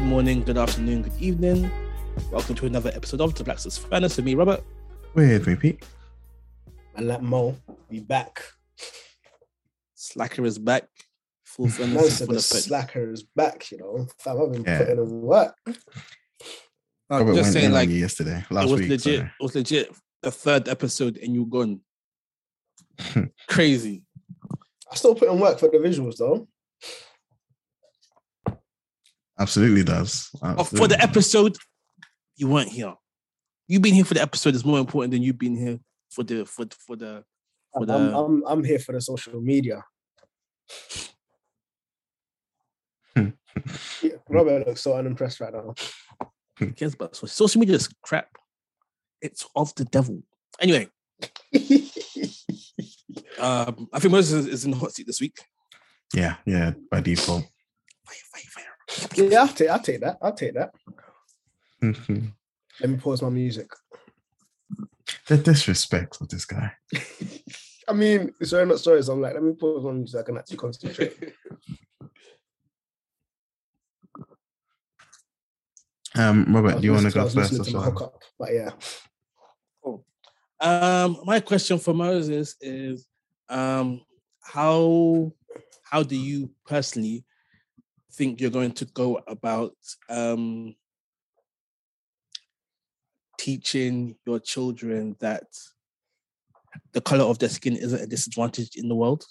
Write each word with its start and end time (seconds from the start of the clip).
Good 0.00 0.06
morning, 0.08 0.42
good 0.42 0.56
afternoon, 0.56 1.02
good 1.02 1.20
evening. 1.20 1.70
Welcome 2.32 2.54
to 2.54 2.64
another 2.66 2.90
episode 2.94 3.20
of 3.20 3.34
the 3.34 3.44
Black 3.44 3.58
Stars 3.58 3.76
Fairness 3.76 4.16
with 4.16 4.24
me, 4.24 4.34
Robert. 4.34 4.64
Weird, 5.14 5.46
repeat. 5.46 5.84
And 6.96 7.06
let 7.06 7.22
Mo 7.22 7.54
be 7.90 8.00
back. 8.00 8.42
Slacker 9.94 10.46
is 10.46 10.58
back. 10.58 10.84
Full 11.44 11.66
Man 11.66 11.72
fairness, 11.74 12.16
said 12.16 12.28
the 12.28 12.36
of 12.36 12.40
slacker 12.42 13.12
is 13.12 13.24
back, 13.36 13.70
you 13.70 13.76
know. 13.76 14.06
Fam, 14.18 14.40
I've 14.40 14.52
been 14.52 14.64
Yeah. 14.64 14.78
putting 14.78 14.96
in 15.04 15.20
work. 15.20 15.54
I'm 15.66 15.74
Robert 17.10 17.34
just 17.34 17.42
went 17.42 17.52
saying, 17.52 17.66
in 17.66 17.72
like, 17.72 17.88
on 17.88 17.94
you 17.94 18.00
yesterday, 18.00 18.42
it 18.64 18.70
was 18.70 18.80
week. 18.80 18.88
legit. 18.88 19.02
so- 19.20 19.24
It 19.26 19.30
was 19.42 19.54
legit. 19.54 19.94
The 20.22 20.30
third 20.30 20.68
episode, 20.70 21.18
and 21.18 21.34
you 21.34 21.44
gone. 21.44 21.80
Crazy. 23.48 24.02
I 24.90 24.94
still 24.94 25.14
put 25.14 25.28
in 25.28 25.38
work 25.38 25.58
for 25.58 25.68
the 25.68 25.76
visuals 25.78 26.16
though. 26.16 26.48
Absolutely 29.40 29.82
does. 29.82 30.28
But 30.40 30.64
for 30.64 30.86
the 30.86 31.00
episode, 31.00 31.56
you 32.36 32.48
weren't 32.48 32.68
here. 32.68 32.94
You 33.66 33.80
being 33.80 33.94
here 33.94 34.04
for 34.04 34.14
the 34.14 34.20
episode 34.22 34.54
is 34.54 34.64
more 34.64 34.78
important 34.78 35.12
than 35.12 35.22
you 35.22 35.32
being 35.32 35.56
here 35.56 35.78
for 36.10 36.22
the 36.22 36.44
for 36.44 36.66
for 36.86 36.96
the 36.96 37.24
for 37.72 37.82
I'm, 37.82 37.86
the. 37.86 37.94
I'm, 37.94 38.14
I'm, 38.14 38.42
I'm 38.46 38.64
here 38.64 38.78
for 38.78 38.92
the 38.92 39.00
social 39.00 39.40
media. 39.40 39.82
Yeah, 44.00 44.12
Robert 44.28 44.64
looks 44.66 44.80
so 44.80 44.96
unimpressed 44.96 45.40
right 45.40 45.52
now. 45.52 45.74
who 46.58 46.70
cares 46.72 46.94
about 46.94 47.16
social, 47.16 47.28
social 47.28 47.58
media 47.58 47.74
is 47.74 47.88
crap. 48.00 48.28
It's 49.20 49.44
of 49.56 49.74
the 49.74 49.84
devil. 49.84 50.22
Anyway, 50.60 50.88
um, 53.38 53.88
I 53.92 53.98
think 53.98 54.12
Moses 54.12 54.46
is- 54.46 54.52
is 54.54 54.64
in 54.64 54.70
the 54.70 54.76
hot 54.76 54.92
seat 54.92 55.06
this 55.08 55.20
week. 55.20 55.36
Yeah, 56.14 56.36
yeah, 56.46 56.72
by 56.90 57.00
default. 57.00 57.42
Fire, 57.42 58.16
fire, 58.32 58.42
fire. 58.50 58.69
Yeah, 59.14 59.40
I'll 59.40 59.48
take, 59.48 59.68
I'll 59.68 59.80
take 59.80 60.00
that. 60.00 60.18
I'll 60.22 60.34
take 60.34 60.54
that. 60.54 60.72
the 61.80 62.32
Let 62.80 62.90
me 62.90 62.96
pause 62.96 63.22
my 63.22 63.30
music. 63.30 63.70
The 65.26 65.38
disrespect 65.38 66.20
of 66.20 66.28
this 66.28 66.44
guy. 66.44 66.72
I 67.88 67.92
mean, 67.92 68.32
sorry, 68.42 68.66
not 68.66 68.80
sorry. 68.80 69.02
So 69.02 69.12
I'm 69.12 69.20
like, 69.20 69.34
let 69.34 69.42
me 69.42 69.52
pause 69.52 69.84
my 69.84 69.92
music 69.92 70.12
so 70.12 70.20
I 70.20 70.22
can 70.22 70.38
actually 70.38 70.58
concentrate. 70.58 71.34
Um, 76.16 76.44
Robert, 76.52 76.80
do 76.80 76.86
you 76.86 76.92
want 76.92 77.06
to 77.06 77.12
go 77.12 77.22
first 77.22 77.36
listening 77.36 77.60
or 77.60 77.64
to 77.64 77.76
my 77.76 77.84
hookup, 77.84 78.20
but 78.36 78.52
yeah. 78.52 78.70
Um, 80.60 81.20
my 81.24 81.38
question 81.40 81.78
for 81.78 81.94
Moses 81.94 82.56
is, 82.60 83.06
um, 83.48 84.02
how 84.42 85.32
how 85.84 86.02
do 86.02 86.16
you 86.16 86.50
personally 86.66 87.24
think 88.12 88.40
you're 88.40 88.50
going 88.50 88.72
to 88.72 88.84
go 88.86 89.20
about 89.26 89.74
um, 90.08 90.74
teaching 93.38 94.16
your 94.26 94.38
children 94.38 95.16
that 95.20 95.44
the 96.92 97.00
color 97.00 97.24
of 97.24 97.38
their 97.38 97.48
skin 97.48 97.76
isn't 97.76 98.00
a 98.00 98.06
disadvantage 98.06 98.76
in 98.76 98.88
the 98.88 98.94
world, 98.94 99.24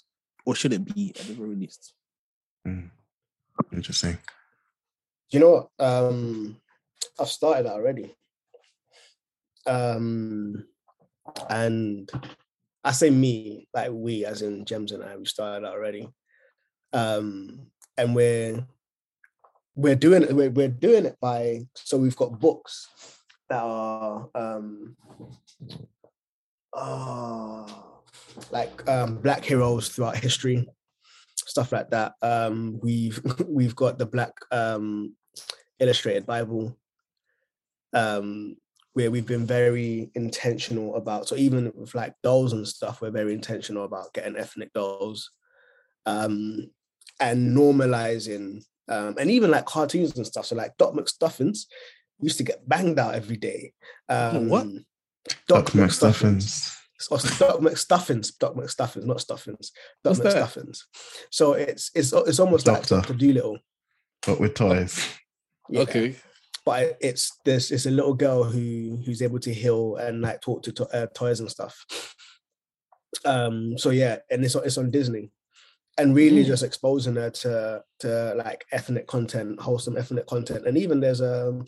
or 0.44 0.54
should 0.54 0.72
it 0.72 0.84
be 0.94 1.12
at 1.18 1.26
the 1.26 1.34
very 1.34 1.54
least? 1.54 1.94
Mm. 2.66 2.90
Interesting. 3.72 4.18
You 5.30 5.40
know? 5.40 5.70
Um, 5.78 6.60
I've 7.18 7.28
started 7.28 7.66
that 7.66 7.74
already. 7.74 8.14
Um, 9.66 10.66
and 11.48 12.10
I 12.82 12.92
say 12.92 13.10
me, 13.10 13.68
like 13.74 13.90
we, 13.92 14.24
as 14.24 14.42
in 14.42 14.64
Gems 14.64 14.92
and 14.92 15.04
I, 15.04 15.16
we 15.16 15.26
started 15.26 15.64
that 15.64 15.72
already. 15.72 16.08
Um, 16.92 17.66
and 17.96 18.14
we're 18.14 18.66
we're 19.80 19.96
doing 19.96 20.22
it. 20.22 20.34
We're, 20.34 20.50
we're 20.50 20.68
doing 20.68 21.06
it 21.06 21.16
by 21.20 21.62
so 21.74 21.96
we've 21.96 22.16
got 22.16 22.38
books 22.38 22.88
that 23.48 23.62
are 23.62 24.28
um, 24.34 24.96
oh, 26.74 28.02
like 28.50 28.88
um, 28.88 29.16
black 29.16 29.44
heroes 29.44 29.88
throughout 29.88 30.16
history, 30.16 30.68
stuff 31.34 31.72
like 31.72 31.90
that. 31.90 32.12
Um, 32.22 32.78
we've 32.82 33.20
we've 33.46 33.76
got 33.76 33.98
the 33.98 34.06
black 34.06 34.32
um, 34.52 35.14
illustrated 35.78 36.26
Bible, 36.26 36.76
um, 37.94 38.56
where 38.92 39.10
we've 39.10 39.26
been 39.26 39.46
very 39.46 40.10
intentional 40.14 40.96
about. 40.96 41.26
So 41.26 41.36
even 41.36 41.72
with 41.74 41.94
like 41.94 42.14
dolls 42.22 42.52
and 42.52 42.68
stuff, 42.68 43.00
we're 43.00 43.10
very 43.10 43.32
intentional 43.32 43.84
about 43.84 44.12
getting 44.12 44.36
ethnic 44.36 44.72
dolls, 44.72 45.30
um, 46.06 46.70
and 47.18 47.56
normalizing, 47.56 48.62
um, 48.88 49.16
and 49.18 49.30
even 49.30 49.50
like 49.50 49.66
cartoons 49.66 50.16
and 50.16 50.26
stuff. 50.26 50.46
So 50.46 50.56
like 50.56 50.76
Doc 50.78 50.94
McStuffins 50.94 51.66
used 52.20 52.38
to 52.38 52.44
get 52.44 52.68
banged 52.68 52.98
out 52.98 53.14
every 53.14 53.36
day. 53.36 53.72
Um, 54.08 54.48
What? 54.48 54.66
Doc, 55.46 55.66
Doc 55.66 55.72
McStuffins. 55.72 56.44
McStuffins. 56.44 56.76
Oh, 57.10 57.16
it's 57.16 57.38
Doc 57.38 57.60
McStuffins, 57.60 58.38
Doc 58.38 58.54
McStuffins, 58.54 59.06
not 59.06 59.20
Stuffins. 59.22 59.72
Doc 60.04 60.18
What's 60.18 60.34
that? 60.34 60.36
McStuffins. 60.36 60.80
So 61.30 61.54
it's 61.54 61.90
it's 61.94 62.12
it's 62.12 62.38
almost 62.38 62.66
Doctor. 62.66 62.96
like 62.96 63.06
Doctor 63.06 63.14
Dolittle. 63.14 63.58
But 64.26 64.38
with 64.38 64.54
toys. 64.54 65.08
Yeah. 65.70 65.80
Okay, 65.80 66.16
but 66.66 66.98
it's 67.00 67.38
there's 67.46 67.70
it's 67.70 67.86
a 67.86 67.90
little 67.90 68.12
girl 68.12 68.44
who 68.44 68.98
who's 69.06 69.22
able 69.22 69.38
to 69.40 69.54
heal 69.54 69.96
and 69.96 70.20
like 70.20 70.42
talk 70.42 70.62
to, 70.64 70.72
to 70.72 70.84
uh, 70.88 71.06
toys 71.14 71.40
and 71.40 71.50
stuff. 71.50 71.86
Um. 73.24 73.78
So 73.78 73.90
yeah, 73.90 74.18
and 74.30 74.44
it's 74.44 74.54
it's 74.54 74.76
on 74.76 74.90
Disney, 74.90 75.30
and 76.00 76.14
really 76.14 76.42
Mm. 76.42 76.46
just 76.46 76.62
exposing 76.62 77.16
her 77.16 77.30
to 77.30 77.84
to 78.00 78.34
like 78.34 78.64
ethnic 78.72 79.06
content, 79.06 79.60
wholesome 79.60 79.98
ethnic 79.98 80.26
content, 80.26 80.66
and 80.66 80.78
even 80.78 81.00
there's 81.00 81.20
a 81.20 81.62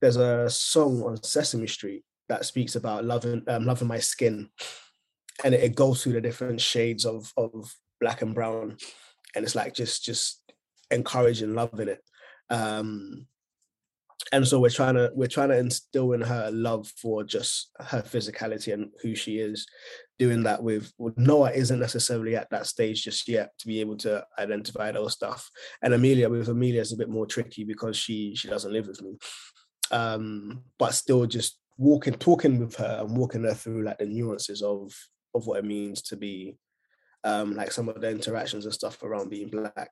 there's 0.00 0.16
a 0.16 0.50
song 0.50 1.02
on 1.02 1.22
Sesame 1.22 1.68
Street 1.68 2.04
that 2.28 2.44
speaks 2.44 2.74
about 2.74 3.04
loving 3.04 3.42
um, 3.46 3.64
loving 3.64 3.88
my 3.88 4.00
skin, 4.00 4.50
and 5.44 5.54
it, 5.54 5.62
it 5.62 5.74
goes 5.76 6.02
through 6.02 6.14
the 6.14 6.20
different 6.20 6.60
shades 6.60 7.06
of 7.06 7.32
of 7.36 7.72
black 8.00 8.22
and 8.22 8.34
brown, 8.34 8.76
and 9.34 9.44
it's 9.44 9.54
like 9.54 9.72
just 9.72 10.04
just 10.04 10.42
encouraging 10.90 11.54
loving 11.54 11.88
it. 11.88 12.02
Um, 12.50 13.26
and 14.32 14.46
so 14.48 14.58
we're 14.58 14.70
trying 14.70 14.94
to 14.94 15.12
we're 15.14 15.28
trying 15.28 15.50
to 15.50 15.58
instill 15.58 16.12
in 16.12 16.22
her 16.22 16.50
love 16.50 16.88
for 17.00 17.22
just 17.22 17.70
her 17.78 18.02
physicality 18.02 18.72
and 18.74 18.90
who 19.02 19.14
she 19.14 19.38
is 19.38 19.66
doing 20.18 20.42
that 20.44 20.62
with, 20.62 20.92
noah 21.16 21.50
isn't 21.50 21.80
necessarily 21.80 22.36
at 22.36 22.50
that 22.50 22.66
stage 22.66 23.04
just 23.04 23.28
yet 23.28 23.50
to 23.58 23.66
be 23.66 23.80
able 23.80 23.96
to 23.96 24.24
identify 24.38 24.92
those 24.92 25.12
stuff. 25.12 25.48
And 25.82 25.94
amelia 25.94 26.28
with 26.28 26.48
amelia 26.48 26.80
is 26.80 26.92
a 26.92 26.96
bit 26.96 27.08
more 27.08 27.26
tricky 27.26 27.64
because 27.64 27.96
she 27.96 28.34
she 28.34 28.48
doesn't 28.48 28.72
live 28.72 28.86
with 28.86 29.02
me. 29.02 29.16
Um 29.90 30.62
but 30.78 30.94
still 30.94 31.26
just 31.26 31.58
walking 31.76 32.14
talking 32.14 32.58
with 32.58 32.76
her 32.76 32.98
and 33.00 33.16
walking 33.16 33.44
her 33.44 33.54
through 33.54 33.82
like 33.82 33.98
the 33.98 34.06
nuances 34.06 34.62
of 34.62 34.92
of 35.34 35.46
what 35.46 35.58
it 35.58 35.64
means 35.64 36.02
to 36.02 36.16
be 36.16 36.56
um, 37.24 37.54
like 37.54 37.72
some 37.72 37.88
of 37.88 38.00
the 38.00 38.10
interactions 38.10 38.66
and 38.66 38.74
stuff 38.74 39.02
around 39.02 39.30
being 39.30 39.48
black. 39.48 39.90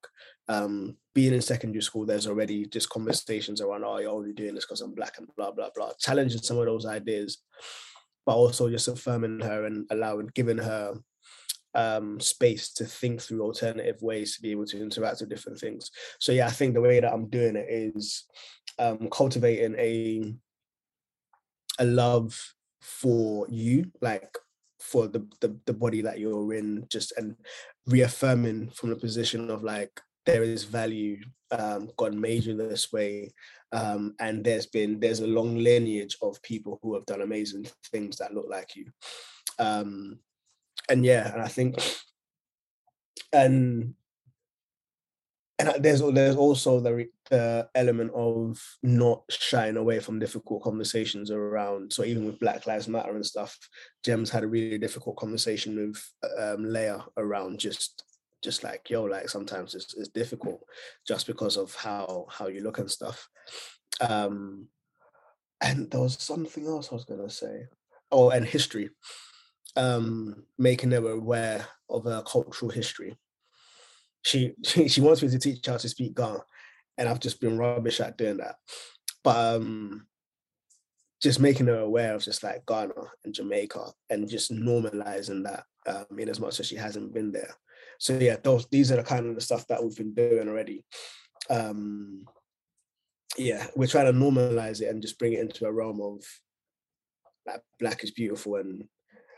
Um, 0.49 0.97
being 1.15 1.33
in 1.33 1.41
secondary 1.41 1.83
school, 1.83 2.05
there's 2.05 2.27
already 2.27 2.67
just 2.67 2.91
conversations 2.91 3.61
around, 3.61 3.85
oh, 3.85 3.99
you're 3.99 4.11
only 4.11 4.35
doing 4.35 4.55
this 4.55 4.67
because 4.67 4.83
I'm 4.83 4.95
black 4.95 5.17
and 5.19 5.27
blah, 5.37 5.51
blah, 5.51 5.71
blah, 5.75 5.93
challenging 5.99 6.43
some 6.43 6.59
of 6.59 6.67
those 6.67 6.85
ideas, 6.85 7.39
but 8.27 8.35
also 8.37 8.69
just 8.71 8.89
affirming 8.89 9.41
her 9.41 9.67
and 9.67 9.87
allowing, 9.91 10.31
giving 10.35 10.59
her 10.59 10.95
um, 11.75 12.21
space 12.21 12.73
to 12.75 12.85
think 12.85 13.21
through 13.21 13.43
alternative 13.43 14.01
ways 14.03 14.37
to 14.37 14.43
be 14.43 14.51
able 14.51 14.67
to 14.67 14.81
interact 14.81 15.21
with 15.21 15.31
different 15.31 15.59
things. 15.59 15.91
So, 16.21 16.33
yeah, 16.33 16.47
I 16.47 16.51
think 16.51 16.75
the 16.75 16.81
way 16.81 17.01
that 17.01 17.13
I'm 17.13 17.29
doing 17.29 17.57
it 17.57 17.67
is 17.69 18.25
um, 18.79 19.09
cultivating 19.11 19.75
a 19.79 20.35
a 21.79 21.85
love 21.85 22.39
for 22.81 23.47
you, 23.49 23.91
like 24.01 24.37
for 24.79 25.09
the, 25.09 25.27
the 25.41 25.57
the 25.67 25.73
body 25.73 26.03
that 26.03 26.19
you're 26.19 26.53
in, 26.55 26.87
just 26.91 27.13
and 27.17 27.37
reaffirming 27.87 28.71
from 28.71 28.91
the 28.91 28.97
position 28.97 29.51
of 29.51 29.63
like 29.63 30.01
there 30.27 30.43
is 30.43 30.65
value. 30.65 31.19
Um, 31.51 31.91
God 31.97 32.15
made 32.15 32.45
this 32.45 32.93
way, 32.93 33.33
um, 33.73 34.15
and 34.21 34.43
there's 34.45 34.67
been 34.67 35.01
there's 35.01 35.21
a 35.21 35.27
long 35.27 35.57
lineage 35.57 36.17
of 36.23 36.43
people 36.43 36.79
who 36.83 36.95
have 36.95 37.07
done 37.07 37.23
amazing 37.23 37.67
things 37.91 38.17
that 38.19 38.35
look 38.35 38.47
like 38.49 38.75
you. 38.75 38.87
Um, 39.59 40.19
and 40.89 41.05
yeah, 41.05 41.33
and 41.33 41.43
I 41.43 41.49
think, 41.49 41.77
and 43.33 43.95
and 45.59 45.85
there's 45.85 46.01
there's 46.01 46.37
also 46.37 46.81
the 46.81 47.09
element 47.75 48.13
of 48.15 48.61
not 48.83 49.23
shying 49.31 49.77
away 49.77 50.01
from 50.01 50.19
difficult 50.19 50.63
conversations 50.63 51.31
around. 51.31 51.93
So 51.93 52.05
even 52.05 52.27
with 52.27 52.41
Black 52.41 52.67
Lives 52.67 52.89
Matter 52.89 53.15
and 53.15 53.25
stuff, 53.25 53.59
Gems 54.05 54.31
had 54.31 54.45
a 54.45 54.49
really 54.49 54.79
difficult 54.79 55.17
conversation 55.17 55.77
with 55.77 56.03
um, 56.39 56.65
Leia 56.65 57.05
around 57.17 57.59
just 57.59 58.05
just 58.43 58.65
like 58.65 58.91
yo, 58.91 59.05
like 59.05 59.29
sometimes 59.29 59.75
it's, 59.75 59.95
it's 59.95 60.09
difficult 60.09 60.63
just 61.07 61.27
because 61.27 61.57
of 61.57 61.75
how 61.75 62.27
how 62.31 62.49
you 62.49 62.63
look 62.63 62.79
and 62.79 62.91
stuff. 62.91 63.29
Um, 64.01 64.69
and 65.61 65.91
there 65.91 66.01
was 66.01 66.21
something 66.21 66.67
else 66.67 66.91
I 66.91 66.95
was 66.95 67.05
gonna 67.05 67.31
say. 67.31 67.67
Oh, 68.11 68.31
and 68.31 68.45
history. 68.45 68.91
Um, 69.75 70.45
making 70.59 70.91
them 70.91 71.07
aware 71.07 71.67
of 71.89 72.05
a 72.07 72.23
cultural 72.23 72.71
history 72.71 73.17
she, 74.23 74.55
she 74.65 74.89
she 74.89 75.01
wants 75.01 75.23
me 75.23 75.29
to 75.29 75.39
teach 75.39 75.67
her 75.67 75.79
to 75.79 75.89
speak 75.89 76.15
Ghana, 76.15 76.43
and 76.97 77.09
I've 77.09 77.21
just 77.21 77.41
been 77.41 77.59
rubbish 77.59 78.01
at 78.01 78.17
doing 78.17 78.39
that. 78.39 78.57
But 79.23 79.57
um, 79.57 80.07
just 81.21 81.41
making 81.41 81.67
her 81.67 81.79
aware 81.79 82.15
of 82.15 82.23
just 82.23 82.43
like 82.43 82.67
Ghana 82.67 82.95
and 83.25 83.35
Jamaica 83.35 83.93
and 84.11 84.29
just 84.29 84.53
normalizing 84.53 85.45
that 85.45 85.65
um, 85.87 86.19
in 86.19 86.29
as 86.29 86.41
much 86.41 86.59
as 86.59 86.67
she 86.67 86.77
hasn't 86.77 87.13
been 87.15 87.31
there. 87.31 87.55
So 88.03 88.19
yeah, 88.19 88.35
those 88.43 88.67
these 88.67 88.91
are 88.91 88.97
the 88.97 89.05
kind 89.05 89.27
of 89.29 89.37
the 89.37 89.41
stuff 89.41 89.65
that 89.69 89.81
we've 89.81 89.97
been 89.97 90.13
doing 90.13 90.49
already. 90.49 90.85
Um, 91.49 92.25
yeah, 93.39 93.65
we're 93.77 93.87
trying 93.87 94.07
to 94.07 94.13
normalize 94.13 94.81
it 94.81 94.89
and 94.89 95.01
just 95.01 95.21
bring 95.21 95.35
it 95.35 95.39
into 95.41 95.67
a 95.67 95.73
realm 95.73 96.01
of 96.01 96.21
like 97.47 97.63
black 97.79 98.03
is 98.03 98.11
beautiful. 98.11 98.57
And 98.57 98.89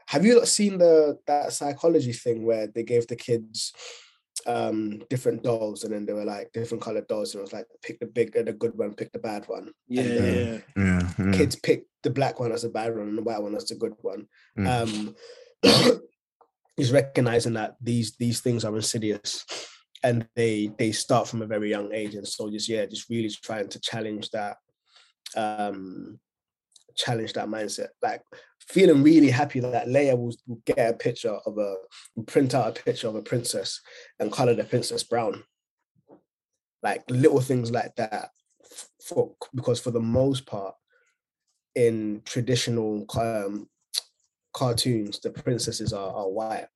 have 0.06 0.24
you 0.24 0.46
seen 0.46 0.78
the 0.78 1.18
that 1.26 1.52
psychology 1.52 2.14
thing 2.14 2.46
where 2.46 2.66
they 2.66 2.84
gave 2.84 3.06
the 3.06 3.16
kids 3.16 3.74
um 4.46 5.02
different 5.10 5.42
dolls 5.42 5.84
and 5.84 5.92
then 5.92 6.06
they 6.06 6.14
were 6.14 6.24
like 6.24 6.50
different 6.52 6.82
colored 6.82 7.06
dolls 7.06 7.34
and 7.34 7.40
it 7.40 7.42
was 7.42 7.52
like 7.52 7.66
pick 7.82 8.00
the 8.00 8.06
big 8.06 8.32
the 8.32 8.52
good 8.52 8.76
one 8.76 8.94
pick 8.94 9.12
the 9.12 9.18
bad 9.18 9.44
one 9.46 9.72
Yeah, 9.88 10.02
and 10.02 10.10
then 10.18 10.62
yeah. 10.76 10.82
Yeah. 10.82 11.10
yeah. 11.18 11.32
kids 11.32 11.56
pick 11.56 11.84
the 12.02 12.10
black 12.10 12.40
one 12.40 12.50
as 12.52 12.62
the 12.62 12.70
bad 12.70 12.96
one 12.96 13.08
and 13.08 13.18
the 13.18 13.22
white 13.22 13.42
one 13.42 13.54
as 13.54 13.66
the 13.66 13.74
good 13.74 13.94
one 14.00 14.26
Mm. 14.58 14.66
um 14.66 15.14
is 16.76 16.92
recognizing 16.92 17.54
that 17.54 17.76
these 17.80 18.16
these 18.16 18.40
things 18.40 18.64
are 18.64 18.74
insidious 18.74 19.44
and 20.02 20.26
they 20.34 20.70
they 20.78 20.92
start 20.92 21.28
from 21.28 21.42
a 21.42 21.46
very 21.46 21.70
young 21.70 21.92
age. 21.92 22.14
And 22.14 22.26
so 22.26 22.50
just 22.50 22.68
yeah 22.68 22.86
just 22.86 23.08
really 23.08 23.30
trying 23.30 23.68
to 23.68 23.80
challenge 23.80 24.30
that 24.30 24.56
um 25.36 26.18
challenge 26.96 27.32
that 27.34 27.48
mindset. 27.48 27.88
Like 28.02 28.22
feeling 28.60 29.02
really 29.02 29.30
happy 29.30 29.60
that 29.60 29.88
Leia 29.88 30.16
will, 30.16 30.34
will 30.46 30.62
get 30.66 30.78
a 30.78 30.94
picture 30.94 31.38
of 31.46 31.58
a 31.58 31.76
print 32.26 32.54
out 32.54 32.78
a 32.78 32.82
picture 32.82 33.08
of 33.08 33.16
a 33.16 33.22
princess 33.22 33.80
and 34.18 34.32
color 34.32 34.54
the 34.54 34.64
princess 34.64 35.02
brown. 35.02 35.42
Like 36.82 37.02
little 37.08 37.40
things 37.40 37.70
like 37.70 37.94
that 37.96 38.30
for 39.02 39.34
because 39.54 39.80
for 39.80 39.90
the 39.90 40.00
most 40.00 40.46
part 40.46 40.74
in 41.74 42.22
traditional 42.24 43.06
um, 43.18 43.68
cartoons 44.54 45.18
the 45.20 45.30
princesses 45.30 45.92
are, 45.92 46.12
are 46.14 46.28
white 46.28 46.66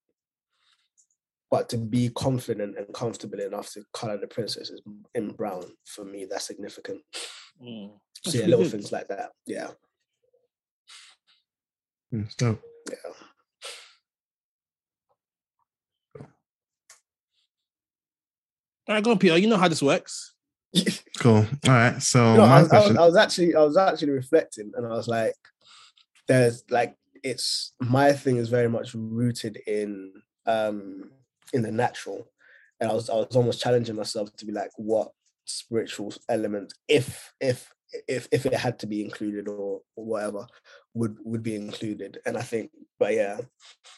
but 1.51 1.69
to 1.71 1.79
be 1.79 2.11
confident 2.11 2.77
and 2.77 2.93
comfortable 2.93 3.41
enough 3.41 3.73
to 3.73 3.83
color 3.95 4.19
the 4.19 4.27
princesses 4.27 4.83
in 5.15 5.31
brown 5.31 5.65
for 5.87 6.05
me 6.05 6.27
that's 6.31 6.47
significant 6.47 7.01
Mm. 7.63 7.91
so 8.25 8.39
yeah 8.39 8.47
little 8.47 8.65
things 8.67 8.93
like 8.93 9.09
that 9.09 9.31
yeah 9.45 9.71
it's 12.13 12.37
dope. 12.37 12.63
yeah 12.89 13.13
All 18.89 18.95
right, 18.95 19.05
go 19.05 19.11
on, 19.11 19.19
Peter. 19.19 19.37
You 19.37 19.49
know 19.49 19.57
how 19.57 19.69
this 19.69 19.83
works. 19.83 20.35
Cool. 21.19 21.39
All 21.39 21.47
right. 21.67 22.01
So 22.01 22.37
No, 22.37 22.45
I, 22.45 22.47
my 22.47 22.63
was, 22.63 22.73
I, 22.73 22.79
was. 22.79 22.97
I 22.97 23.07
was 23.07 23.17
actually 23.17 23.55
I 23.57 23.63
was 23.65 23.77
actually 23.77 24.13
reflecting 24.13 24.71
and 24.77 24.87
I 24.87 24.91
was 24.91 25.09
like 25.09 25.35
there's 26.29 26.63
like 26.71 26.95
it's 27.23 27.73
my 27.81 28.13
thing 28.13 28.37
is 28.37 28.49
very 28.49 28.69
much 28.69 28.95
rooted 28.95 29.57
in 29.67 30.13
um 30.47 31.11
in 31.53 31.63
the 31.63 31.73
natural. 31.73 32.29
And 32.81 32.91
I 32.91 32.95
was 32.95 33.11
I 33.11 33.15
was 33.15 33.37
almost 33.37 33.61
challenging 33.61 33.97
myself 33.97 34.35
to 34.37 34.47
be 34.47 34.53
like 34.53 34.71
what 34.77 35.11
spiritual 35.45 36.13
element 36.29 36.75
if 36.89 37.33
if 37.41 37.73
if 38.07 38.29
if 38.31 38.45
it 38.45 38.53
had 38.55 38.79
to 38.79 38.87
be 38.87 39.03
included 39.03 39.49
or, 39.49 39.81
or 39.97 40.05
whatever 40.05 40.47
would 40.95 41.17
would 41.25 41.43
be 41.43 41.55
included. 41.57 42.19
And 42.27 42.37
I 42.37 42.43
think 42.43 42.71
but 42.99 43.15
yeah 43.15 43.39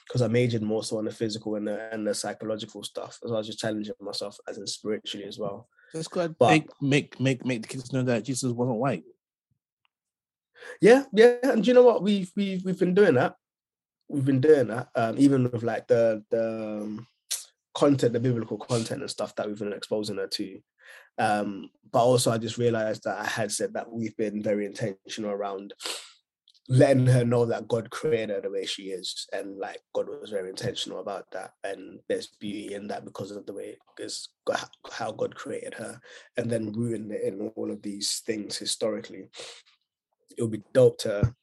because 0.06 0.22
I 0.22 0.28
majored 0.28 0.62
more 0.62 0.84
so 0.84 0.98
on 0.98 1.06
the 1.06 1.10
physical 1.12 1.56
and 1.56 1.66
the 1.66 1.92
and 1.92 2.06
the 2.06 2.14
psychological 2.14 2.82
stuff 2.84 3.18
so 3.22 3.34
I 3.34 3.38
was 3.38 3.46
just 3.46 3.58
challenging 3.58 3.94
myself 4.00 4.38
as 4.48 4.58
in 4.58 4.66
spiritually 4.66 5.26
as 5.26 5.38
well. 5.38 5.68
Let's 5.92 6.08
go 6.08 6.20
ahead 6.20 6.36
But- 6.38 6.50
make 6.50 6.68
make 6.80 7.20
make 7.20 7.44
make 7.44 7.62
the 7.62 7.68
kids 7.68 7.92
know 7.92 8.02
that 8.04 8.24
Jesus 8.24 8.52
wasn't 8.52 8.78
white. 8.78 9.04
Yeah, 10.80 11.04
yeah, 11.12 11.36
and 11.42 11.66
you 11.66 11.74
know 11.74 11.82
what 11.82 12.02
we've 12.02 12.30
we've 12.36 12.64
we've 12.64 12.78
been 12.78 12.94
doing 12.94 13.14
that. 13.14 13.36
We've 14.08 14.24
been 14.24 14.40
doing 14.40 14.68
that, 14.68 14.88
um, 14.94 15.16
even 15.18 15.50
with 15.50 15.62
like 15.62 15.86
the 15.86 16.24
the 16.30 16.80
um, 16.82 17.06
content, 17.74 18.12
the 18.12 18.20
biblical 18.20 18.58
content 18.58 19.00
and 19.02 19.10
stuff 19.10 19.34
that 19.36 19.46
we've 19.46 19.58
been 19.58 19.72
exposing 19.72 20.16
her 20.16 20.26
to. 20.26 20.60
Um, 21.18 21.70
but 21.92 22.04
also, 22.04 22.30
I 22.30 22.38
just 22.38 22.58
realized 22.58 23.04
that 23.04 23.18
I 23.18 23.26
had 23.26 23.52
said 23.52 23.74
that 23.74 23.90
we've 23.90 24.16
been 24.16 24.42
very 24.42 24.66
intentional 24.66 25.30
around 25.30 25.74
letting 26.68 27.06
her 27.06 27.24
know 27.24 27.44
that 27.46 27.66
God 27.66 27.90
created 27.90 28.30
her 28.30 28.40
the 28.40 28.50
way 28.50 28.64
she 28.64 28.84
is, 28.84 29.26
and 29.32 29.58
like 29.58 29.80
God 29.92 30.08
was 30.08 30.30
very 30.30 30.48
intentional 30.48 31.00
about 31.00 31.30
that, 31.32 31.52
and 31.64 32.00
there's 32.08 32.28
beauty 32.40 32.74
in 32.74 32.88
that 32.88 33.04
because 33.04 33.32
of 33.32 33.44
the 33.46 33.52
way 33.52 33.76
is 33.98 34.28
how 34.92 35.12
God 35.12 35.34
created 35.34 35.74
her, 35.74 36.00
and 36.36 36.50
then 36.50 36.72
rooting 36.72 37.10
it 37.10 37.22
in 37.22 37.48
all 37.56 37.70
of 37.70 37.82
these 37.82 38.22
things 38.24 38.56
historically 38.56 39.28
it 40.36 40.42
would 40.42 40.50
be 40.52 40.62
dope 40.72 40.98
to 40.98 41.34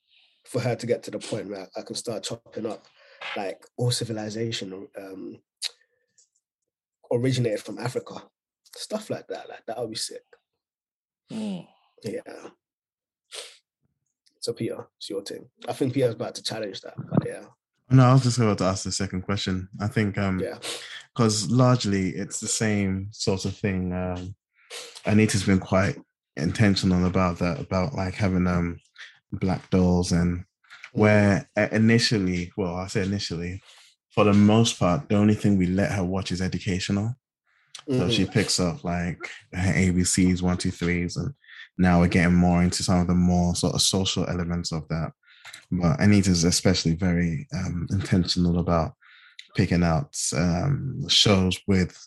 for 0.46 0.62
her 0.62 0.76
to 0.76 0.86
get 0.86 1.04
to 1.04 1.12
the 1.12 1.20
point 1.20 1.50
where 1.50 1.68
I 1.76 1.82
can 1.82 1.96
start 1.96 2.24
chopping 2.24 2.66
up 2.66 2.86
like 3.36 3.66
all 3.78 3.92
civilization 3.92 4.88
um 4.98 5.40
originated 7.12 7.62
from 7.62 7.78
Africa. 7.80 8.16
Stuff 8.76 9.10
like 9.10 9.28
that. 9.28 9.50
Like 9.50 9.66
that 9.68 9.80
would 9.80 9.90
be 9.90 9.96
sick. 9.96 10.24
Mm. 11.32 11.68
Yeah. 12.04 12.22
So 14.40 14.54
Peter, 14.54 14.88
it's 14.98 15.10
your 15.10 15.22
team. 15.22 15.50
I 15.68 15.74
think 15.74 15.94
Peter's 15.94 16.16
about 16.16 16.36
to 16.36 16.44
challenge 16.44 16.82
that, 16.82 16.94
but 17.10 17.28
yeah. 17.28 17.44
No, 17.90 18.04
I 18.06 18.14
was 18.14 18.24
just 18.24 18.38
about 18.38 18.58
to 18.60 18.66
ask 18.66 18.84
the 18.84 18.92
second 18.92 19.22
question. 19.24 19.68
I 19.80 19.88
think 19.88 20.18
um 20.18 20.40
Yeah. 20.40 20.60
because 21.14 21.50
largely 21.50 22.10
it's 22.10 22.40
the 22.40 22.48
same 22.48 23.10
sort 23.12 23.46
of 23.46 23.56
thing. 23.58 23.94
Um, 23.94 24.36
Anita's 25.06 25.44
been 25.44 25.60
quite 25.60 25.98
intentional 26.38 27.06
about 27.06 27.40
that, 27.40 27.60
about 27.60 27.94
like 27.94 28.14
having 28.16 28.48
um 28.48 28.80
black 29.32 29.70
dolls 29.70 30.12
and 30.12 30.44
where 30.94 31.50
uh, 31.58 31.68
initially, 31.72 32.52
well, 32.58 32.76
I 32.76 32.88
say 32.88 33.04
initially, 33.04 33.62
for 34.14 34.24
the 34.24 34.34
most 34.34 34.80
part, 34.80 35.10
the 35.10 35.16
only 35.16 35.36
thing 35.36 35.58
we 35.58 35.68
let 35.68 35.92
her 35.92 36.04
watch 36.04 36.32
is 36.32 36.42
educational. 36.42 37.16
So 37.90 38.10
she 38.10 38.26
Mhm. 38.26 38.32
picks 38.32 38.60
up 38.60 38.84
like 38.84 39.20
her 39.54 39.74
ABCs, 39.74 40.42
one, 40.42 40.58
two, 40.58 40.72
threes, 40.72 41.16
and 41.18 41.34
now 41.78 42.00
we're 42.00 42.08
getting 42.08 42.34
more 42.36 42.64
into 42.64 42.84
some 42.84 43.00
of 43.00 43.08
the 43.08 43.14
more 43.14 43.56
sort 43.56 43.76
of 43.76 43.82
social 43.82 44.28
elements 44.28 44.72
of 44.72 44.88
that. 44.90 45.12
But 45.72 46.00
Anita's 46.02 46.44
especially 46.44 46.96
very 46.96 47.48
um, 47.54 47.88
intentional 47.92 48.60
about 48.60 48.94
picking 49.56 49.84
out 49.84 50.16
um, 50.36 51.08
shows 51.08 51.60
with 51.68 51.98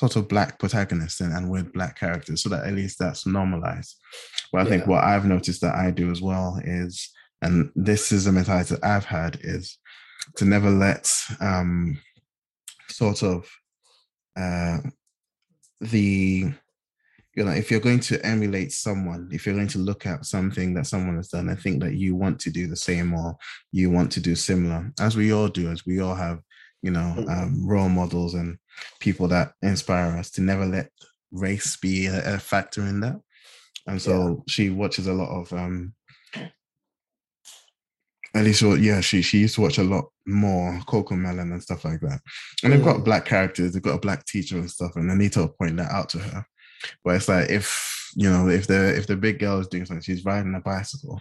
sort 0.00 0.16
of 0.16 0.28
black 0.28 0.58
protagonists 0.58 1.20
and, 1.20 1.30
and 1.34 1.50
with 1.50 1.74
black 1.74 1.98
characters, 1.98 2.42
so 2.42 2.48
that 2.48 2.64
at 2.64 2.72
least 2.72 2.98
that's 2.98 3.26
normalized. 3.26 3.96
But 4.50 4.62
I 4.62 4.64
think 4.64 4.86
what 4.86 5.04
I've 5.04 5.26
noticed 5.26 5.60
that 5.60 5.74
I 5.74 5.90
do 5.90 6.10
as 6.10 6.22
well 6.22 6.58
is, 6.64 7.10
and 7.42 7.70
this 7.76 8.10
is 8.10 8.26
a 8.26 8.32
mentality 8.32 8.76
that 8.76 8.84
I've 8.84 9.04
had, 9.04 9.38
is 9.42 9.76
to 10.36 10.46
never 10.46 10.70
let 10.70 11.12
um, 11.38 12.00
sort 12.88 13.22
of 13.22 13.46
uh, 14.38 14.78
the 15.82 16.50
you 17.36 17.44
know 17.44 17.52
if 17.52 17.70
you're 17.70 17.78
going 17.78 18.00
to 18.00 18.24
emulate 18.24 18.72
someone 18.72 19.28
if 19.30 19.44
you're 19.44 19.54
going 19.54 19.68
to 19.68 19.78
look 19.78 20.06
at 20.06 20.24
something 20.24 20.72
that 20.74 20.86
someone 20.86 21.16
has 21.16 21.28
done 21.28 21.48
i 21.48 21.54
think 21.54 21.80
that 21.80 21.94
you 21.94 22.16
want 22.16 22.38
to 22.40 22.50
do 22.50 22.66
the 22.66 22.76
same 22.76 23.14
or 23.14 23.36
you 23.70 23.88
want 23.88 24.10
to 24.10 24.20
do 24.20 24.34
similar 24.34 24.92
as 24.98 25.16
we 25.16 25.32
all 25.32 25.48
do 25.48 25.70
as 25.70 25.86
we 25.86 26.00
all 26.00 26.14
have 26.14 26.40
you 26.82 26.90
know 26.90 27.14
Mhm. 27.16 27.28
um, 27.30 27.66
role 27.66 27.88
models 27.88 28.34
and 28.34 28.58
people 29.00 29.28
that 29.28 29.52
inspire 29.62 30.16
us 30.16 30.30
to 30.32 30.40
never 30.40 30.66
let 30.66 30.90
race 31.32 31.76
be 31.76 32.06
a, 32.06 32.34
a 32.34 32.38
factor 32.38 32.82
in 32.82 33.00
that 33.00 33.20
and 33.86 34.00
so 34.00 34.42
she 34.48 34.70
watches 34.70 35.06
a 35.06 35.12
lot 35.12 35.30
of 35.30 35.52
um 35.52 35.94
at 38.34 38.44
least 38.44 38.62
what 38.62 38.80
yeah 38.80 39.00
she 39.00 39.22
she 39.22 39.38
used 39.38 39.56
to 39.56 39.60
watch 39.60 39.78
a 39.78 39.82
lot 39.84 40.04
more 40.26 40.78
CoComelon 40.86 41.52
and 41.52 41.62
stuff 41.62 41.84
like 41.84 42.00
that 42.00 42.20
and 42.62 42.72
they've 42.72 42.84
got 42.84 42.98
Mm. 42.98 43.04
black 43.04 43.24
characters 43.24 43.72
they've 43.72 43.82
got 43.82 43.96
a 43.96 44.00
black 44.00 44.24
teacher 44.26 44.56
and 44.58 44.70
stuff 44.70 44.92
and 44.96 45.10
anita 45.10 45.40
will 45.40 45.48
point 45.48 45.76
that 45.78 45.90
out 45.90 46.08
to 46.10 46.18
her 46.18 46.44
but 47.04 47.16
it's 47.16 47.28
like 47.28 47.50
if 47.50 48.12
you 48.16 48.30
know 48.30 48.48
if 48.48 48.66
the 48.66 48.96
if 48.96 49.06
the 49.06 49.16
big 49.16 49.38
girl 49.40 49.58
is 49.58 49.66
doing 49.68 49.84
something 49.84 50.02
she's 50.02 50.24
riding 50.24 50.54
a 50.54 50.60
bicycle 50.60 51.20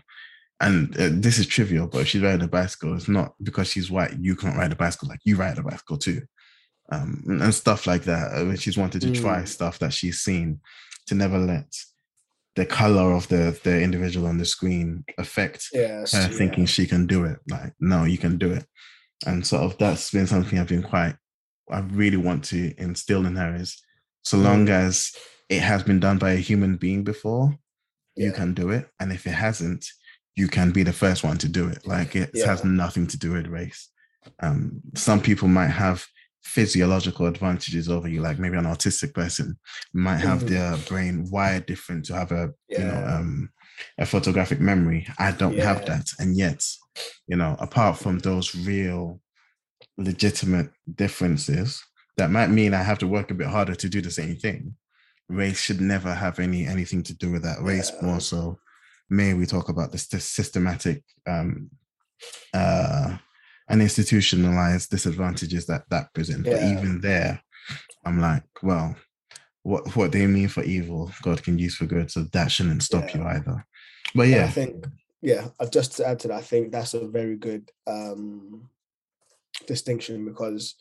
and 0.61 0.95
uh, 0.99 1.09
this 1.11 1.37
is 1.39 1.47
trivial 1.47 1.87
but 1.87 2.01
if 2.01 2.07
she's 2.07 2.21
riding 2.21 2.41
a 2.43 2.47
bicycle 2.47 2.95
it's 2.95 3.07
not 3.07 3.33
because 3.43 3.67
she's 3.69 3.89
white 3.91 4.13
you 4.19 4.35
can't 4.35 4.57
ride 4.57 4.71
a 4.71 4.75
bicycle 4.75 5.07
like 5.07 5.19
you 5.23 5.35
ride 5.35 5.57
a 5.57 5.63
bicycle 5.63 5.97
too 5.97 6.21
um 6.91 7.23
and 7.27 7.41
and 7.41 7.53
stuff 7.55 7.87
like 7.87 8.03
that 8.03 8.31
uh, 8.33 8.45
when 8.45 8.57
she's 8.57 8.77
wanted 8.77 9.01
to 9.01 9.11
try 9.11 9.41
Mm. 9.41 9.47
stuff 9.47 9.79
that 9.79 9.93
she's 9.93 10.19
seen 10.21 10.59
to 11.07 11.15
never 11.15 11.37
let 11.37 11.71
the 12.55 12.65
color 12.65 13.13
of 13.13 13.27
the 13.29 13.57
the 13.63 13.81
individual 13.81 14.27
on 14.27 14.37
the 14.37 14.45
screen 14.45 15.05
affect 15.17 15.67
Yes. 15.71 16.11
her 16.13 16.21
yeah. 16.21 16.37
thinking 16.39 16.65
she 16.65 16.85
can 16.87 17.05
do 17.07 17.23
it. 17.23 17.37
Like, 17.47 17.73
no, 17.79 18.03
you 18.03 18.17
can 18.17 18.37
do 18.37 18.51
it. 18.51 18.65
And 19.25 19.45
sort 19.45 19.63
of 19.63 19.77
that's 19.77 20.11
been 20.11 20.27
something 20.27 20.57
I've 20.59 20.67
been 20.67 20.83
quite, 20.83 21.15
I 21.69 21.79
really 21.79 22.17
want 22.17 22.43
to 22.45 22.73
instill 22.77 23.25
in 23.27 23.35
her 23.35 23.55
is 23.55 23.81
so 24.23 24.37
Mm. 24.37 24.43
long 24.43 24.69
as 24.69 25.13
it 25.47 25.61
has 25.61 25.83
been 25.83 25.99
done 25.99 26.17
by 26.17 26.31
a 26.31 26.37
human 26.49 26.75
being 26.75 27.03
before, 27.03 27.55
you 28.15 28.31
can 28.33 28.53
do 28.53 28.71
it. 28.71 28.89
And 28.99 29.11
if 29.13 29.25
it 29.27 29.35
hasn't, 29.35 29.85
you 30.39 30.47
can 30.47 30.71
be 30.71 30.83
the 30.83 30.93
first 30.93 31.23
one 31.23 31.37
to 31.37 31.49
do 31.49 31.67
it. 31.67 31.85
Like 31.85 32.15
it 32.15 32.29
has 32.45 32.63
nothing 32.63 33.05
to 33.07 33.17
do 33.17 33.33
with 33.33 33.47
race. 33.47 33.89
Um, 34.41 34.81
some 34.95 35.21
people 35.21 35.47
might 35.49 35.73
have 35.85 36.05
physiological 36.43 37.27
advantages 37.27 37.89
over 37.89 38.07
you. 38.07 38.21
Like 38.21 38.39
maybe 38.39 38.57
an 38.57 38.63
autistic 38.73 39.13
person 39.13 39.59
might 39.93 40.21
have 40.29 40.41
Mhm. 40.43 40.47
their 40.47 40.77
brain 40.89 41.15
wired 41.29 41.65
different 41.65 42.05
to 42.05 42.13
have 42.15 42.31
a 42.31 42.43
you 42.69 42.85
know 42.89 43.01
um 43.15 43.49
a 43.97 44.05
photographic 44.05 44.59
memory. 44.59 45.01
I 45.17 45.31
don't 45.31 45.57
have 45.67 45.85
that. 45.85 46.07
And 46.19 46.37
yet, 46.37 46.65
you 47.27 47.37
know, 47.37 47.55
apart 47.59 47.97
from 47.97 48.19
those 48.19 48.55
real 48.55 49.21
legitimate 49.97 50.69
differences, 50.95 51.81
that 52.17 52.31
might 52.31 52.49
mean 52.49 52.73
I 52.73 52.83
have 52.83 52.99
to 52.99 53.07
work 53.07 53.31
a 53.31 53.35
bit 53.41 53.47
harder 53.47 53.75
to 53.75 53.89
do 53.89 54.01
the 54.01 54.11
same 54.11 54.35
thing. 54.37 54.75
Race 55.29 55.59
should 55.59 55.81
never 55.81 56.13
have 56.13 56.39
any 56.39 56.65
anything 56.65 57.03
to 57.03 57.13
do 57.13 57.31
with 57.31 57.43
that. 57.43 57.61
Race 57.61 57.91
Yeah. 57.93 58.05
more 58.07 58.21
so 58.21 58.59
may 59.09 59.33
we 59.33 59.45
talk 59.45 59.69
about 59.69 59.91
the 59.91 59.97
sys- 59.97 60.21
systematic 60.21 61.03
um 61.27 61.69
uh 62.53 63.17
and 63.69 63.81
institutionalized 63.81 64.89
disadvantages 64.89 65.65
that 65.67 65.83
that 65.89 66.13
present. 66.13 66.43
But 66.43 66.63
even 66.63 67.01
there, 67.01 67.41
I'm 68.03 68.19
like, 68.19 68.43
well, 68.63 68.95
what 69.63 69.95
what 69.95 70.11
they 70.11 70.25
mean 70.25 70.47
for 70.47 70.63
evil, 70.63 71.11
God 71.21 71.43
can 71.43 71.59
use 71.59 71.75
for 71.75 71.85
good. 71.85 72.09
So 72.09 72.23
that 72.33 72.51
shouldn't 72.51 72.83
stop 72.83 73.13
you 73.13 73.23
either. 73.23 73.65
But 74.15 74.23
And 74.23 74.35
I 74.35 74.37
yeah, 74.37 74.49
think, 74.49 74.85
yeah, 75.21 75.47
uh, 75.59 75.67
just 75.67 75.97
to 75.97 76.07
add 76.07 76.19
to 76.19 76.29
that, 76.29 76.37
I 76.37 76.41
think 76.41 76.71
that's 76.71 76.95
a 76.95 77.07
very 77.07 77.35
good 77.37 77.69
um, 77.85 78.69
distinction 79.67 80.25
because 80.25 80.75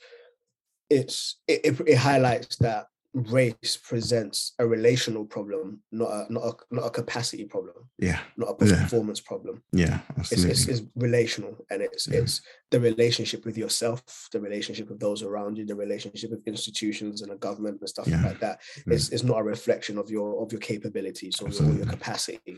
it's 0.88 1.37
it, 1.47 1.61
it, 1.64 1.88
it 1.88 1.97
highlights 1.97 2.56
that 2.56 2.87
race 3.18 3.76
presents 3.76 4.52
a 4.58 4.66
relational 4.66 5.25
problem, 5.25 5.80
not 5.92 6.10
a 6.10 6.32
not 6.32 6.44
a 6.44 6.52
not 6.75 6.87
a 6.87 6.90
capacity 6.90 7.44
problem, 7.44 7.76
yeah, 7.98 8.20
not 8.37 8.60
a 8.60 8.66
Yeah. 8.66 8.82
performance 8.82 9.20
problem. 9.20 9.62
yeah, 9.72 10.00
It's, 10.18 10.32
it's, 10.32 10.68
it's 10.68 10.82
relational 10.96 11.56
and 11.70 11.82
it's 11.82 12.06
Yeah. 12.06 12.20
it's 12.20 12.40
the 12.70 12.78
relationship 12.80 13.44
with 13.46 13.56
yourself, 13.56 14.02
the 14.32 14.40
relationship 14.40 14.88
with 14.90 15.00
those 15.00 15.22
around 15.22 15.56
you, 15.56 15.64
the 15.64 15.75
relationship 15.75 16.30
with 16.30 16.46
institutions 16.46 17.22
and 17.22 17.32
a 17.32 17.37
government 17.37 17.78
and 17.80 17.88
stuff 17.88 18.06
Yeah. 18.06 18.22
like 18.22 18.40
that. 18.40 18.60
Yeah. 18.87 18.94
It's, 18.94 19.08
it's 19.08 19.22
not 19.22 19.38
a 19.38 19.42
reflection 19.42 19.96
of 19.98 20.10
your 20.10 20.42
of 20.42 20.52
your 20.52 20.60
capabilities 20.60 21.40
or 21.40 21.48
your, 21.48 21.72
your 21.78 21.87
capacity. 21.87 22.56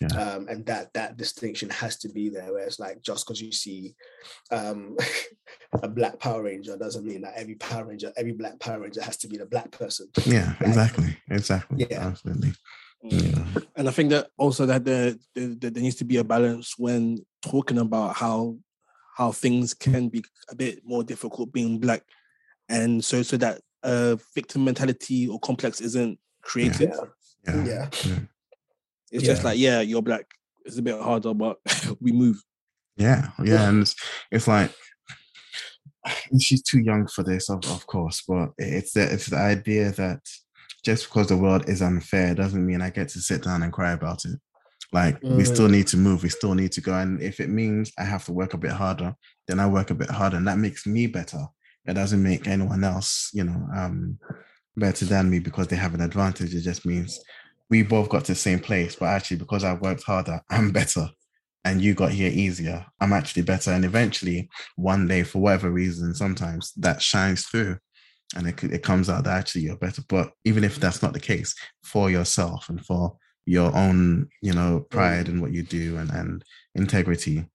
Yeah. 0.00 0.08
Um, 0.16 0.46
and 0.48 0.64
that 0.66 0.92
that 0.94 1.16
distinction 1.16 1.70
has 1.70 1.96
to 1.98 2.08
be 2.08 2.28
there. 2.28 2.52
Where 2.52 2.64
it's 2.66 2.78
like 2.78 3.02
just 3.02 3.26
because 3.26 3.40
you 3.42 3.50
see 3.52 3.94
um, 4.52 4.96
a 5.82 5.88
black 5.88 6.18
Power 6.20 6.42
Ranger 6.44 6.76
doesn't 6.76 7.04
mean 7.04 7.22
that 7.22 7.34
every 7.36 7.56
Power 7.56 7.86
Ranger, 7.86 8.12
every 8.16 8.32
black 8.32 8.58
Power 8.60 8.80
Ranger 8.80 9.02
has 9.02 9.16
to 9.18 9.28
be 9.28 9.36
the 9.38 9.46
black 9.46 9.70
person. 9.72 10.08
yeah, 10.24 10.54
exactly, 10.60 11.16
exactly, 11.30 11.86
Yeah. 11.90 12.06
absolutely. 12.08 12.52
Mm. 13.04 13.10
Yeah, 13.56 13.62
And 13.76 13.88
I 13.88 13.92
think 13.92 14.10
that 14.10 14.28
also 14.36 14.66
that 14.66 14.84
there, 14.84 15.14
there, 15.34 15.70
there 15.70 15.82
needs 15.82 15.94
to 15.96 16.04
be 16.04 16.16
a 16.16 16.24
balance 16.24 16.74
when 16.76 17.18
talking 17.42 17.78
about 17.78 18.16
how 18.16 18.56
how 19.18 19.32
things 19.32 19.74
can 19.74 20.08
be 20.08 20.24
a 20.48 20.54
bit 20.54 20.80
more 20.84 21.02
difficult 21.02 21.52
being 21.52 21.80
black, 21.80 22.02
and 22.68 23.04
so 23.04 23.22
so 23.22 23.36
that 23.36 23.60
uh 23.82 24.16
victim 24.34 24.64
mentality 24.64 25.28
or 25.28 25.40
complex 25.40 25.80
isn't 25.80 26.18
created. 26.42 26.92
Yeah, 27.46 27.54
yeah, 27.54 27.64
yeah, 27.64 27.88
yeah. 28.04 28.18
It's 29.10 29.24
just 29.24 29.42
like 29.42 29.58
yeah, 29.58 29.80
you're 29.80 30.02
black. 30.02 30.26
It's 30.64 30.78
a 30.78 30.82
bit 30.82 31.00
harder, 31.00 31.34
but 31.34 31.58
we 32.00 32.12
move. 32.12 32.40
Yeah, 32.96 33.30
yeah, 33.42 33.68
and 33.68 33.82
it's, 33.82 33.96
it's 34.30 34.46
like 34.46 34.72
she's 36.40 36.62
too 36.62 36.80
young 36.80 37.08
for 37.08 37.24
this, 37.24 37.50
of, 37.50 37.64
of 37.70 37.86
course, 37.86 38.22
but 38.26 38.50
it's 38.56 38.92
the 38.92 39.12
it's 39.12 39.26
the 39.26 39.36
idea 39.36 39.90
that 39.92 40.20
just 40.84 41.08
because 41.08 41.26
the 41.26 41.36
world 41.36 41.68
is 41.68 41.82
unfair 41.82 42.36
doesn't 42.36 42.64
mean 42.64 42.82
I 42.82 42.90
get 42.90 43.08
to 43.10 43.20
sit 43.20 43.42
down 43.42 43.64
and 43.64 43.72
cry 43.72 43.92
about 43.92 44.24
it. 44.24 44.38
Like 44.92 45.18
we 45.22 45.44
still 45.44 45.68
need 45.68 45.86
to 45.88 45.96
move, 45.98 46.22
we 46.22 46.30
still 46.30 46.54
need 46.54 46.72
to 46.72 46.80
go, 46.80 46.94
and 46.94 47.20
if 47.20 47.40
it 47.40 47.50
means 47.50 47.92
I 47.98 48.04
have 48.04 48.24
to 48.24 48.32
work 48.32 48.54
a 48.54 48.58
bit 48.58 48.70
harder, 48.70 49.14
then 49.46 49.60
I 49.60 49.66
work 49.66 49.90
a 49.90 49.94
bit 49.94 50.10
harder, 50.10 50.38
and 50.38 50.48
that 50.48 50.58
makes 50.58 50.86
me 50.86 51.06
better. 51.06 51.46
It 51.86 51.94
doesn't 51.94 52.22
make 52.22 52.46
anyone 52.46 52.84
else, 52.84 53.30
you 53.34 53.44
know, 53.44 53.68
um, 53.76 54.18
better 54.76 55.04
than 55.04 55.30
me 55.30 55.40
because 55.40 55.68
they 55.68 55.76
have 55.76 55.94
an 55.94 56.00
advantage. 56.00 56.54
It 56.54 56.60
just 56.62 56.86
means 56.86 57.20
we 57.68 57.82
both 57.82 58.08
got 58.08 58.24
to 58.26 58.32
the 58.32 58.36
same 58.36 58.60
place, 58.60 58.96
but 58.96 59.06
actually 59.06 59.38
because 59.38 59.64
I 59.64 59.74
worked 59.74 60.04
harder, 60.04 60.40
I'm 60.50 60.70
better 60.70 61.10
and 61.64 61.82
you 61.82 61.94
got 61.94 62.12
here 62.12 62.30
easier, 62.32 62.86
I'm 63.00 63.12
actually 63.12 63.42
better. 63.42 63.72
And 63.72 63.84
eventually, 63.84 64.48
one 64.76 65.06
day, 65.06 65.22
for 65.22 65.40
whatever 65.40 65.70
reason, 65.70 66.14
sometimes 66.14 66.72
that 66.76 67.02
shines 67.02 67.44
through 67.44 67.78
and 68.36 68.46
it, 68.46 68.62
it 68.64 68.82
comes 68.82 69.10
out 69.10 69.24
that 69.24 69.36
actually 69.36 69.62
you're 69.62 69.76
better. 69.76 70.02
But 70.08 70.32
even 70.44 70.64
if 70.64 70.78
that's 70.78 71.02
not 71.02 71.12
the 71.12 71.20
case, 71.20 71.54
for 71.82 72.10
yourself 72.10 72.68
and 72.68 72.84
for 72.84 73.16
your 73.48 73.74
own, 73.74 74.28
you 74.42 74.52
know, 74.52 74.80
pride 74.90 75.28
in 75.28 75.40
what 75.40 75.52
you 75.52 75.62
do 75.62 75.96
and, 75.96 76.10
and 76.10 76.44
integrity, 76.74 77.46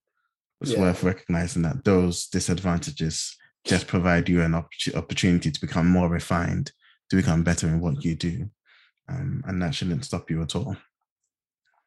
it's 0.61 0.71
Yeah. 0.71 0.79
worth 0.81 1.03
recognizing 1.03 1.61
that 1.63 1.83
those 1.83 2.27
disadvantages 2.27 3.35
just 3.65 3.85
provide 3.87 4.27
you 4.27 4.41
an 4.41 4.53
opportu- 4.53 4.95
opportunity 4.95 5.51
to 5.51 5.61
become 5.61 5.87
more 5.87 6.09
refined, 6.09 6.71
to 7.09 7.15
become 7.15 7.43
better 7.43 7.67
in 7.67 7.79
what 7.79 8.03
you 8.03 8.15
do. 8.15 8.49
Um, 9.07 9.43
and 9.47 9.61
that 9.61 9.75
shouldn't 9.75 10.05
stop 10.05 10.29
you 10.31 10.41
at 10.41 10.55
all. 10.55 10.75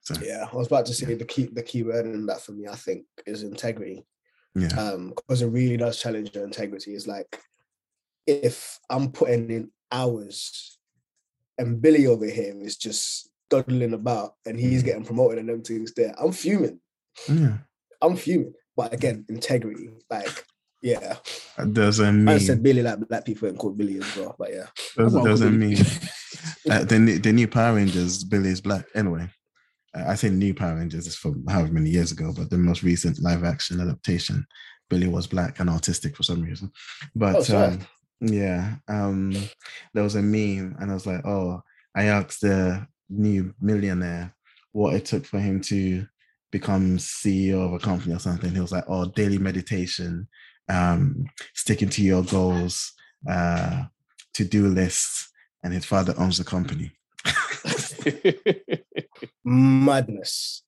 So, 0.03 0.15
yeah. 0.23 0.47
I 0.53 0.57
was 0.57 0.69
about 0.69 0.87
to 0.87 0.95
say 0.95 1.15
the 1.15 1.25
key 1.25 1.47
the 1.53 1.63
key 1.63 1.83
word 1.83 2.07
in 2.07 2.27
that 2.27 2.41
for 2.43 2.53
me, 2.53 2.69
I 2.69 2.77
think, 2.77 3.07
is 3.27 3.43
integrity. 3.43 4.07
yeah. 4.55 4.69
um 4.79 5.13
because 5.17 5.43
it 5.43 5.49
really 5.49 5.77
does 5.77 6.01
challenge 6.01 6.31
your 6.35 6.45
integrity 6.45 6.95
it's 6.95 7.07
like 7.07 7.31
if 8.27 8.79
i'm 8.89 9.13
putting 9.13 9.51
in 9.51 9.71
hours 9.93 10.79
and 11.59 11.83
billy 11.83 12.07
over 12.07 12.25
here 12.39 12.55
is 12.69 12.77
just 12.87 13.29
dawdling 13.51 13.95
about 13.95 14.35
and 14.45 14.59
he's 14.59 14.83
getting 14.83 15.05
promoted 15.05 15.39
and 15.39 15.49
them 15.49 15.63
things 15.63 15.93
there 15.95 16.15
i'm 16.21 16.33
fuming 16.33 16.81
yeah. 17.29 17.59
i'm 18.03 18.17
fuming 18.17 18.53
but 18.77 18.93
again 18.93 19.25
integrity 19.29 19.89
like 20.11 20.45
yeah 20.83 21.17
Doesn't 21.73 22.25
mean. 22.25 22.35
i 22.35 22.39
said 22.39 22.63
billy 22.63 22.83
like 22.83 22.99
black 23.09 23.25
people 23.25 23.49
and 23.49 23.59
called 23.59 23.79
billy 23.79 23.99
as 23.99 24.17
well 24.17 24.35
but 24.39 24.53
yeah 24.53 24.67
doesn't, 24.97 25.25
doesn't 25.25 25.59
mean 25.59 25.79
the 26.65 26.99
new- 26.99 27.19
the 27.19 27.33
new 27.33 27.49
Power 27.49 27.77
Rangers 27.77 28.25
Billy 28.25 28.51
is 28.51 28.61
black. 28.61 28.87
Anyway, 28.95 29.29
I 29.95 30.15
say 30.15 30.29
new 30.29 30.55
Power 30.55 30.77
Rangers 30.77 31.07
is 31.07 31.17
from 31.17 31.47
however 31.47 31.73
many 31.73 31.91
years 31.91 32.13
ago, 32.13 32.33
but 32.37 32.51
the 32.51 32.59
most 32.59 32.83
recent 32.83 33.21
live 33.21 33.45
action 33.45 33.81
adaptation, 33.81 34.47
Billy 34.91 35.09
was 35.09 35.27
black 35.27 35.61
and 35.61 35.71
autistic 35.71 36.17
for 36.17 36.23
some 36.23 36.43
reason. 36.43 36.71
But 37.15 37.49
Oh, 37.51 37.65
um, 37.65 37.87
yeah, 38.21 38.77
um, 38.89 39.33
there 39.95 40.03
was 40.03 40.17
a 40.17 40.23
meme, 40.23 40.77
and 40.81 40.91
I 40.91 40.95
was 40.95 41.07
like, 41.07 41.25
oh, 41.25 41.63
I 41.95 42.05
asked 42.05 42.41
the 42.41 42.87
new 43.09 43.55
millionaire 43.61 44.35
what 44.73 44.95
it 44.95 45.05
took 45.05 45.25
for 45.25 45.41
him 45.41 45.61
to 45.61 46.07
become 46.53 46.99
CEO 46.99 47.65
of 47.67 47.73
a 47.73 47.79
company 47.79 48.15
or 48.15 48.19
something. 48.19 48.53
He 48.53 48.61
was 48.61 48.73
like, 48.73 48.85
oh, 48.89 49.07
daily 49.07 49.39
meditation, 49.39 50.29
um, 50.69 51.25
sticking 51.55 51.89
to 51.91 52.03
your 52.03 52.23
goals, 52.23 52.93
uh, 53.29 53.85
to 54.35 54.45
do 54.45 54.69
lists, 54.69 55.31
and 55.65 55.73
his 55.73 55.85
father 55.85 56.15
owns 56.19 56.39
the 56.39 56.45
company. 56.45 56.93
madness 59.45 60.63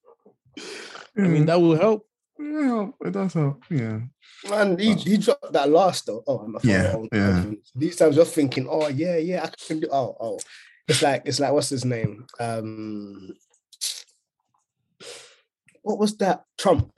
I 1.16 1.22
mean, 1.22 1.46
that 1.46 1.60
will 1.60 1.76
help. 1.76 2.06
yeah, 2.38 2.88
it 3.04 3.12
does 3.12 3.34
help. 3.34 3.62
Yeah, 3.70 4.00
man 4.48 4.78
he, 4.78 4.94
he 4.94 5.16
dropped 5.16 5.52
that 5.52 5.70
last 5.70 6.06
though 6.06 6.22
oh 6.26 6.46
my 6.46 6.58
father 6.60 7.08
Yeah, 7.12 7.12
yeah. 7.12 7.44
these 7.74 7.96
times 7.96 8.16
you're 8.16 8.24
thinking 8.24 8.66
oh 8.68 8.88
yeah 8.88 9.16
yeah 9.16 9.44
i 9.44 9.50
can 9.66 9.80
do 9.80 9.88
oh 9.90 10.16
oh 10.20 10.38
it's 10.88 11.02
like 11.02 11.22
it's 11.24 11.40
like 11.40 11.52
what's 11.52 11.68
his 11.68 11.84
name 11.84 12.26
um 12.40 13.34
what 15.82 15.98
was 15.98 16.16
that 16.18 16.44
trump 16.58 16.90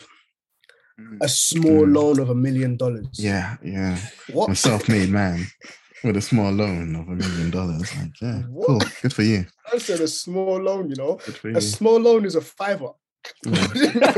a 1.23 1.28
small 1.28 1.87
Mm. 1.87 1.94
loan 1.97 2.18
of 2.20 2.28
a 2.30 2.35
million 2.35 2.76
dollars 2.76 3.09
yeah, 3.14 3.56
yeah. 3.64 3.97
what 4.32 4.50
A 4.50 4.54
self-made 4.54 5.09
man 5.09 5.47
with 6.04 6.16
a 6.16 6.20
small 6.20 6.50
loan 6.52 6.94
of 6.97 7.09
a 7.09 7.14
million 7.14 7.50
dollars. 7.50 7.94
Like, 7.97 8.20
yeah, 8.23 8.42
cool. 8.66 8.80
Good 9.02 9.12
for 9.14 9.23
you. 9.23 9.47
i 9.73 9.78
said 9.78 10.00
a 10.00 10.09
small 10.09 10.59
loan 10.61 10.90
you 10.90 10.97
know 10.97 11.14
Good 11.25 11.37
for 11.38 11.49
a 11.50 11.61
small 11.61 11.99
loan 11.99 12.25
is 12.26 12.35
a 12.37 12.40
fiver 12.42 12.90
Yeah. 13.47 13.66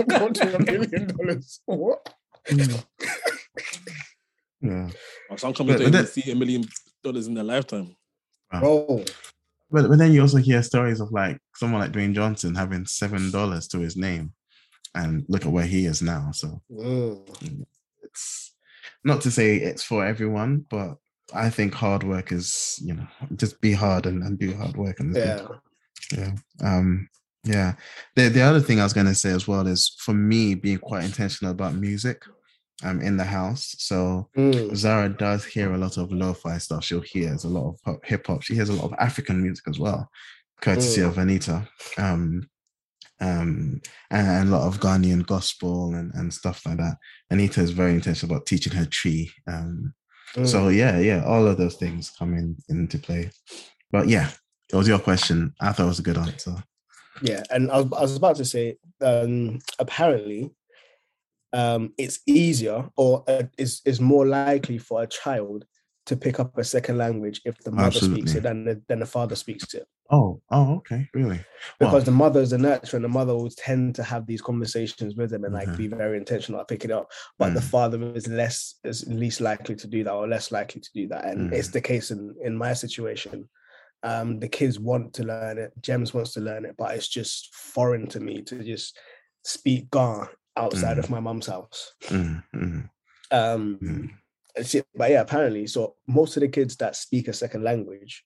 Go 0.09 0.29
to 0.31 0.57
a 0.57 0.59
million 0.65 1.07
dollars 1.07 1.61
what 1.67 2.09
Mm. 2.51 2.85
yeah. 4.63 4.89
Some 5.37 5.55
companies 5.55 5.81
But- 5.83 5.93
don't 5.93 5.95
even 5.95 6.07
see 6.07 6.31
a 6.33 6.35
million 6.35 6.65
dollars 7.05 7.29
in 7.29 7.35
their 7.35 7.45
lifetime. 7.45 7.95
bro 8.61 9.05
But 9.73 9.89
but 9.89 9.99
then 9.99 10.13
you 10.13 10.21
also 10.21 10.39
hear 10.39 10.63
stories 10.63 11.01
of 11.01 11.11
like 11.13 11.39
someone 11.57 11.81
like 11.81 11.93
Dwayne 11.93 12.15
Johnson 12.15 12.55
having 12.55 12.87
seven 12.87 13.31
dollars 13.31 13.67
to 13.69 13.79
his 13.79 13.97
name, 13.97 14.33
and 14.95 15.25
look 15.29 15.47
at 15.47 15.53
where 15.53 15.67
he 15.67 15.87
is 15.87 16.03
now. 16.03 16.31
So 16.33 16.61
Mm. 16.71 17.65
it's 18.03 18.55
not 19.05 19.21
to 19.23 19.31
say 19.31 19.57
it's 19.57 19.83
for 19.83 20.05
everyone, 20.05 20.67
but 20.71 20.97
I 21.35 21.51
think 21.51 21.75
hard 21.75 22.05
work 22.05 22.33
is 22.33 22.79
you 22.85 22.95
know 22.95 23.07
just 23.37 23.61
be 23.61 23.73
hard 23.73 24.07
and, 24.07 24.23
and 24.23 24.39
do 24.39 24.55
hard 24.55 24.77
work 24.77 25.01
and 25.01 25.17
yeah 25.17 25.47
yeah 26.17 26.33
um 26.63 27.09
yeah 27.45 27.75
the, 28.17 28.29
the 28.29 28.43
other 28.43 28.61
thing 28.61 28.79
i 28.79 28.85
was 28.85 28.93
going 28.93 29.07
to 29.07 29.15
say 29.15 29.31
as 29.31 29.49
well 29.49 29.67
is 29.67 29.97
for 29.99 30.13
me 30.13 30.55
being 30.55 30.79
quite 30.79 31.05
intentional 31.05 31.51
about 31.53 31.75
music 31.75 32.23
um 32.85 33.01
in 33.01 33.17
the 33.17 33.25
house 33.25 33.75
so 33.79 34.29
Mm. 34.37 34.75
zara 34.75 35.09
does 35.09 35.45
hear 35.45 35.73
a 35.73 35.79
lot 35.79 35.97
of 35.99 36.13
lo-fi 36.13 36.59
stuff 36.59 36.85
she'll 36.85 37.01
hear 37.01 37.35
a 37.35 37.47
lot 37.49 37.69
of 37.71 37.83
pop- 37.83 38.05
hip-hop 38.05 38.43
she 38.43 38.55
hears 38.55 38.69
a 38.71 38.73
lot 38.75 38.85
of 38.87 38.95
african 38.99 39.43
music 39.43 39.67
as 39.69 39.79
well 39.79 40.11
courtesy 40.61 41.01
Mm. 41.01 41.09
of 41.09 41.19
anita 41.19 41.69
um 41.99 42.49
um 43.21 43.81
and, 44.11 44.49
a 44.49 44.51
lot 44.57 44.67
of 44.67 44.81
ghanaian 44.81 45.25
gospel 45.27 45.95
and, 45.95 46.13
and 46.15 46.33
stuff 46.33 46.65
like 46.67 46.79
that 46.79 46.97
anita 47.31 47.61
is 47.61 47.71
very 47.71 47.93
intentional 47.95 48.35
about 48.35 48.47
teaching 48.47 48.73
her 48.73 48.87
Twi 48.87 49.29
um 49.47 49.95
So 50.35 50.59
Mm. 50.69 50.77
yeah, 50.77 50.99
yeah, 50.99 51.25
all 51.27 51.47
of 51.47 51.59
those 51.59 51.77
things 51.77 52.11
come 52.19 52.33
in 52.41 52.57
into 52.71 52.99
play. 52.99 53.31
But 53.91 54.09
yeah, 54.09 54.31
it 54.73 54.77
was 54.77 54.89
your 54.89 54.99
question. 54.99 55.53
I 55.61 55.73
thought 55.73 55.85
it 55.85 55.95
was 55.95 55.99
a 55.99 56.09
good 56.11 56.17
answer. 56.17 56.55
Yeah, 57.21 57.43
and 57.51 57.71
I 57.71 57.77
was, 57.83 57.93
I 57.93 58.01
was 58.01 58.17
about 58.17 58.37
to 58.37 58.47
say, 58.47 58.79
um, 59.03 59.59
apparently, 59.79 60.51
um, 61.53 61.93
it's 61.99 62.21
easier 62.27 62.89
or 62.97 63.25
uh, 63.29 63.45
is 63.59 63.83
is 63.85 64.01
more 64.01 64.27
likely 64.27 64.79
for 64.79 65.03
a 65.03 65.07
child 65.07 65.65
to 66.07 66.17
pick 66.17 66.41
up 66.41 66.57
a 66.59 66.65
second 66.65 66.99
language 66.99 67.41
if 67.45 67.59
the 67.59 67.71
mother 67.71 68.01
speaks 68.01 68.35
it 68.35 68.43
than 68.43 68.65
the, 68.65 68.83
than 68.89 69.01
the 69.01 69.07
father 69.07 69.37
speaks 69.37 69.73
it. 69.75 69.87
Oh, 70.11 70.41
oh, 70.51 70.77
okay, 70.79 71.09
really? 71.15 71.39
Because 71.79 71.93
Well, 71.93 72.03
the 72.03 72.11
mother 72.11 72.41
is 72.41 72.51
the 72.51 72.57
nurturer, 72.57 72.95
and 72.95 73.05
the 73.05 73.09
mother 73.09 73.35
will 73.35 73.49
tend 73.51 73.95
to 73.95 74.03
have 74.03 74.27
these 74.27 74.43
conversations 74.43 75.15
with 75.15 75.31
them 75.31 75.45
and 75.45 75.55
like 75.55 75.69
Mhm. 75.69 75.77
be 75.79 75.87
very 75.87 76.19
intentional 76.19 76.61
at 76.61 76.69
picking 76.69 76.91
it 76.91 76.95
up. 76.97 77.11
But 77.39 77.55
the 77.55 77.61
Mm. 77.61 77.71
father 77.71 78.13
is 78.15 78.27
less 78.27 78.81
is 78.85 79.07
least 79.07 79.41
likely 79.41 79.77
to 79.77 79.87
do 79.87 80.03
that 80.05 80.13
or 80.13 80.27
less 80.29 80.51
likely 80.51 80.81
to 80.81 80.91
do 80.93 81.09
that. 81.09 81.25
And 81.25 81.53
it's 81.53 81.69
Mm. 81.69 81.73
the 81.73 81.81
case 81.81 82.11
in 82.11 82.35
in 82.43 82.57
my 82.57 82.73
situation. 82.75 83.49
Um, 84.03 84.41
the 84.41 84.49
kids 84.49 84.81
want 84.81 85.15
to 85.15 85.23
learn 85.25 85.59
it. 85.59 85.73
James 85.81 86.13
wants 86.13 86.33
to 86.33 86.41
learn 86.41 86.65
it, 86.65 86.75
but 86.77 86.97
it's 86.97 87.09
just 87.09 87.55
foreign 87.55 88.09
to 88.09 88.19
me 88.21 88.43
to 88.43 88.63
just 88.65 88.99
speak 89.45 89.89
Ga 89.91 90.29
outside 90.57 90.97
Mm. 90.97 91.01
of 91.01 91.11
my 91.11 91.21
mum's 91.21 91.47
house. 91.47 91.93
mm, 92.05 92.43
mm, 92.55 92.91
Um, 93.31 93.79
mm. 93.83 94.11
it's 94.55 94.75
it- 94.75 94.87
but 94.95 95.11
yeah, 95.11 95.21
apparently, 95.23 95.67
so 95.67 95.97
most 96.07 96.37
of 96.37 96.41
the 96.43 96.49
kids 96.49 96.77
that 96.77 96.97
speak 96.97 97.29
a 97.29 97.33
second 97.33 97.63
language, 97.65 98.25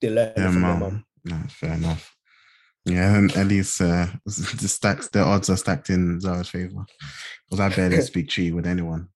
they 0.00 0.10
learn 0.10 0.28
it 0.28 0.36
their 0.36 0.52
from 0.52 0.62
their 0.62 0.70
mum. 0.76 0.80
mum. 0.80 1.04
No, 1.24 1.42
fair 1.48 1.72
enough. 1.74 2.14
Yeah, 2.86 3.16
and 3.16 3.32
at 3.36 3.46
least 3.46 3.80
uh, 3.80 4.06
the 4.26 4.68
stacks, 4.68 5.08
the 5.08 5.20
odds 5.20 5.48
are 5.48 5.56
stacked 5.56 5.88
in 5.90 6.20
Zara's 6.20 6.50
favor 6.50 6.84
because 7.48 7.60
I 7.60 7.74
barely 7.74 8.00
speak 8.02 8.28
Twi 8.28 8.50
with 8.52 8.66
anyone. 8.66 9.08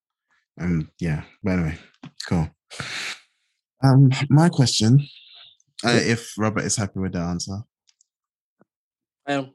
Um, 0.61 0.91
yeah. 0.99 1.25
But 1.43 1.51
anyway, 1.53 1.79
cool. 2.29 2.49
Um, 3.85 4.11
my 4.31 4.49
question, 4.49 5.07
uh, 5.85 5.91
if 6.03 6.33
Robert 6.39 6.65
is 6.65 6.77
happy 6.77 6.99
with 6.99 7.13
the 7.13 7.21
answer, 7.21 7.59
Um, 9.27 9.53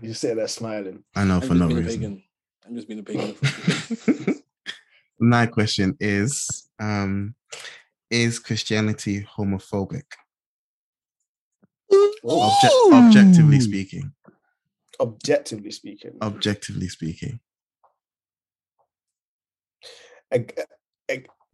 You 0.00 0.14
sit 0.14 0.36
there 0.36 0.48
smiling. 0.48 1.04
I 1.14 1.24
know 1.24 1.36
I'm 1.36 1.42
for 1.42 1.54
no 1.54 1.68
reason. 1.68 2.22
I'm 2.66 2.74
just 2.74 2.88
being 2.88 3.00
a 3.00 3.02
pagan. 3.02 3.34
my 5.20 5.46
question 5.46 5.96
is, 6.00 6.68
um, 6.78 7.34
is 8.10 8.38
Christianity 8.38 9.26
homophobic? 9.36 10.04
Obje- 12.24 12.92
objectively 12.92 13.60
speaking. 13.60 14.12
Objectively 15.00 15.70
speaking, 15.70 16.12
Objectively 16.22 16.88
speaking. 16.88 17.40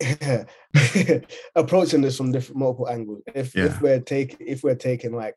approaching 1.55 2.00
this 2.02 2.17
from 2.17 2.33
different 2.33 2.59
multiple 2.59 2.88
angles. 2.88 3.23
If 3.35 3.55
Yeah. 3.55 3.67
if 3.67 3.81
we're 3.81 4.00
taking 4.00 4.38
if 4.47 4.62
we're 4.62 4.75
taking 4.76 5.12
like 5.14 5.37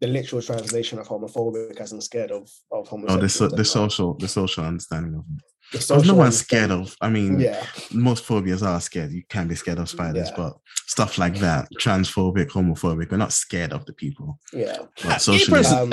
the 0.00 0.06
literal 0.08 0.42
translation 0.42 0.98
of 0.98 1.08
homophobic 1.08 1.80
as 1.80 1.92
I'm 1.92 2.00
scared 2.00 2.30
of 2.30 2.50
of 2.70 2.88
Oh, 2.92 3.16
the 3.16 3.28
so, 3.28 3.48
the 3.48 3.56
and, 3.56 3.66
social 3.66 4.14
the 4.14 4.28
social 4.28 4.64
understanding 4.64 5.14
of 5.14 5.20
it. 5.20 5.42
the 5.72 5.78
Because 5.78 5.88
no 5.90 5.96
social 5.98 6.16
one's 6.16 6.36
scared 6.38 6.70
of. 6.70 6.94
I 7.00 7.08
mean, 7.08 7.40
Yeah, 7.40 7.64
most 7.92 8.24
phobias 8.24 8.62
are 8.62 8.80
scared. 8.80 9.12
You 9.12 9.22
can 9.28 9.48
be 9.48 9.54
scared 9.54 9.78
of 9.78 9.88
spiders, 9.88 10.28
Yeah. 10.30 10.36
but 10.36 10.56
stuff 10.86 11.16
like 11.16 11.38
that, 11.38 11.68
transphobic, 11.80 12.48
homophobic, 12.50 13.10
we're 13.10 13.16
not 13.16 13.32
scared 13.32 13.72
of 13.72 13.86
the 13.86 13.94
people. 13.94 14.38
yeah. 14.52 14.78
But 15.02 15.12
Gay 15.12 15.18
socially, 15.18 15.62
person. 15.62 15.92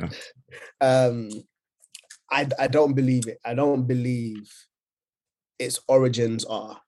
um, 0.80 1.28
I 2.30 2.48
I 2.58 2.66
don't 2.68 2.94
believe 2.94 3.26
it. 3.26 3.38
I 3.44 3.54
don't 3.54 3.86
believe 3.86 4.50
its 5.60 5.78
origins 5.86 6.44
are. 6.46 6.80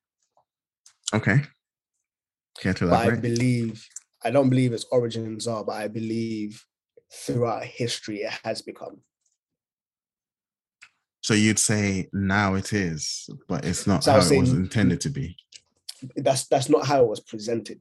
okay. 1.15 1.43
Care 2.59 2.75
to 2.75 2.87
but 2.89 3.07
I 3.07 3.17
believe 3.17 3.87
I 4.25 4.31
don't 4.31 4.51
believe 4.51 4.73
its 4.73 4.85
origins 4.91 5.47
are, 5.47 5.65
but 5.65 5.77
I 5.77 5.89
believe 5.89 6.65
throughout 7.13 7.65
history 7.65 8.19
it 8.23 8.33
has 8.45 8.63
become. 8.63 9.01
So 11.23 11.35
you'd 11.35 11.59
say 11.59 12.09
now 12.13 12.55
it 12.55 12.73
is, 12.73 13.29
but 13.49 13.65
it's 13.65 13.87
not 13.87 14.05
So 14.05 14.13
how 14.13 14.19
it 14.19 14.39
was 14.39 14.53
intended 14.53 15.01
to 15.03 15.11
be. 15.11 15.37
That's 16.17 16.47
that's 16.49 16.69
not 16.69 16.87
how 16.87 17.03
it 17.03 17.09
was 17.09 17.21
presented. 17.21 17.81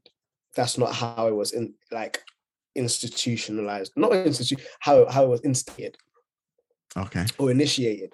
That's 0.56 0.78
not 0.78 0.94
how 0.94 1.28
it 1.28 1.36
was 1.36 1.54
in 1.54 1.74
like 1.92 2.22
institutionalized. 2.76 3.94
Not 3.96 4.12
institu 4.12 4.62
how 4.80 5.10
how 5.10 5.24
it 5.26 5.30
was 5.30 5.42
instated 5.42 5.98
Okay. 6.98 7.26
or 7.38 7.52
initiated. 7.52 8.14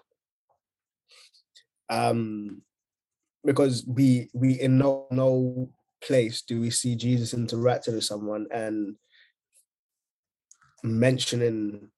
Um, 1.89 2.61
because 3.47 3.85
we 3.87 4.29
we 4.33 4.59
in 4.59 4.77
no 4.77 5.07
no 5.09 5.69
place 6.05 6.43
do 6.43 6.61
we 6.61 6.69
see 6.69 6.95
Jesus 6.95 7.33
interacting 7.33 7.95
with 7.95 8.03
someone 8.03 8.45
and 8.51 8.95
mentioning 10.83 11.89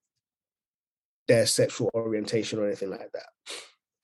their 1.27 1.45
sexual 1.45 1.89
orientation 1.93 2.59
or 2.59 2.65
anything 2.65 2.89
like 2.91 3.11
that. 3.13 3.27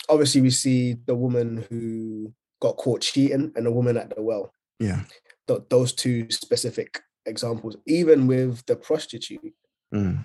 Obviously, 0.10 0.41
we 0.41 0.49
see 0.49 0.97
the 1.05 1.15
woman 1.15 1.65
who 1.69 2.34
got 2.62 2.77
caught 2.77 3.01
cheating 3.01 3.51
and 3.55 3.65
the 3.65 3.71
woman 3.71 3.97
at 3.97 4.13
the 4.13 4.21
well. 4.21 4.51
Yeah. 4.79 5.03
Th- 5.47 5.62
those 5.69 5.93
two 5.93 6.29
specific 6.29 7.01
examples. 7.25 7.77
Even 7.88 8.27
with 8.27 8.65
the 8.65 8.75
prostitute, 8.75 9.53
Mm. 9.93 10.23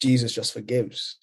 Jesus 0.00 0.34
just 0.34 0.52
forgives. 0.52 1.16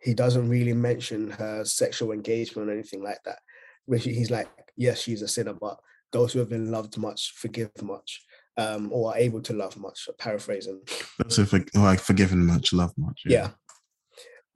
He 0.00 0.14
doesn't 0.14 0.48
really 0.48 0.72
mention 0.72 1.30
her 1.32 1.64
sexual 1.64 2.12
engagement 2.12 2.68
or 2.68 2.72
anything 2.72 3.02
like 3.02 3.22
that. 3.24 3.38
Which 3.86 4.04
he's 4.04 4.30
like, 4.30 4.48
yes, 4.76 5.00
she's 5.00 5.22
a 5.22 5.28
sinner, 5.28 5.54
but 5.54 5.78
those 6.12 6.32
who 6.32 6.38
have 6.40 6.50
been 6.50 6.70
loved 6.70 6.98
much 6.98 7.32
forgive 7.36 7.70
much, 7.82 8.22
um, 8.56 8.90
or 8.92 9.12
are 9.12 9.18
able 9.18 9.40
to 9.42 9.52
love 9.52 9.76
much. 9.76 10.08
Paraphrasing. 10.18 10.80
Those 11.18 11.36
who, 11.36 11.44
for, 11.44 11.64
are 11.76 11.96
forgiven 11.96 12.44
much, 12.44 12.72
love 12.72 12.92
much. 12.96 13.22
yeah 13.26 13.50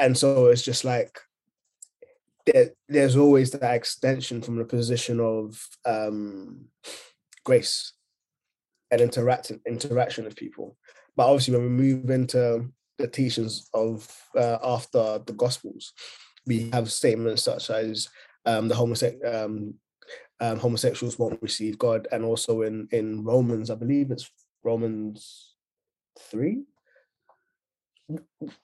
and 0.01 0.17
so 0.17 0.47
it's 0.47 0.63
just 0.63 0.85
like 0.85 1.21
there, 2.47 2.71
there's 2.89 3.17
always 3.17 3.53
that 3.53 3.75
extension 3.75 4.43
from 4.43 4.57
the 4.57 4.65
position 4.65 5.21
of 5.21 5.65
um 5.85 6.65
grace 7.45 7.93
and 8.91 9.01
interaction 9.01 9.61
interaction 9.67 10.25
with 10.25 10.35
people 10.35 10.77
but 11.17 11.27
obviously 11.27 11.55
when 11.55 11.63
we 11.63 11.69
move 11.69 12.11
into 12.11 12.69
the 12.99 13.07
teachings 13.07 13.69
of 13.73 14.11
uh, 14.37 14.59
after 14.65 15.21
the 15.27 15.33
gospels 15.35 15.93
we 16.47 16.71
have 16.71 16.91
statements 16.91 17.43
such 17.43 17.71
as 17.71 18.09
um 18.47 18.69
the 18.69 18.75
homosexual 18.75 19.37
um, 19.37 19.75
um 20.41 20.59
homosexuals 20.59 21.19
won't 21.19 21.43
receive 21.43 21.79
god 21.79 22.09
and 22.13 22.25
also 22.25 22.63
in 22.63 22.89
in 22.93 23.25
romans 23.25 23.71
i 23.71 23.75
believe 23.75 24.11
it's 24.11 24.31
romans 24.63 25.55
3 26.19 26.63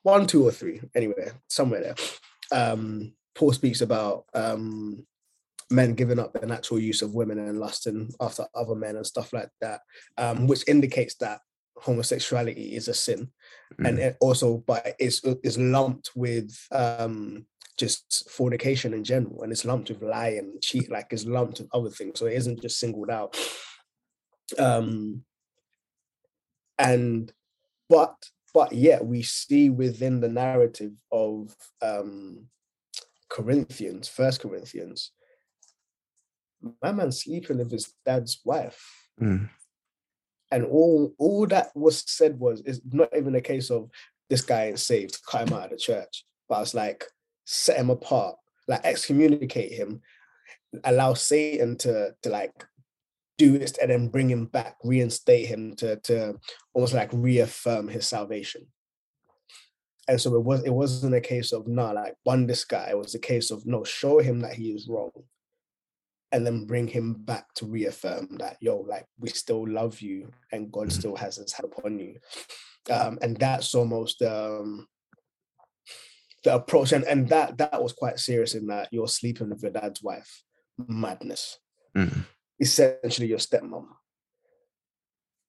one, 0.02 0.26
two, 0.26 0.46
or 0.46 0.50
three, 0.50 0.80
anywhere, 0.94 1.32
somewhere 1.48 1.80
there. 1.80 1.94
Um, 2.52 3.12
Paul 3.34 3.52
speaks 3.52 3.80
about 3.80 4.24
um, 4.34 5.06
men 5.70 5.94
giving 5.94 6.18
up 6.18 6.32
the 6.32 6.46
natural 6.46 6.80
use 6.80 7.02
of 7.02 7.14
women 7.14 7.38
and 7.38 7.60
lusting 7.60 8.12
after 8.20 8.46
other 8.54 8.74
men 8.74 8.96
and 8.96 9.06
stuff 9.06 9.32
like 9.32 9.50
that, 9.60 9.80
um, 10.16 10.46
which 10.46 10.66
indicates 10.68 11.14
that 11.16 11.40
homosexuality 11.78 12.74
is 12.74 12.88
a 12.88 12.94
sin, 12.94 13.30
and 13.84 13.98
Mm. 13.98 14.00
it 14.00 14.16
also, 14.20 14.58
but 14.66 14.94
it's 14.98 15.22
is 15.42 15.58
lumped 15.58 16.10
with 16.14 16.56
um, 16.72 17.46
just 17.76 18.30
fornication 18.30 18.94
in 18.94 19.04
general, 19.04 19.42
and 19.42 19.52
it's 19.52 19.64
lumped 19.64 19.88
with 19.88 20.02
lie 20.02 20.36
and 20.38 20.60
cheat, 20.62 20.90
like 20.90 21.08
it's 21.10 21.26
lumped 21.26 21.58
with 21.58 21.68
other 21.72 21.90
things, 21.90 22.18
so 22.18 22.26
it 22.26 22.34
isn't 22.34 22.62
just 22.62 22.78
singled 22.78 23.10
out. 23.10 23.36
Um, 24.58 25.24
and 26.78 27.32
but 27.88 28.14
but 28.54 28.72
yet 28.72 29.04
we 29.04 29.22
see 29.22 29.70
within 29.70 30.20
the 30.20 30.28
narrative 30.28 30.92
of 31.10 31.54
um 31.82 32.46
corinthians 33.28 34.08
first 34.08 34.40
corinthians 34.40 35.12
my 36.82 36.92
man 36.92 37.12
sleeping 37.12 37.58
with 37.58 37.70
his 37.70 37.92
dad's 38.04 38.40
wife 38.44 38.92
Mm. 39.20 39.48
and 40.52 40.64
all 40.66 41.14
all 41.18 41.46
that 41.46 41.70
was 41.74 42.04
said 42.06 42.38
was 42.38 42.60
it's 42.66 42.80
not 42.92 43.08
even 43.16 43.34
a 43.34 43.40
case 43.40 43.70
of 43.70 43.88
this 44.28 44.42
guy 44.42 44.66
ain't 44.66 44.78
saved 44.78 45.18
cut 45.26 45.48
him 45.48 45.54
out 45.54 45.64
of 45.64 45.70
the 45.70 45.76
church 45.78 46.26
but 46.48 46.60
it's 46.60 46.74
like 46.74 47.06
set 47.46 47.78
him 47.78 47.90
apart 47.90 48.36
like 48.68 48.80
excommunicate 48.84 49.72
him 49.72 50.02
allow 50.84 51.14
satan 51.14 51.76
to 51.76 52.12
to 52.22 52.28
like 52.28 52.52
do 53.38 53.54
it 53.54 53.78
and 53.80 53.90
then 53.90 54.08
bring 54.08 54.28
him 54.28 54.46
back 54.46 54.76
reinstate 54.84 55.46
him 55.46 55.74
to 55.76 55.96
to 56.00 56.34
almost 56.74 56.92
like 56.92 57.10
reaffirm 57.12 57.86
his 57.88 58.06
salvation 58.06 58.66
and 60.08 60.20
so 60.20 60.34
it 60.34 60.42
was 60.44 60.64
it 60.64 60.70
wasn't 60.70 61.14
a 61.14 61.20
case 61.20 61.52
of 61.52 61.66
no 61.66 61.92
like 61.92 62.16
one 62.24 62.46
this 62.46 62.64
guy 62.64 62.88
it 62.90 62.98
was 62.98 63.14
a 63.14 63.18
case 63.18 63.50
of 63.50 63.64
no 63.66 63.84
show 63.84 64.18
him 64.18 64.40
that 64.40 64.54
he 64.54 64.70
is 64.70 64.88
wrong 64.88 65.10
and 66.32 66.44
then 66.44 66.66
bring 66.66 66.88
him 66.88 67.14
back 67.14 67.52
to 67.54 67.66
reaffirm 67.66 68.26
that 68.38 68.56
yo 68.60 68.78
like 68.78 69.06
we 69.20 69.28
still 69.28 69.66
love 69.68 70.00
you 70.00 70.28
and 70.52 70.72
god 70.72 70.88
Mhm. 70.88 70.92
still 70.92 71.16
has 71.16 71.36
his 71.36 71.52
hand 71.52 71.70
upon 71.72 71.98
you 71.98 72.18
um 72.90 73.18
and 73.22 73.36
that's 73.36 73.74
almost 73.74 74.22
um 74.22 74.88
the 76.46 76.54
approach 76.54 76.92
and, 76.92 77.02
and 77.04 77.28
that 77.28 77.58
that 77.58 77.82
was 77.82 77.92
quite 77.92 78.20
serious 78.20 78.54
in 78.54 78.68
that 78.68 78.88
you're 78.92 79.08
sleeping 79.08 79.50
with 79.50 79.60
your 79.62 79.72
dad's 79.72 80.00
wife. 80.00 80.44
Madness. 80.86 81.58
Mm. 81.96 82.24
Essentially 82.60 83.26
your 83.26 83.38
stepmom. 83.38 83.86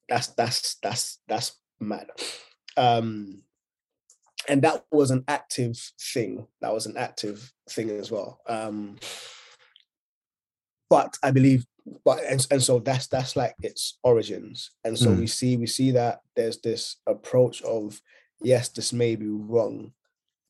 That's 0.10 0.28
that's 0.30 0.78
that's 0.82 1.20
that's 1.28 1.56
mad. 1.80 2.08
Um 2.76 3.44
and 4.50 4.64
that 4.64 4.86
was 4.92 5.12
an 5.12 5.24
active 5.28 5.78
thing. 6.14 6.48
That 6.62 6.74
was 6.74 6.88
an 6.88 6.98
active 6.98 7.54
thing 7.70 7.92
as 7.92 8.10
well. 8.10 8.40
Um 8.48 8.98
but 10.90 11.16
I 11.22 11.30
believe 11.30 11.64
but 12.04 12.24
and, 12.24 12.46
and 12.50 12.64
so 12.64 12.80
that's 12.80 13.06
that's 13.06 13.36
like 13.36 13.54
its 13.62 14.00
origins 14.04 14.72
and 14.84 14.98
so 14.98 15.10
Mm. 15.12 15.20
we 15.20 15.28
see 15.28 15.58
we 15.58 15.68
see 15.68 15.92
that 15.92 16.22
there's 16.36 16.60
this 16.60 16.96
approach 17.06 17.62
of 17.62 18.02
yes 18.42 18.70
this 18.70 18.92
may 18.92 19.16
be 19.16 19.28
wrong 19.28 19.94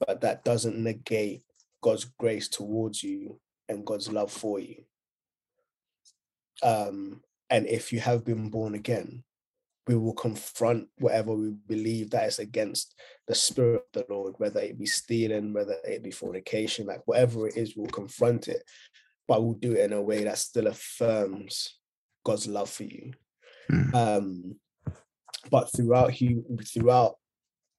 but 0.05 0.21
that 0.21 0.43
doesn't 0.43 0.77
negate 0.77 1.43
god's 1.81 2.05
grace 2.19 2.47
towards 2.47 3.03
you 3.03 3.39
and 3.69 3.86
god's 3.86 4.12
love 4.12 4.31
for 4.31 4.60
you 4.60 4.83
um 6.63 7.21
and 7.49 7.67
if 7.67 7.93
you 7.93 7.99
have 7.99 8.25
been 8.25 8.49
born 8.49 8.75
again 8.75 9.23
we 9.88 9.95
will 9.95 10.13
confront 10.13 10.88
whatever 10.97 11.33
we 11.33 11.51
believe 11.67 12.10
that 12.10 12.27
is 12.27 12.39
against 12.39 12.93
the 13.27 13.36
spirit 13.36 13.86
of 13.95 14.05
the 14.05 14.13
lord 14.13 14.33
whether 14.38 14.60
it 14.60 14.77
be 14.77 14.86
stealing 14.86 15.53
whether 15.53 15.77
it 15.86 16.03
be 16.03 16.12
fornication 16.12 16.88
like 16.88 17.01
whatever 17.05 17.47
it 17.47 17.55
is 17.55 17.75
we'll 17.75 17.88
confront 17.88 18.47
it 18.47 18.63
but 19.27 19.43
we'll 19.43 19.53
do 19.53 19.73
it 19.73 19.79
in 19.81 19.93
a 19.93 20.01
way 20.01 20.23
that 20.23 20.38
still 20.38 20.67
affirms 20.67 21.77
God's 22.23 22.47
love 22.47 22.69
for 22.69 22.83
you. 22.83 23.13
Mm. 23.71 23.93
Um, 23.93 24.55
but 25.51 25.71
throughout 25.75 26.13
hu- 26.13 26.45
throughout 26.63 27.15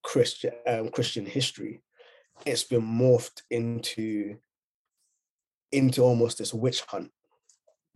Christian 0.02 0.52
um, 0.66 0.90
Christian 0.90 1.26
history, 1.26 1.82
it's 2.46 2.64
been 2.64 2.82
morphed 2.82 3.42
into 3.50 4.38
into 5.70 6.02
almost 6.02 6.38
this 6.38 6.54
witch 6.54 6.80
hunt 6.82 7.12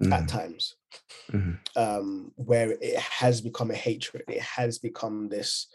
at 0.03 0.25
Mm. 0.25 0.29
times, 0.29 0.75
Mhm. 1.31 1.59
um, 1.75 2.33
where 2.37 2.73
it 2.73 2.99
has 2.99 3.41
become 3.41 3.71
a 3.71 3.75
hatred. 3.75 4.25
It 4.29 4.43
has 4.43 4.79
become 4.79 5.29
this. 5.29 5.69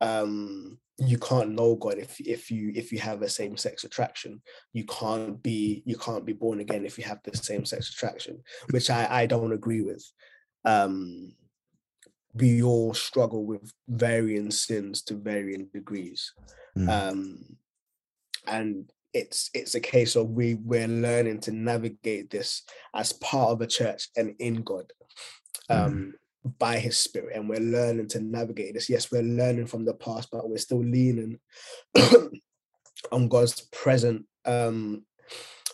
Um, 0.00 0.80
you 0.98 1.18
can't 1.18 1.50
know 1.52 1.76
God 1.76 1.98
if 1.98 2.18
if 2.20 2.50
you 2.50 2.72
if 2.74 2.90
you 2.90 2.98
have 2.98 3.22
a 3.22 3.28
same 3.28 3.56
sex 3.56 3.84
attraction. 3.84 4.42
You 4.72 4.84
can't 4.86 5.40
be 5.42 5.82
you 5.86 5.96
can't 5.96 6.24
be 6.24 6.32
born 6.32 6.58
again 6.60 6.84
if 6.84 6.98
you 6.98 7.04
have 7.04 7.20
the 7.22 7.36
same 7.36 7.64
sex 7.64 7.90
attraction, 7.90 8.42
which 8.70 8.90
I 8.90 9.22
I 9.22 9.26
don't 9.26 9.52
agree 9.52 9.82
with. 9.82 10.04
Um, 10.64 11.36
we 12.34 12.62
all 12.62 12.92
struggle 12.92 13.44
with 13.46 13.72
varying 13.88 14.50
sins 14.50 15.02
to 15.02 15.14
varying 15.14 15.66
degrees 15.66 16.32
Mm. 16.76 16.88
um, 16.88 17.58
and 18.46 18.90
it's 19.12 19.50
it's 19.54 19.74
a 19.74 19.80
case 19.80 20.14
of 20.14 20.30
we 20.30 20.54
we're 20.54 20.88
learning 20.88 21.40
to 21.40 21.50
navigate 21.50 22.30
this 22.30 22.62
as 22.94 23.12
part 23.14 23.50
of 23.50 23.60
a 23.62 23.66
church 23.66 24.08
and 24.16 24.34
in 24.38 24.62
God 24.62 24.92
um, 25.70 26.14
by 26.58 26.78
His 26.78 26.98
Spirit, 26.98 27.34
and 27.34 27.48
we're 27.48 27.60
learning 27.60 28.08
to 28.08 28.20
navigate 28.20 28.74
this. 28.74 28.88
Yes, 28.88 29.10
we're 29.10 29.22
learning 29.22 29.66
from 29.66 29.84
the 29.84 29.94
past, 29.94 30.28
but 30.30 30.48
we're 30.48 30.58
still 30.58 30.84
leaning 30.84 31.38
on 33.12 33.28
God's 33.28 33.62
present 33.72 34.26
um, 34.44 35.04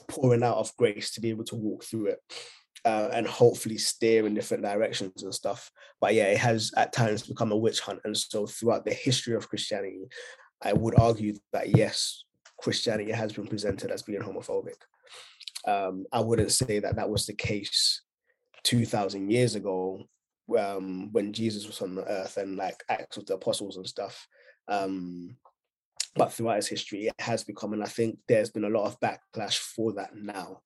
pouring 0.08 0.42
out 0.42 0.56
of 0.56 0.76
grace 0.76 1.12
to 1.12 1.20
be 1.20 1.30
able 1.30 1.44
to 1.44 1.56
walk 1.56 1.84
through 1.84 2.06
it. 2.06 2.18
Uh, 2.84 3.08
and 3.12 3.28
hopefully 3.28 3.78
steer 3.78 4.26
in 4.26 4.34
different 4.34 4.64
directions 4.64 5.22
and 5.22 5.32
stuff. 5.32 5.70
But 6.00 6.14
yeah, 6.14 6.24
it 6.24 6.38
has 6.38 6.72
at 6.76 6.92
times 6.92 7.24
become 7.24 7.52
a 7.52 7.56
witch 7.56 7.78
hunt. 7.78 8.00
And 8.04 8.16
so 8.16 8.44
throughout 8.44 8.84
the 8.84 8.92
history 8.92 9.36
of 9.36 9.48
Christianity, 9.48 10.00
I 10.60 10.72
would 10.72 10.98
argue 10.98 11.34
that 11.52 11.76
yes, 11.76 12.24
Christianity 12.62 13.10
has 13.10 13.32
been 13.32 13.48
presented 13.48 13.90
as 13.90 14.02
being 14.02 14.22
homophobic. 14.22 14.76
Um, 15.66 16.06
I 16.12 16.20
wouldn't 16.20 16.52
say 16.52 16.78
that 16.78 16.96
that 16.96 17.10
was 17.10 17.26
the 17.26 17.34
case 17.34 18.02
2,000 18.64 19.30
years 19.30 19.56
ago 19.56 20.04
um, 20.56 21.10
when 21.12 21.32
Jesus 21.32 21.66
was 21.66 21.82
on 21.82 21.94
the 21.96 22.04
earth 22.04 22.36
and 22.36 22.56
like 22.56 22.82
Acts 22.88 23.16
of 23.16 23.26
the 23.26 23.34
Apostles 23.34 23.76
and 23.76 23.86
stuff. 23.86 24.26
Um, 24.68 25.36
but 26.14 26.32
throughout 26.32 26.58
its 26.58 26.68
history, 26.68 27.06
it 27.06 27.14
has 27.18 27.42
become, 27.42 27.72
and 27.72 27.82
I 27.82 27.86
think 27.86 28.18
there's 28.28 28.50
been 28.50 28.64
a 28.64 28.70
lot 28.70 28.86
of 28.86 29.00
backlash 29.00 29.58
for 29.58 29.92
that 29.94 30.14
now. 30.14 30.60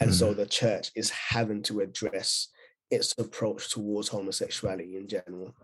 And 0.00 0.14
so 0.14 0.32
the 0.32 0.46
church 0.46 0.92
is 0.94 1.10
having 1.10 1.62
to 1.64 1.80
address 1.80 2.48
its 2.90 3.14
approach 3.18 3.70
towards 3.70 4.08
homosexuality 4.08 4.96
in 4.96 5.08
general. 5.08 5.54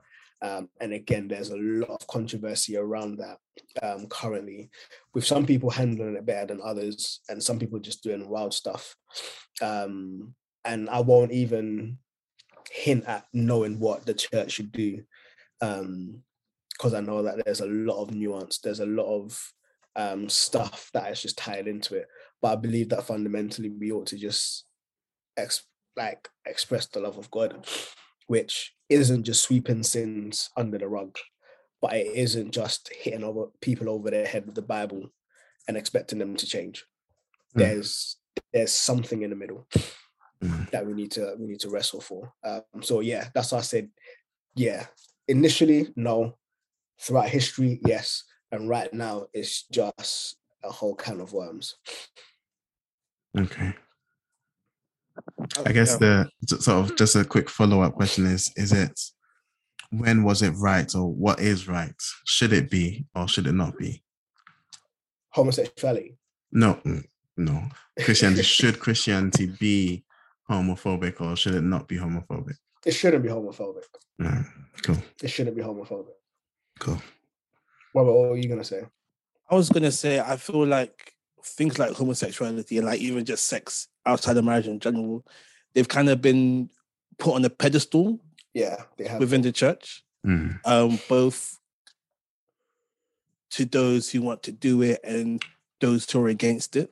Um, 0.43 0.69
and 0.81 0.93
again, 0.93 1.29
there's 1.29 1.51
a 1.51 1.57
lot 1.57 1.91
of 1.91 2.07
controversy 2.07 2.77
around 2.77 3.19
that 3.19 3.39
um, 3.83 4.07
currently, 4.09 4.71
with 5.15 5.27
some 5.27 5.47
people 5.47 5.71
handling 5.71 6.17
it 6.17 6.27
better 6.27 6.47
than 6.47 6.61
others, 6.63 7.21
and 7.29 7.43
some 7.43 7.59
people 7.59 7.79
just 7.79 8.03
doing 8.03 8.29
wild 8.29 8.53
stuff. 8.53 8.95
Um, 9.63 10.35
and 10.65 10.91
I 10.91 11.01
won't 11.01 11.33
even 11.33 11.99
hint 12.71 13.05
at 13.07 13.27
knowing 13.33 13.79
what 13.79 14.05
the 14.05 14.15
church 14.15 14.53
should 14.53 14.73
do, 14.73 15.03
because 15.61 16.95
I 16.95 17.01
know 17.01 17.23
that 17.23 17.45
there's 17.45 17.61
a 17.61 17.67
lot 17.67 18.03
of 18.03 18.15
nuance. 18.15 18.59
There's 18.59 18.81
a 18.81 18.87
lot 18.87 19.07
of 19.07 19.53
um, 19.97 20.29
stuff 20.29 20.91
that 20.93 21.11
is 21.13 21.23
just 21.23 21.39
tied 21.39 21.69
into 21.69 21.95
it. 21.97 22.07
But 22.43 22.53
I 22.53 22.57
believe 22.57 22.91
that 22.91 23.05
fundamentally 23.05 23.71
we 23.71 23.93
ought 23.93 24.09
to 24.09 24.19
just 24.19 24.65
ex- 25.37 25.69
like 25.97 26.29
express 26.45 26.87
the 26.87 27.01
love 27.01 27.17
of 27.17 27.31
God, 27.31 27.67
which 28.27 28.75
isn't 28.89 29.25
just 29.25 29.43
sweeping 29.43 29.83
sins 29.83 30.51
under 30.57 30.79
the 30.79 30.89
rug, 30.89 31.17
but 31.81 31.95
it 31.95 32.15
isn't 32.15 32.53
just 32.53 32.91
hitting 32.93 33.25
over 33.25 33.47
people 33.61 33.89
over 33.89 34.11
their 34.11 34.27
head 34.27 34.47
with 34.47 34.55
the 34.55 34.63
Bible 34.63 35.09
and 35.69 35.77
expecting 35.77 36.19
them 36.19 36.37
to 36.37 36.47
change. 36.47 36.85
Mm. 37.57 37.61
There's 37.61 38.17
there's 38.53 38.73
something 38.73 39.23
in 39.23 39.31
the 39.31 39.37
middle 39.37 39.67
Mm. 40.43 40.71
that 40.73 40.85
we 40.85 40.93
need 40.93 41.11
to 41.13 41.35
we 41.39 41.47
need 41.47 41.61
to 41.61 41.71
wrestle 41.71 42.01
for. 42.01 42.33
Um, 42.45 42.83
so 42.83 43.01
yeah, 43.01 43.29
that's 43.35 43.53
why 43.53 43.59
I 43.59 43.63
said, 43.63 43.89
yeah. 44.55 44.87
Initially, 45.27 45.89
no. 45.97 46.37
Throughout 47.01 47.29
history, 47.29 47.81
yes. 47.87 48.25
And 48.53 48.69
right 48.69 48.93
now, 48.93 49.27
it's 49.33 49.63
just 49.69 50.37
a 50.63 50.71
whole 50.71 50.95
can 50.95 51.21
of 51.21 51.33
worms. 51.33 51.77
Okay. 53.39 53.75
I 55.65 55.73
guess 55.73 55.97
the 55.97 56.29
sort 56.47 56.91
of 56.91 56.97
just 56.97 57.17
a 57.17 57.25
quick 57.25 57.49
follow 57.49 57.83
up 57.83 57.95
question 57.95 58.27
is: 58.27 58.53
Is 58.57 58.73
it 58.73 58.99
when 59.91 60.25
was 60.25 60.43
it 60.43 60.51
right, 60.53 60.93
or 60.95 61.13
what 61.13 61.41
is 61.41 61.69
right? 61.69 61.95
Should 62.25 62.53
it 62.53 62.71
be, 62.71 63.07
or 63.15 63.29
should 63.29 63.47
it 63.47 63.53
not 63.53 63.77
be? 63.79 64.03
Homosexuality. 65.31 66.17
No, 66.53 66.75
mm, 66.85 67.05
no. 67.37 67.63
Christianity 68.01 68.43
should 68.57 68.79
Christianity 68.81 69.47
be 69.47 70.05
homophobic, 70.51 71.21
or 71.21 71.37
should 71.37 71.55
it 71.55 71.63
not 71.63 71.89
be 71.89 71.97
homophobic? 71.97 72.55
It 72.85 72.93
shouldn't 72.93 73.23
be 73.23 73.31
homophobic. 73.31 73.85
Cool, 74.83 74.99
It 75.23 75.29
shouldn't 75.29 75.57
be 75.57 75.63
homophobic. 75.63 76.13
cool. 76.79 77.01
What, 77.93 78.05
what 78.07 78.15
were 78.15 78.37
you 78.37 78.49
gonna 78.49 78.65
say? 78.65 78.83
I 79.51 79.55
was 79.55 79.69
gonna 79.69 79.93
say 79.93 80.21
I 80.21 80.37
feel 80.37 80.67
like 80.67 81.14
things 81.45 81.79
like 81.79 81.93
homosexuality 81.93 82.79
and 82.79 82.87
like 82.87 83.01
even 83.01 83.25
just 83.25 83.47
sex 83.47 83.89
outside 84.07 84.37
of 84.37 84.45
marriage 84.45 84.67
in 84.67 84.81
general, 84.81 85.25
they've 85.75 85.89
kind 85.89 86.09
of 86.09 86.21
been 86.21 86.71
put 87.19 87.35
on 87.35 87.45
a 87.45 87.51
pedestal 87.51 88.21
Yeah, 88.55 88.83
they 88.97 89.07
have. 89.09 89.21
within 89.21 89.43
the 89.43 89.53
church. 89.53 90.03
Mm, 90.27 90.59
Um, 90.65 90.99
both 91.09 91.59
to 93.51 93.65
those 93.65 94.11
who 94.11 94.23
want 94.23 94.43
to 94.45 94.53
do 94.53 94.83
it 94.83 95.01
and 95.05 95.43
those 95.81 96.11
who 96.11 96.21
are 96.25 96.29
against 96.29 96.77
it. 96.77 96.91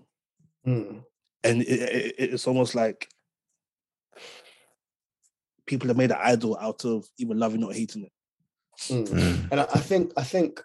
Mm, 0.67 1.03
And 1.43 1.63
it, 1.63 1.67
it, 1.67 2.15
it's 2.19 2.47
almost 2.47 2.75
like 2.75 3.09
people 5.67 5.89
have 5.89 5.97
made 5.97 6.11
an 6.11 6.19
idol 6.21 6.57
out 6.61 6.85
of 6.85 7.07
either 7.19 7.35
loving 7.35 7.65
or 7.65 7.73
hating 7.73 8.05
it. 8.05 8.13
mm. 8.91 9.09
mm, 9.09 9.51
And 9.51 9.61
I, 9.61 9.65
I 9.73 9.79
think 9.79 10.13
I 10.17 10.25
think 10.25 10.63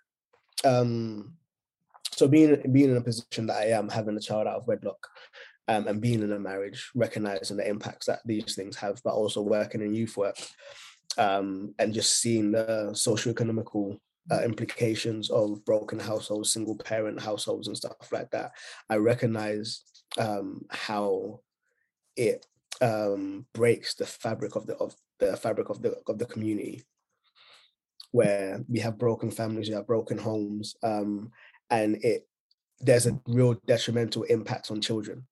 um 0.66 1.34
so 2.18 2.28
being 2.28 2.60
being 2.72 2.90
in 2.90 2.98
a 2.98 3.02
position 3.02 3.46
that 3.48 3.58
I 3.58 3.66
am 3.68 3.90
having 3.90 4.18
a 4.18 4.20
child 4.20 4.48
out 4.48 4.56
of 4.56 4.68
wedlock 4.68 5.08
um, 5.68 5.88
and 5.88 6.02
being 6.02 6.24
in 6.24 6.32
a 6.32 6.40
marriage, 6.40 6.90
recognizing 6.96 7.58
the 7.58 7.68
impacts 7.68 8.08
that 8.08 8.22
these 8.26 8.56
things 8.56 8.76
have, 8.78 9.00
but 9.04 9.14
also 9.14 9.42
working 9.42 9.82
in 9.82 9.94
youth 9.94 10.18
work 10.18 10.36
um, 11.20 11.76
and 11.78 11.94
just 11.94 12.20
seeing 12.20 12.52
the 12.52 12.92
socio-economical 12.94 14.02
uh, 14.32 14.42
implications 14.44 15.30
of 15.30 15.64
broken 15.64 16.00
households, 16.00 16.52
single 16.52 16.78
parent 16.78 17.22
households, 17.22 17.68
and 17.68 17.78
stuff 17.78 18.12
like 18.12 18.32
that. 18.32 18.52
I 18.90 18.96
recognize 18.96 19.84
um, 20.18 20.66
how 20.72 21.42
it 22.16 22.48
um, 22.82 23.46
breaks 23.54 23.94
the 23.94 24.08
fabric 24.08 24.56
of 24.56 24.66
the 24.66 24.76
of 24.78 24.96
the 25.20 25.38
fabric 25.38 25.70
of 25.70 25.84
the 25.84 25.98
of 26.08 26.18
the 26.18 26.26
community 26.26 26.84
where 28.12 28.64
we 28.68 28.80
have 28.80 28.98
broken 28.98 29.30
families, 29.30 29.70
we 29.70 29.76
have 29.76 29.86
broken 29.86 30.18
homes, 30.18 30.76
um, 30.82 31.30
and 31.70 31.98
it 32.04 32.28
there's 32.80 33.08
a 33.08 33.20
real 33.28 33.56
detrimental 33.66 34.24
impact 34.24 34.70
on 34.72 34.82
children. 34.82 35.26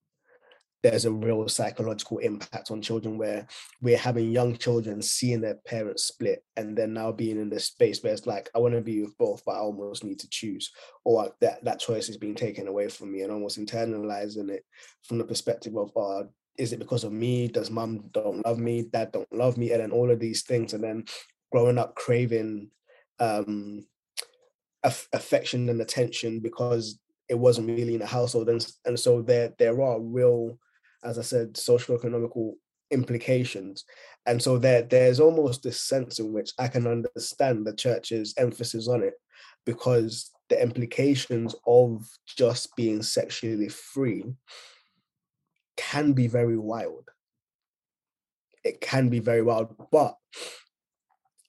there's 0.83 1.05
a 1.05 1.11
real 1.11 1.47
psychological 1.47 2.19
impact 2.19 2.69
on 2.69 2.81
children 2.81 3.17
where 3.17 3.47
we're 3.81 3.97
having 3.97 4.31
young 4.31 4.55
children 4.55 5.01
seeing 5.01 5.41
their 5.41 5.59
parents 5.65 6.03
split 6.05 6.43
and 6.57 6.77
then 6.77 6.93
now 6.93 7.11
being 7.11 7.39
in 7.39 7.49
this 7.49 7.65
space 7.65 8.03
where 8.03 8.13
it's 8.13 8.27
like 8.27 8.49
i 8.55 8.59
want 8.59 8.73
to 8.73 8.81
be 8.81 9.01
with 9.01 9.17
both 9.17 9.41
but 9.45 9.53
i 9.53 9.59
almost 9.59 10.03
need 10.03 10.19
to 10.19 10.29
choose 10.29 10.71
or 11.03 11.33
that 11.41 11.63
that 11.63 11.79
choice 11.79 12.07
is 12.09 12.17
being 12.17 12.35
taken 12.35 12.67
away 12.67 12.87
from 12.87 13.11
me 13.11 13.21
and 13.21 13.31
almost 13.31 13.59
internalizing 13.59 14.49
it 14.49 14.63
from 15.03 15.17
the 15.17 15.23
perspective 15.23 15.75
of 15.75 15.91
oh, 15.95 16.27
is 16.57 16.73
it 16.73 16.79
because 16.79 17.03
of 17.03 17.11
me? 17.11 17.47
Does 17.47 17.69
mom 17.69 18.09
don't 18.13 18.45
love 18.45 18.59
me? 18.59 18.83
Dad 18.83 19.11
don't 19.11 19.31
love 19.33 19.57
me? 19.57 19.71
and 19.71 19.81
then 19.81 19.91
all 19.91 20.09
of 20.09 20.19
these 20.19 20.43
things 20.43 20.73
and 20.73 20.83
then 20.83 21.05
growing 21.51 21.77
up 21.77 21.95
craving 21.95 22.69
um 23.19 23.85
aff- 24.85 25.09
affection 25.11 25.67
and 25.67 25.81
attention 25.81 26.39
because 26.39 26.99
it 27.27 27.35
wasn't 27.35 27.67
really 27.67 27.95
in 27.95 27.99
the 27.99 28.05
household. 28.05 28.49
And, 28.49 28.65
and 28.85 28.99
so 28.99 29.21
there 29.21 29.53
there 29.57 29.81
are 29.81 29.99
real 29.99 30.57
as 31.03 31.19
i 31.19 31.21
said 31.21 31.57
social 31.57 31.95
economical 31.95 32.55
implications. 32.91 33.83
And 34.27 34.41
so 34.41 34.57
there 34.57 34.83
there's 34.83 35.19
almost 35.19 35.63
this 35.63 35.79
sense 35.81 36.19
in 36.19 36.31
which 36.31 36.51
i 36.59 36.67
can 36.67 36.87
understand 36.87 37.65
the 37.65 37.73
church's 37.73 38.33
emphasis 38.37 38.87
on 38.87 39.03
it 39.03 39.15
because 39.65 40.31
the 40.49 40.61
implications 40.61 41.55
of 41.65 42.07
just 42.37 42.75
being 42.75 43.01
sexually 43.01 43.69
free 43.69 44.23
can 45.75 46.13
be 46.13 46.27
very 46.27 46.57
wild. 46.57 47.09
It 48.63 48.79
can 48.81 49.09
be 49.09 49.19
very 49.19 49.41
wild 49.41 49.75
but 49.91 50.15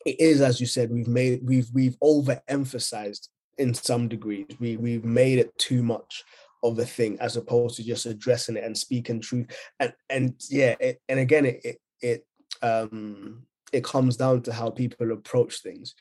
it 0.07 0.21
is 0.21 0.41
as 0.41 0.61
you 0.61 0.67
said 0.67 0.91
we've 0.91 1.09
made 1.09 1.41
we've 1.43 1.69
we've 1.75 1.99
overemphasized 2.01 3.29
in 3.59 3.75
some 3.75 4.09
degrees. 4.09 4.47
We 4.61 4.77
we've 4.77 5.05
made 5.05 5.39
it 5.39 5.57
too 5.59 5.83
much 5.83 6.25
of 6.63 6.79
a 6.79 6.85
thing 6.85 7.19
as 7.21 7.37
opposed 7.37 7.77
to 7.77 7.85
just 7.85 8.07
addressing 8.07 8.57
it 8.57 8.65
and 8.65 8.77
speaking 8.77 9.21
truth. 9.21 9.47
And 9.81 9.93
and 10.09 10.35
yeah 10.49 10.75
it, 10.81 11.01
and 11.09 11.21
again 11.21 11.47
it, 11.47 11.61
it 11.65 11.79
it 12.01 12.27
um 12.63 13.43
it 13.73 13.85
comes 13.85 14.17
down 14.17 14.43
to 14.43 14.53
how 14.53 14.71
people 14.71 15.13
approach 15.13 15.63
things. 15.63 15.95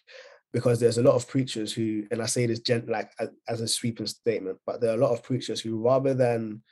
Because 0.54 0.80
there's 0.80 0.98
a 0.98 1.04
lot 1.04 1.16
of 1.16 1.28
preachers 1.28 1.74
who 1.74 2.06
and 2.12 2.22
i 2.22 2.26
say 2.26 2.46
this 2.46 2.62
gent 2.62 2.88
like 2.88 3.12
as 3.50 3.60
a 3.60 3.68
sweeping 3.68 4.06
statement 4.06 4.58
but 4.66 4.80
there 4.80 4.92
are 4.92 4.94
a 4.94 5.02
lot 5.02 5.12
of 5.12 5.22
preachers 5.22 5.60
who 5.60 5.84
rather 5.84 6.14
than 6.14 6.64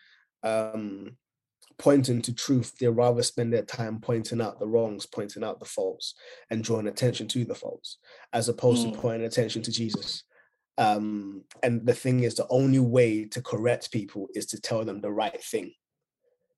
um 0.41 1.17
pointing 1.77 2.21
to 2.23 2.33
truth, 2.33 2.77
they 2.77 2.87
rather 2.87 3.23
spend 3.23 3.53
their 3.53 3.63
time 3.63 3.99
pointing 3.99 4.41
out 4.41 4.59
the 4.59 4.67
wrongs, 4.67 5.05
pointing 5.05 5.43
out 5.43 5.59
the 5.59 5.65
faults, 5.65 6.15
and 6.49 6.63
drawing 6.63 6.87
attention 6.87 7.27
to 7.29 7.45
the 7.45 7.55
faults, 7.55 7.97
as 8.31 8.49
opposed 8.49 8.85
mm. 8.85 8.93
to 8.93 8.99
pointing 8.99 9.25
attention 9.25 9.61
to 9.63 9.71
Jesus. 9.71 10.23
Um, 10.77 11.43
and 11.61 11.85
the 11.85 11.93
thing 11.93 12.21
is, 12.21 12.35
the 12.35 12.47
only 12.49 12.79
way 12.79 13.25
to 13.25 13.41
correct 13.41 13.91
people 13.91 14.27
is 14.33 14.47
to 14.47 14.61
tell 14.61 14.83
them 14.83 15.01
the 15.01 15.11
right 15.11 15.41
thing. 15.43 15.73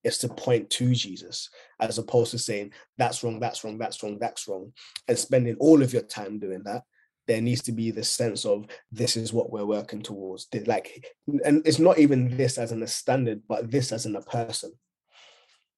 Is 0.04 0.20
to 0.20 0.30
point 0.30 0.70
to 0.72 0.94
Jesus, 0.94 1.50
as 1.80 1.98
opposed 1.98 2.30
to 2.32 2.38
saying 2.38 2.74
that's 2.96 3.24
wrong, 3.24 3.40
that's 3.40 3.64
wrong, 3.64 3.80
that's 3.80 4.04
wrong, 4.04 4.20
that's 4.20 4.48
wrong, 4.48 4.72
and 5.08 5.18
spending 5.18 5.56
all 5.60 5.82
of 5.82 5.94
your 5.94 6.04
time 6.04 6.38
doing 6.38 6.62
that 6.66 6.84
there 7.28 7.42
needs 7.42 7.62
to 7.64 7.72
be 7.72 7.92
the 7.92 8.04
sense 8.04 8.46
of 8.46 8.66
this 8.92 9.18
is 9.18 9.34
what 9.34 9.52
we're 9.52 9.66
working 9.66 10.02
towards 10.02 10.48
like 10.66 11.06
and 11.44 11.66
it's 11.66 11.80
not 11.80 11.98
even 11.98 12.36
this 12.38 12.58
as 12.58 12.72
in 12.72 12.84
a 12.84 12.88
standard 12.88 13.42
but 13.48 13.70
this 13.72 13.92
as 13.92 14.06
in 14.06 14.16
a 14.16 14.22
person 14.22 14.72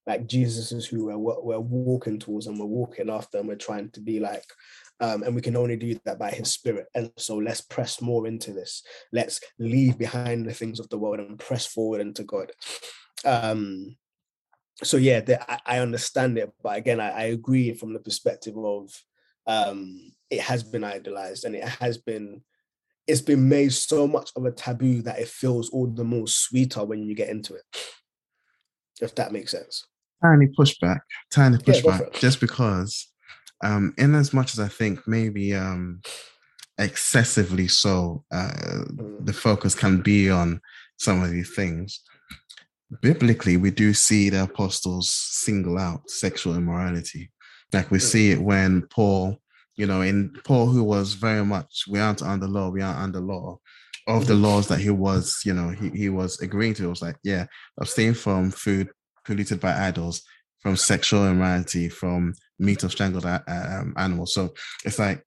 like 0.08 0.26
Jesus 0.26 0.72
is 0.72 0.86
who 0.88 1.06
we're, 1.06 1.18
we're 1.18 1.60
walking 1.60 2.18
towards 2.18 2.48
and 2.48 2.58
we're 2.58 2.66
walking 2.66 3.10
after 3.10 3.38
and 3.38 3.48
we're 3.48 3.56
trying 3.56 3.92
to 3.92 4.00
be 4.00 4.20
like. 4.22 4.46
Um, 5.00 5.22
and 5.22 5.36
we 5.36 5.42
can 5.42 5.56
only 5.56 5.76
do 5.76 6.00
that 6.06 6.18
by 6.18 6.32
his 6.32 6.50
spirit. 6.50 6.88
And 6.96 7.12
so 7.18 7.36
let's 7.36 7.62
press 7.62 8.02
more 8.02 8.26
into 8.26 8.52
this. 8.52 8.82
Let's 9.12 9.42
leave 9.60 9.98
behind 9.98 10.48
the 10.48 10.54
things 10.54 10.80
of 10.80 10.90
the 10.90 10.98
world 10.98 11.20
and 11.20 11.38
press 11.38 11.68
forward 11.68 12.02
into 12.02 12.24
God. 12.24 12.52
Um, 13.24 13.98
so 14.82 14.98
yeah, 14.98 15.20
the, 15.20 15.52
I, 15.52 15.60
I, 15.66 15.80
understand 15.80 16.38
it, 16.38 16.52
but 16.64 16.78
again, 16.78 17.00
I, 17.00 17.10
I 17.10 17.24
agree 17.26 17.74
from 17.74 17.94
the 17.94 18.00
perspective 18.00 18.56
of 18.58 18.92
um, 19.46 20.14
it 20.30 20.42
has 20.42 20.64
been 20.64 20.84
idolized 20.84 21.46
and 21.46 21.56
it 21.56 21.64
has 21.64 21.98
been 21.98 22.42
it's 23.08 23.22
been 23.22 23.48
made 23.48 23.72
so 23.72 24.06
much 24.06 24.32
of 24.36 24.46
a 24.46 24.52
taboo 24.52 25.02
that 25.04 25.20
it 25.20 25.30
feels 25.30 25.70
all 25.70 25.88
the 25.88 26.04
more 26.04 26.28
sweeter 26.28 26.84
when 26.84 27.04
you 27.04 27.16
get 27.16 27.30
into 27.30 27.54
it 27.54 27.64
if 29.00 29.16
that 29.16 29.32
makes 29.32 29.52
sense 29.52 29.86
tiny 30.24 30.48
pushback, 30.48 31.00
tiny 31.32 31.58
pushback, 31.58 32.14
yeah, 32.14 32.20
just 32.20 32.40
because, 32.40 33.08
um, 33.64 33.94
in 33.98 34.16
as 34.16 34.34
much 34.34 34.54
as 34.54 34.60
I 34.60 34.68
think 34.68 35.08
maybe 35.08 35.56
um, 35.56 36.02
excessively 36.78 37.68
so, 37.68 38.24
uh, 38.32 38.52
mm. 38.92 39.26
the 39.26 39.34
focus 39.34 39.76
can 39.76 40.02
be 40.02 40.30
on 40.30 40.62
some 40.98 41.22
of 41.24 41.32
these 41.32 41.54
things. 41.56 42.02
Biblically, 43.02 43.58
we 43.58 43.72
do 43.72 43.94
see 43.94 44.30
the 44.30 44.44
apostles 44.44 45.10
single 45.10 45.78
out 45.78 46.10
sexual 46.10 46.56
immorality. 46.56 47.32
Like 47.74 47.92
we 47.92 47.98
mm. 47.98 48.02
see 48.02 48.32
it 48.32 48.42
when 48.42 48.84
Paul, 48.88 49.38
you 49.76 49.86
know, 49.86 50.02
in 50.02 50.34
Paul, 50.44 50.68
who 50.68 50.84
was 50.84 51.14
very 51.14 51.44
much, 51.44 51.84
we 51.90 52.00
aren't 52.00 52.22
under 52.22 52.48
law, 52.48 52.70
we 52.70 52.82
aren't 52.82 53.00
under 53.00 53.20
law 53.20 53.60
of 54.08 54.26
the 54.26 54.34
mm. 54.34 54.42
laws 54.42 54.68
that 54.70 54.80
he 54.80 54.90
was, 54.90 55.42
you 55.46 55.54
know, 55.54 55.70
he, 55.70 55.90
he 55.90 56.10
was 56.10 56.40
agreeing 56.40 56.74
to. 56.76 56.86
It 56.86 56.90
was 56.90 57.02
like, 57.02 57.18
yeah, 57.24 57.46
abstain 57.80 58.14
from 58.14 58.52
food 58.52 58.90
polluted 59.28 59.60
by 59.60 59.88
idols, 59.88 60.24
from 60.60 60.76
sexual 60.76 61.28
immorality, 61.28 61.90
from 61.90 62.34
meat 62.60 62.84
of 62.84 62.92
strangled 62.92 63.26
um, 63.26 63.94
animals. 63.98 64.34
So 64.34 64.54
it's 64.84 65.00
like 65.00 65.24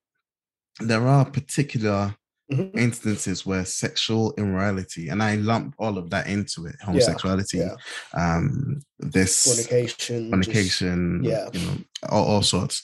there 0.79 1.07
are 1.07 1.25
particular 1.25 2.15
mm-hmm. 2.51 2.77
instances 2.77 3.45
where 3.45 3.65
sexual 3.65 4.33
immorality, 4.37 5.09
and 5.09 5.23
I 5.23 5.35
lump 5.35 5.75
all 5.79 5.97
of 5.97 6.09
that 6.09 6.27
into 6.27 6.65
it, 6.65 6.75
homosexuality, 6.81 7.59
yeah, 7.59 7.75
yeah. 8.13 8.35
um, 8.35 8.81
this 8.99 9.45
fornication, 9.45 10.29
fornication, 10.29 11.23
just, 11.23 11.55
yeah, 11.55 11.59
you 11.59 11.65
know, 11.65 11.77
all, 12.09 12.25
all 12.25 12.41
sorts. 12.41 12.83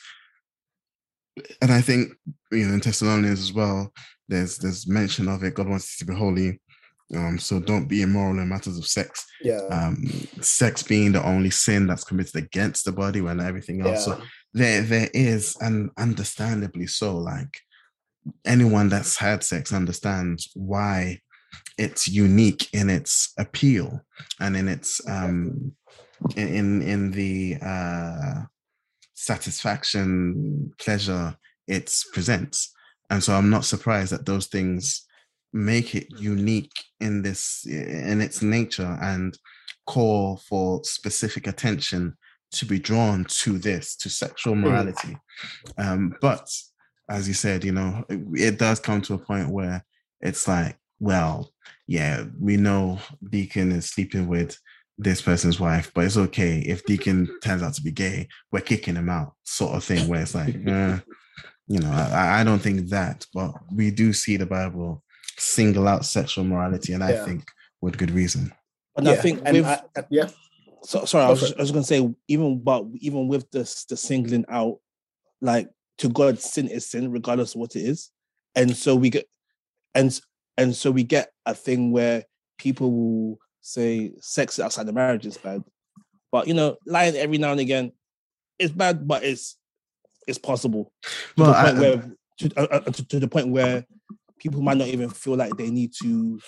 And 1.62 1.72
I 1.72 1.82
think 1.82 2.14
you 2.52 2.66
know 2.66 2.74
in 2.74 2.80
Thessalonians 2.80 3.42
as 3.42 3.54
well, 3.54 3.92
there's 4.28 4.58
there's 4.58 4.88
mention 4.88 5.28
of 5.28 5.44
it. 5.44 5.54
God 5.54 5.68
wants 5.68 5.98
to 5.98 6.06
be 6.06 6.16
holy. 6.16 6.60
Um, 7.16 7.40
so 7.40 7.60
don't 7.60 7.88
be 7.88 8.02
immoral 8.02 8.40
in 8.40 8.50
matters 8.50 8.78
of 8.78 8.86
sex. 8.86 9.26
Yeah. 9.42 9.62
Um, 9.72 10.06
sex 10.42 10.84
being 10.84 11.14
the 11.14 11.24
only 11.24 11.50
sin 11.50 11.88
that's 11.88 12.04
committed 12.04 12.36
against 12.36 12.86
the 12.86 12.92
body 12.92 13.22
when 13.22 13.40
everything 13.40 13.82
else. 13.82 14.08
Yeah. 14.08 14.16
So 14.16 14.22
there 14.54 14.82
there 14.82 15.10
is, 15.14 15.56
and 15.62 15.90
understandably 15.98 16.88
so, 16.88 17.18
like 17.18 17.60
anyone 18.46 18.90
that's 18.90 19.16
had 19.16 19.44
sex 19.44 19.72
understands 19.72 20.50
why 20.54 21.22
it's 21.78 22.08
unique 22.08 22.68
in 22.74 22.90
its 22.90 23.34
appeal 23.38 24.02
and 24.40 24.58
in 24.58 24.68
its 24.68 25.02
um 25.08 25.72
in 26.36 26.82
in 26.82 27.12
the 27.12 27.58
uh 27.62 28.42
satisfaction 29.14 30.72
pleasure 30.80 31.36
it 31.68 31.94
presents 32.14 32.74
and 33.10 33.24
so 33.24 33.34
i'm 33.34 33.50
not 33.50 33.66
surprised 33.66 34.12
that 34.12 34.26
those 34.26 34.48
things 34.48 35.07
make 35.54 35.96
it 35.96 36.08
unique 36.18 36.74
in 37.00 37.22
this 37.22 37.66
in 37.66 38.22
its 38.22 38.42
nature 38.42 38.98
and 39.02 39.38
call 39.86 40.38
for 40.38 40.84
specific 40.84 41.48
attention 41.48 42.16
to 42.52 42.66
be 42.66 42.80
drawn 42.80 43.26
to 43.26 43.58
this 43.58 43.96
to 43.96 44.10
sexual 44.10 44.54
hmm. 44.54 44.62
morality 44.62 45.18
um, 45.78 46.16
but 46.22 46.50
as 47.10 47.28
you 47.28 47.34
said 47.34 47.64
you 47.64 47.72
know 47.72 48.04
it, 48.10 48.20
it 48.34 48.60
does 48.60 48.80
come 48.80 49.02
to 49.02 49.14
a 49.14 49.18
point 49.18 49.50
where 49.50 49.84
it's 50.22 50.48
like 50.48 50.78
well 51.00 51.52
yeah 51.88 52.26
we 52.40 52.58
know 52.58 53.00
deacon 53.30 53.72
is 53.72 53.90
sleeping 53.90 54.28
with 54.28 54.58
this 54.98 55.22
person's 55.22 55.60
wife 55.60 55.92
but 55.94 56.06
it's 56.06 56.18
okay 56.18 56.60
if 56.60 56.84
deacon 56.86 57.30
turns 57.44 57.62
out 57.62 57.74
to 57.74 57.82
be 57.82 57.92
gay 57.92 58.28
we're 58.52 58.60
kicking 58.60 58.96
him 58.96 59.10
out 59.10 59.34
sort 59.44 59.76
of 59.76 59.84
thing 59.84 60.08
where 60.08 60.22
it's 60.22 60.36
like 60.36 60.56
uh, 60.68 60.98
you 61.68 61.80
know 61.80 61.92
I, 61.92 62.42
I 62.42 62.44
don't 62.44 62.60
think 62.60 62.90
that 62.90 63.26
but 63.34 63.54
we 63.72 63.92
do 63.92 64.12
see 64.12 64.38
the 64.38 64.46
bible 64.46 65.04
single 65.38 65.88
out 65.88 66.06
sexual 66.06 66.44
morality, 66.44 66.94
and 66.94 67.04
I 67.04 67.12
yeah. 67.12 67.26
think 67.26 67.50
with 67.82 67.98
good 67.98 68.12
reason. 68.12 68.52
And 68.96 69.06
yeah. 69.06 69.14
I 69.14 69.16
think 69.16 69.42
and 69.46 69.58
with, 69.58 69.66
I, 69.66 69.82
yeah. 70.10 70.30
So, 70.84 71.06
sorry, 71.06 71.26
I 71.26 71.30
was, 71.30 71.54
I 71.54 71.62
was, 71.62 71.72
gonna 71.72 71.84
say 71.84 72.10
even 72.28 72.60
but 72.60 72.86
even 72.96 73.28
with 73.28 73.50
this 73.52 73.86
the 73.86 73.98
singling 73.98 74.46
out, 74.50 74.80
like 75.42 75.70
to 76.00 76.10
God, 76.10 76.40
sin 76.40 76.68
is 76.68 76.86
sin, 76.86 77.12
regardless 77.12 77.56
of 77.56 77.62
what 77.62 77.76
it 77.76 77.82
is, 77.82 78.12
and 78.56 78.76
so 78.76 78.96
we 78.96 79.10
get, 79.10 79.28
and 79.94 80.20
and 80.58 80.76
so 80.76 80.92
we 80.92 81.04
get 81.04 81.32
a 81.46 81.54
thing 81.54 81.92
where 81.92 82.24
people 82.58 82.92
will 82.92 83.40
say 83.62 84.14
sex 84.20 84.60
outside 84.60 84.86
the 84.86 84.94
marriage 84.94 85.26
is 85.26 85.38
bad, 85.38 85.64
but 86.32 86.48
you 86.48 86.54
know, 86.54 86.78
lying 86.86 87.16
every 87.16 87.38
now 87.38 87.52
and 87.52 87.60
again 87.60 87.92
is 88.58 88.72
bad, 88.72 89.08
but 89.08 89.24
it's 89.24 89.58
it's 90.28 90.38
possible. 90.38 90.92
To 91.04 91.44
well, 91.44 91.52
the 91.52 91.54
point 91.54 91.78
I, 91.78 91.80
where 91.80 92.12
to, 92.40 92.60
uh, 92.60 92.68
uh, 92.78 92.80
to, 92.92 93.08
to 93.08 93.20
the 93.20 93.28
point 93.28 93.50
where 93.50 93.86
people 94.40 94.62
might 94.62 94.78
not 94.78 94.88
even 94.88 95.10
feel 95.10 95.36
like 95.36 95.56
they 95.58 95.70
need 95.70 95.94
to 96.04 96.40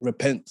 repent 0.00 0.50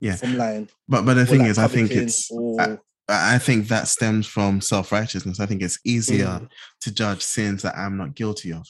yeah. 0.00 0.16
from 0.16 0.36
lying. 0.36 0.68
But 0.88 1.04
but 1.04 1.14
the 1.14 1.26
thing 1.26 1.40
like 1.40 1.50
is, 1.50 1.58
I 1.58 1.68
think 1.68 1.90
it's 1.90 2.30
or... 2.30 2.60
I, 2.60 2.78
I, 3.08 3.38
think 3.38 3.68
that 3.68 3.88
stems 3.88 4.26
from 4.26 4.60
self 4.60 4.92
righteousness. 4.92 5.40
I 5.40 5.46
think 5.46 5.62
it's 5.62 5.78
easier 5.84 6.26
mm. 6.26 6.48
to 6.82 6.92
judge 6.92 7.22
sins 7.22 7.62
that 7.62 7.76
I'm 7.76 7.96
not 7.96 8.14
guilty 8.14 8.52
of. 8.52 8.66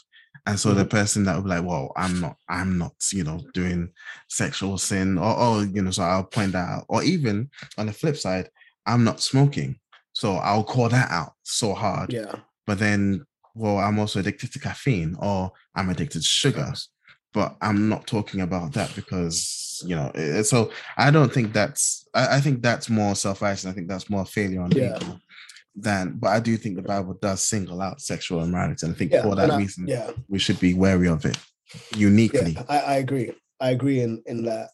And 0.47 0.59
so 0.59 0.73
mm. 0.73 0.77
the 0.77 0.85
person 0.85 1.25
that 1.25 1.37
would 1.37 1.45
be 1.45 1.51
like, 1.51 1.64
well, 1.64 1.92
I'm 1.97 2.21
not, 2.21 2.37
I'm 2.49 2.79
not, 2.79 2.95
you 3.12 3.25
know, 3.25 3.40
doing 3.55 3.90
sexual 4.29 4.79
sin, 4.79 5.19
or, 5.19 5.37
or 5.37 5.64
you 5.64 5.83
know, 5.83 5.90
so 5.90 6.03
I'll 6.03 6.25
point 6.25 6.53
that 6.53 6.69
out. 6.69 6.85
Or 6.88 7.03
even 7.03 7.51
on 7.79 7.87
the 7.87 7.92
flip 7.92 8.16
side, 8.16 8.49
I'm 8.87 9.05
not 9.05 9.21
smoking. 9.21 9.79
So 10.12 10.35
I'll 10.37 10.64
call 10.64 10.88
that 10.88 11.11
out 11.11 11.33
so 11.42 11.75
hard. 11.75 12.12
Yeah. 12.12 12.37
But 12.66 12.79
then, 12.79 13.27
well, 13.55 13.79
I'm 13.79 13.99
also 13.99 14.21
addicted 14.21 14.53
to 14.53 14.59
caffeine 14.59 15.16
or 15.19 15.53
I'm 15.75 15.90
addicted 15.90 16.21
to 16.21 16.25
sugar. 16.25 16.73
But 17.37 17.51
I'm 17.61 17.81
not 17.90 18.07
talking 18.07 18.40
about 18.40 18.72
that 18.72 18.90
because, 18.96 19.83
you 19.85 19.94
know, 19.94 20.11
so 20.42 20.70
I 20.96 21.11
don't 21.11 21.31
think 21.37 21.53
that's, 21.53 22.09
I, 22.14 22.37
I 22.37 22.40
think 22.40 22.62
that's 22.62 22.88
more 22.88 23.14
self 23.14 23.42
and 23.42 23.72
I 23.72 23.72
think 23.75 23.88
that's 23.88 24.09
more 24.09 24.25
failure 24.25 24.62
on 24.62 24.70
Yeah. 24.70 24.96
people 24.99 25.20
than, 25.87 26.05
but 26.22 26.29
I 26.29 26.40
do 26.40 26.57
think 26.57 26.77
the 26.77 26.83
Bible 26.94 27.12
does 27.20 27.42
single 27.42 27.83
out 27.83 28.01
sexual 28.01 28.42
immorality. 28.42 28.87
And 28.87 28.94
I 28.94 28.99
think 28.99 29.12
Yeah. 29.12 29.22
for 29.25 29.35
that 29.37 29.51
I- 29.51 29.59
reason, 29.59 29.87
yeah. 29.87 30.11
we 30.33 30.38
should 30.38 30.59
be 30.61 30.72
wary 30.72 31.09
of 31.09 31.27
it 31.27 31.37
uniquely. 31.94 32.53
Yeah, 32.53 32.64
I, 32.70 32.79
I 32.79 32.94
agree. 33.05 33.33
I 33.61 33.68
agree 33.77 34.01
in 34.01 34.22
in 34.27 34.38
that 34.51 34.70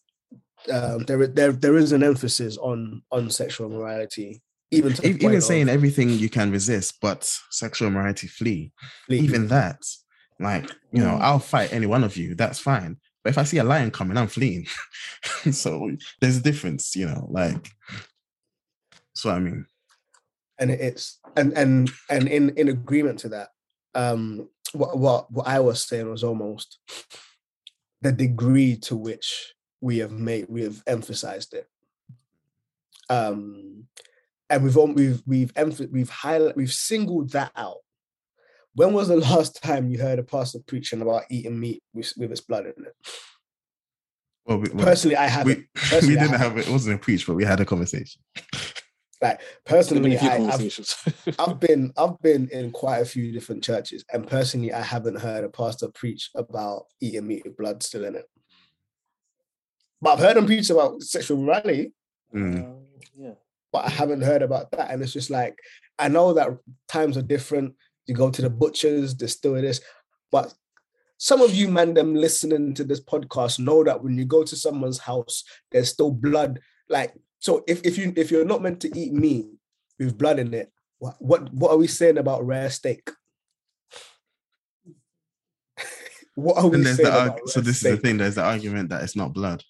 um, 0.72 0.98
there 1.08 1.26
there 1.26 1.52
there 1.64 1.76
is 1.76 1.90
an 1.92 2.02
emphasis 2.04 2.56
on 2.58 3.02
on 3.10 3.28
sexual 3.30 3.68
morality, 3.76 4.40
even 4.70 4.92
even 5.04 5.40
saying 5.40 5.68
of, 5.68 5.74
everything 5.74 6.10
you 6.10 6.28
can 6.38 6.52
resist, 6.52 6.90
but 7.00 7.20
sexual 7.50 7.88
immorality 7.88 8.28
flee. 8.28 8.70
like, 9.08 9.20
Even 9.26 9.48
that, 9.48 9.80
like 10.42 10.70
you 10.92 11.02
know, 11.02 11.12
Mm. 11.16 11.20
I'll 11.20 11.38
fight 11.38 11.72
any 11.72 11.86
one 11.86 12.04
of 12.04 12.16
you. 12.16 12.34
That's 12.34 12.58
fine. 12.58 12.98
But 13.22 13.30
if 13.30 13.38
I 13.38 13.44
see 13.44 13.58
a 13.58 13.64
lion 13.64 13.90
coming, 13.90 14.16
I'm 14.16 14.26
fleeing. 14.26 14.66
so 15.52 15.90
there's 16.20 16.38
a 16.38 16.42
difference, 16.42 16.96
you 16.96 17.06
know. 17.06 17.26
Like, 17.30 17.70
so 19.14 19.30
I 19.30 19.38
mean, 19.38 19.66
and 20.58 20.70
it's 20.70 21.20
and 21.36 21.52
and 21.56 21.90
and 22.10 22.28
in 22.28 22.50
in 22.50 22.68
agreement 22.68 23.20
to 23.20 23.28
that, 23.30 23.48
um, 23.94 24.48
what 24.72 24.98
what 24.98 25.30
what 25.30 25.46
I 25.46 25.60
was 25.60 25.84
saying 25.84 26.10
was 26.10 26.24
almost 26.24 26.78
the 28.00 28.12
degree 28.12 28.76
to 28.76 28.96
which 28.96 29.54
we 29.80 29.98
have 29.98 30.12
made 30.12 30.46
we 30.48 30.62
have 30.62 30.82
emphasized 30.86 31.54
it. 31.54 31.68
Um, 33.08 33.84
and 34.50 34.64
we've 34.64 34.76
we've 34.76 35.22
we've 35.26 35.54
emph- 35.54 35.90
we've 35.92 36.10
highlight 36.10 36.56
we've 36.56 36.72
singled 36.72 37.30
that 37.30 37.52
out. 37.56 37.81
When 38.74 38.92
was 38.92 39.08
the 39.08 39.16
last 39.16 39.62
time 39.62 39.88
you 39.90 39.98
heard 39.98 40.18
a 40.18 40.22
pastor 40.22 40.58
preaching 40.66 41.02
about 41.02 41.24
eating 41.30 41.58
meat 41.60 41.82
with, 41.92 42.12
with 42.16 42.30
its 42.32 42.40
blood 42.40 42.64
in 42.66 42.84
it? 42.86 42.94
well, 44.46 44.58
we, 44.58 44.70
well, 44.70 44.84
Personally, 44.86 45.16
I 45.16 45.26
haven't. 45.28 45.58
we, 45.58 45.66
personally, 45.74 46.08
we 46.08 46.20
didn't 46.20 46.30
haven't. 46.32 46.40
have 46.40 46.58
it. 46.58 46.68
It 46.68 46.72
wasn't 46.72 46.96
a 46.96 46.98
preach, 46.98 47.26
but 47.26 47.34
we 47.34 47.44
had 47.44 47.60
a 47.60 47.64
conversation. 47.64 48.22
Like 49.20 49.40
personally, 49.64 50.18
I, 50.18 50.36
I've. 50.38 50.96
I've 51.38 51.60
been 51.60 51.92
I've 51.96 52.20
been 52.22 52.48
in 52.48 52.72
quite 52.72 52.98
a 52.98 53.04
few 53.04 53.30
different 53.30 53.62
churches, 53.62 54.04
and 54.12 54.26
personally, 54.26 54.72
I 54.72 54.82
haven't 54.82 55.20
heard 55.20 55.44
a 55.44 55.48
pastor 55.48 55.88
preach 55.94 56.30
about 56.34 56.86
eating 57.00 57.26
meat 57.28 57.42
with 57.44 57.56
blood 57.56 57.82
still 57.84 58.04
in 58.04 58.16
it. 58.16 58.24
But 60.00 60.14
I've 60.14 60.18
heard 60.18 60.36
him 60.38 60.46
preach 60.46 60.70
about 60.70 61.00
sexual 61.02 61.36
morality, 61.40 61.92
Mm. 62.34 62.64
Um, 62.64 62.76
yeah. 63.16 63.34
but 63.72 63.84
I 63.84 63.90
haven't 63.90 64.22
heard 64.22 64.42
about 64.42 64.70
that. 64.72 64.90
And 64.90 65.02
it's 65.02 65.12
just 65.12 65.30
like 65.30 65.56
I 65.98 66.08
know 66.08 66.32
that 66.32 66.48
times 66.88 67.16
are 67.16 67.22
different. 67.22 67.74
You 68.06 68.14
go 68.14 68.30
to 68.30 68.42
the 68.42 68.50
butchers, 68.50 69.14
there's 69.14 69.32
still 69.32 69.54
this, 69.54 69.80
but 70.30 70.52
some 71.22 71.40
of 71.40 71.54
you 71.54 71.68
man 71.68 71.94
them 71.94 72.16
listening 72.16 72.74
to 72.74 72.82
this 72.82 73.00
podcast 73.00 73.60
know 73.60 73.84
that 73.84 74.02
when 74.02 74.18
you 74.18 74.24
go 74.24 74.42
to 74.42 74.56
someone's 74.56 74.98
house, 74.98 75.44
there's 75.70 75.88
still 75.88 76.10
blood. 76.10 76.58
Like 76.88 77.14
so, 77.38 77.62
if 77.68 77.80
if 77.86 77.96
you 77.96 78.12
if 78.16 78.32
you're 78.32 78.44
not 78.44 78.60
meant 78.60 78.80
to 78.80 78.98
eat 78.98 79.12
meat 79.12 79.46
with 80.00 80.18
blood 80.18 80.40
in 80.40 80.52
it, 80.52 80.72
what 80.98 81.14
what, 81.20 81.54
what 81.54 81.70
are 81.70 81.76
we 81.76 81.86
saying 81.86 82.18
about 82.18 82.44
rare 82.44 82.70
steak? 82.70 83.08
what 86.34 86.56
are 86.56 86.66
we 86.66 86.82
saying 86.82 86.96
the 86.96 87.40
so 87.46 87.60
this 87.60 87.84
is 87.84 87.92
the 87.92 87.96
thing. 87.98 88.16
There's 88.18 88.34
the 88.34 88.42
argument 88.42 88.88
that 88.88 89.04
it's 89.04 89.14
not 89.14 89.32
blood. 89.32 89.62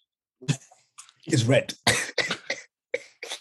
It's 1.26 1.44
red. 1.44 1.74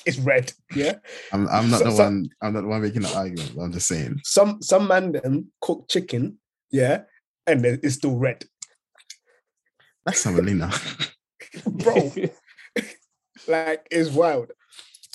it's 0.06 0.18
red. 0.20 0.52
Yeah. 0.76 0.96
I'm, 1.32 1.48
I'm 1.50 1.70
not 1.70 1.80
So- 1.80 1.86
the 1.86 1.92
so- 1.92 2.04
one. 2.04 2.30
I'm 2.42 2.54
not 2.54 2.62
the 2.62 2.68
one 2.68 2.82
making 2.82 3.02
the 3.04 3.16
argument. 3.16 3.58
I'm 3.60 3.72
just 3.72 3.88
saying. 3.88 4.20
Some 4.24 4.62
some 4.62 4.88
man 4.88 5.12
them 5.14 5.52
cook 5.62 5.88
chicken, 5.90 6.38
yeah, 6.72 7.04
and 7.48 7.64
then 7.64 7.80
it's 7.84 7.96
still 7.96 8.18
red. 8.18 8.44
That's 10.06 10.24
salmonella. 10.26 10.72
Bro, 11.66 12.14
like 13.48 13.86
it's 13.92 14.10
wild. 14.10 14.52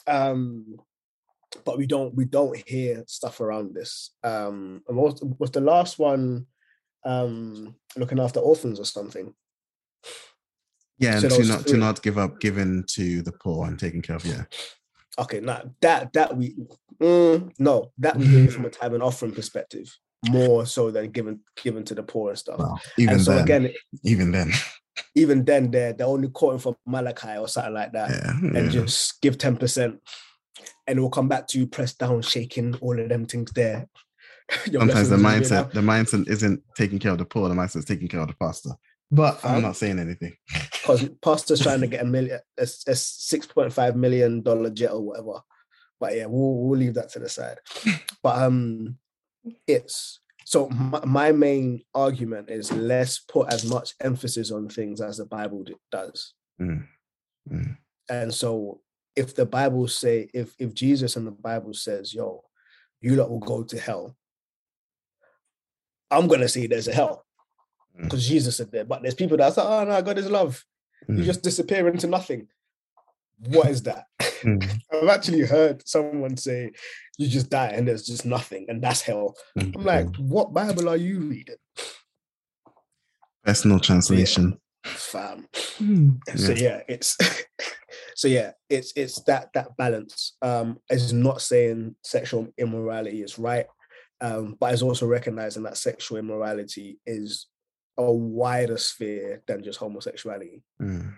Um, 0.07 0.77
but 1.65 1.79
we 1.79 1.87
don't 1.87 2.15
we 2.15 2.25
don't 2.27 2.57
hear 2.69 3.03
stuff 3.09 3.41
around 3.41 3.75
this. 3.75 4.13
Um, 4.23 4.83
and 4.87 4.97
what 4.97 5.13
was, 5.15 5.23
was 5.39 5.51
the 5.51 5.61
last 5.61 5.99
one? 5.99 6.47
Um, 7.05 7.75
looking 7.97 8.21
after 8.21 8.41
orphans 8.41 8.79
or 8.81 8.85
something. 8.85 9.33
Yeah, 10.99 11.19
So 11.19 11.27
and 11.27 11.37
to 11.37 11.45
not 11.45 11.67
to 11.67 11.77
not 11.77 12.03
give 12.03 12.19
up 12.19 12.41
giving 12.41 12.85
to 12.91 13.23
the 13.23 13.33
poor 13.33 13.67
and 13.67 13.79
taking 13.79 14.03
care 14.03 14.17
of. 14.17 14.25
Yeah. 14.25 14.45
Okay, 15.19 15.41
now 15.41 15.63
that 15.81 16.13
that 16.13 16.37
we 16.37 16.57
mm, 17.01 17.53
no 17.59 17.93
that 17.99 18.17
we 18.17 18.47
from 18.49 18.65
a 18.65 18.71
time 18.71 18.95
and 18.95 19.03
offering 19.03 19.33
perspective 19.33 19.95
more 20.29 20.67
so 20.67 20.91
than 20.91 21.11
given 21.11 21.41
given 21.63 21.85
to 21.85 21.95
the 21.95 22.03
poor 22.03 22.31
and 22.31 22.39
stuff. 22.39 22.61
Even 22.99 23.15
and 23.15 23.23
so 23.23 23.35
then, 23.35 23.45
again, 23.45 23.75
even 24.05 24.31
then, 24.31 24.53
even 25.15 25.45
then, 25.45 25.71
they're 25.71 25.93
they're 25.93 26.07
only 26.07 26.29
quoting 26.29 26.59
from 26.59 26.77
Malachi 26.87 27.37
or 27.37 27.49
something 27.49 27.75
like 27.75 27.93
that, 27.93 28.11
yeah, 28.11 28.31
and 28.31 28.55
yeah. 28.55 28.69
just 28.69 29.21
give 29.21 29.39
ten 29.39 29.57
percent, 29.57 30.01
and 30.87 30.99
we'll 30.99 31.11
come 31.11 31.29
back 31.29 31.47
to 31.49 31.59
you, 31.59 31.67
pressed 31.67 31.99
down, 31.99 32.23
shaking, 32.23 32.75
all 32.77 32.99
of 32.99 33.09
them 33.09 33.27
things 33.27 33.53
there. 33.53 33.89
Sometimes 34.65 34.71
the 34.71 34.79
blessings 34.79 35.11
will 35.11 35.17
be 35.19 35.23
mindset, 35.23 35.73
the 35.73 35.81
mindset 35.81 36.29
isn't 36.29 36.63
taking 36.77 36.99
care 36.99 37.13
of 37.13 37.19
the 37.19 37.25
poor. 37.25 37.49
The 37.49 37.55
mindset 37.55 37.79
is 37.79 37.85
taking 37.85 38.09
care 38.09 38.21
of 38.21 38.29
the 38.29 38.35
pastor. 38.35 38.71
But 39.11 39.45
I'm 39.45 39.63
not 39.63 39.77
saying 39.77 39.99
anything. 39.99 40.37
because 40.73 41.09
pastor's 41.23 41.61
trying 41.61 41.81
to 41.81 41.87
get 41.87 42.03
a 42.03 42.07
million, 42.07 42.41
a, 42.59 42.63
a 42.63 42.97
six 42.97 43.47
point 43.47 43.73
five 43.73 43.97
million 43.97 44.43
dollar 44.43 44.71
jet 44.71 44.93
or 44.93 45.01
whatever. 45.01 45.41
But 46.01 46.17
yeah, 46.17 46.27
we'll 46.27 46.55
we'll 46.55 46.79
leave 46.79 46.95
that 46.95 47.11
to 47.11 47.19
the 47.19 47.29
side. 47.29 47.59
But 48.23 48.43
um, 48.43 48.99
it's 49.69 50.21
so 50.45 50.69
my, 50.69 51.05
my 51.05 51.33
main 51.33 51.83
argument 51.95 52.51
is 52.51 52.73
let's 52.73 53.21
put 53.21 53.53
as 53.53 53.65
much 53.65 53.95
emphasis 54.01 54.51
on 54.51 54.69
things 54.69 55.01
as 55.01 55.19
the 55.19 55.27
Bible 55.27 55.65
does. 55.93 56.35
Mm, 56.61 56.87
mm. 57.51 57.77
And 58.09 58.35
so 58.35 58.81
if 59.15 59.35
the 59.35 59.47
Bible 59.47 59.87
say 59.87 60.29
if 60.35 60.55
if 60.59 60.75
Jesus 60.75 61.15
and 61.15 61.27
the 61.27 61.33
Bible 61.33 61.75
says, 61.75 62.13
yo, 62.13 62.43
you 63.01 63.15
lot 63.15 63.31
will 63.31 63.39
go 63.39 63.63
to 63.63 63.79
hell, 63.79 64.17
I'm 66.11 66.27
gonna 66.27 66.49
say 66.49 66.67
there's 66.67 66.89
a 66.89 66.95
hell. 66.95 67.26
Mm. 67.99 68.05
Because 68.05 68.27
Jesus 68.29 68.57
said 68.57 68.71
that. 68.73 68.89
But 68.89 69.03
there's 69.03 69.15
people 69.15 69.37
that's 69.37 69.57
like, 69.57 69.67
oh 69.67 69.85
no, 69.85 70.03
God 70.03 70.19
is 70.19 70.31
love. 70.31 70.65
You 71.09 71.17
Mm. 71.17 71.25
just 71.25 71.43
disappear 71.43 71.87
into 71.89 72.07
nothing. 72.07 72.49
What 73.49 73.69
is 73.69 73.83
that? 73.83 74.07
Mm. 74.43 74.81
I've 74.93 75.09
actually 75.09 75.43
heard 75.43 75.87
someone 75.87 76.37
say 76.37 76.73
you 77.19 77.29
just 77.29 77.51
die 77.51 77.69
and 77.69 77.87
there's 77.87 78.07
just 78.07 78.25
nothing, 78.27 78.67
and 78.69 78.83
that's 78.83 79.03
hell. 79.03 79.37
Mm. 79.59 79.77
I'm 79.77 79.85
like, 79.85 80.17
what 80.17 80.53
Bible 80.53 80.89
are 80.89 80.97
you 80.97 81.21
reading? 81.21 81.57
personal 83.45 83.79
translation. 83.79 84.59
Fam. 84.85 85.47
Mm. 85.79 86.19
so 86.37 86.53
Yeah. 86.53 86.59
yeah 86.63 86.81
it's 86.89 87.17
so 88.17 88.29
yeah 88.29 88.53
it's 88.69 88.93
it's 88.97 89.21
that 89.23 89.53
that 89.55 89.77
balance 89.77 90.37
um 90.43 90.79
is 90.91 91.13
not 91.13 91.41
saying 91.43 91.95
sexual 92.03 92.49
immorality 92.57 93.23
is 93.23 93.39
right 93.39 93.67
um 94.21 94.57
but 94.61 94.73
it's 94.73 94.83
also 94.83 95.07
recognizing 95.07 95.65
that 95.65 95.77
sexual 95.77 96.19
immorality 96.19 96.99
is 97.05 97.47
a 97.99 98.13
wider 98.13 98.77
sphere 98.79 99.43
than 99.47 99.63
just 99.63 99.79
homosexuality 99.79 100.63
Mm. 100.81 101.15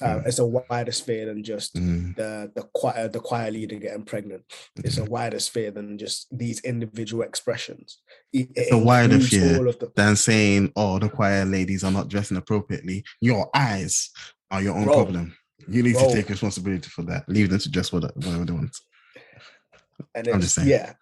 uh, 0.00 0.04
Mm. 0.16 0.26
it's 0.26 0.38
a 0.38 0.46
wider 0.46 0.92
sphere 0.92 1.26
than 1.26 1.42
just 1.44 1.74
Mm. 1.74 2.16
the 2.16 2.50
the 2.54 2.62
choir 2.74 3.08
the 3.08 3.20
choir 3.20 3.50
leader 3.50 3.76
getting 3.76 4.04
pregnant 4.04 4.42
it's 4.76 4.98
a 4.98 5.04
wider 5.04 5.38
sphere 5.38 5.70
than 5.70 5.98
just 5.98 6.26
these 6.36 6.60
individual 6.60 7.22
expressions 7.22 7.98
it, 8.32 8.48
it 8.50 8.52
It's 8.56 8.72
a 8.72 8.78
wider 8.78 9.20
sphere. 9.20 9.58
the 9.58 9.92
Than 9.94 10.16
saying, 10.16 10.72
"Oh, 10.74 10.98
the 10.98 11.10
choir 11.10 11.44
ladies 11.44 11.84
are 11.84 11.92
not 11.92 12.08
dressing 12.08 12.38
appropriately." 12.38 13.04
Your 13.20 13.50
eyes 13.54 14.10
are 14.50 14.62
your 14.62 14.74
own 14.74 14.84
Bro. 14.84 14.94
problem. 14.94 15.36
You 15.68 15.82
need 15.82 15.92
Bro. 15.94 16.08
to 16.08 16.14
take 16.14 16.30
responsibility 16.30 16.88
for 16.88 17.02
that. 17.02 17.28
Leave 17.28 17.50
them 17.50 17.58
to 17.58 17.70
dress 17.70 17.92
whatever 17.92 18.14
they 18.44 18.52
want. 18.52 18.74
and 20.14 20.28
I'm 20.28 20.40
just 20.40 20.54
saying. 20.54 20.68
yeah 20.68 20.94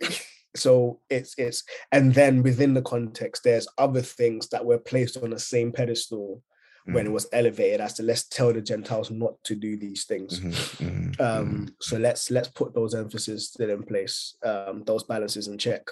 so 0.58 1.00
it's 1.08 1.34
it's 1.38 1.64
and 1.92 2.14
then 2.14 2.42
within 2.42 2.74
the 2.74 2.82
context 2.82 3.44
there's 3.44 3.68
other 3.78 4.02
things 4.02 4.48
that 4.48 4.64
were 4.64 4.78
placed 4.78 5.16
on 5.18 5.30
the 5.30 5.38
same 5.38 5.72
pedestal 5.72 6.42
when 6.86 7.06
it 7.06 7.10
Mm. 7.10 7.12
was 7.12 7.26
elevated 7.32 7.80
as 7.80 7.94
to 7.94 8.02
let's 8.02 8.24
tell 8.24 8.52
the 8.52 8.62
gentiles 8.62 9.10
not 9.10 9.34
to 9.44 9.54
do 9.54 9.76
these 9.76 10.04
things 10.04 10.40
Mhm, 10.40 11.16
mhm, 11.16 11.20
um 11.20 11.74
so 11.80 11.96
let's 11.98 12.30
let's 12.30 12.48
put 12.48 12.74
those 12.74 12.94
emphasis 12.94 13.48
still 13.48 13.70
in 13.70 13.82
place 13.82 14.36
um 14.42 14.84
those 14.84 15.04
balances 15.04 15.48
in 15.48 15.58
check 15.58 15.82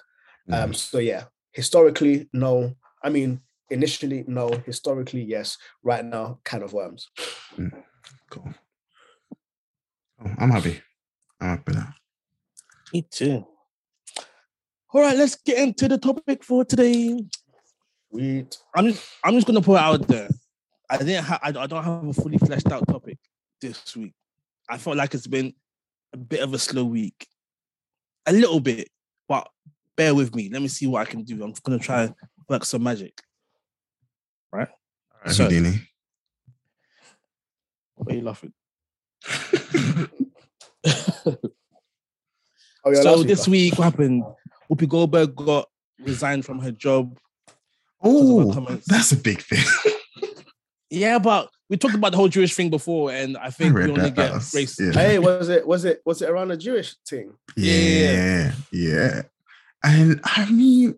um 0.53 0.73
so 0.73 0.99
yeah 0.99 1.25
historically 1.53 2.29
no 2.33 2.75
i 3.03 3.09
mean 3.11 3.41
initially 3.71 4.25
no 4.27 4.49
historically 4.65 5.23
yes 5.23 5.59
right 5.83 6.05
now 6.05 6.39
kind 6.45 6.63
of 6.63 6.73
worms 6.73 7.09
Cool. 8.31 8.55
Oh, 10.25 10.35
I'm 10.39 10.51
happy. 10.51 10.81
I'm 11.41 11.49
happy 11.49 11.73
now 11.73 11.81
that. 11.81 11.95
Me 12.93 13.03
too. 13.11 13.47
All 14.97 15.03
right, 15.03 15.15
let's 15.15 15.35
get 15.35 15.59
into 15.59 15.89
the 15.89 15.99
topic 15.99 16.43
for 16.43 16.65
today. 16.65 17.23
Sweet. 18.11 18.57
I'm 18.75 18.87
just, 18.87 19.07
I'm 19.23 19.35
just 19.35 19.47
gonna 19.47 19.61
put 19.61 19.75
it 19.75 19.83
out 19.83 20.09
there. 20.09 20.31
I 20.89 20.97
didn't 20.97 21.23
have, 21.23 21.39
I, 21.43 21.49
I 21.49 21.67
don't 21.67 21.85
have 21.85 22.07
a 22.07 22.15
fully 22.15 22.39
fleshed 22.39 22.73
out 22.73 22.89
topic 22.89 23.19
this 23.61 23.95
week. 23.95 24.15
I 24.71 24.79
felt 24.79 24.97
like 24.97 25.13
it's 25.13 25.27
been 25.27 25.53
a 26.15 26.17
bit 26.17 26.41
of 26.41 26.55
a 26.55 26.59
slow 26.59 26.85
week, 26.85 27.29
a 28.25 28.33
little 28.33 28.59
bit, 28.59 28.89
but 29.29 29.47
bear 29.99 30.15
with 30.15 30.35
me. 30.35 30.49
Let 30.51 30.63
me 30.63 30.69
see 30.69 30.87
what 30.87 31.07
I 31.07 31.11
can 31.11 31.25
do. 31.25 31.45
I'm 31.45 31.53
gonna 31.63 31.79
try 31.79 32.05
and 32.05 32.15
work 32.49 32.65
some 32.65 32.83
magic. 32.83 33.21
Right? 34.51 34.69
All 34.69 35.21
right, 35.27 35.35
So- 35.35 35.45
Houdini. 35.45 35.79
Why 37.97 38.15
are 38.15 38.17
you 38.17 38.23
laughing? 38.23 38.55
Oh, 42.87 42.93
yeah, 42.93 43.01
so 43.03 43.25
this 43.25 43.49
week. 43.49 43.73
week, 43.73 43.79
what 43.81 43.85
happened? 43.87 44.23
Whoopi 44.71 44.89
Goldberg 44.89 45.35
got 45.37 45.69
resigned 46.01 46.45
from 46.45 46.59
her 46.61 46.73
job. 46.73 47.19
Oh, 48.03 48.53
that's 48.87 49.13
a 49.13 49.17
big 49.17 49.41
thing. 49.43 49.65
Yeah, 50.89 51.19
but 51.19 51.51
we 51.69 51.77
talked 51.77 51.97
about 51.97 52.13
the 52.13 52.17
whole 52.17 52.29
Jewish 52.29 52.55
thing 52.55 52.71
before, 52.71 53.11
and 53.11 53.37
I 53.37 53.51
think 53.51 53.75
we 53.75 53.83
only 53.83 54.03
that. 54.03 54.15
get 54.15 54.17
That 54.29 54.35
was- 54.35 54.55
race. 54.55 54.79
yeah. 54.81 54.93
Hey, 54.93 55.19
was 55.19 55.49
it 55.49 55.67
was 55.67 55.85
it 55.85 56.01
was 56.07 56.23
it 56.23 56.31
around 56.31 56.49
the 56.49 56.57
Jewish 56.57 56.95
thing? 57.09 57.35
Yeah, 57.57 58.53
yeah. 58.71 59.23
And 59.83 60.21
I 60.23 60.49
mean, 60.49 60.95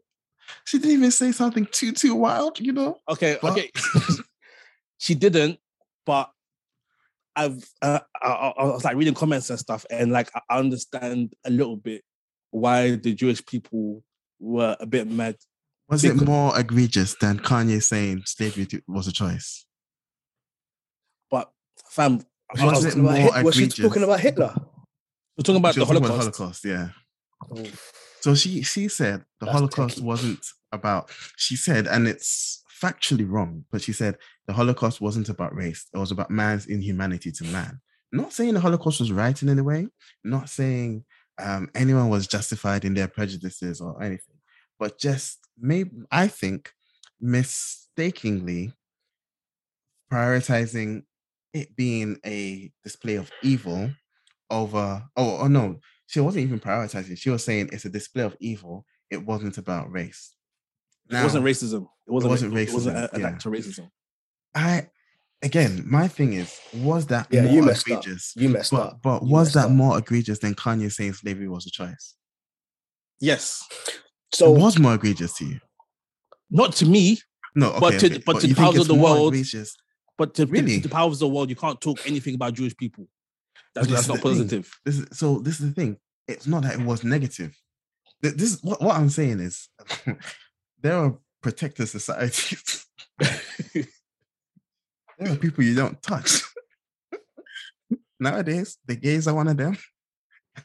she 0.66 0.79
didn't 0.79 0.93
even 0.93 1.11
say 1.11 1.33
something 1.33 1.66
too 1.73 1.93
too 1.93 2.14
wild, 2.14 2.61
you 2.61 2.73
know. 2.73 2.99
Okay, 3.09 3.39
But- 3.41 3.53
okay. 3.53 3.71
she 4.99 5.14
didn't, 5.14 5.59
but 6.05 6.31
I've 7.35 7.64
uh, 7.81 8.01
I, 8.21 8.29
I 8.29 8.49
I 8.59 8.64
was 8.64 8.85
like 8.85 8.97
reading 8.97 9.14
comments 9.14 9.49
and 9.49 9.59
stuff, 9.59 9.87
and 9.91 10.12
like 10.12 10.29
I 10.35 10.41
I 10.51 10.59
understand 10.59 11.33
a 11.47 11.51
little 11.51 11.77
bit 11.77 12.03
why 12.51 12.97
the 12.97 13.15
Jewish 13.15 13.45
people 13.45 14.03
were 14.41 14.77
a 14.81 14.87
bit 14.87 15.11
mad. 15.11 15.37
Was 15.89 16.05
it 16.05 16.17
more 16.21 16.59
egregious 16.59 17.15
than 17.21 17.39
Kanye 17.39 17.83
saying 17.83 18.23
slavery 18.27 18.67
was 18.87 19.09
a 19.09 19.13
choice? 19.13 19.65
But 21.31 21.51
fam, 21.91 22.21
Was 22.55 22.85
was, 22.85 22.85
it 22.85 22.97
more 22.99 23.13
Hit- 23.15 23.45
was 23.45 23.55
she 23.55 23.69
talking 23.69 24.03
about 24.03 24.21
Hitler? 24.21 24.55
we're 25.37 25.43
talking 25.43 25.57
about 25.57 25.75
the 25.75 25.85
Holocaust. 25.85 26.11
about 26.11 26.19
Holocaust, 26.19 26.65
yeah. 26.65 26.89
Oh. 27.51 27.65
So 28.21 28.35
she 28.35 28.63
she 28.63 28.89
said 28.89 29.25
the 29.41 29.47
That's 29.47 29.53
Holocaust 29.57 30.01
wasn't 30.01 30.45
about. 30.73 31.11
She 31.37 31.57
said, 31.57 31.87
and 31.87 32.09
it's 32.09 32.63
factually 32.83 33.29
wrong, 33.29 33.65
but 33.71 33.81
she 33.83 33.93
said 33.93 34.17
the 34.47 34.53
Holocaust 34.53 35.01
wasn't 35.01 35.29
about 35.29 35.55
race. 35.55 35.87
It 35.95 35.99
was 35.99 36.11
about 36.11 36.31
man's 36.31 36.67
inhumanity 36.67 37.31
to 37.33 37.45
man. 37.45 37.81
Not 38.13 38.33
saying 38.33 38.55
the 38.55 38.61
Holocaust 38.61 39.01
was 39.01 39.13
right 39.13 39.41
in 39.41 39.49
any 39.49 39.61
way. 39.61 39.89
Not 40.25 40.49
saying 40.49 41.05
um, 41.39 41.68
anyone 41.74 42.09
was 42.09 42.26
justified 42.26 42.84
in 42.84 42.95
their 42.95 43.09
prejudices 43.09 43.80
or 43.80 44.03
anything, 44.03 44.36
but 44.78 44.99
just 44.99 45.39
maybe 45.59 45.91
I 46.11 46.28
think 46.28 46.72
mistakenly 47.20 48.72
prioritizing 50.12 51.03
it 51.53 51.74
being 51.76 52.18
a 52.24 52.70
display 52.84 53.16
of 53.16 53.30
evil 53.43 53.91
over. 54.51 55.05
Oh, 55.16 55.39
oh 55.39 55.47
no, 55.49 55.80
she 56.07 56.20
wasn't 56.20 56.45
even 56.45 56.61
prioritizing. 56.61 57.18
She 57.18 57.30
was 57.30 57.45
saying 57.45 57.70
it's 57.72 57.84
a 57.84 57.91
display 57.91 58.24
of 58.24 58.36
evil. 58.41 58.84
It 59.11 59.24
wasn't 59.24 59.59
about 59.59 59.91
race. 59.91 60.34
It 61.11 61.22
wasn't 61.22 61.45
racism. 61.45 61.86
It 62.07 62.11
wasn't, 62.12 62.30
wasn't 62.30 62.55
It 62.57 62.72
wasn't 62.72 62.97
racism, 62.97 63.11
a- 63.11 63.14
an 63.14 63.20
yeah. 63.20 63.26
act 63.28 63.47
of 63.47 63.53
racism. 63.53 63.89
I 64.55 64.89
again, 65.43 65.84
my 65.86 66.09
thing 66.09 66.32
is, 66.34 66.59
was 66.74 67.07
that 67.07 67.28
Yeah, 67.30 67.43
more 67.43 67.53
you 67.53 67.62
messed 67.62 67.91
up. 67.91 68.05
You 68.36 68.49
messed 68.49 68.70
But 68.72 68.80
up. 68.80 69.03
but 69.03 69.22
You 69.22 69.28
was 69.30 69.53
that 69.55 69.66
up. 69.66 69.70
more 69.72 69.99
egregious 69.99 70.39
than 70.41 70.55
Kanye 70.55 70.91
saying 70.93 71.14
slavery 71.14 71.49
was 71.49 71.66
a 71.66 71.70
choice? 71.70 72.14
Yes, 73.20 73.64
So 74.32 74.55
it 74.55 74.59
was 74.61 74.78
more 74.78 74.95
egregious 74.95 75.34
to 75.39 75.45
you. 75.47 75.61
not 76.51 76.72
to 76.76 76.86
me, 76.86 77.18
No, 77.55 77.70
okay, 77.72 77.80
But 77.80 77.91
to- 78.01 78.07
okay, 78.07 78.22
but 78.24 78.41
to 78.41 78.47
the 78.47 78.55
powers 78.55 78.76
of 78.78 78.86
the 78.89 78.95
world, 78.95 79.34
egregious? 79.34 79.76
but 80.16 80.34
to, 80.34 80.47
Really? 80.47 80.76
to 80.80 80.89
the 80.89 80.95
powers 80.95 81.14
of 81.14 81.20
the 81.20 81.28
world, 81.28 81.51
you 81.51 81.57
can't 81.57 81.80
talk 81.80 81.99
anything 82.07 82.34
about 82.34 82.55
Jewish 82.55 82.76
people. 82.76 83.09
That's, 83.74 83.86
But 83.89 83.95
that's 83.95 84.09
not 84.09 84.14
thing. 84.18 84.22
positive. 84.22 84.70
This 84.84 84.99
is 84.99 85.07
so. 85.18 85.39
This 85.41 85.61
is 85.61 85.68
the 85.68 85.72
thing. 85.72 85.99
It's 86.26 86.47
not 86.47 86.62
that 86.62 86.74
it 86.78 86.84
was 86.84 87.05
negative. 87.05 87.57
Th- 88.22 88.34
This 88.34 88.61
what, 88.62 88.80
what 88.82 88.97
I'm 88.97 89.11
saying 89.11 89.41
is 89.41 89.68
there 90.82 90.95
are 90.97 91.18
protector 91.43 91.86
societies. 91.86 92.86
there 95.19 95.33
are 95.33 95.37
people 95.37 95.64
you 95.64 95.75
don't 95.75 96.01
touch. 96.03 96.43
Nowadays, 98.21 98.79
the 98.87 98.97
gays 98.97 99.29
are 99.29 99.35
one 99.35 99.49
of 99.49 99.57
them. 99.57 99.77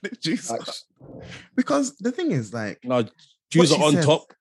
The 0.02 0.10
Jews 0.10 0.50
are- 0.50 0.58
because 1.56 1.96
the 1.98 2.12
thing 2.12 2.32
is, 2.32 2.52
like, 2.52 2.80
No, 2.84 3.06
Jews 3.52 3.72
are 3.72 3.84
on 3.84 3.94
said- 3.94 4.04
top. 4.06 4.34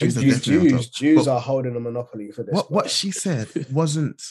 Jews 0.00 0.16
are 0.16 0.20
Jews, 0.22 0.34
on 0.36 0.40
Jews. 0.78 0.88
Jews 0.88 1.28
are 1.28 1.38
holding 1.38 1.76
a 1.76 1.80
monopoly 1.80 2.30
for 2.30 2.42
this. 2.44 2.54
what 2.54 2.70
what 2.70 2.88
she 2.90 3.10
said 3.24 3.48
wasn't 3.70 4.22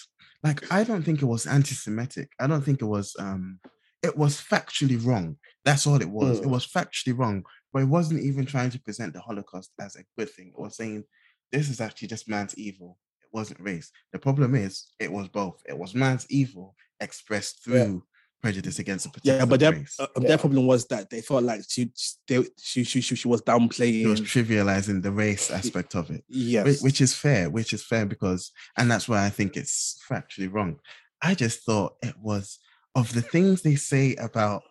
like 0.43 0.71
I 0.71 0.83
don't 0.83 1.03
think 1.03 1.21
it 1.21 1.25
was 1.25 1.45
anti-Semitic. 1.45 2.31
I 2.39 2.47
don't 2.47 2.63
think 2.63 2.81
it 2.81 2.85
was 2.85 3.15
um 3.19 3.59
it 4.01 4.17
was 4.17 4.41
factually 4.41 4.97
wrong. 5.05 5.37
That's 5.65 5.85
all 5.85 6.01
it 6.01 6.09
was. 6.09 6.39
It 6.39 6.45
Mm. 6.45 6.49
was 6.51 6.65
factually 6.65 7.15
wrong, 7.15 7.43
but 7.71 7.83
it 7.83 7.89
wasn't 7.97 8.21
even 8.23 8.47
trying 8.47 8.71
to 8.71 8.79
present 8.81 9.13
the 9.13 9.21
Holocaust 9.21 9.71
as 9.79 9.95
a 9.97 10.03
good 10.17 10.31
thing. 10.31 10.51
or 10.55 10.71
saying 10.71 11.03
this 11.51 11.69
is 11.69 11.79
actually 11.79 12.07
just 12.07 12.27
man's 12.27 12.57
evil. 12.57 12.97
It 13.31 13.37
wasn't 13.37 13.59
race. 13.59 13.91
The 14.11 14.19
problem 14.19 14.55
is 14.55 14.87
it 14.99 15.11
was 15.11 15.27
both. 15.27 15.61
It 15.67 15.77
was 15.77 15.93
man's 15.93 16.25
evil 16.29 16.75
expressed 16.99 17.61
Yeah. 17.67 17.83
through 17.83 18.03
prejudice 18.41 18.79
against 18.79 19.05
a 19.05 19.09
particular 19.09 19.39
Yeah, 19.39 19.45
but 19.45 19.59
their, 19.59 19.71
race. 19.73 19.97
uh, 19.99 20.07
Yeah. 20.19 20.29
their 20.29 20.37
problem 20.37 20.65
was 20.65 20.87
that 20.87 21.09
they 21.09 21.21
felt 21.21 21.43
like 21.43 21.61
she 21.67 21.91
they, 22.27 22.43
she, 22.57 22.83
she 22.83 23.01
she 23.01 23.15
she 23.15 23.27
was 23.27 23.41
it 23.41 23.45
downplaying. 23.45 24.07
was 24.09 24.21
trivializing 24.21 25.03
the 25.03 25.11
race 25.11 25.51
aspect 25.59 25.95
of 25.95 26.09
it. 26.09 26.23
yes, 26.27 26.65
Whi- 26.81 26.85
which 26.85 27.01
is 27.01 27.13
fair, 27.13 27.49
which 27.51 27.71
is 27.73 27.83
fair 27.83 28.05
because, 28.05 28.51
and 28.77 28.89
that's 28.89 29.07
why 29.07 29.25
I 29.25 29.29
think 29.29 29.55
it's 29.57 29.99
factually 30.09 30.51
wrong. 30.51 30.79
I 31.21 31.35
just 31.35 31.63
thought 31.65 31.97
it 32.01 32.15
was 32.17 32.57
of 32.95 33.13
the 33.13 33.21
things 33.21 33.61
they 33.61 33.75
say 33.75 34.15
about 34.15 34.63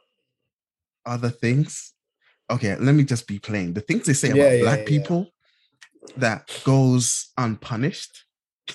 other 1.06 1.30
things. 1.30 1.92
Okay, 2.50 2.74
let 2.76 2.94
me 2.94 3.04
just 3.04 3.28
be 3.28 3.38
plain. 3.38 3.74
The 3.74 3.82
things 3.82 4.06
they 4.06 4.14
say 4.14 4.28
Yeah, 4.28 4.34
about 4.42 4.52
yeah, 4.54 4.62
black 4.62 4.78
yeah. 4.80 4.84
people 4.86 5.28
that 6.16 6.50
goes 6.64 7.28
unpunished 7.36 8.24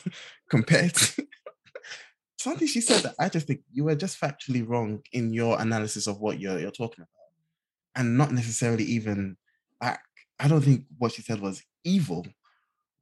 compared 0.50 0.94
to 0.94 1.28
something 2.38 2.68
she 2.68 2.82
said 2.82 3.02
that 3.04 3.16
I 3.20 3.30
just 3.30 3.48
think 3.48 3.62
you 3.72 3.86
were 3.86 3.96
just 3.96 4.20
factually 4.20 4.68
wrong 4.68 5.02
in 5.12 5.34
your 5.34 5.60
analysis 5.60 6.08
of 6.08 6.20
what 6.20 6.40
you're 6.40 6.60
you're 6.60 6.72
talking 6.72 7.04
about, 7.04 8.02
and 8.02 8.18
not 8.18 8.32
necessarily 8.32 8.84
even. 8.84 9.38
I 9.82 9.98
I 10.40 10.48
don't 10.48 10.62
think 10.62 10.86
what 10.98 11.14
she 11.14 11.22
said 11.22 11.40
was 11.40 11.64
evil, 11.84 12.26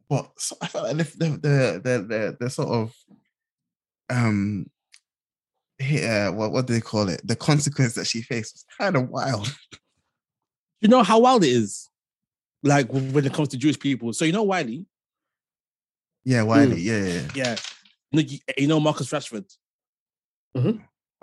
but 0.10 0.30
so 0.38 0.56
I 0.62 0.68
felt 0.68 0.86
like 0.86 0.98
the 0.98 1.04
the 1.04 1.82
the 1.84 2.06
the, 2.08 2.38
the, 2.40 2.50
sort 2.50 2.70
of 2.70 2.94
um 4.10 4.70
yeah, 5.80 6.30
what 6.30 6.52
what 6.52 6.68
do 6.68 6.74
they 6.74 6.82
call 6.82 7.10
it? 7.10 7.22
The 7.26 7.36
consequence 7.36 7.96
that 7.96 8.08
she 8.08 8.22
faced 8.22 8.54
was 8.54 8.66
kind 8.78 8.96
of 8.96 9.10
wild. 9.10 9.56
you 10.82 10.90
know 10.90 11.04
how 11.04 11.20
wild 11.20 11.44
it 11.44 11.50
is, 11.50 11.90
like 12.64 12.88
when 12.92 13.26
it 13.26 13.34
comes 13.34 13.48
to 13.50 13.58
Jewish 13.58 13.80
people. 13.80 14.14
So 14.14 14.26
you 14.26 14.32
know 14.32 14.44
Wiley, 14.44 14.86
Yeah, 16.24 16.44
Wiley. 16.44 16.82
Yeah, 16.82 16.98
yeah, 16.98 17.14
yeah. 17.14 17.28
yeah, 17.36 17.56
you 18.12 18.24
know, 18.24 18.30
you, 18.30 18.40
you 18.58 18.68
know 18.68 18.80
Marcus 18.80 19.10
Rashford. 19.10 19.46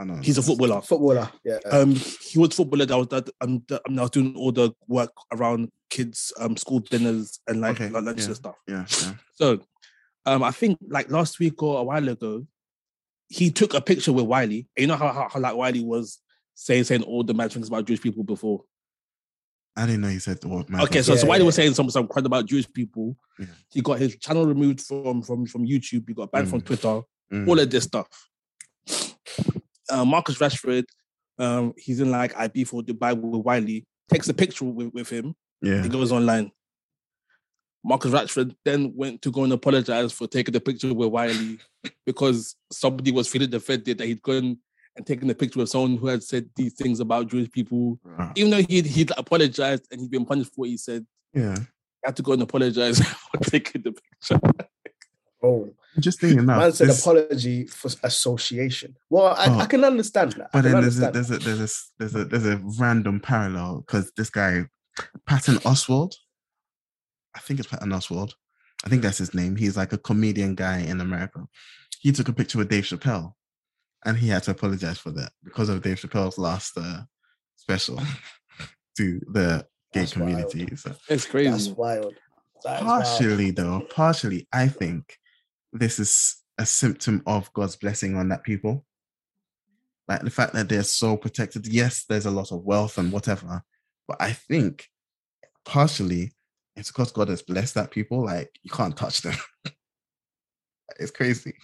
I 0.01 0.05
know. 0.05 0.16
He's 0.22 0.38
a 0.38 0.42
footballer. 0.42 0.80
footballer? 0.80 1.28
Yeah. 1.44 1.59
Um, 1.70 1.94
he 1.94 2.38
was 2.38 2.55
footballer 2.55 2.86
that 2.86 2.96
was 2.96 3.09
that 3.09 3.28
um, 3.40 3.64
that, 3.68 3.82
um, 3.88 3.96
that 3.96 4.03
was 4.03 4.11
doing 4.11 4.34
all 4.36 4.53
the 4.53 4.72
work 4.86 5.12
around 5.32 5.70
kids' 5.90 6.32
um 6.38 6.57
school 6.57 6.80
dinners 6.80 7.40
and 7.49 7.61
like 7.61 7.80
Okay, 7.80 7.88
like 7.88 8.05
lunches 8.05 8.26
yeah. 8.26 8.28
and 8.28 8.36
stuff. 8.36 8.55
Yeah, 8.68 8.86
yeah. 9.03 9.14
So, 9.34 9.61
um, 10.24 10.42
I 10.44 10.53
think 10.53 10.78
like 10.88 11.11
last 11.11 11.40
week 11.40 11.61
or 11.62 11.80
a 11.80 11.82
while 11.82 12.09
ago, 12.09 12.46
he 13.28 13.51
took 13.51 13.74
a 13.74 13.80
picture 13.80 14.12
with 14.12 14.26
Wiley. 14.26 14.68
You 14.76 14.86
know 14.86 14.96
how, 14.96 15.12
how, 15.12 15.28
how 15.32 15.40
like 15.40 15.57
Wiley 15.57 15.82
was 15.82 16.20
saying 16.55 16.84
saying 16.84 17.03
all 17.03 17.24
the 17.24 17.34
mad 17.34 17.53
things 17.53 17.68
about 17.68 17.86
Jewish 17.86 18.01
people 18.01 18.22
before. 18.22 18.62
I 19.79 19.87
didn't 19.87 20.01
know 20.03 20.09
he 20.09 20.18
said 20.18 20.41
the 20.41 20.49
word 20.49 20.68
man. 20.68 20.83
Okay, 20.83 21.03
so, 21.03 21.12
Yeah, 21.12 21.18
so 21.20 21.26
Wiley 21.29 21.43
yeah. 21.43 21.47
was 21.47 21.55
saying 21.55 21.74
some 21.74 21.89
some 21.91 22.09
crud 22.09 22.24
about 22.26 22.47
Jewish 22.47 22.70
people. 22.72 23.16
Yeah. 23.39 23.47
He 23.70 23.81
got 23.81 23.99
his 23.99 24.16
channel 24.16 24.45
removed 24.47 24.81
from 24.81 25.22
from 25.22 25.47
from 25.47 25.66
YouTube. 25.66 26.05
He 26.09 26.14
got 26.14 26.31
banned 26.33 26.49
from 26.51 26.61
Mm. 26.61 26.66
Twitter. 26.66 27.01
Mm, 27.33 27.49
All 27.49 27.59
of 27.61 27.70
this 27.70 27.85
stuff. 27.85 28.09
Uh, 29.91 30.05
Marcus 30.05 30.39
Rashford, 30.39 30.85
um, 31.39 31.72
he's 31.76 32.01
in 32.01 32.11
like 32.11 32.37
IB 32.37 32.64
for 32.64 32.83
Dubai 32.83 33.14
with 33.18 33.43
Wiley. 33.45 33.87
Takes 34.11 34.29
a 34.29 34.35
picture 34.35 34.64
with, 34.64 34.93
with 34.93 35.09
him. 35.11 35.35
yeah. 35.62 35.83
he 35.83 35.89
goes 35.89 36.12
online. 36.12 36.51
Marcus 37.85 38.11
Rashford 38.12 38.55
then 38.64 38.93
went 38.97 39.22
to 39.22 39.31
go 39.31 39.45
and 39.45 39.53
apologize 39.53 40.12
for 40.12 40.26
taking 40.26 40.53
the 40.53 40.61
picture 40.61 40.93
with 40.93 41.09
Wiley 41.11 41.59
because 42.05 42.57
somebody 42.72 43.12
was 43.12 43.29
feeling 43.29 43.55
offended 43.55 43.99
that 43.99 44.07
he'd 44.07 44.20
gone 44.22 44.59
and 44.99 45.07
taking 45.07 45.30
a 45.30 45.34
picture 45.34 45.61
of 45.62 45.68
someone 45.70 45.96
who 45.96 46.09
had 46.09 46.22
said 46.22 46.51
these 46.57 46.74
things 46.74 47.01
about 47.01 47.28
Jewish 47.30 47.51
people. 47.51 47.99
Right. 48.05 48.32
Even 48.36 48.51
though 48.51 48.62
he'd, 48.62 48.84
he'd 48.84 49.12
apologized 49.16 49.86
and 49.90 50.01
he'd 50.01 50.11
been 50.11 50.26
punished 50.26 50.51
for 50.51 50.62
what 50.62 50.68
he 50.68 50.76
said, 50.76 51.07
Yeah. 51.32 51.55
he 51.57 51.64
had 52.05 52.16
to 52.16 52.22
go 52.22 52.32
and 52.32 52.42
apologize 52.42 52.99
for 53.07 53.38
taking 53.44 53.82
the 53.82 53.92
picture. 53.92 54.40
Oh, 55.42 55.72
Interesting 55.96 56.38
enough. 56.40 56.59
man 56.59 56.72
said 56.72 56.88
this- 56.88 57.01
apology 57.01 57.66
for 57.66 57.90
association. 58.03 58.94
Well, 59.09 59.34
I, 59.36 59.46
Oh. 59.49 59.59
I 59.61 59.66
can 59.66 59.84
understand 59.84 60.32
that. 60.32 60.51
But 60.53 60.62
can 60.62 60.72
then 60.72 60.80
there's 60.82 60.99
a, 61.01 61.11
there's 61.11 61.30
a 61.30 61.38
there's 61.38 61.61
a 61.61 61.62
s- 61.62 61.92
there's 61.99 62.14
a 62.14 62.24
there's 62.24 62.46
a 62.46 62.61
random 62.78 63.20
parallel 63.20 63.84
because 63.86 64.12
this 64.16 64.30
guy 64.30 64.64
Patton 65.26 65.57
Oswalt, 65.59 66.14
I 67.36 67.40
think 67.40 67.61
it's 67.61 67.68
Patton 67.68 67.90
Oswalt. 67.90 68.32
I 68.84 68.88
think 68.88 69.03
that's 69.03 69.18
his 69.18 69.32
name. 69.34 69.55
He's 69.57 69.76
like 69.76 69.92
a 69.92 69.99
comedian 69.99 70.55
guy 70.57 70.78
in 70.80 71.01
America. 71.01 71.46
He 72.01 72.11
took 72.12 72.28
a 72.28 72.32
picture 72.32 72.59
with 72.59 72.68
Dave 72.68 72.84
Chappelle, 72.84 73.32
and 74.05 74.16
he 74.16 74.28
had 74.28 74.42
to 74.44 74.53
apologize 74.53 74.99
for 74.99 75.11
that 75.11 75.32
because 75.44 75.68
of 75.68 75.82
Dave 75.82 76.01
Chappelle's 76.01 76.38
last 76.38 76.76
uh, 76.76 77.03
special 77.57 78.01
to 78.96 79.20
the 79.32 79.66
gay 79.92 80.01
That's 80.01 80.16
wild. 80.16 80.28
community. 80.28 80.76
So 80.76 80.90
It's 80.90 81.07
That's 81.09 81.26
crazy. 81.26 81.72
wild. 81.72 82.14
That 82.64 82.80
is 82.80 82.86
wild. 82.86 83.03
partially 83.03 83.51
though, 83.51 83.80
partially, 83.90 84.49
I 84.53 84.68
think 84.68 85.16
this 85.72 85.99
is 85.99 86.36
a 86.59 86.66
symptom 86.66 87.22
of 87.26 87.53
God's 87.53 87.76
blessing 87.76 88.16
on 88.16 88.28
that 88.30 88.42
people. 88.42 88.84
Like 90.09 90.22
the 90.22 90.30
fact 90.30 90.55
that 90.55 90.68
they're 90.68 90.82
so 90.82 91.16
protected. 91.16 91.66
Yes, 91.66 92.05
there's 92.09 92.26
a 92.26 92.30
lot 92.30 92.51
of 92.51 92.64
wealth 92.64 92.99
and 92.99 93.12
whatever, 93.12 93.62
but 94.07 94.16
I 94.20 94.32
think 94.32 94.88
partially 95.64 96.32
it's 96.76 96.90
because 96.90 97.12
God 97.12 97.28
has 97.28 97.42
blessed 97.42 97.74
that 97.74 97.90
people. 97.90 98.24
Like 98.24 98.51
you 98.62 98.70
can't 98.70 98.96
touch 98.96 99.20
them. 99.20 99.34
it's 100.99 101.11
crazy. 101.11 101.55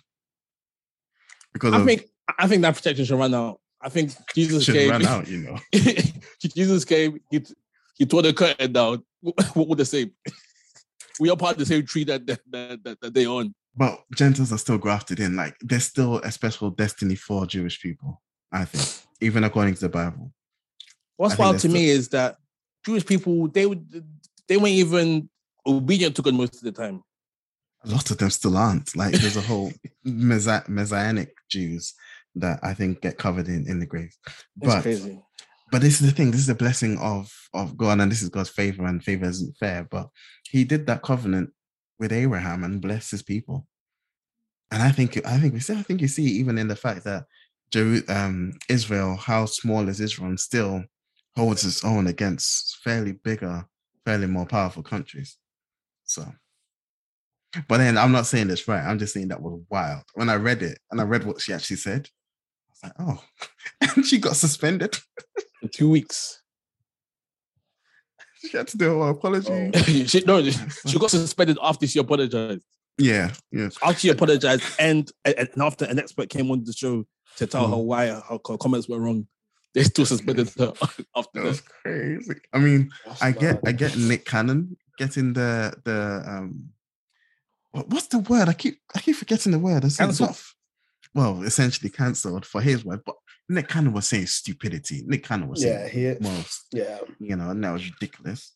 Because 1.52 1.72
I 1.72 1.78
of, 1.78 1.86
think 1.86 2.04
I 2.38 2.46
think 2.46 2.62
that 2.62 2.74
protection 2.74 3.04
should 3.04 3.18
run 3.18 3.34
out. 3.34 3.60
I 3.80 3.88
think 3.88 4.12
Jesus 4.34 4.64
should 4.64 4.74
came. 4.74 4.90
run 4.90 5.04
out, 5.04 5.28
you 5.28 5.38
know. 5.38 5.58
Jesus 6.40 6.84
came. 6.84 7.20
He 7.30 7.44
he 7.96 8.06
tore 8.06 8.22
the 8.22 8.32
curtain 8.32 8.72
down. 8.72 9.04
What 9.20 9.68
would 9.68 9.78
they 9.78 9.84
say? 9.84 10.10
We 11.20 11.30
are 11.30 11.36
part 11.36 11.52
of 11.52 11.58
the 11.58 11.66
same 11.66 11.84
tree 11.84 12.04
that 12.04 12.26
that 12.26 12.40
that, 12.50 13.00
that, 13.00 13.14
they 13.14 13.26
own. 13.26 13.54
But 13.76 14.02
Gentiles 14.14 14.52
are 14.52 14.58
still 14.58 14.78
grafted 14.78 15.20
in. 15.20 15.36
Like 15.36 15.56
there's 15.60 15.84
still 15.84 16.18
a 16.18 16.32
special 16.32 16.70
destiny 16.70 17.14
for 17.14 17.46
Jewish 17.46 17.80
people. 17.80 18.22
I 18.50 18.64
think, 18.64 18.88
even 19.20 19.44
according 19.44 19.74
to 19.74 19.80
the 19.80 19.88
Bible. 19.88 20.32
What's 21.16 21.36
wild 21.36 21.58
to 21.60 21.68
the- 21.68 21.74
me 21.74 21.88
is 21.90 22.08
that 22.10 22.38
Jewish 22.86 23.04
people 23.04 23.48
they 23.48 23.66
would 23.66 24.04
they 24.48 24.56
weren't 24.56 24.68
even 24.68 25.28
obedient 25.66 26.16
to 26.16 26.22
God 26.22 26.34
most 26.34 26.56
of 26.56 26.62
the 26.62 26.72
time. 26.72 27.02
a 27.84 27.88
lot 27.88 28.10
of 28.10 28.18
them 28.18 28.30
still 28.30 28.56
aren't. 28.56 28.96
Like 28.96 29.12
there's 29.12 29.36
a 29.36 29.42
whole 29.42 29.72
messianic 30.04 31.34
Jews 31.50 31.94
that 32.36 32.60
I 32.62 32.74
think 32.74 33.00
get 33.00 33.18
covered 33.18 33.48
in 33.48 33.66
in 33.68 33.78
the 33.80 33.86
grave. 33.86 34.14
It's 34.60 34.74
But 34.74 34.82
crazy. 34.82 35.22
but 35.70 35.80
this 35.82 36.00
is 36.00 36.06
the 36.08 36.12
thing. 36.12 36.30
This 36.30 36.40
is 36.40 36.48
a 36.48 36.54
blessing 36.54 36.98
of 36.98 37.32
of 37.52 37.76
God, 37.76 38.00
and 38.00 38.10
this 38.10 38.22
is 38.22 38.28
God's 38.28 38.50
favor, 38.50 38.86
and 38.86 39.02
favor 39.02 39.26
isn't 39.26 39.56
fair. 39.56 39.86
But 39.90 40.08
He 40.50 40.64
did 40.64 40.86
that 40.86 41.02
covenant 41.02 41.50
with 41.98 42.12
Abraham 42.12 42.64
and 42.64 42.80
blessed 42.80 43.12
His 43.12 43.22
people. 43.22 43.66
And 44.70 44.82
I 44.82 44.90
think 44.90 45.24
I 45.26 45.38
think 45.38 45.54
we 45.54 45.60
see 45.60 45.74
I 45.74 45.82
think 45.82 46.00
you 46.00 46.08
see 46.08 46.24
even 46.24 46.58
in 46.58 46.68
the 46.68 46.76
fact 46.76 47.04
that 47.04 47.24
um, 48.08 48.52
Israel, 48.68 49.16
how 49.16 49.46
small 49.46 49.88
is 49.88 50.00
Israel, 50.00 50.28
and 50.28 50.38
still 50.38 50.84
holds 51.36 51.64
its 51.64 51.84
own 51.84 52.06
against 52.06 52.78
fairly 52.84 53.12
bigger, 53.12 53.66
fairly 54.04 54.26
more 54.26 54.46
powerful 54.46 54.82
countries. 54.82 55.36
So. 56.04 56.26
But 57.68 57.78
then 57.78 57.96
I'm 57.96 58.10
not 58.10 58.26
saying 58.26 58.48
this 58.48 58.66
right. 58.66 58.82
I'm 58.82 58.98
just 58.98 59.14
saying 59.14 59.28
that 59.28 59.40
was 59.40 59.60
wild. 59.70 60.02
When 60.14 60.28
I 60.28 60.34
read 60.34 60.62
it 60.62 60.78
and 60.90 61.00
I 61.00 61.04
read 61.04 61.24
what 61.24 61.40
she 61.40 61.52
actually 61.52 61.76
said, 61.76 62.08
like, 62.84 62.92
oh, 62.98 63.22
and 63.96 64.06
she 64.06 64.18
got 64.18 64.36
suspended. 64.36 64.96
For 65.60 65.68
two 65.68 65.90
weeks. 65.90 66.40
She 68.50 68.56
had 68.58 68.68
to 68.68 68.76
do 68.76 69.00
her 69.00 69.08
apology. 69.08 69.48
Oh. 69.74 69.78
she, 70.06 70.22
no, 70.26 70.42
she 70.42 70.98
got 70.98 71.10
suspended 71.10 71.56
after 71.62 71.86
she 71.86 71.98
apologized. 71.98 72.62
Yeah, 72.98 73.32
yeah. 73.50 73.70
After 73.82 74.00
she 74.00 74.08
apologized, 74.10 74.62
and, 74.78 75.10
and 75.24 75.48
after 75.58 75.86
an 75.86 75.98
expert 75.98 76.28
came 76.28 76.50
on 76.50 76.62
the 76.62 76.74
show 76.74 77.06
to 77.38 77.46
tell 77.46 77.66
her 77.68 77.74
Mhm. 77.76 77.84
why 77.84 78.06
her 78.08 78.38
comments 78.58 78.86
were 78.86 79.00
wrong, 79.00 79.26
they 79.72 79.82
still 79.82 80.04
suspended 80.04 80.50
her 80.58 80.72
after 81.16 81.42
That 81.42 81.54
that. 81.54 81.62
crazy. 81.82 82.34
I 82.52 82.58
mean, 82.58 82.90
That's 83.06 83.22
I 83.22 83.32
get 83.32 83.60
I 83.66 83.72
get 83.72 83.96
Nick 83.96 84.26
Cannon 84.26 84.76
getting 84.98 85.32
the 85.32 85.74
the 85.84 86.22
um 86.26 86.68
what's 87.72 88.08
the 88.08 88.18
word? 88.18 88.50
I 88.50 88.52
keep 88.52 88.78
I 88.94 89.00
keep 89.00 89.16
forgetting 89.16 89.52
the 89.52 89.58
word. 89.58 89.84
It's 89.84 89.96
Cancelled. 89.96 90.28
not- 90.30 90.42
Well, 91.14 91.42
essentially 91.44 91.90
cancelled 91.90 92.44
for 92.44 92.60
his 92.60 92.84
word, 92.84 93.00
but 93.06 93.14
Nick 93.48 93.68
Cannon 93.68 93.92
was 93.92 94.08
saying 94.08 94.26
stupidity. 94.26 95.02
Nick 95.06 95.24
Cannon 95.24 95.48
was 95.48 95.62
Yeah, 95.62 95.86
saying 95.86 96.18
he. 96.20 96.26
most, 96.26 96.66
Yeah, 96.72 96.98
you 97.20 97.36
know, 97.36 97.50
and 97.50 97.62
that 97.62 97.72
was 97.72 97.88
ridiculous. 97.88 98.52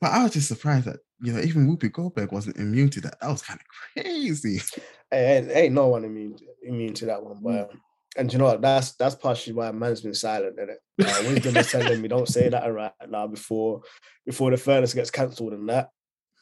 But 0.00 0.12
I 0.12 0.22
was 0.22 0.32
just 0.32 0.48
surprised 0.48 0.86
that 0.86 1.00
you 1.20 1.32
know 1.32 1.40
even 1.40 1.68
Whoopi 1.68 1.92
Goldberg 1.92 2.32
wasn't 2.32 2.56
immune 2.56 2.88
to 2.90 3.00
that. 3.02 3.20
That 3.20 3.28
was 3.28 3.42
kind 3.42 3.60
of 3.60 4.02
crazy. 4.02 4.60
ain't, 5.12 5.50
ain't 5.50 5.74
no 5.74 5.88
one 5.88 6.04
immune 6.04 6.36
immune 6.62 6.94
to 6.94 7.06
that 7.06 7.22
one. 7.22 7.38
But 7.42 7.70
um, 7.70 7.80
and 8.16 8.32
you 8.32 8.38
know 8.38 8.46
what? 8.46 8.62
That's 8.62 8.92
that's 8.92 9.14
partially 9.14 9.52
why 9.52 9.70
man's 9.72 10.00
been 10.00 10.14
silent 10.14 10.58
in 10.58 10.70
it. 10.70 10.78
Uh, 11.04 11.22
wisdom 11.28 11.56
is 11.56 11.70
telling 11.70 12.00
me 12.00 12.08
don't 12.08 12.28
say 12.28 12.48
that 12.48 12.66
right 12.72 12.92
now 13.08 13.26
before 13.26 13.82
before 14.24 14.50
the 14.50 14.56
furnace 14.56 14.94
gets 14.94 15.10
cancelled 15.10 15.52
and 15.52 15.68
that. 15.68 15.90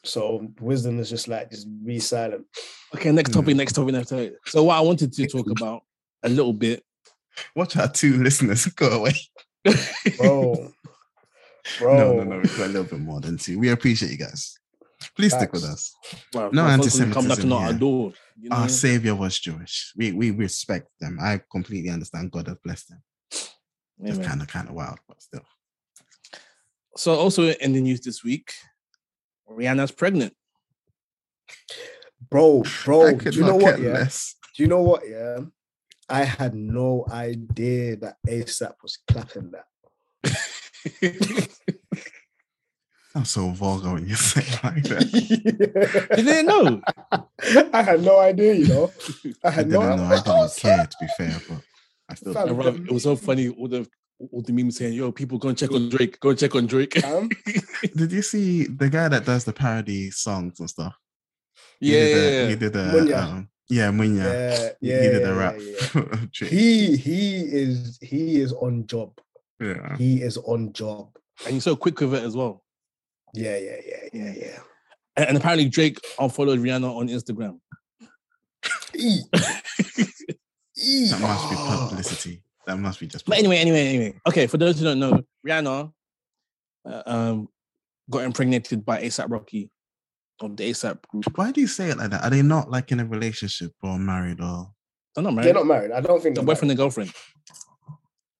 So 0.03 0.47
wisdom 0.59 0.99
is 0.99 1.09
just 1.09 1.27
like 1.27 1.51
just 1.51 1.67
be 1.85 1.99
silent. 1.99 2.45
Okay, 2.95 3.11
next 3.11 3.33
topic, 3.33 3.55
next 3.55 3.73
topic, 3.73 3.93
next 3.93 4.09
topic. 4.09 4.33
So 4.45 4.63
what 4.63 4.77
I 4.77 4.81
wanted 4.81 5.13
to 5.13 5.27
talk 5.27 5.49
about 5.49 5.83
a 6.23 6.29
little 6.29 6.53
bit. 6.53 6.83
Watch 7.55 7.77
our 7.77 7.87
two 7.89 8.21
listeners 8.23 8.65
go 8.67 8.89
away. 8.89 9.13
Bro. 10.17 10.73
Bro. 11.77 11.97
No, 11.97 12.13
no, 12.13 12.23
no. 12.23 12.37
We've 12.37 12.57
got 12.57 12.65
a 12.65 12.67
little 12.67 12.83
bit 12.83 12.99
more 12.99 13.21
than 13.21 13.37
two. 13.37 13.59
We 13.59 13.69
appreciate 13.69 14.11
you 14.11 14.17
guys. 14.17 14.57
Please 15.15 15.33
stick 15.33 15.53
with 15.53 15.63
us. 15.63 15.93
Well, 16.33 16.51
No 16.51 16.63
my 16.63 16.77
folks 16.77 16.97
gonna 16.97 17.13
come 17.13 17.25
anti-Semitism 17.25 17.49
knocking 17.49 17.51
on 17.51 17.73
our 17.73 17.79
door. 17.79 18.13
You 18.41 18.49
know? 18.49 18.55
Our 18.55 18.69
savior 18.69 19.15
was 19.15 19.39
Jewish. 19.39 19.93
We 19.95 20.11
we 20.11 20.31
respect 20.31 20.87
them. 20.99 21.19
I 21.21 21.41
completely 21.51 21.89
understand 21.89 22.31
God 22.31 22.47
has 22.47 22.57
blessed 22.63 22.89
them. 22.89 23.03
Yeah, 24.01 24.13
It's 24.13 24.27
kind 24.27 24.41
of 24.41 24.47
kind 24.47 24.67
of 24.67 24.75
wild, 24.75 24.99
but 25.07 25.21
still. 25.21 25.43
So 26.97 27.15
also 27.15 27.49
in 27.49 27.73
the 27.73 27.81
news 27.81 28.01
this 28.01 28.23
week, 28.23 28.51
Rihanna's 29.49 29.91
pregnant. 29.91 30.33
Bro, 32.29 32.63
bro, 32.85 33.15
do 33.15 33.29
you 33.31 33.43
know 33.43 33.55
what? 33.55 33.75
care 33.77 33.85
Yeah. 33.85 33.93
less. 33.93 34.35
Do 34.55 34.63
you 34.63 34.69
know 34.69 34.81
what? 34.81 35.07
Yeah. 35.07 35.39
I 36.09 36.23
had 36.23 36.53
no 36.55 37.05
idea 37.11 37.95
that 37.97 38.17
ASAP 38.27 38.73
was 38.83 38.97
clapping 39.07 39.51
that. 39.51 39.65
I'm 43.15 43.25
so 43.25 43.49
vulgar 43.49 43.93
when 43.93 44.07
you 44.07 44.15
say 44.15 44.41
it 44.45 44.63
like 44.63 44.83
that. 44.83 45.11
you 46.17 46.23
didn't 46.23 46.45
know. 46.45 46.81
I 47.73 47.81
had 47.81 48.03
no 48.03 48.19
idea, 48.19 48.53
you 48.53 48.67
know. 48.67 48.91
I 49.43 49.47
I 49.47 49.51
had 49.51 49.69
didn't 49.69 49.81
no 49.81 49.95
know. 49.95 50.03
I 50.03 50.21
didn't 50.21 50.55
care 50.57 50.85
to 50.85 50.97
be 51.01 51.07
fair, 51.17 51.35
but 51.49 51.61
I 52.07 52.13
still. 52.15 52.33
Fam, 52.33 52.49
And 52.49 52.57
bro, 52.57 52.67
it 52.67 52.91
was 52.91 53.03
so 53.03 53.15
funny. 53.15 53.49
All 53.49 53.67
the 53.67 53.87
all 54.31 54.41
the 54.41 54.51
memes 54.53 54.77
saying, 54.77 54.93
"Yo, 54.93 55.11
people 55.11 55.37
go 55.37 55.49
and 55.49 55.57
check 55.57 55.71
on 55.71 55.89
Drake. 55.89 56.19
Go 56.19 56.29
and 56.29 56.39
check 56.39 56.55
on 56.55 56.65
Drake." 56.67 57.03
Um, 57.03 57.29
Did 57.95 58.11
you 58.11 58.21
see 58.21 58.65
the 58.65 58.89
guy 58.89 59.07
that 59.07 59.25
does 59.25 59.45
the 59.45 59.53
parody 59.53 60.11
songs 60.11 60.59
and 60.59 60.69
stuff? 60.69 60.95
yeah, 61.79 61.99
he 61.99 62.05
did 62.05 62.15
a, 62.15 62.31
yeah, 62.31 62.43
he 62.43 62.49
yeah. 62.49 62.55
did 62.55 62.75
a 62.75 62.91
Munya. 62.91 63.23
um, 63.23 63.49
yeah, 63.69 63.91
Munya. 63.91 64.23
yeah, 64.23 64.69
He- 64.81 64.89
yeah, 64.89 65.01
he 65.01 65.07
did 65.09 65.27
a 65.27 65.33
rap. 65.33 65.55
yeah, 65.59 66.01
yeah. 66.41 66.47
He 66.49 66.97
he 66.97 67.39
is 67.41 67.97
he 68.01 68.41
is 68.41 68.51
on 68.53 68.85
job. 68.87 69.17
yeah. 69.59 69.95
He 69.97 70.21
is 70.21 70.37
on 70.37 70.73
job. 70.73 71.09
and 71.45 71.53
he's 71.53 71.63
so 71.63 71.75
quick 71.75 71.99
with 72.01 72.13
it 72.15 72.23
as 72.23 72.35
well. 72.35 72.63
Yeah, 73.33 73.57
yeah, 73.57 73.77
yeah, 73.85 74.03
yeah, 74.11 74.33
yeah. 74.35 74.59
And, 75.15 75.29
and 75.29 75.37
apparently 75.37 75.69
Drake 75.69 75.99
unfollowed 76.19 76.59
Rihanna 76.59 76.89
on 76.95 77.07
Instagram. 77.07 77.59
E. 78.95 79.19
E. 80.81 81.09
That 81.09 81.19
must 81.21 81.49
be 81.49 81.55
Oh. 81.59 81.87
publicity. 81.89 82.41
That 82.69 82.77
must 82.77 82.99
be 82.99 83.07
just. 83.07 83.25
But 83.25 83.39
anyway, 83.39 83.57
anyway, 83.57 83.87
anyway. 83.87 84.21
Okay, 84.27 84.45
for 84.45 84.57
those 84.57 84.77
who 84.77 84.85
don't 84.85 84.99
know, 84.99 85.23
Rihanna 85.45 85.91
uh, 86.85 87.03
um, 87.07 87.49
got 88.07 88.19
impregnated 88.19 88.85
by 88.85 89.01
ASAP 89.01 89.25
Rocky 89.27 89.71
of 90.39 90.55
the 90.55 90.69
ASAP 90.69 91.01
group. 91.07 91.25
Why 91.35 91.51
do 91.51 91.61
you 91.61 91.67
say 91.67 91.89
it 91.89 91.97
like 91.97 92.11
that? 92.11 92.23
Are 92.23 92.29
they 92.29 92.43
not 92.43 92.69
like 92.69 92.91
in 92.91 92.99
a 92.99 93.05
relationship 93.05 93.71
or 93.81 93.97
married 93.97 94.39
or 94.39 94.71
They're 95.15 95.23
not 95.23 95.33
They're 95.33 95.45
married. 95.45 95.55
not 95.55 95.65
married. 95.65 95.91
I 95.93 95.99
don't 95.99 96.21
think 96.21 96.35
They're 96.35 96.43
they're 96.45 96.53
boyfriend 96.53 96.69
and 96.69 96.77
girlfriend. 96.77 97.11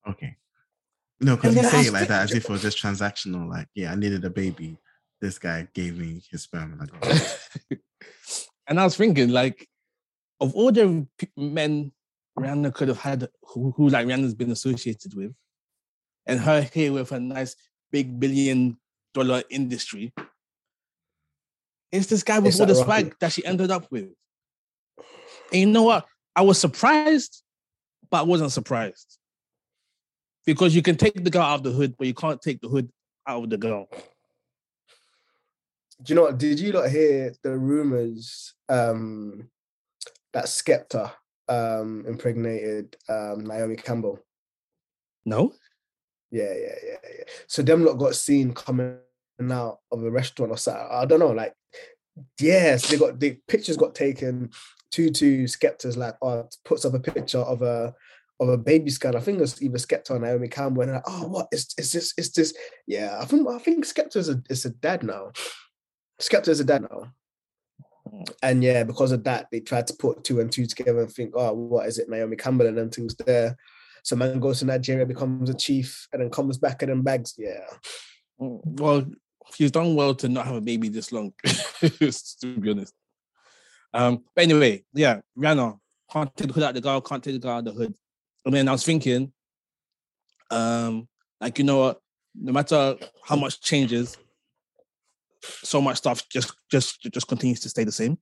okay? 0.07 0.35
No, 1.19 1.35
because 1.35 1.55
you 1.55 1.63
say 1.63 1.87
it 1.87 1.93
like 1.93 2.07
that 2.09 2.25
as 2.25 2.35
if 2.35 2.43
it 2.43 2.49
was 2.51 2.61
just 2.61 2.77
transactional. 2.77 3.49
Like, 3.49 3.67
yeah, 3.73 3.91
I 3.91 3.95
needed 3.95 4.23
a 4.25 4.29
baby. 4.29 4.77
This 5.19 5.39
guy 5.39 5.67
gave 5.73 5.97
me 5.97 6.21
his 6.29 6.43
sperm, 6.43 6.79
and 6.79 6.91
I 7.01 7.75
and 8.67 8.79
I 8.79 8.83
was 8.83 8.95
thinking, 8.95 9.29
like, 9.29 9.67
of 10.39 10.53
all 10.53 10.71
the 10.71 11.07
men 11.35 11.91
Rihanna 12.39 12.73
could 12.73 12.87
have 12.87 12.99
had, 12.99 13.27
who, 13.43 13.71
who 13.75 13.89
like 13.89 14.07
Rihanna's 14.07 14.33
been 14.33 14.51
associated 14.51 15.13
with, 15.15 15.33
and 16.25 16.39
her 16.39 16.61
here 16.61 16.93
with 16.93 17.11
a 17.11 17.19
nice 17.19 17.55
big 17.91 18.19
billion 18.19 18.77
dollar 19.13 19.43
industry, 19.49 20.13
it's 21.91 22.07
this 22.07 22.23
guy 22.23 22.39
with 22.39 22.59
all 22.59 22.67
the 22.67 22.73
Rocky. 22.73 22.85
swag 22.85 23.15
that 23.19 23.31
she 23.31 23.45
ended 23.45 23.71
up 23.71 23.91
with. 23.91 24.09
And 25.51 25.61
you 25.61 25.65
know 25.65 25.83
what? 25.83 26.05
I 26.35 26.41
was 26.41 26.59
surprised, 26.59 27.43
but 28.09 28.19
I 28.19 28.23
wasn't 28.23 28.51
surprised. 28.51 29.17
Because 30.45 30.75
you 30.75 30.81
can 30.81 30.95
take 30.95 31.23
the 31.23 31.29
girl 31.29 31.41
out 31.41 31.55
of 31.55 31.63
the 31.63 31.71
hood, 31.71 31.95
but 31.97 32.07
you 32.07 32.13
can't 32.13 32.41
take 32.41 32.61
the 32.61 32.69
hood 32.69 32.89
out 33.27 33.43
of 33.43 33.49
the 33.49 33.57
girl. 33.57 33.87
Do 36.01 36.13
you 36.13 36.15
know 36.15 36.23
what? 36.23 36.37
Did 36.37 36.59
you 36.59 36.71
not 36.71 36.89
hear 36.89 37.33
the 37.43 37.57
rumors 37.57 38.53
um, 38.69 39.49
that 40.33 40.45
Skepta 40.45 41.11
um, 41.49 42.05
impregnated 42.07 42.95
um, 43.07 43.45
Naomi 43.45 43.75
Campbell? 43.75 44.19
No? 45.25 45.53
Yeah, 46.31 46.53
yeah, 46.53 46.75
yeah, 46.85 46.97
yeah. 47.03 47.23
So 47.47 47.61
them 47.61 47.83
lot 47.83 47.97
got 47.97 48.15
seen 48.15 48.53
coming 48.53 48.97
out 49.51 49.79
of 49.91 50.03
a 50.03 50.11
restaurant 50.11 50.51
or 50.51 50.57
something. 50.57 50.87
I 50.91 51.05
don't 51.05 51.19
know, 51.19 51.31
like, 51.31 51.53
yes, 52.39 52.89
they 52.89 52.97
got 52.97 53.19
the 53.19 53.39
pictures 53.47 53.77
got 53.77 53.95
taken. 53.95 54.51
Tutu 54.91 55.45
Skepta's 55.45 55.97
like, 55.97 56.15
oh, 56.21 56.47
puts 56.65 56.85
up 56.85 56.93
a 56.93 56.99
picture 56.99 57.39
of 57.39 57.61
a 57.61 57.93
of 58.39 58.49
a 58.49 58.57
baby 58.57 58.89
scan. 58.89 59.15
I 59.15 59.19
think 59.19 59.37
it 59.37 59.41
was 59.41 59.61
either 59.61 59.77
Skepta 59.77 60.11
or 60.11 60.19
Naomi 60.19 60.47
Campbell, 60.47 60.83
and 60.83 60.93
like, 60.93 61.03
oh, 61.07 61.27
what 61.27 61.47
is 61.51 61.73
is 61.77 61.91
this? 61.91 62.13
Is 62.17 62.31
this? 62.31 62.53
Yeah, 62.87 63.17
I 63.19 63.25
think 63.25 63.47
I 63.47 63.59
think 63.59 63.85
Skepta 63.85 64.17
is 64.17 64.29
a 64.29 64.41
is 64.49 64.65
a 64.65 64.69
dad 64.69 65.03
now. 65.03 65.31
Skepta 66.21 66.49
is 66.49 66.59
a 66.59 66.63
dad 66.63 66.83
now. 66.83 67.13
And 68.41 68.63
yeah, 68.63 68.83
because 68.83 69.11
of 69.11 69.23
that, 69.23 69.47
they 69.51 69.59
tried 69.59 69.87
to 69.87 69.93
put 69.93 70.23
two 70.23 70.39
and 70.39 70.51
two 70.51 70.65
together 70.65 71.01
and 71.01 71.11
think, 71.11 71.33
oh, 71.35 71.53
what 71.53 71.87
is 71.87 71.99
it? 71.99 72.09
Naomi 72.09 72.35
Campbell 72.35 72.67
and 72.67 72.77
them 72.77 72.89
things 72.89 73.15
there. 73.15 73.57
So 74.03 74.15
man 74.15 74.39
goes 74.39 74.59
to 74.59 74.65
Nigeria, 74.65 75.05
becomes 75.05 75.49
a 75.49 75.53
chief, 75.53 76.07
and 76.13 76.21
then 76.21 76.29
comes 76.29 76.57
back 76.57 76.81
and 76.81 76.91
then 76.91 77.01
bags. 77.01 77.35
Yeah. 77.37 77.65
Well, 78.37 79.05
he's 79.55 79.71
done 79.71 79.95
well 79.95 80.15
to 80.15 80.29
not 80.29 80.45
have 80.45 80.55
a 80.55 80.61
baby 80.61 80.89
this 80.89 81.11
long, 81.11 81.33
to 81.45 82.59
be 82.59 82.71
honest. 82.71 82.93
Um, 83.93 84.23
but 84.35 84.43
anyway, 84.43 84.83
yeah, 84.93 85.21
Rihanna 85.37 85.77
can't 86.11 86.35
take 86.35 86.47
the 86.47 86.53
hood 86.53 86.63
out 86.63 86.73
the 86.73 86.81
girl, 86.81 87.01
can't 87.01 87.23
take 87.23 87.33
the 87.33 87.39
girl 87.39 87.57
out 87.57 87.65
the 87.65 87.71
hood. 87.71 87.93
I 88.45 88.49
mean, 88.49 88.67
I 88.67 88.71
was 88.71 88.85
thinking, 88.85 89.31
um, 90.51 91.07
like 91.41 91.57
you 91.57 91.65
know 91.65 91.79
what, 91.79 92.01
no 92.35 92.51
matter 92.51 92.95
how 93.23 93.35
much 93.35 93.61
changes, 93.61 94.17
so 95.43 95.81
much 95.81 95.97
stuff 95.97 96.27
just 96.29 96.53
just 96.69 97.01
just 97.01 97.27
continues 97.27 97.59
to 97.61 97.69
stay 97.69 97.83
the 97.83 97.91
same. 97.91 98.17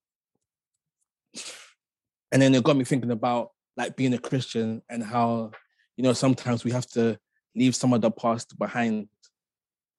And 2.31 2.41
then 2.41 2.53
it 2.53 2.63
got 2.63 2.77
me 2.77 2.83
thinking 2.83 3.11
about 3.11 3.51
like 3.75 3.95
being 3.95 4.13
a 4.13 4.17
Christian 4.17 4.81
and 4.89 5.03
how, 5.03 5.51
you 5.95 6.03
know, 6.03 6.13
sometimes 6.13 6.65
we 6.65 6.71
have 6.71 6.87
to 6.87 7.17
leave 7.55 7.75
some 7.75 7.93
of 7.93 8.01
the 8.01 8.11
past 8.11 8.57
behind, 8.57 9.07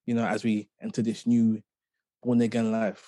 you 0.04 0.14
know, 0.14 0.26
as 0.26 0.44
we 0.44 0.68
enter 0.82 1.02
this 1.02 1.26
new 1.26 1.62
born 2.22 2.40
again 2.40 2.70
life. 2.70 3.04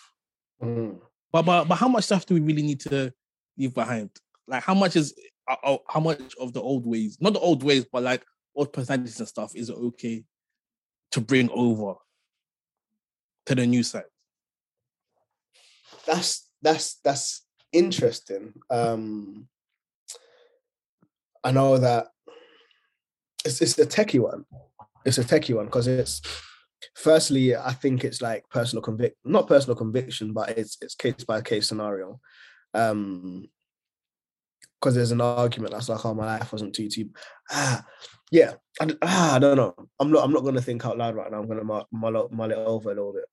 Mm. 0.62 0.98
But 1.32 1.42
but 1.42 1.64
but 1.64 1.76
how 1.76 1.88
much 1.88 2.04
stuff 2.04 2.26
do 2.26 2.34
we 2.34 2.40
really 2.40 2.62
need 2.62 2.80
to 2.80 3.12
leave 3.56 3.74
behind? 3.74 4.10
Like 4.46 4.62
how 4.62 4.74
much 4.74 4.96
is 4.96 5.14
uh, 5.48 5.56
uh 5.62 5.78
how 5.88 6.00
much 6.00 6.34
of 6.40 6.52
the 6.52 6.60
old 6.60 6.86
ways, 6.86 7.18
not 7.20 7.34
the 7.34 7.40
old 7.40 7.62
ways, 7.62 7.86
but 7.92 8.02
like 8.02 8.24
old 8.54 8.72
personalities 8.72 9.18
and 9.18 9.28
stuff, 9.28 9.54
is 9.54 9.70
it 9.70 9.76
okay 9.76 10.24
to 11.12 11.20
bring 11.20 11.50
over 11.50 11.94
to 13.46 13.54
the 13.54 13.66
new 13.66 13.82
site? 13.82 14.04
That's 16.06 16.48
that's 16.62 16.94
that's 17.04 17.46
interesting. 17.72 18.54
Um 18.70 19.48
I 21.42 21.52
know 21.52 21.78
that 21.78 22.08
it's 23.44 23.60
it's 23.60 23.78
a 23.78 23.86
techie 23.86 24.20
one. 24.20 24.44
It's 25.04 25.18
a 25.18 25.24
techie 25.24 25.54
one 25.56 25.66
because 25.66 25.86
it's 25.86 26.20
firstly, 26.94 27.56
I 27.56 27.72
think 27.72 28.04
it's 28.04 28.22
like 28.22 28.48
personal 28.50 28.82
convict, 28.82 29.16
not 29.24 29.48
personal 29.48 29.76
conviction, 29.76 30.32
but 30.32 30.50
it's 30.50 30.76
it's 30.80 30.94
case 30.94 31.24
by 31.24 31.40
case 31.40 31.68
scenario. 31.68 32.20
Um, 32.74 33.48
because 34.80 34.94
there's 34.94 35.12
an 35.12 35.20
argument 35.20 35.72
that's 35.72 35.88
like, 35.88 36.04
oh, 36.04 36.14
my 36.14 36.38
life 36.38 36.52
wasn't 36.52 36.74
too 36.74 36.88
too. 36.88 37.10
Ah, 37.50 37.84
yeah, 38.30 38.54
I, 38.80 38.88
ah, 39.02 39.34
I 39.34 39.38
don't 39.38 39.56
know. 39.56 39.74
I'm 39.98 40.10
not. 40.10 40.24
I'm 40.24 40.32
not 40.32 40.44
to 40.54 40.62
think 40.62 40.86
out 40.86 40.98
loud 40.98 41.14
right 41.14 41.30
now. 41.30 41.42
I'm 41.42 41.66
mull, 41.66 41.86
mull, 41.92 42.28
mull 42.30 42.50
it 42.50 42.56
over 42.56 42.90
a 42.90 42.94
little 42.94 43.12
bit. 43.12 43.24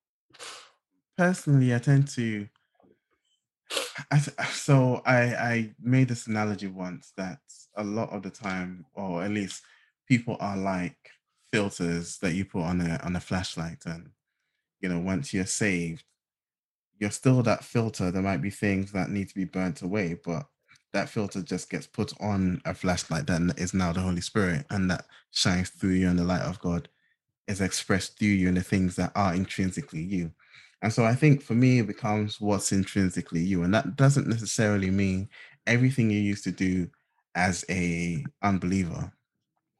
Personally, 1.18 1.74
I 1.74 1.80
tend 1.80 2.08
to. 2.10 2.48
I, 4.12 4.20
so 4.20 5.02
I 5.06 5.20
I 5.36 5.76
made 5.82 6.10
this 6.10 6.28
analogy 6.28 6.68
once 6.68 7.14
that 7.18 7.40
a 7.76 7.84
lot 7.84 8.10
of 8.12 8.24
the 8.24 8.30
time, 8.30 8.86
or 8.94 9.24
at 9.24 9.32
least 9.32 9.64
people 10.08 10.38
are 10.40 10.58
like 10.58 10.98
filters 11.54 12.18
that 12.20 12.34
you 12.34 12.46
put 12.46 12.64
on 12.64 12.82
a 12.82 13.00
on 13.04 13.16
a 13.16 13.22
flashlight, 13.22 13.84
and 13.86 14.10
you 14.82 14.90
know 14.90 15.00
once 15.00 15.34
you're 15.34 15.46
saved, 15.46 16.04
you're 17.00 17.12
still 17.12 17.42
that 17.44 17.64
filter. 17.64 18.12
There 18.12 18.22
might 18.22 18.42
be 18.42 18.50
things 18.50 18.92
that 18.92 19.10
need 19.10 19.30
to 19.30 19.36
be 19.36 19.46
burnt 19.46 19.82
away, 19.82 20.18
but 20.24 20.46
that 20.98 21.10
filter 21.10 21.44
just 21.44 21.70
gets 21.70 21.86
put 21.86 22.12
on 22.20 22.60
a 22.66 22.74
flashlight 22.74 23.28
that 23.28 23.54
is 23.58 23.74
now 23.74 23.94
the 23.94 24.00
Holy 24.00 24.22
Spirit 24.22 24.66
and 24.72 24.90
that 24.90 25.06
shines 25.30 25.70
through 25.70 25.92
you 25.92 26.10
and 26.10 26.18
the 26.18 26.24
light 26.24 26.42
of 26.42 26.60
God 26.60 26.90
is 27.48 27.62
expressed 27.62 28.18
through 28.18 28.30
you 28.30 28.48
and 28.48 28.58
the 28.58 28.64
things 28.64 28.96
that 28.96 29.12
are 29.16 29.36
intrinsically 29.36 30.02
you. 30.02 30.32
And 30.82 30.92
so 30.92 31.06
I 31.06 31.14
think 31.14 31.44
for 31.44 31.54
me, 31.54 31.80
it 31.80 31.88
becomes 31.88 32.42
what's 32.42 32.72
intrinsically 32.72 33.42
you. 33.42 33.62
And 33.62 33.72
that 33.76 33.96
doesn't 33.96 34.28
necessarily 34.28 34.90
mean 34.90 35.30
everything 35.68 36.10
you 36.10 36.20
used 36.20 36.44
to 36.46 36.52
do 36.52 36.90
as 37.36 37.64
a 37.70 38.26
unbeliever 38.42 39.12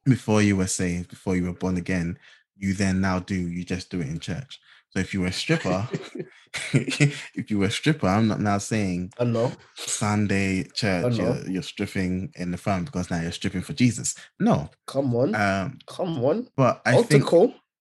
before 0.04 0.40
you 0.40 0.56
were 0.56 0.68
saved, 0.68 1.10
before 1.10 1.34
you 1.34 1.44
were 1.44 1.52
born 1.52 1.76
again, 1.76 2.16
you 2.56 2.74
then 2.74 3.00
now 3.00 3.18
do, 3.18 3.34
you 3.34 3.64
just 3.64 3.90
do 3.90 4.00
it 4.00 4.06
in 4.06 4.20
church. 4.20 4.60
So 4.90 5.00
if 5.00 5.12
you 5.12 5.22
were 5.22 5.26
a 5.26 5.32
stripper, 5.32 5.88
if 6.72 7.50
you 7.50 7.58
were 7.58 7.66
a 7.66 7.70
stripper, 7.70 8.06
I'm 8.06 8.28
not 8.28 8.40
now 8.40 8.58
saying 8.58 9.12
know 9.24 9.52
Sunday 9.74 10.64
church 10.74 11.16
you're, 11.16 11.48
you're, 11.48 11.62
stripping 11.62 12.32
in 12.36 12.50
the 12.50 12.56
front 12.56 12.86
because 12.86 13.10
now 13.10 13.20
you're 13.20 13.32
stripping 13.32 13.62
for 13.62 13.72
Jesus. 13.72 14.14
No, 14.38 14.70
come 14.86 15.14
on, 15.14 15.34
um, 15.34 15.78
come 15.86 16.24
on. 16.24 16.48
But 16.56 16.80
I 16.84 17.02
think. 17.02 17.24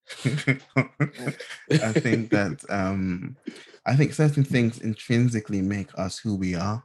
I 0.23 1.91
think 1.91 2.29
that 2.29 2.63
um, 2.69 3.35
I 3.85 3.95
think 3.97 4.13
certain 4.13 4.45
things 4.45 4.79
intrinsically 4.79 5.61
make 5.61 5.89
us 5.97 6.17
who 6.17 6.35
we 6.35 6.55
are, 6.55 6.81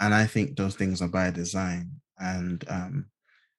and 0.00 0.14
I 0.14 0.26
think 0.26 0.56
those 0.56 0.74
things 0.74 1.00
are 1.00 1.08
by 1.08 1.30
design. 1.30 1.92
And 2.18 2.62
um, 2.68 3.06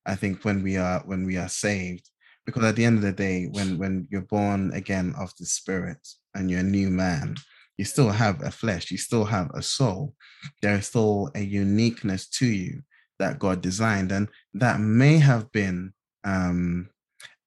I 0.06 0.16
think 0.16 0.46
when 0.46 0.62
we 0.62 0.78
are 0.78 1.02
when 1.06 1.26
we 1.26 1.38
are 1.38 1.50
saved, 1.50 2.10
because 2.46 2.64
at 2.64 2.76
the 2.76 2.86
end 2.86 2.98
of 2.98 3.04
the 3.04 3.12
day 3.12 3.46
when 3.52 3.78
when 3.78 4.08
you're 4.10 4.22
born 4.22 4.72
again 4.74 5.14
of 5.18 5.34
the 5.38 5.46
spirit 5.46 6.08
and 6.34 6.50
you're 6.50 6.62
a 6.62 6.64
new 6.64 6.90
man 6.90 7.36
you 7.80 7.86
still 7.86 8.10
have 8.10 8.44
a 8.44 8.52
flesh 8.52 8.92
you 8.92 8.98
still 8.98 9.24
have 9.24 9.50
a 9.54 9.62
soul. 9.62 10.14
There 10.62 10.76
is 10.76 10.88
still 10.88 11.32
a 11.34 11.40
uniqueness 11.40 12.28
to 12.40 12.46
you 12.46 12.82
that 13.20 13.40
god 13.40 13.62
designed 13.62 14.12
and 14.12 14.28
that 14.54 14.82
may 14.82 15.18
have 15.18 15.50
been 15.54 15.94
um, 16.26 16.90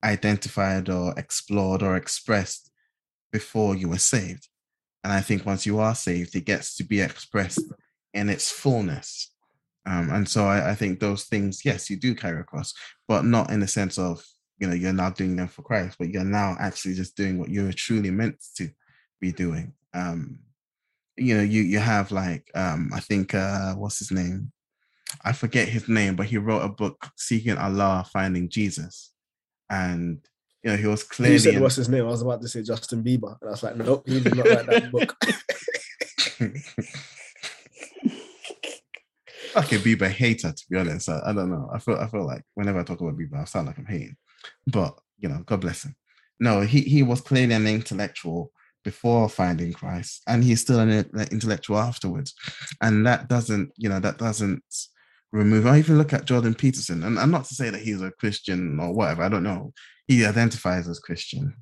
identified 0.03 0.89
or 0.89 1.13
explored 1.19 1.83
or 1.83 1.97
expressed 1.97 2.71
before 3.31 3.77
you 3.77 3.91
were 3.91 3.99
saved. 3.99 4.49
And 5.05 5.13
i 5.13 5.21
think 5.21 5.45
once 5.45 5.67
you 5.67 5.79
are 5.81 5.95
saved 5.95 6.35
it 6.35 6.47
gets 6.47 6.77
to 6.77 6.85
be 6.85 7.03
expressed 7.03 7.69
in 8.15 8.31
its 8.31 8.51
fullness. 8.51 9.31
Um, 9.85 10.11
and 10.11 10.27
so 10.27 10.47
I, 10.47 10.71
I 10.71 10.75
think 10.75 10.99
those 10.99 11.25
things 11.25 11.63
yes 11.63 11.91
you 11.91 11.99
do 11.99 12.15
carry 12.15 12.41
across 12.41 12.73
but 13.07 13.27
not 13.27 13.51
in 13.51 13.61
the 13.61 13.69
sense 13.69 13.99
of 13.99 14.25
you 14.59 14.67
know 14.67 14.75
you're 14.75 14.95
not 15.05 15.17
doing 15.17 15.37
them 15.37 15.49
for 15.49 15.63
Christ, 15.63 15.97
but 15.99 16.09
you're 16.09 16.25
now 16.25 16.57
actually 16.59 16.95
just 16.95 17.17
doing 17.17 17.39
what 17.39 17.51
you're 17.51 17.73
truly 17.73 18.11
meant 18.11 18.37
to 18.57 18.71
be 19.21 19.31
doing. 19.31 19.75
Um, 19.95 20.41
you 21.17 21.37
know, 21.37 21.43
you 21.43 21.63
you 21.63 21.79
have 21.79 22.11
like 22.11 22.51
um, 22.55 22.91
I 22.95 23.01
think 23.01 23.35
uh, 23.35 23.75
what's 23.75 23.99
his 23.99 24.11
name? 24.11 24.53
I 25.25 25.33
forget 25.33 25.69
his 25.69 25.89
name, 25.89 26.17
but 26.17 26.27
he 26.27 26.39
wrote 26.39 26.63
a 26.63 26.69
book 26.69 27.07
seeking 27.17 27.59
Allah, 27.59 28.07
finding 28.13 28.49
Jesus, 28.49 29.13
and 29.69 30.19
you 30.63 30.71
know 30.71 30.77
he 30.77 30.87
was 30.87 31.05
clearly. 31.05 31.35
You 31.35 31.39
said 31.39 31.61
what's 31.61 31.77
his 31.77 31.89
name? 31.89 32.05
I 32.05 32.09
was 32.09 32.23
about 32.23 32.41
to 32.43 32.49
say 32.49 32.63
Justin 32.63 33.05
Bieber, 33.05 33.37
and 33.41 33.49
I 33.49 33.51
was 33.51 33.63
like, 33.63 33.77
nope, 33.77 34.05
he 34.07 34.21
did 34.21 34.37
not 34.37 34.49
write 34.49 34.67
that 34.67 34.91
book. 34.91 35.17
okay, 39.57 39.79
Bieber 39.79 40.09
hater 40.09 40.53
to 40.53 40.65
be 40.71 40.79
honest. 40.79 41.09
I, 41.09 41.21
I, 41.27 41.33
don't 41.33 41.51
know. 41.51 41.71
I 41.73 41.79
feel 41.79 41.97
I 41.97 42.07
feel 42.07 42.27
like 42.27 42.43
whenever 42.55 42.81
I 42.81 42.85
talk 42.85 43.01
about 43.01 43.19
Bieber, 43.19 43.41
I 43.41 43.45
sound 43.45 43.67
like 43.67 43.79
I'm 43.79 43.87
hating. 43.87 44.17
But 44.67 44.99
you 45.19 45.29
know, 45.29 45.43
God 45.45 45.61
bless 45.61 45.85
him. 45.85 45.97
No, 46.41 46.63
he 46.63 46.81
he 46.81 47.03
was 47.03 47.21
clearly 47.21 47.55
an 47.55 47.67
intellectual 47.67 48.51
before 48.85 49.29
finding 49.29 49.73
Christ, 49.73 50.23
and 50.27 50.43
he's 50.43 50.61
still 50.61 50.81
an, 50.81 50.91
intellectual 51.31 51.79
afterwards. 51.79 52.35
And 52.81 53.07
that 53.07 53.29
doesn't, 53.29 53.73
you 53.77 53.89
know, 53.89 54.01
that 54.01 54.19
doesn't 54.19 54.65
remove. 55.33 55.67
I 55.67 55.79
even 55.79 55.99
look 55.99 56.13
at 56.13 56.25
Jordan 56.25 56.55
Peterson, 56.55 57.03
and 57.03 57.19
I'm 57.19 57.31
not 57.31 57.45
to 57.47 57.55
say 57.55 57.71
that 57.71 57.83
he's 57.83 58.03
a 58.03 58.11
Christian 58.11 58.79
or 58.81 58.93
whatever. 58.93 59.23
I 59.23 59.29
don't 59.29 59.43
know. 59.43 59.73
He 60.07 60.25
identifies 60.25 60.89
as 60.89 60.99
Christian, 60.99 61.55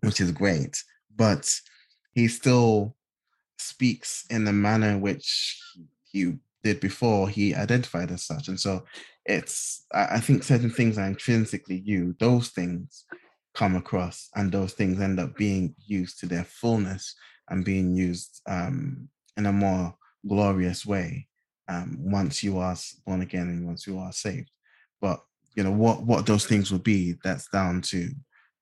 which 0.00 0.20
is 0.20 0.32
great, 0.32 0.76
but 1.14 1.50
he 2.12 2.28
still 2.28 2.96
speaks 3.58 4.24
in 4.30 4.44
the 4.44 4.52
manner 4.52 4.98
which 4.98 5.60
he 6.04 6.34
did 6.62 6.80
before 6.80 7.28
he 7.28 7.54
identified 7.54 8.10
as 8.10 8.24
such. 8.24 8.48
And 8.48 8.58
so 8.58 8.84
it's 9.24 9.84
I 9.92 10.20
think 10.20 10.42
certain 10.42 10.70
things 10.70 10.98
are 10.98 11.06
intrinsically 11.06 11.82
you. 11.84 12.16
Those 12.18 12.48
things 12.48 13.04
come 13.54 13.76
across, 13.76 14.28
and 14.34 14.52
those 14.52 14.72
things 14.72 15.00
end 15.00 15.18
up 15.20 15.36
being 15.36 15.74
used 15.86 16.20
to 16.20 16.26
their 16.26 16.44
fullness 16.44 17.14
and 17.50 17.64
being 17.64 17.94
used 17.94 18.40
um, 18.48 19.08
in 19.36 19.46
a 19.46 19.52
more 19.52 19.94
glorious 20.26 20.84
way 20.84 21.26
um, 21.68 21.96
once 21.98 22.42
you 22.42 22.58
are 22.58 22.76
born 23.06 23.22
again 23.22 23.48
and 23.48 23.66
once 23.66 23.86
you 23.86 23.98
are 23.98 24.12
saved. 24.12 24.50
But 25.00 25.20
you 25.54 25.64
know 25.64 25.72
what 25.72 26.02
what 26.02 26.26
those 26.26 26.46
things 26.46 26.70
will 26.70 26.78
be. 26.78 27.16
That's 27.24 27.48
down 27.48 27.82
to 27.82 28.10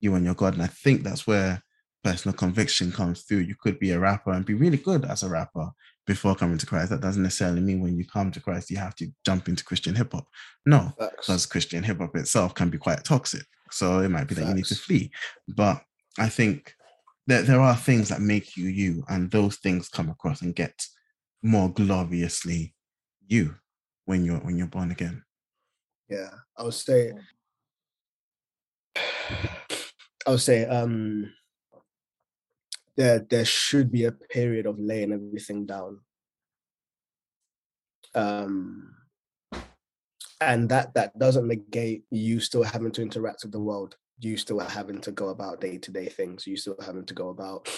you 0.01 0.15
and 0.15 0.25
your 0.25 0.35
God, 0.35 0.55
and 0.55 0.63
I 0.63 0.69
think 0.69 1.03
that's 1.03 1.27
where 1.27 1.63
personal 2.05 2.37
conviction 2.37 2.93
comes 2.93 3.23
through. 3.23 3.39
You 3.39 3.57
could 3.61 3.79
be 3.79 3.91
a 3.91 3.99
rapper 3.99 4.33
and 4.33 4.45
be 4.45 4.55
really 4.55 4.79
good 4.79 5.05
as 5.05 5.23
a 5.23 5.29
rapper 5.29 5.71
before 6.07 6.35
coming 6.35 6.59
to 6.59 6.67
Christ. 6.67 6.91
That 6.91 7.01
doesn't 7.01 7.23
necessarily 7.23 7.61
mean 7.61 7.81
when 7.81 7.97
you 7.97 8.07
come 8.07 8.31
to 8.31 8.41
Christ, 8.41 8.71
you 8.71 8.79
have 8.79 8.95
to 8.97 9.09
jump 9.25 9.49
into 9.49 9.65
Christian 9.65 9.95
hip 9.95 10.13
hop. 10.13 10.27
No, 10.65 10.93
because 10.99 11.47
Christian 11.47 11.83
hip 11.83 11.99
hop 11.99 12.17
itself 12.17 12.55
can 12.55 12.71
be 12.71 12.79
quite 12.79 13.05
toxic. 13.05 13.45
So 13.71 13.99
it 13.99 14.09
might 14.09 14.29
be 14.29 14.35
Facts. 14.35 14.47
that 14.47 14.51
you 14.51 14.57
need 14.57 14.67
to 14.67 14.75
flee. 14.77 15.11
But 15.49 15.83
I 16.19 16.29
think 16.29 16.75
that 17.27 17.47
there 17.47 17.61
are 17.61 17.77
things 17.77 18.09
that 18.09 18.21
make 18.21 18.57
you 18.57 18.69
you, 18.69 19.05
and 19.09 19.31
those 19.31 19.57
things 19.57 19.89
come 19.89 20.09
across 20.09 20.43
and 20.43 20.55
get 20.55 20.87
more 21.43 21.69
gloriously 21.69 22.75
you 23.27 23.57
when 24.05 24.25
you're 24.25 24.39
when 24.39 24.57
you're 24.57 24.69
born 24.69 24.91
again. 24.93 25.23
Yeah, 26.09 26.31
I 26.57 26.63
would 26.63 26.75
say. 26.75 27.13
I 30.27 30.31
would 30.31 30.41
say 30.41 30.65
um, 30.67 31.33
there 32.97 33.19
there 33.19 33.45
should 33.45 33.91
be 33.93 34.05
a 34.05 34.13
period 34.13 34.67
of 34.67 34.79
laying 34.79 35.13
everything 35.13 35.67
down. 35.67 36.01
Um, 38.15 38.95
and 40.41 40.69
that 40.69 40.95
that 40.95 41.19
doesn't 41.19 41.49
negate 41.49 42.05
you 42.11 42.41
still 42.41 42.63
having 42.63 42.93
to 42.93 43.03
interact 43.03 43.43
with 43.43 43.53
the 43.53 43.61
world. 43.61 43.97
You 44.19 44.37
still 44.37 44.59
having 44.59 45.01
to 45.03 45.13
go 45.13 45.29
about 45.29 45.61
day 45.61 45.79
to 45.79 45.91
day 45.91 46.09
things. 46.09 46.47
You 46.47 46.57
still 46.57 46.77
having 46.85 47.05
to 47.07 47.15
go 47.15 47.29
about 47.29 47.69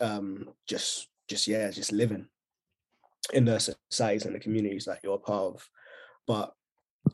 um, 0.00 0.50
just 0.68 1.08
just 1.28 1.46
yeah, 1.46 1.70
just 1.70 1.92
living 1.92 2.26
in 3.32 3.44
the 3.44 3.58
societies 3.58 4.26
and 4.26 4.34
the 4.34 4.40
communities 4.40 4.84
that 4.84 5.00
you're 5.02 5.14
a 5.14 5.18
part 5.18 5.54
of. 5.54 5.68
But 6.26 6.52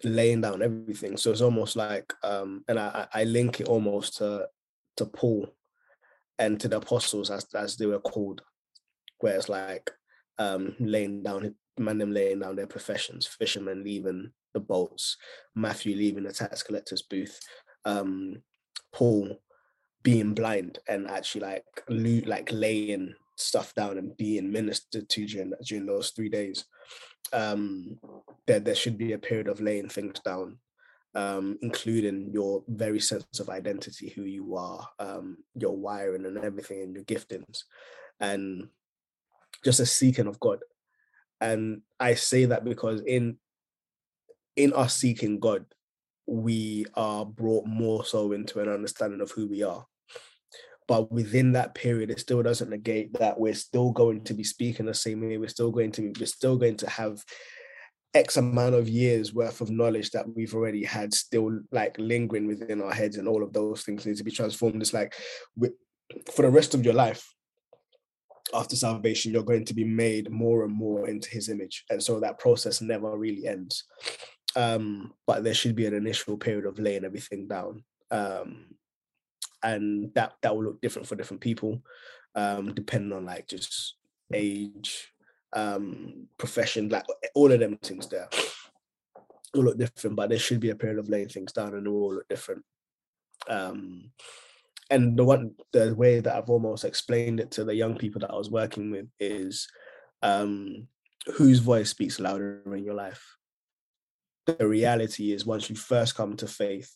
laying 0.05 0.41
down 0.41 0.63
everything. 0.63 1.17
So 1.19 1.31
it's 1.31 1.43
almost 1.43 1.77
like, 1.77 2.13
um, 2.23 2.65
and 2.69 2.79
I, 2.79 3.07
I 3.13 3.25
link 3.25 3.61
it 3.61 3.69
almost 3.69 4.19
to 4.19 4.49
to 4.97 5.07
Paul 5.07 5.49
and 6.39 6.59
to 6.61 6.69
the 6.69 6.79
apostles 6.79 7.31
as 7.31 7.47
as 7.55 7.77
they 7.77 7.87
were 7.87 8.01
called, 8.01 8.43
where 9.21 9.37
it's 9.37 9.49
like 9.49 9.91
um, 10.39 10.75
laying 10.81 11.23
down, 11.23 11.55
man, 11.79 11.99
them 11.99 12.13
laying 12.13 12.41
down 12.41 12.57
their 12.57 12.67
professions, 12.67 13.27
fishermen 13.27 13.85
leaving 13.85 14.33
the 14.55 14.61
boats, 14.61 15.17
Matthew 15.55 15.97
leaving 15.97 16.25
the 16.25 16.33
tax 16.33 16.63
collector's 16.63 17.03
booth, 17.03 17.39
um, 17.85 18.43
Paul 18.93 19.41
being 20.03 20.35
blind 20.35 20.79
and 20.89 21.09
actually 21.09 21.47
like 21.47 21.65
like 22.27 22.51
laying 22.53 23.15
stuff 23.37 23.75
down 23.75 23.99
and 23.99 24.17
being 24.17 24.51
ministered 24.51 25.09
to 25.09 25.27
during 25.27 25.53
during 25.65 25.87
those 25.87 26.11
three 26.11 26.29
days. 26.29 26.65
Um, 27.33 27.99
there, 28.47 28.61
there 28.61 28.75
should 28.75 28.99
be 28.99 29.13
a 29.13 29.19
period 29.19 29.49
of 29.49 29.61
laying 29.61 29.89
things 29.89 30.21
down, 30.21 30.59
um, 31.15 31.59
including 31.63 32.31
your 32.33 32.65
very 32.69 33.01
sense 33.01 33.41
of 33.41 33.49
identity, 33.49 34.11
who 34.11 34.23
you 34.23 34.57
are, 34.57 34.89
um, 34.99 35.39
your 35.55 35.77
wiring 35.77 36.25
and 36.27 36.39
everything, 36.39 36.83
and 36.83 36.95
your 36.95 37.05
giftings, 37.05 37.65
and 38.21 38.69
just 39.65 39.81
a 39.81 39.87
seeking 39.87 40.27
of 40.27 40.41
God. 40.41 40.61
And 41.41 41.83
I 41.99 42.15
say 42.15 42.47
that 42.47 42.65
because 42.65 43.03
in 43.03 43.37
in 44.57 44.73
us 44.75 44.97
seeking 44.97 45.41
God, 45.41 45.65
we 46.27 46.87
are 46.95 47.25
brought 47.25 47.67
more 47.67 48.05
so 48.05 48.33
into 48.33 48.61
an 48.61 48.69
understanding 48.69 49.21
of 49.21 49.31
who 49.31 49.49
we 49.49 49.63
are 49.63 49.87
but 50.89 51.11
within 51.13 51.53
that 51.53 51.75
period 51.75 52.11
it 52.11 52.21
still 52.21 52.43
doesn't 52.43 52.71
negate 52.71 53.13
that 53.15 53.39
we're 53.39 53.55
still 53.55 53.91
going 53.91 54.23
to 54.25 54.35
be 54.35 54.45
speaking 54.45 54.87
the 54.87 54.95
same 54.95 55.21
way 55.21 55.39
we're 55.39 55.49
still 55.49 55.71
going 55.71 55.93
to 55.93 56.03
be, 56.03 56.21
we're 56.21 56.27
still 56.27 56.57
going 56.57 56.77
to 56.77 56.89
have 56.89 57.25
x 58.15 58.37
amount 58.37 58.75
of 58.75 58.89
years 58.89 59.33
worth 59.33 59.61
of 59.61 59.71
knowledge 59.71 60.11
that 60.11 60.27
we've 60.35 60.55
already 60.55 60.85
had 60.85 61.15
still 61.15 61.61
like 61.71 61.97
lingering 61.99 62.47
within 62.47 62.83
our 62.83 62.93
heads 62.93 63.17
and 63.17 63.27
all 63.27 63.43
of 63.43 63.53
those 63.53 63.83
things 63.83 64.05
need 64.05 64.17
to 64.17 64.25
be 64.25 64.31
transformed. 64.31 64.83
It's 64.83 64.93
like 64.93 65.15
for 66.35 66.43
the 66.43 66.51
rest 66.51 66.75
of 66.75 66.85
your 66.85 66.95
life 66.95 67.27
after 68.55 68.77
salvation 68.77 69.33
you're 69.33 69.43
going 69.43 69.65
to 69.65 69.75
be 69.75 69.85
made 69.85 70.31
more 70.31 70.65
and 70.65 70.75
more 70.75 71.09
into 71.09 71.31
his 71.31 71.49
image. 71.49 71.85
And 71.89 72.03
so 72.03 72.21
that 72.21 72.39
process 72.39 72.83
never 72.83 73.17
really 73.17 73.47
ends. 73.47 73.85
Um 74.57 75.15
but 75.27 75.43
there 75.43 75.55
should 75.55 75.75
be 75.75 75.87
an 75.87 75.95
initial 75.95 76.37
period 76.37 76.67
of 76.67 76.79
laying 76.79 77.05
everything 77.05 77.49
down. 77.49 77.83
Um 78.11 78.67
and 79.63 80.13
that 80.15 80.35
that 80.43 80.55
will 80.55 80.65
look 80.65 80.81
different 80.81 81.09
for 81.09 81.17
different 81.17 81.41
people, 81.41 81.83
um, 82.35 82.75
depending 82.75 83.13
on 83.13 83.25
like 83.25 83.47
just 83.49 83.97
age, 84.35 85.12
um, 85.53 86.29
profession, 86.39 86.89
like 86.89 87.05
all 87.35 87.53
of 87.53 87.61
them 87.61 87.77
things 87.79 88.09
there 88.09 88.29
all 89.55 89.65
look 89.65 89.79
different, 89.79 90.17
but 90.17 90.29
there 90.29 90.39
should 90.39 90.61
be 90.61 90.71
a 90.71 90.77
period 90.77 90.99
of 90.99 91.09
laying 91.09 91.29
things 91.29 91.53
down 91.53 91.75
and 91.75 91.87
they 91.87 91.91
all 91.91 92.15
look 92.15 92.29
different. 92.29 92.65
Um, 93.49 94.11
and 94.91 95.17
the 95.17 95.25
one 95.25 95.55
the 95.73 95.95
way 95.95 96.21
that 96.21 96.35
I've 96.35 96.51
almost 96.51 96.85
explained 96.85 97.41
it 97.41 97.51
to 97.53 97.65
the 97.65 97.75
young 97.75 97.97
people 97.97 98.21
that 98.21 98.31
I 98.31 98.37
was 98.37 98.51
working 98.51 98.91
with 98.91 99.07
is 99.19 99.69
um, 100.23 100.87
whose 101.35 101.61
voice 101.61 101.91
speaks 101.91 102.21
louder 102.21 102.63
in 102.67 102.85
your 102.85 102.95
life. 102.95 103.37
The 104.47 104.67
reality 104.67 105.33
is 105.33 105.47
once 105.47 105.71
you 105.71 105.77
first 105.77 106.15
come 106.15 106.37
to 106.37 106.47
faith, 106.47 106.95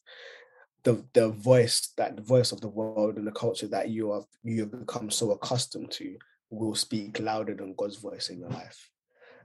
the 0.83 1.05
the 1.15 1.31
voice 1.31 1.93
that 1.97 2.17
the 2.17 2.23
voice 2.23 2.53
of 2.53 2.61
the 2.61 2.69
world 2.69 3.17
and 3.17 3.27
the 3.27 3.33
culture 3.33 3.69
that 3.69 3.89
you 3.89 4.13
have 4.13 4.25
you 4.45 4.61
have 4.61 4.73
become 4.73 5.11
so 5.11 5.31
accustomed 5.31 5.91
to 5.93 6.17
will 6.51 6.75
speak 6.75 7.21
louder 7.21 7.55
than 7.55 7.75
God's 7.77 7.97
voice 7.97 8.29
in 8.29 8.39
your 8.39 8.51
life. 8.51 8.91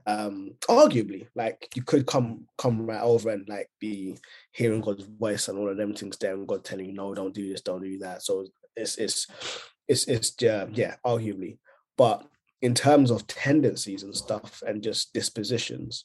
Um, 0.04 0.54
arguably, 0.68 1.28
like 1.34 1.68
you 1.74 1.82
could 1.82 2.06
come 2.06 2.46
come 2.58 2.86
right 2.86 3.02
over 3.02 3.30
and 3.30 3.48
like 3.48 3.68
be 3.80 4.16
hearing 4.52 4.80
God's 4.80 5.04
voice 5.04 5.48
and 5.48 5.58
all 5.58 5.68
of 5.68 5.76
them 5.76 5.94
things 5.94 6.16
there, 6.18 6.34
and 6.34 6.48
God 6.48 6.64
telling 6.64 6.86
you, 6.86 6.92
no, 6.92 7.14
don't 7.14 7.34
do 7.34 7.48
this, 7.50 7.60
don't 7.60 7.82
do 7.82 7.98
that. 7.98 8.22
So 8.22 8.46
it's 8.76 8.96
it's 8.96 9.26
it's 9.86 10.08
it's 10.08 10.34
yeah, 10.40 10.66
yeah, 10.72 10.96
arguably. 11.06 11.58
But 11.96 12.26
in 12.62 12.74
terms 12.74 13.10
of 13.10 13.26
tendencies 13.26 14.02
and 14.02 14.14
stuff 14.14 14.62
and 14.66 14.82
just 14.82 15.12
dispositions, 15.12 16.04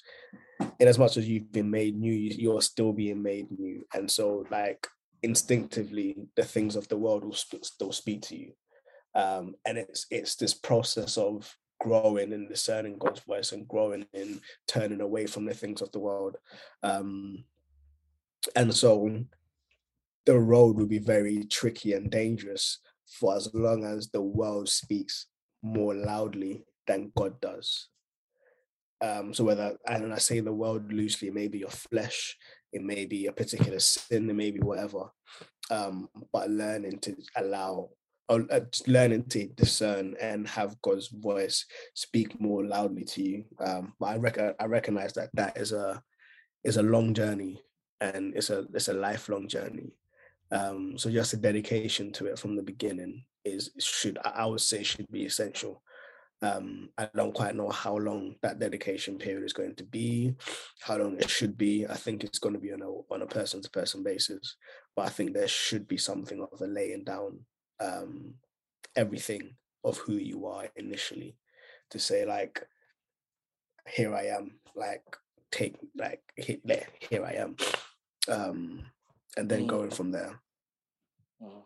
in 0.80 0.88
as 0.88 1.00
much 1.00 1.18
as 1.18 1.28
you've 1.28 1.52
been 1.52 1.70
made 1.70 1.98
new, 1.98 2.14
you're 2.14 2.62
still 2.62 2.94
being 2.94 3.22
made 3.22 3.48
new. 3.52 3.84
And 3.94 4.10
so 4.10 4.46
like 4.52 4.86
instinctively 5.24 6.16
the 6.36 6.44
things 6.44 6.76
of 6.76 6.88
the 6.88 6.98
world 6.98 7.24
will 7.24 7.34
sp- 7.34 7.66
still 7.66 7.92
speak 7.92 8.22
to 8.22 8.36
you 8.36 8.52
um, 9.16 9.56
and 9.66 9.78
it's 9.78 10.06
it's 10.12 10.36
this 10.36 10.54
process 10.54 11.18
of 11.18 11.56
growing 11.80 12.34
and 12.34 12.50
discerning 12.50 12.98
god's 12.98 13.20
voice 13.22 13.52
and 13.52 13.68
growing 13.68 14.06
and 14.14 14.42
turning 14.68 15.02
away 15.02 15.26
from 15.26 15.46
the 15.46 15.54
things 15.54 15.82
of 15.82 15.92
the 15.92 16.00
world 16.00 16.36
um, 16.84 17.44
and 18.56 18.74
so 18.74 19.10
the 20.26 20.38
road 20.38 20.78
will 20.78 20.88
be 20.88 21.00
very 21.00 21.44
tricky 21.46 21.94
and 21.94 22.10
dangerous 22.12 22.80
for 23.08 23.36
as 23.36 23.50
long 23.54 23.86
as 23.86 24.10
the 24.10 24.22
world 24.22 24.68
speaks 24.68 25.28
more 25.62 25.94
loudly 25.94 26.64
than 26.88 27.12
god 27.16 27.40
does 27.42 27.90
um, 29.02 29.34
so 29.34 29.44
whether 29.44 29.78
and 29.86 30.14
I 30.14 30.18
say 30.18 30.40
the 30.40 30.52
world 30.52 30.92
loosely, 30.92 31.30
maybe 31.30 31.60
your 31.60 31.70
flesh, 31.70 32.36
it 32.74 32.82
may 32.82 33.06
be 33.06 33.28
a 33.28 33.32
particular 33.32 33.80
sin, 33.80 34.30
it 34.30 34.34
may 34.34 34.52
be 34.52 34.60
whatever. 34.60 35.12
Um, 35.70 36.10
but 36.32 36.50
learning 36.50 37.00
to 37.00 37.16
allow 37.36 37.90
learning 38.88 39.24
to 39.26 39.48
discern 39.48 40.16
and 40.20 40.48
have 40.48 40.82
God's 40.82 41.08
voice 41.08 41.66
speak 41.94 42.40
more 42.40 42.66
loudly 42.66 43.06
to 43.06 43.24
you. 43.24 43.46
Um, 43.60 43.94
but 44.00 44.08
I 44.40 44.54
I 44.60 44.66
recognize 44.66 45.14
that 45.14 45.30
that 45.34 45.58
is 45.58 45.72
a 45.72 46.02
is 46.64 46.78
a 46.78 46.84
long 46.84 47.14
journey 47.14 47.62
and 48.02 48.36
it's 48.36 48.50
a 48.50 48.66
it's 48.74 48.90
a 48.90 48.94
lifelong 48.94 49.48
journey. 49.48 49.94
Um, 50.52 50.98
so 50.98 51.10
just 51.10 51.34
a 51.34 51.38
dedication 51.38 52.12
to 52.14 52.28
it 52.28 52.40
from 52.40 52.56
the 52.56 52.64
beginning 52.64 53.24
is 53.44 53.72
should 53.80 54.18
I 54.24 54.46
would 54.46 54.62
say 54.62 54.84
should 54.84 55.10
be 55.12 55.26
essential. 55.26 55.82
Um, 56.42 56.90
I 56.98 57.10
don't 57.16 57.34
quite 57.34 57.56
know 57.56 57.70
how 57.70 57.98
long 57.98 58.36
that 58.44 58.60
dedication 58.60 59.18
period 59.18 59.44
is 59.44 59.54
going 59.54 59.74
to 59.76 59.84
be, 59.84 60.36
how 60.82 60.98
long 60.98 61.18
it 61.18 61.30
should 61.30 61.58
be. 61.58 61.88
I 61.88 61.96
think 61.96 62.24
it's 62.24 62.38
going 62.38 62.54
to 62.54 62.62
be 62.62 62.72
on 62.74 62.84
a 62.84 63.14
on 63.14 63.24
a 63.24 63.28
person 63.28 63.62
to 63.62 63.70
person 63.70 64.04
basis, 64.04 64.56
but 64.96 65.06
I 65.06 65.10
think 65.10 65.34
there 65.34 65.48
should 65.48 65.88
be 65.88 65.98
something 65.98 66.46
of 66.52 66.62
a 66.62 66.68
laying 66.68 67.04
down 67.04 67.40
um, 67.80 68.36
everything 68.96 69.56
of 69.84 69.98
who 69.98 70.14
you 70.14 70.46
are 70.48 70.68
initially 70.76 71.38
to 71.92 72.00
say 72.00 72.26
like, 72.26 72.66
here 73.88 74.14
I 74.14 74.26
am, 74.26 74.60
like 74.76 75.04
take 75.52 75.76
like 75.96 76.22
here, 76.36 76.58
here 77.00 77.26
I 77.26 77.34
am, 77.34 77.56
um, 78.28 78.84
and 79.38 79.50
then 79.50 79.64
mm. 79.64 79.68
going 79.68 79.92
from 79.92 80.12
there. 80.12 80.40
Mm. 81.42 81.64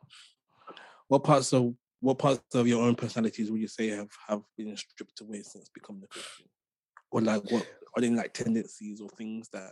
What 1.08 1.24
parts 1.24 1.54
of 1.54 1.74
what 2.00 2.20
parts 2.20 2.56
of 2.56 2.68
your 2.68 2.84
own 2.84 2.96
personalities 2.96 3.52
would 3.52 3.62
you 3.62 3.68
say 3.68 3.90
have 3.90 4.10
have 4.28 4.42
been 4.58 4.76
stripped 4.78 5.22
away 5.22 5.42
since 5.44 5.70
becoming 5.70 6.04
a 6.04 6.08
Christian? 6.08 6.48
Or 7.12 7.22
like 7.22 7.44
what 7.52 7.66
are 7.96 8.02
there 8.02 8.12
like 8.12 8.34
tendencies 8.34 9.02
or 9.02 9.10
things 9.10 9.50
that 9.50 9.72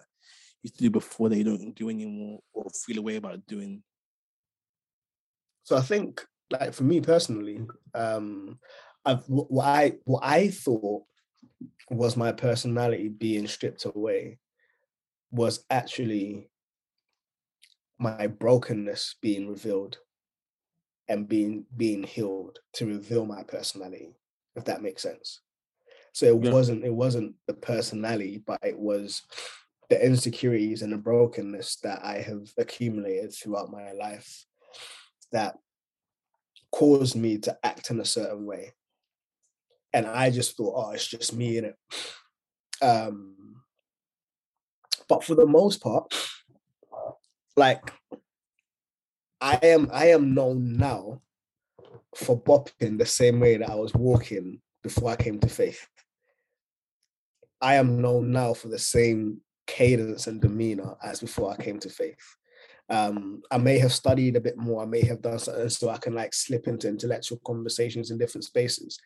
you 0.62 0.68
used 0.68 0.78
to 0.78 0.84
do 0.84 0.90
before 0.90 1.30
that 1.30 1.38
you 1.38 1.44
don't 1.44 1.74
do 1.76 1.90
anymore 1.90 2.40
or 2.54 2.66
feel 2.86 3.00
a 3.00 3.02
way 3.02 3.16
about 3.16 3.46
doing? 3.48 3.84
So 5.64 5.78
I 5.78 5.82
think 5.82 6.26
like 6.52 6.74
for 6.74 6.84
me 6.84 7.02
personally, 7.02 7.66
um 7.94 8.60
I've 9.06 9.24
what 9.28 9.66
I 9.66 9.94
what 10.06 10.24
I 10.24 10.50
thought 10.50 11.04
was 11.90 12.18
my 12.18 12.32
personality 12.32 13.08
being 13.08 13.48
stripped 13.48 13.86
away 13.86 14.40
was 15.32 15.66
actually 15.70 16.50
my 17.98 18.28
brokenness 18.28 19.16
being 19.22 19.48
revealed 19.48 19.98
and 21.08 21.28
being 21.28 21.66
being 21.76 22.04
healed 22.04 22.60
to 22.74 22.86
reveal 22.86 23.26
my 23.26 23.44
personality, 23.44 24.14
if 24.56 24.66
that 24.66 24.82
makes 24.82 25.02
sense. 25.02 25.42
So 26.14 26.26
it 26.26 26.44
yeah. 26.44 26.52
wasn't 26.52 26.84
it 26.86 26.94
wasn't 26.94 27.36
the 27.48 27.54
personality, 27.54 28.44
but 28.46 28.60
it 28.64 28.78
was 28.78 29.22
the 29.90 30.04
insecurities 30.04 30.82
and 30.82 30.94
the 30.94 30.98
brokenness 30.98 31.78
that 31.78 32.04
I 32.04 32.22
have 32.22 32.48
accumulated 32.58 33.34
throughout 33.34 33.72
my 33.72 33.92
life 33.92 34.46
that 35.32 35.58
caused 36.72 37.16
me 37.16 37.38
to 37.40 37.58
act 37.64 37.92
in 37.92 38.00
a 38.00 38.06
certain 38.06 38.46
way. 38.46 38.74
And 39.94 40.06
I 40.06 40.30
just 40.30 40.56
thought, 40.56 40.74
oh, 40.76 40.92
it's 40.92 41.08
just 41.08 41.36
me 41.36 41.58
in 41.58 41.66
it. 41.66 41.76
Um, 42.82 43.36
but 45.10 45.22
for 45.22 45.36
the 45.36 45.46
most 45.46 45.84
part, 45.84 46.14
like 47.58 47.92
I 49.42 49.60
am 49.64 49.90
I 49.92 50.08
am 50.12 50.34
known 50.34 50.78
now 50.78 51.22
for 52.16 52.42
bopping 52.42 52.98
the 52.98 53.06
same 53.06 53.42
way 53.42 53.58
that 53.58 53.70
I 53.70 53.76
was 53.76 53.94
walking 53.94 54.62
before 54.82 55.12
I 55.12 55.16
came 55.16 55.40
to 55.40 55.50
faith. 55.50 55.88
I 57.62 57.76
am 57.76 58.02
known 58.02 58.32
now 58.32 58.54
for 58.54 58.70
the 58.70 58.80
same 58.80 59.42
cadence 59.68 60.28
and 60.28 60.42
demeanor 60.42 60.96
as 61.04 61.20
before 61.20 61.52
I 61.52 61.62
came 61.62 61.80
to 61.80 61.90
faith. 61.90 62.38
Um, 62.90 63.44
I 63.52 63.58
may 63.58 63.78
have 63.80 63.94
studied 63.94 64.36
a 64.36 64.42
bit 64.42 64.58
more, 64.58 64.82
I 64.82 64.86
may 64.86 65.06
have 65.06 65.22
done 65.22 65.38
something 65.38 65.70
so 65.70 65.90
I 65.90 65.98
can 65.98 66.14
like 66.16 66.34
slip 66.34 66.68
into 66.68 66.88
intellectual 66.88 67.40
conversations 67.46 68.10
in 68.10 68.18
different 68.18 68.46
spaces. 68.46 69.00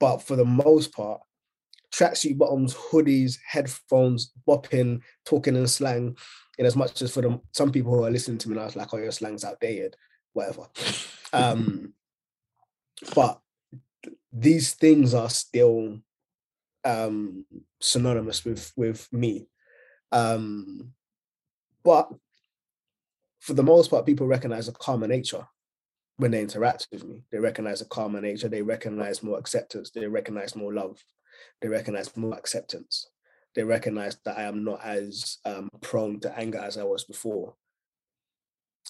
But 0.00 0.18
for 0.18 0.36
the 0.36 0.44
most 0.44 0.92
part, 0.92 1.20
tracksuit 1.92 2.38
bottoms, 2.38 2.74
hoodies, 2.74 3.38
headphones, 3.46 4.32
bopping, 4.46 5.00
talking 5.24 5.56
in 5.56 5.66
slang, 5.66 6.16
in 6.58 6.66
as 6.66 6.76
much 6.76 7.00
as 7.02 7.12
for 7.12 7.22
them, 7.22 7.40
some 7.52 7.70
people 7.70 7.94
who 7.94 8.04
are 8.04 8.10
listening 8.10 8.38
to 8.38 8.50
me, 8.50 8.58
I 8.58 8.64
was 8.64 8.76
like, 8.76 8.92
oh, 8.92 8.98
your 8.98 9.12
slang's 9.12 9.44
outdated, 9.44 9.96
whatever. 10.32 10.66
Um, 11.30 11.92
but 13.14 13.38
these 14.32 14.72
things 14.72 15.12
are 15.12 15.28
still 15.28 15.98
um, 16.86 17.44
synonymous 17.80 18.46
with 18.46 18.72
with 18.76 19.12
me. 19.12 19.46
Um, 20.10 20.92
but 21.84 22.10
for 23.48 23.54
the 23.54 23.62
most 23.62 23.88
part, 23.88 24.04
people 24.04 24.26
recognize 24.26 24.68
a 24.68 24.72
calmer 24.72 25.06
nature 25.06 25.48
when 26.18 26.30
they 26.30 26.42
interact 26.42 26.86
with 26.92 27.02
me. 27.02 27.22
They 27.32 27.38
recognize 27.38 27.80
a 27.80 27.86
calmer 27.86 28.20
nature. 28.20 28.46
They 28.46 28.60
recognize 28.60 29.22
more 29.22 29.38
acceptance. 29.38 29.90
They 29.90 30.06
recognize 30.06 30.54
more 30.54 30.74
love. 30.74 31.02
They 31.62 31.68
recognize 31.68 32.14
more 32.14 32.34
acceptance. 32.34 33.08
They 33.54 33.64
recognize 33.64 34.18
that 34.26 34.36
I 34.36 34.42
am 34.42 34.64
not 34.64 34.84
as 34.84 35.38
um, 35.46 35.70
prone 35.80 36.20
to 36.20 36.38
anger 36.38 36.58
as 36.58 36.76
I 36.76 36.84
was 36.84 37.04
before. 37.04 37.54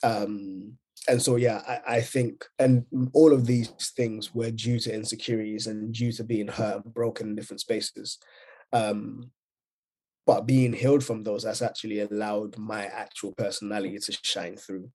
Um, 0.03 0.77
and 1.07 1.23
so, 1.23 1.37
yeah, 1.37 1.63
I, 1.69 1.99
I 1.99 2.01
think, 2.01 2.45
and 2.59 2.85
all 3.13 3.33
of 3.33 3.47
these 3.47 3.69
things 3.97 4.35
were 4.35 4.51
due 4.51 4.81
to 4.81 4.93
insecurities 4.93 5.69
and 5.69 5.95
due 5.95 6.11
to 6.11 6.25
being 6.25 6.49
hurt 6.49 6.85
and 6.85 6.93
broken 6.93 7.29
in 7.29 7.37
different 7.37 7.61
spaces. 7.61 8.19
Um, 8.73 9.31
but 10.29 10.45
being 10.45 10.75
healed 10.75 11.03
from 11.03 11.23
those 11.23 11.45
has 11.45 11.63
actually 11.63 12.01
allowed 12.01 12.59
my 12.59 12.85
actual 12.85 13.33
personality 13.33 13.99
to 13.99 14.13
shine 14.23 14.59
through. 14.59 14.91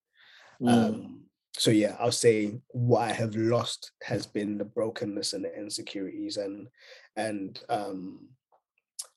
Mm. 0.61 0.69
Um, 0.69 1.21
so 1.57 1.71
yeah, 1.71 1.95
I'll 1.99 2.11
say 2.11 2.59
what 2.67 3.01
I 3.09 3.13
have 3.13 3.35
lost 3.35 3.93
has 4.03 4.27
been 4.27 4.59
the 4.59 4.65
brokenness 4.65 5.33
and 5.33 5.43
the 5.43 5.57
insecurities 5.57 6.37
and 6.37 6.67
and 7.15 7.59
um 7.67 8.27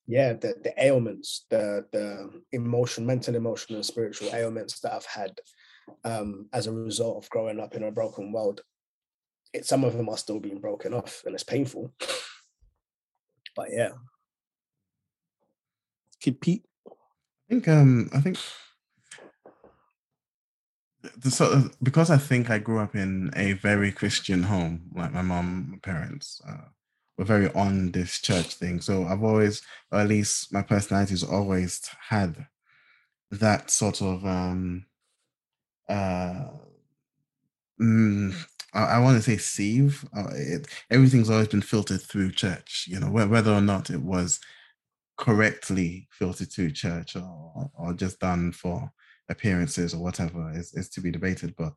yeah, 0.07 0.33
the 0.33 0.55
the 0.65 0.73
ailments, 0.83 1.45
the 1.51 1.85
the 1.93 2.31
emotion, 2.51 3.05
mental, 3.05 3.37
emotional, 3.37 3.77
and 3.77 3.85
spiritual 3.85 4.35
ailments 4.35 4.81
that 4.81 4.95
I've 4.95 5.05
had 5.05 5.39
um 6.05 6.49
as 6.55 6.67
a 6.67 6.73
result 6.73 7.23
of 7.23 7.29
growing 7.29 7.61
up 7.61 7.75
in 7.75 7.83
a 7.83 7.93
broken 7.93 8.33
world. 8.33 8.63
It 9.53 9.67
some 9.67 9.85
of 9.85 9.95
them 9.99 10.09
are 10.09 10.17
still 10.17 10.41
being 10.41 10.61
broken 10.61 10.95
off 10.95 11.25
and 11.27 11.35
it's 11.35 11.45
painful. 11.45 11.93
But 13.55 13.69
yeah. 13.71 13.91
Kid 16.21 16.41
Pete. 16.41 16.65
I 16.89 17.49
think 17.49 17.69
um 17.69 18.11
I 18.13 18.21
think 18.21 18.39
the 21.17 21.31
sort 21.31 21.53
of 21.53 21.77
because 21.83 22.11
I 22.11 22.17
think 22.17 22.51
I 22.51 22.59
grew 22.59 22.79
up 22.79 22.95
in 22.95 23.31
a 23.37 23.53
very 23.53 23.93
Christian 23.93 24.45
home, 24.45 24.91
like 24.95 25.13
my 25.13 25.23
mom, 25.23 25.71
my 25.73 25.79
parents 25.79 26.41
uh, 26.49 26.69
were 27.17 27.25
very 27.25 27.53
on 27.53 27.93
this 27.93 28.21
church 28.21 28.55
thing. 28.55 28.81
So 28.81 29.05
I've 29.05 29.23
always, 29.23 29.63
or 29.93 30.01
at 30.01 30.09
least 30.09 30.53
my 30.53 30.63
personality's 30.63 31.23
always 31.23 31.89
had 32.09 32.47
that 33.31 33.71
sort 33.71 34.01
of 34.03 34.25
um 34.25 34.87
uh 35.89 36.47
mm, 37.81 38.35
I, 38.75 38.85
I 38.85 38.99
want 38.99 39.17
to 39.17 39.23
say 39.23 39.37
sieve. 39.37 40.05
Uh, 40.17 40.31
it, 40.33 40.67
everything's 40.91 41.31
always 41.31 41.49
been 41.49 41.63
filtered 41.63 42.03
through 42.03 42.33
church, 42.33 42.87
you 42.89 42.99
know, 43.01 43.11
whether 43.11 43.53
or 43.53 43.61
not 43.61 43.91
it 43.91 44.03
was 44.03 44.41
correctly 45.17 46.09
filtered 46.11 46.53
through 46.53 46.71
church 46.71 47.17
or, 47.17 47.71
or 47.75 47.95
just 47.95 48.21
done 48.21 48.53
for 48.53 48.91
appearances 49.29 49.95
or 49.95 50.03
whatever 50.03 50.53
is, 50.55 50.73
is 50.75 50.89
to 50.89 51.01
be 51.01 51.11
debated 51.11 51.55
but 51.57 51.73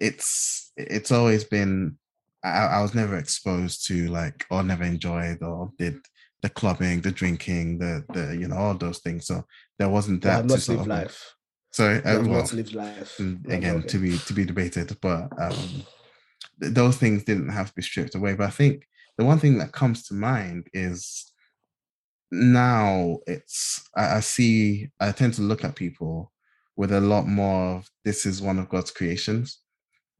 it's 0.00 0.72
it's 0.76 1.12
always 1.12 1.44
been 1.44 1.96
I, 2.44 2.66
I 2.66 2.82
was 2.82 2.94
never 2.94 3.16
exposed 3.16 3.86
to 3.88 4.08
like 4.08 4.46
or 4.50 4.62
never 4.62 4.84
enjoyed 4.84 5.42
or 5.42 5.72
did 5.78 5.98
the 6.42 6.48
clubbing 6.48 7.00
the 7.00 7.10
drinking 7.10 7.78
the 7.78 8.04
the 8.12 8.36
you 8.36 8.48
know 8.48 8.56
all 8.56 8.74
those 8.74 8.98
things. 8.98 9.26
So 9.26 9.44
there 9.78 9.88
wasn't 9.88 10.22
that 10.22 10.48
yeah, 10.48 10.56
to 10.56 10.72
live 10.72 10.86
life. 10.86 11.34
Sorry 11.72 11.98
uh, 12.04 12.22
well, 12.22 12.42
not 12.42 12.52
live 12.52 12.72
life. 12.72 13.18
again 13.48 13.82
to 13.82 13.98
be 13.98 14.18
to 14.18 14.32
be 14.32 14.44
debated 14.44 14.96
but 15.00 15.28
um 15.38 15.84
those 16.58 16.96
things 16.96 17.24
didn't 17.24 17.50
have 17.50 17.68
to 17.68 17.74
be 17.74 17.82
stripped 17.82 18.14
away. 18.14 18.34
But 18.34 18.46
i 18.46 18.50
think 18.50 18.86
the 19.16 19.24
one 19.24 19.38
thing 19.38 19.58
that 19.58 19.72
comes 19.72 20.04
to 20.04 20.14
mind 20.14 20.68
is 20.72 21.32
now 22.30 23.18
it's 23.26 23.88
I, 23.96 24.16
I 24.16 24.20
see 24.20 24.90
i 25.00 25.10
tend 25.12 25.32
to 25.34 25.42
look 25.42 25.64
at 25.64 25.76
people 25.76 26.30
with 26.78 26.92
a 26.92 27.00
lot 27.00 27.26
more 27.26 27.74
of 27.74 27.90
this 28.04 28.24
is 28.24 28.40
one 28.40 28.58
of 28.58 28.68
God's 28.68 28.92
creations, 28.92 29.58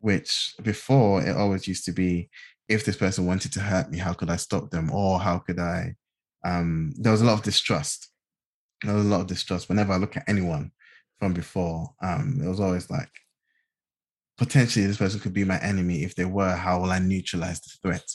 which 0.00 0.54
before 0.64 1.22
it 1.22 1.36
always 1.36 1.68
used 1.68 1.84
to 1.84 1.92
be 1.92 2.28
if 2.68 2.84
this 2.84 2.96
person 2.96 3.26
wanted 3.26 3.52
to 3.52 3.60
hurt 3.60 3.90
me, 3.90 3.96
how 3.98 4.12
could 4.12 4.28
I 4.28 4.36
stop 4.36 4.70
them? 4.70 4.90
Or 4.90 5.20
how 5.20 5.38
could 5.38 5.60
I? 5.60 5.94
Um, 6.44 6.92
there 6.98 7.12
was 7.12 7.22
a 7.22 7.24
lot 7.24 7.34
of 7.34 7.44
distrust. 7.44 8.08
There 8.82 8.94
was 8.94 9.06
a 9.06 9.08
lot 9.08 9.20
of 9.20 9.28
distrust 9.28 9.68
whenever 9.68 9.92
I 9.92 9.98
look 9.98 10.16
at 10.16 10.28
anyone 10.28 10.72
from 11.20 11.32
before. 11.32 11.94
Um, 12.02 12.40
it 12.44 12.48
was 12.48 12.60
always 12.60 12.90
like 12.90 13.10
potentially 14.36 14.84
this 14.84 14.98
person 14.98 15.20
could 15.20 15.32
be 15.32 15.44
my 15.44 15.60
enemy. 15.60 16.02
If 16.02 16.16
they 16.16 16.24
were, 16.24 16.56
how 16.56 16.80
will 16.80 16.90
I 16.90 16.98
neutralize 16.98 17.60
the 17.60 17.70
threat? 17.80 18.10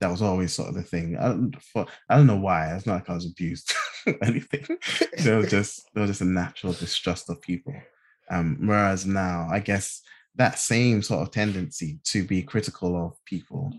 That 0.00 0.10
was 0.10 0.22
always 0.22 0.52
sort 0.52 0.68
of 0.68 0.74
the 0.74 0.82
thing. 0.82 1.16
I 1.16 1.28
don't, 1.28 1.62
for, 1.62 1.86
I 2.08 2.16
don't 2.16 2.26
know 2.26 2.36
why. 2.36 2.74
It's 2.74 2.86
not 2.86 2.94
like 2.94 3.10
I 3.10 3.14
was 3.14 3.26
abused 3.26 3.72
anything. 4.22 4.66
there 5.18 5.38
was 5.38 5.50
just 5.50 5.88
there 5.94 6.02
was 6.02 6.10
just 6.10 6.20
a 6.20 6.26
natural 6.26 6.72
distrust 6.74 7.30
of 7.30 7.40
people. 7.40 7.74
Um, 8.30 8.58
whereas 8.60 9.06
now, 9.06 9.48
I 9.50 9.60
guess 9.60 10.02
that 10.34 10.58
same 10.58 11.02
sort 11.02 11.22
of 11.22 11.30
tendency 11.30 11.98
to 12.04 12.24
be 12.24 12.42
critical 12.42 13.06
of 13.06 13.24
people, 13.24 13.72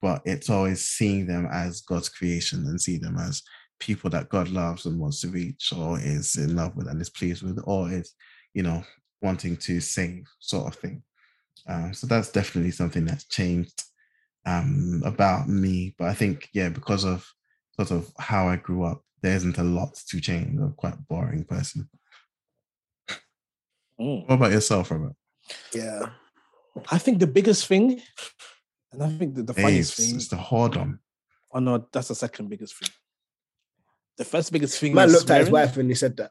but 0.00 0.22
it's 0.24 0.50
always 0.50 0.84
seeing 0.84 1.26
them 1.26 1.48
as 1.52 1.82
God's 1.82 2.08
creation 2.08 2.66
and 2.66 2.80
see 2.80 2.96
them 2.96 3.16
as 3.18 3.42
people 3.78 4.10
that 4.10 4.28
God 4.28 4.48
loves 4.48 4.86
and 4.86 4.98
wants 4.98 5.20
to 5.20 5.28
reach, 5.28 5.72
or 5.76 5.98
is 6.00 6.36
in 6.36 6.56
love 6.56 6.76
with 6.76 6.88
and 6.88 7.00
is 7.00 7.10
pleased 7.10 7.42
with, 7.42 7.60
or 7.64 7.90
is, 7.90 8.14
you 8.54 8.62
know, 8.62 8.82
wanting 9.20 9.56
to 9.56 9.80
save, 9.80 10.24
sort 10.40 10.66
of 10.72 10.80
thing. 10.80 11.02
Um, 11.68 11.94
so 11.94 12.06
that's 12.06 12.32
definitely 12.32 12.72
something 12.72 13.04
that's 13.04 13.24
changed 13.24 13.84
um, 14.46 15.02
about 15.04 15.48
me. 15.48 15.94
But 15.98 16.08
I 16.08 16.14
think, 16.14 16.48
yeah, 16.52 16.68
because 16.68 17.04
of 17.04 17.26
sort 17.76 17.90
of 17.90 18.12
how 18.18 18.48
I 18.48 18.56
grew 18.56 18.84
up, 18.84 19.02
there 19.22 19.36
isn't 19.36 19.58
a 19.58 19.64
lot 19.64 19.94
to 20.08 20.20
change. 20.20 20.58
I'm 20.58 20.72
quite 20.72 20.94
a 20.94 21.04
boring 21.08 21.44
person. 21.44 21.88
Mm. 24.00 24.28
What 24.28 24.34
about 24.34 24.52
yourself, 24.52 24.90
Robert? 24.90 25.14
Yeah. 25.72 26.06
I 26.90 26.98
think 26.98 27.18
the 27.18 27.26
biggest 27.26 27.66
thing, 27.66 28.00
and 28.92 29.02
I 29.02 29.10
think 29.10 29.34
the, 29.34 29.42
the 29.42 29.54
funniest 29.54 29.96
thing 29.96 30.16
is 30.16 30.28
the 30.28 30.36
whoredom. 30.36 30.98
Oh 31.52 31.58
no, 31.58 31.86
that's 31.92 32.08
the 32.08 32.14
second 32.14 32.48
biggest 32.48 32.76
thing. 32.76 32.88
The 34.16 34.24
first 34.24 34.52
biggest 34.52 34.78
thing. 34.78 34.94
Man 34.94 35.10
looked 35.10 35.26
swearing. 35.26 35.40
at 35.40 35.44
his 35.46 35.52
wife 35.52 35.76
when 35.76 35.88
he 35.88 35.94
said 35.94 36.16
that. 36.16 36.30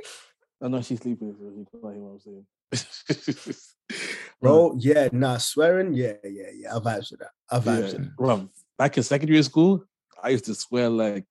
oh 0.60 0.68
no, 0.68 0.80
she's 0.82 1.00
sleeping, 1.00 1.34
so 1.36 1.46
he 1.46 1.64
can't 1.64 1.94
hear 1.94 2.02
what 2.02 2.12
I'm 2.12 2.20
saying. 2.20 2.46
Bro, 4.40 4.70
hmm. 4.70 4.78
yeah, 4.80 5.08
nah, 5.12 5.36
swearing, 5.36 5.92
yeah, 5.94 6.14
yeah, 6.24 6.50
yeah. 6.54 6.76
I 6.76 6.78
vibes 6.78 7.10
with 7.10 7.20
that. 7.20 7.30
I 7.50 7.58
vibes 7.58 7.64
yeah. 7.64 7.82
with 7.82 7.92
that. 7.92 8.16
Bro, 8.16 8.48
back 8.78 8.96
in 8.96 9.02
secondary 9.02 9.42
school, 9.42 9.84
I 10.22 10.30
used 10.30 10.46
to 10.46 10.54
swear 10.54 10.88
like 10.88 11.26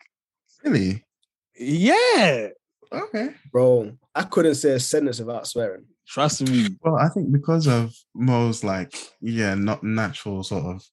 Really? 0.63 1.05
Yeah. 1.57 2.47
Okay. 2.91 3.29
Bro, 3.51 3.97
I 4.13 4.23
couldn't 4.23 4.55
say 4.55 4.71
a 4.71 4.79
sentence 4.79 5.19
without 5.19 5.47
swearing. 5.47 5.85
Trust 6.07 6.47
me. 6.49 6.77
Well, 6.81 6.97
I 6.97 7.07
think 7.09 7.31
because 7.31 7.67
of 7.67 7.95
Mo's 8.13 8.63
like, 8.63 8.95
yeah, 9.21 9.55
not 9.55 9.83
natural 9.83 10.43
sort 10.43 10.65
of 10.65 10.83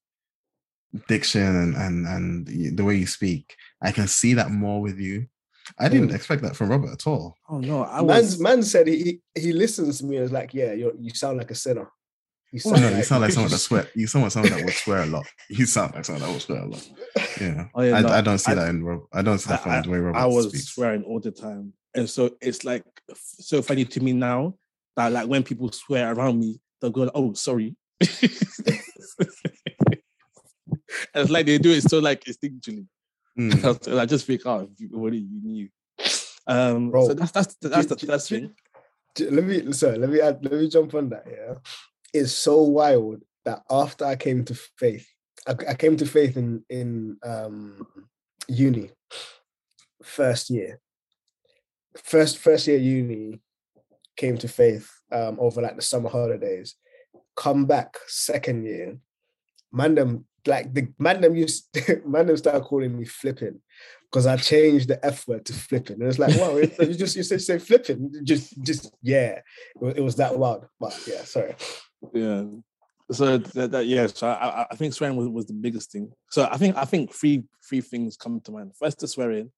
diction 1.07 1.41
and 1.41 1.75
and 1.75 2.07
and 2.07 2.77
the 2.77 2.83
way 2.83 2.95
you 2.95 3.05
speak, 3.05 3.55
I 3.81 3.91
can 3.91 4.07
see 4.07 4.33
that 4.35 4.49
more 4.49 4.81
with 4.81 4.97
you. 4.97 5.27
I 5.77 5.89
didn't 5.89 6.09
mm. 6.09 6.15
expect 6.15 6.41
that 6.43 6.55
from 6.55 6.69
Robert 6.69 6.91
at 6.91 7.07
all. 7.07 7.35
Oh 7.49 7.59
no, 7.59 7.83
I 7.83 8.01
was. 8.01 8.39
Man, 8.39 8.57
man 8.57 8.63
said 8.63 8.87
he 8.87 9.21
he 9.35 9.53
listens 9.53 9.99
to 9.99 10.05
me 10.05 10.17
and 10.17 10.25
is 10.25 10.31
like, 10.31 10.53
yeah, 10.53 10.73
you 10.73 10.95
you 10.99 11.11
sound 11.11 11.37
like 11.37 11.51
a 11.51 11.55
sinner. 11.55 11.89
You 12.51 12.59
sound, 12.59 12.81
no, 12.81 12.87
like, 12.87 12.97
you 12.97 13.03
sound 13.03 13.21
like 13.21 13.31
someone 13.31 13.51
that 13.51 13.57
swear. 13.59 13.87
You 13.93 14.07
sound 14.07 14.31
someone 14.31 14.51
that 14.51 14.65
would 14.65 14.73
swear 14.73 15.03
a 15.03 15.05
lot. 15.05 15.27
You 15.49 15.65
sound 15.65 15.93
like 15.93 16.05
someone 16.05 16.23
that 16.23 16.31
would 16.31 16.41
swear 16.41 16.61
a 16.61 16.65
lot. 16.65 16.89
Yeah, 17.39 17.67
oh, 17.75 17.81
yeah 17.83 17.97
I, 17.97 18.01
no, 18.01 18.09
I, 18.09 18.21
don't 18.21 18.39
see 18.39 18.51
I, 18.51 18.55
that 18.55 18.69
in 18.69 18.83
Rob. 18.83 19.01
I 19.13 19.21
don't 19.21 19.37
see 19.37 19.49
that 19.49 19.61
from 19.61 19.81
the 19.83 19.89
way 19.89 19.99
Robert 19.99 20.17
I 20.17 20.25
was 20.25 20.49
speaks. 20.49 20.69
swearing 20.69 21.03
all 21.03 21.19
the 21.19 21.31
time, 21.31 21.73
and 21.93 22.09
so 22.09 22.31
it's 22.41 22.63
like 22.63 22.83
so 23.13 23.61
funny 23.61 23.85
to 23.85 24.01
me 24.01 24.13
now 24.13 24.55
that 24.95 25.11
like 25.11 25.27
when 25.27 25.43
people 25.43 25.71
swear 25.71 26.11
around 26.11 26.39
me, 26.39 26.59
they'll 26.81 26.89
go, 26.89 27.09
"Oh, 27.13 27.33
sorry." 27.33 27.75
it's 27.99 29.15
like 31.29 31.45
they 31.45 31.59
do 31.59 31.71
it 31.71 31.83
so 31.83 31.99
like 31.99 32.23
instinctually. 32.23 32.87
Mm. 33.39 33.97
I 33.99 34.05
just 34.05 34.25
think, 34.25 34.41
oh, 34.45 34.69
you 34.77 34.89
already 34.95 35.19
you 35.19 35.41
knew. 35.41 35.69
Um, 36.47 36.89
Bro, 36.89 37.09
so 37.09 37.13
that's 37.13 37.31
that's 37.31 37.55
that's 37.61 37.85
the 37.85 37.97
first 38.07 38.29
thing 38.29 38.55
let 39.19 39.43
me 39.43 39.71
sorry, 39.73 39.97
let 39.97 40.09
me 40.09 40.21
add, 40.21 40.39
let 40.43 40.53
me 40.53 40.69
jump 40.69 40.93
on 40.93 41.09
that. 41.09 41.23
Yeah, 41.29 41.55
it's 42.13 42.31
so 42.31 42.61
wild 42.63 43.21
that 43.45 43.61
after 43.69 44.05
I 44.05 44.15
came 44.15 44.43
to 44.45 44.55
faith, 44.77 45.07
I, 45.47 45.55
I 45.69 45.73
came 45.73 45.97
to 45.97 46.05
faith 46.05 46.37
in 46.37 46.63
in 46.69 47.17
um 47.23 47.87
uni, 48.47 48.91
first 50.03 50.49
year, 50.49 50.79
first 52.03 52.37
first 52.37 52.67
year 52.67 52.77
uni, 52.77 53.41
came 54.15 54.37
to 54.37 54.47
faith 54.47 54.89
um 55.11 55.37
over 55.39 55.61
like 55.61 55.75
the 55.75 55.81
summer 55.81 56.09
holidays. 56.09 56.75
Come 57.35 57.65
back 57.65 57.97
second 58.07 58.65
year, 58.65 58.97
man 59.71 59.95
them 59.95 60.25
like 60.45 60.73
the 60.73 60.87
man 60.97 61.21
them 61.21 61.35
used 61.35 61.67
man 62.05 62.27
them 62.27 62.37
started 62.37 62.63
calling 62.63 62.97
me 62.97 63.05
flipping 63.05 63.59
because 64.09 64.25
I 64.25 64.37
changed 64.37 64.87
the 64.87 65.03
F 65.05 65.27
word 65.27 65.45
to 65.45 65.53
flipping. 65.53 66.01
And 66.01 66.09
it's 66.09 66.19
like, 66.19 66.35
wow, 66.37 66.55
you 66.57 66.93
just 66.95 67.15
you 67.15 67.23
say, 67.23 67.37
say 67.37 67.59
flipping, 67.59 68.11
just 68.23 68.61
just 68.63 68.91
yeah, 69.01 69.39
it 69.39 69.43
was, 69.79 69.93
it 69.95 70.01
was 70.01 70.15
that 70.15 70.37
wild. 70.37 70.67
But 70.79 70.99
yeah, 71.07 71.23
sorry. 71.23 71.55
Yeah. 72.13 72.45
So 73.11 73.37
that, 73.37 73.71
that 73.71 73.85
yeah, 73.87 74.07
so 74.07 74.27
I, 74.27 74.67
I 74.69 74.75
think 74.75 74.93
swearing 74.93 75.15
was, 75.15 75.27
was 75.29 75.45
the 75.47 75.53
biggest 75.53 75.91
thing. 75.91 76.11
So 76.29 76.47
I 76.51 76.57
think 76.57 76.77
I 76.77 76.85
think 76.85 77.13
three 77.13 77.43
three 77.67 77.81
things 77.81 78.17
come 78.17 78.39
to 78.41 78.51
mind. 78.51 78.73
First, 78.79 78.99
the 78.99 79.07
swearing. 79.07 79.51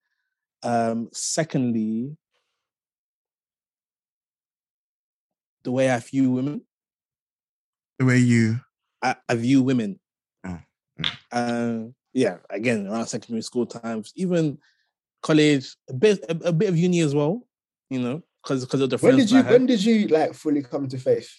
Um, 0.63 1.09
secondly, 1.11 2.15
the 5.63 5.71
way 5.71 5.89
I 5.89 5.99
view 5.99 6.31
women. 6.31 6.61
The 7.99 8.05
way 8.05 8.17
you 8.17 8.59
I, 9.01 9.15
I 9.27 9.35
view 9.35 9.63
women. 9.63 9.99
Uh, 11.31 11.83
yeah, 12.13 12.37
again, 12.49 12.87
around 12.87 13.07
secondary 13.07 13.41
school 13.41 13.65
times, 13.65 14.11
even 14.15 14.57
college, 15.21 15.75
a 15.89 15.93
bit 15.93 16.23
a, 16.29 16.49
a 16.49 16.53
bit 16.53 16.69
of 16.69 16.77
uni 16.77 17.01
as 17.01 17.15
well, 17.15 17.45
you 17.89 17.99
know, 17.99 18.21
because 18.43 18.65
because 18.65 18.81
of 18.81 18.89
the 18.89 18.97
When 18.97 19.17
did 19.17 19.31
you 19.31 19.43
when 19.43 19.65
did 19.65 19.83
you 19.83 20.07
like 20.07 20.33
fully 20.33 20.63
come 20.63 20.87
to 20.89 20.97
faith? 20.97 21.29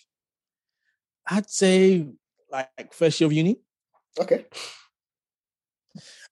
I'd 1.28 1.48
say 1.48 2.07
like 2.50 2.92
first 2.92 3.20
year 3.20 3.26
of 3.26 3.32
uni. 3.32 3.57
Okay. 4.18 4.46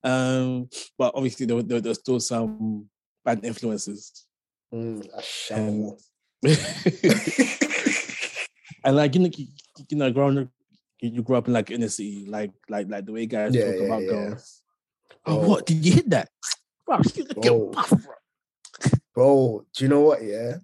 Um, 0.03 0.69
but 0.99 1.13
obviously 1.15 1.47
there, 1.47 1.57
were- 1.57 1.63
there, 1.63 1.81
there's 1.81 1.99
still 1.99 2.21
some 2.21 2.89
bad 3.25 3.45
influences. 3.45 4.27
Mm, 4.73 5.07
And, 5.51 5.93
and 8.85 8.97
like 8.97 9.15
you 9.15 9.21
know, 9.21 9.31
you, 9.37 9.47
you 9.89 9.97
know, 9.97 10.13
growing 10.13 10.39
up, 10.39 10.49
you, 11.03 11.23
grew 11.23 11.37
up 11.37 11.47
in 11.49 11.55
like 11.55 11.71
inner 11.71 11.89
city, 11.89 12.27
like 12.27 12.53
like 12.69 12.89
like 12.89 13.07
the 13.07 13.13
way 13.13 13.27
guys 13.27 13.55
Yeah, 13.55 13.67
talk 13.73 13.81
yeah, 13.81 13.87
about 13.87 14.03
yeah. 14.03 14.09
girls. 14.09 14.63
Oh, 15.27 15.41
Oh. 15.41 15.49
what 15.49 15.67
did 15.67 15.85
you 15.85 15.93
hit 15.93 16.11
that? 16.11 16.29
Bro, 16.87 17.01
Oh. 17.47 17.71
buff, 17.71 17.91
bro. 17.91 18.15
Bro, 19.15 19.67
do 19.75 19.85
you 19.85 19.89
know 19.89 20.01
what? 20.01 20.23
Yeah. 20.25 20.57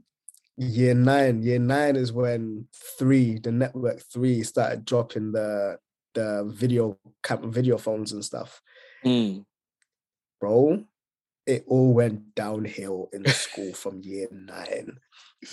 Year 0.56 0.94
nine, 0.94 1.42
year 1.42 1.58
nine 1.58 1.96
is 1.96 2.12
when 2.12 2.66
three, 2.98 3.38
the 3.38 3.52
network 3.52 4.00
three 4.12 4.42
started 4.42 4.84
dropping 4.84 5.32
the 5.32 5.78
the 6.14 6.44
video 6.46 6.98
cam 7.22 7.52
video 7.52 7.76
phones 7.76 8.12
and 8.12 8.24
stuff. 8.24 8.62
Mm. 9.04 9.44
Bro, 10.40 10.84
it 11.46 11.64
all 11.68 11.92
went 11.92 12.34
downhill 12.34 13.08
in 13.12 13.24
school 13.26 13.72
from 13.82 14.00
year 14.02 14.28
nine. 14.32 14.98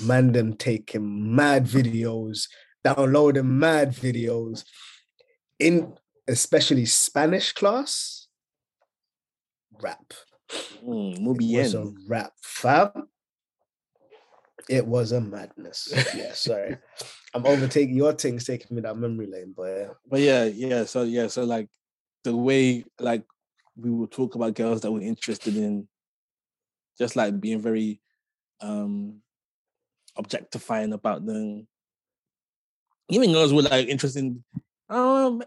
Man, 0.01 0.31
them 0.31 0.53
taking 0.55 1.35
mad 1.35 1.65
videos, 1.65 2.47
downloading 2.83 3.59
mad 3.59 3.93
videos 3.93 4.63
in 5.59 5.93
especially 6.27 6.85
Spanish 6.85 7.51
class. 7.51 8.27
Rap. 9.81 10.13
Mm, 10.85 11.19
muy 11.19 11.35
It 11.39 11.57
was 11.57 11.73
a 11.73 11.93
rap 12.07 12.33
fam. 12.41 13.09
It 14.69 14.85
was 14.85 15.11
a 15.11 15.19
madness. 15.19 15.93
Yeah, 16.15 16.31
sorry. 16.33 16.77
I'm 17.33 17.45
overtaking 17.45 17.95
your 17.95 18.13
things 18.13 18.45
taking 18.45 18.75
me 18.75 18.81
down 18.81 18.99
memory 18.99 19.27
lane, 19.27 19.53
but 19.55 19.63
yeah. 19.63 19.87
But 20.09 20.19
yeah, 20.19 20.43
yeah. 20.45 20.85
So 20.85 21.03
yeah, 21.03 21.27
so 21.27 21.43
like 21.43 21.67
the 22.23 22.35
way 22.35 22.85
like 22.99 23.23
we 23.75 23.89
would 23.89 24.11
talk 24.11 24.35
about 24.35 24.55
girls 24.55 24.81
that 24.81 24.91
we're 24.91 25.01
interested 25.01 25.57
in, 25.57 25.87
just 26.97 27.15
like 27.15 27.39
being 27.41 27.59
very 27.59 27.99
um 28.61 29.21
objectifying 30.15 30.93
about 30.93 31.25
them. 31.25 31.67
Even 33.09 33.31
girls 33.31 33.53
were 33.53 33.61
like 33.63 33.87
interested 33.87 34.19
in 34.23 34.43
um 34.89 35.43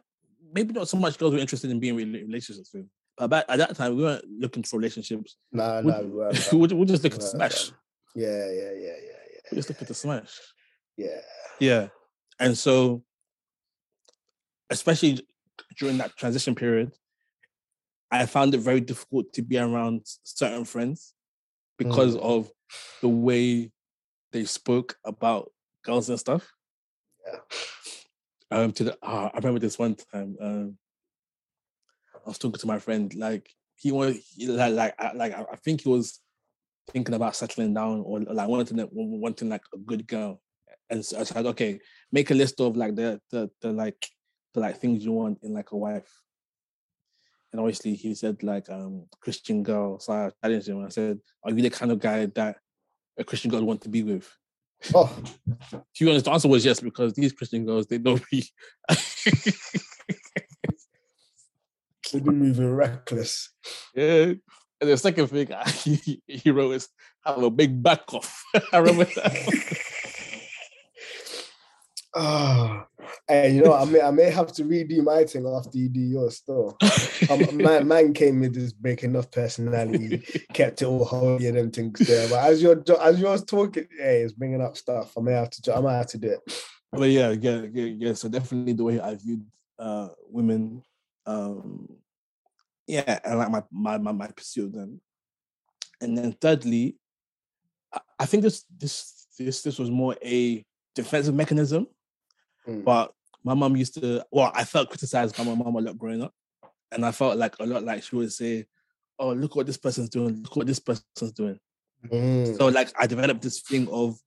maybe 0.52 0.72
not 0.72 0.88
so 0.88 0.96
much 0.96 1.18
girls 1.18 1.32
were 1.34 1.38
interested 1.40 1.70
in 1.70 1.80
being 1.80 1.98
in 1.98 2.12
relationships 2.12 2.70
with. 2.72 2.86
But 3.16 3.28
back, 3.28 3.44
at 3.48 3.58
that 3.58 3.74
time 3.76 3.96
we 3.96 4.02
weren't 4.02 4.24
looking 4.38 4.62
for 4.62 4.78
relationships. 4.78 5.36
Nah, 5.52 5.80
We- 5.80 5.90
nah, 5.90 6.00
we 6.02 6.10
weren't, 6.10 6.48
we 6.52 6.58
we're 6.74 6.84
just 6.84 7.02
looking 7.04 7.18
to 7.20 7.26
smash. 7.26 7.70
Yeah, 8.14 8.28
yeah, 8.50 8.52
yeah, 8.52 8.72
yeah, 8.72 8.92
We 9.50 9.52
yeah. 9.52 9.54
just 9.54 9.68
looking 9.68 9.86
to 9.86 9.94
smash. 9.94 10.38
Yeah. 10.96 11.20
Yeah. 11.60 11.88
And 12.38 12.56
so, 12.56 13.02
especially 14.70 15.26
during 15.78 15.98
that 15.98 16.16
transition 16.16 16.54
period, 16.54 16.92
I 18.10 18.26
found 18.26 18.54
it 18.54 18.58
very 18.60 18.80
difficult 18.80 19.32
to 19.34 19.42
be 19.42 19.58
around 19.58 20.02
certain 20.22 20.64
friends 20.64 21.14
because 21.78 22.16
Mm. 22.16 22.20
of 22.22 22.50
the 23.02 23.08
way 23.08 23.72
they 24.32 24.44
spoke 24.44 24.96
about 25.04 25.52
girls 25.84 26.08
and 26.08 26.18
stuff. 26.18 26.50
Yeah. 27.26 27.38
Um, 28.50 28.72
to 28.72 28.84
the, 28.84 28.98
ah, 29.02 29.30
I 29.32 29.36
remember 29.38 29.58
this 29.58 29.78
one 29.78 29.96
time. 29.96 30.36
Um, 30.40 30.78
I 32.14 32.28
was 32.28 32.38
talking 32.38 32.60
to 32.60 32.66
my 32.66 32.78
friend, 32.78 33.12
like 33.14 33.50
he 33.76 33.92
was 33.92 34.16
he, 34.36 34.46
like 34.46 34.72
like 34.72 34.94
I, 34.98 35.12
like 35.12 35.34
I 35.34 35.56
think 35.56 35.82
he 35.82 35.88
was 35.88 36.20
thinking 36.90 37.14
about 37.14 37.36
settling 37.36 37.74
down 37.74 38.02
or 38.04 38.20
like 38.20 38.48
wanting 38.48 38.88
wanting 38.92 39.48
like 39.48 39.62
a 39.74 39.78
good 39.78 40.06
girl, 40.06 40.40
and 40.90 41.04
so 41.04 41.20
I 41.20 41.24
said, 41.24 41.46
okay, 41.46 41.80
make 42.12 42.30
a 42.30 42.34
list 42.34 42.60
of 42.60 42.76
like 42.76 42.94
the 42.94 43.20
the 43.30 43.50
the 43.60 43.72
like 43.72 44.08
the 44.54 44.60
like 44.60 44.78
things 44.78 45.04
you 45.04 45.12
want 45.12 45.38
in 45.42 45.52
like 45.52 45.72
a 45.72 45.76
wife. 45.76 46.22
And 47.52 47.60
obviously 47.60 47.94
he 47.94 48.14
said 48.14 48.42
like 48.42 48.68
um 48.70 49.06
Christian 49.20 49.62
girl. 49.62 49.98
So 49.98 50.12
I 50.12 50.30
challenged 50.42 50.68
him. 50.68 50.84
I 50.84 50.88
said, 50.88 51.20
Are 51.44 51.50
you 51.50 51.62
the 51.62 51.70
kind 51.70 51.92
of 51.92 52.00
guy 52.00 52.26
that 52.26 52.56
a 53.18 53.24
Christian 53.24 53.50
girl 53.50 53.60
would 53.60 53.66
want 53.66 53.82
to 53.82 53.88
be 53.88 54.02
with? 54.02 54.28
Oh, 54.94 55.14
To 55.70 56.04
be 56.04 56.10
honest, 56.10 56.26
the 56.26 56.32
answer 56.32 56.48
was 56.48 56.64
yes, 56.64 56.80
because 56.80 57.14
these 57.14 57.32
Christian 57.32 57.64
girls, 57.64 57.86
they 57.86 57.98
don't 57.98 58.22
be 58.30 58.46
we've 62.12 62.24
been 62.24 62.38
moving 62.38 62.74
reckless. 62.74 63.50
yeah. 63.94 64.32
And 64.78 64.90
the 64.90 64.96
second 64.98 65.28
thing 65.28 65.48
he, 65.82 66.22
he 66.26 66.50
wrote 66.50 66.72
is 66.74 66.88
have 67.24 67.42
a 67.42 67.50
big 67.50 67.82
back 67.82 68.12
off. 68.12 68.44
I 68.72 68.78
remember 68.78 69.04
that. 69.04 69.78
Oh, 72.18 72.82
hey, 73.28 73.54
you 73.54 73.62
know, 73.62 73.74
I 73.74 73.84
may 73.84 74.00
I 74.00 74.10
may 74.10 74.30
have 74.30 74.50
to 74.54 74.64
redo 74.64 75.04
my 75.04 75.24
thing 75.24 75.46
after 75.46 75.76
you 75.76 75.90
do 75.90 76.00
yours 76.00 76.38
still. 76.38 76.76
Um, 77.30 77.56
man, 77.62 77.86
man 77.86 78.14
came 78.14 78.40
with 78.40 78.54
this 78.54 78.72
breaking 78.72 79.14
off 79.16 79.30
personality, 79.30 80.24
kept 80.54 80.80
it 80.80 80.86
all 80.86 81.04
holy 81.04 81.46
and 81.46 81.58
them 81.58 81.70
things 81.70 81.98
there. 82.00 82.28
But 82.28 82.50
as 82.50 82.62
you're 82.62 82.82
as 83.00 83.20
yours 83.20 83.44
talking, 83.44 83.86
hey, 83.98 84.22
it's 84.22 84.32
bringing 84.32 84.62
up 84.62 84.76
stuff. 84.76 85.16
I 85.16 85.20
may 85.20 85.32
have 85.32 85.50
to, 85.50 85.76
I 85.76 85.80
might 85.80 85.98
have 85.98 86.06
to 86.08 86.18
do 86.18 86.30
it. 86.30 86.62
but 86.90 87.10
yeah, 87.10 87.30
yeah, 87.30 87.66
yeah, 87.70 87.84
yeah. 87.84 88.12
So 88.14 88.30
definitely 88.30 88.72
the 88.72 88.84
way 88.84 88.98
I 88.98 89.14
viewed 89.14 89.44
uh 89.78 90.08
women, 90.30 90.82
um, 91.26 91.86
yeah, 92.86 93.18
and 93.24 93.38
like 93.38 93.50
my 93.50 93.62
my 93.70 93.98
my, 93.98 94.12
my 94.12 94.28
pursuit 94.28 94.66
of 94.66 94.72
them. 94.72 95.02
And 96.00 96.16
then 96.16 96.32
thirdly, 96.32 96.96
I, 97.92 98.00
I 98.20 98.26
think 98.26 98.42
this 98.42 98.64
this 98.74 99.26
this 99.38 99.60
this 99.60 99.78
was 99.78 99.90
more 99.90 100.16
a 100.24 100.64
defensive 100.94 101.34
mechanism. 101.34 101.86
Mm. 102.66 102.84
But 102.84 103.12
my 103.44 103.54
mom 103.54 103.76
used 103.76 103.94
to 103.94 104.24
well, 104.30 104.50
I 104.54 104.64
felt 104.64 104.88
criticized 104.88 105.36
by 105.36 105.44
my 105.44 105.54
mom 105.54 105.76
a 105.76 105.80
lot 105.80 105.98
growing 105.98 106.22
up. 106.22 106.32
And 106.92 107.04
I 107.04 107.12
felt 107.12 107.36
like 107.36 107.56
a 107.58 107.66
lot 107.66 107.84
like 107.84 108.02
she 108.02 108.16
would 108.16 108.32
say, 108.32 108.66
Oh, 109.18 109.32
look 109.32 109.56
what 109.56 109.66
this 109.66 109.76
person's 109.76 110.08
doing, 110.08 110.42
look 110.42 110.56
what 110.56 110.66
this 110.66 110.78
person's 110.78 111.32
doing. 111.32 111.58
Mm. 112.08 112.56
So 112.56 112.68
like 112.68 112.92
I 112.98 113.06
developed 113.06 113.42
this 113.42 113.60
thing 113.60 113.88
of 113.88 114.18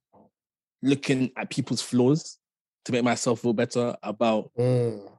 looking 0.81 1.31
at 1.37 1.49
people's 1.49 1.81
flaws 1.81 2.37
to 2.85 2.91
make 2.91 3.03
myself 3.03 3.41
feel 3.41 3.53
better 3.53 3.95
about 4.01 4.51
Mm. 4.57 5.11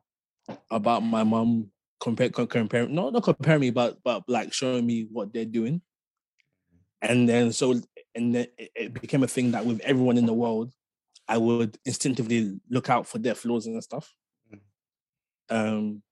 about 0.70 1.00
my 1.00 1.22
mom 1.22 1.70
compare 2.00 2.30
co- 2.30 2.46
comparing 2.46 2.94
not 2.94 3.12
not 3.12 3.22
comparing 3.22 3.60
me 3.60 3.70
but 3.70 3.98
but 4.02 4.24
like 4.26 4.52
showing 4.52 4.86
me 4.86 5.06
what 5.12 5.32
they're 5.32 5.44
doing 5.44 5.82
and 7.02 7.28
then 7.28 7.52
so 7.52 7.74
and 8.14 8.34
then 8.34 8.46
it 8.56 8.94
became 8.94 9.22
a 9.22 9.28
thing 9.28 9.50
that 9.52 9.64
with 9.64 9.80
everyone 9.80 10.16
in 10.16 10.26
the 10.26 10.32
world 10.32 10.72
i 11.30 11.36
would 11.38 11.78
instinctively 11.86 12.58
look 12.68 12.90
out 12.90 13.06
for 13.06 13.18
their 13.18 13.34
flaws 13.36 13.66
and 13.66 13.82
stuff. 13.82 14.06
Um 15.48 16.02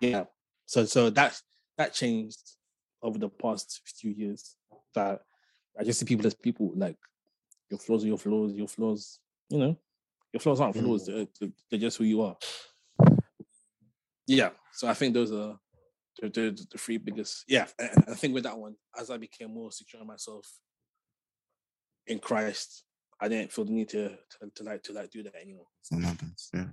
yeah. 0.00 0.24
So 0.66 0.84
so 0.84 1.10
that's 1.10 1.42
that 1.78 1.94
changed 1.94 2.42
over 3.02 3.18
the 3.18 3.28
past 3.28 3.80
few 3.98 4.10
years 4.12 4.56
that 4.94 5.20
i 5.78 5.82
just 5.84 5.98
see 6.00 6.06
people 6.06 6.26
as 6.26 6.34
people 6.34 6.72
like 6.76 6.98
your 7.70 7.78
flaws 7.80 8.04
are 8.04 8.08
your 8.08 8.18
flaws 8.18 8.52
your 8.54 8.68
flaws 8.68 9.18
you 9.50 9.58
know? 9.58 9.76
Your 10.32 10.40
flaws 10.40 10.60
aren't 10.60 10.76
flaws 10.76 11.06
they're, 11.06 11.26
they're- 11.40 11.52
they're 11.68 11.80
just 11.86 11.96
who 11.98 12.04
you 12.04 12.22
are. 12.22 12.36
Yeah 14.26 14.50
so 14.72 14.88
i 14.88 14.94
think 14.94 15.14
those 15.14 15.32
are 15.32 15.58
the, 16.20 16.28
the, 16.28 16.66
the 16.72 16.78
three 16.78 16.98
biggest 16.98 17.44
yeah 17.48 17.66
i 17.80 18.14
think 18.14 18.34
with 18.34 18.44
that 18.44 18.56
one 18.58 18.74
as 18.98 19.10
i 19.10 19.16
became 19.16 19.52
more 19.52 19.72
secure 19.72 20.00
in 20.02 20.06
myself 20.08 20.46
in 22.06 22.18
christ 22.18 22.84
I 23.22 23.28
didn't 23.28 23.52
feel 23.52 23.64
the 23.64 23.72
need 23.72 23.88
to 23.90 24.08
to, 24.08 24.50
to 24.56 24.64
like 24.64 24.82
to 24.82 24.92
like 24.92 25.10
do 25.10 25.22
that 25.22 25.36
anymore. 25.40 25.66
Some 25.82 26.04
others, 26.04 26.50
yeah. 26.52 26.66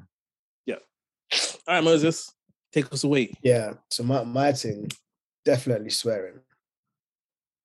All 1.32 1.76
right, 1.76 1.84
Moses, 1.84 2.34
take 2.74 2.92
us 2.92 3.04
away. 3.04 3.34
Yeah. 3.44 3.74
So 3.92 4.04
my 4.04 4.24
my 4.24 4.52
thing, 4.52 4.90
definitely 5.46 5.92
swearing. 5.92 6.40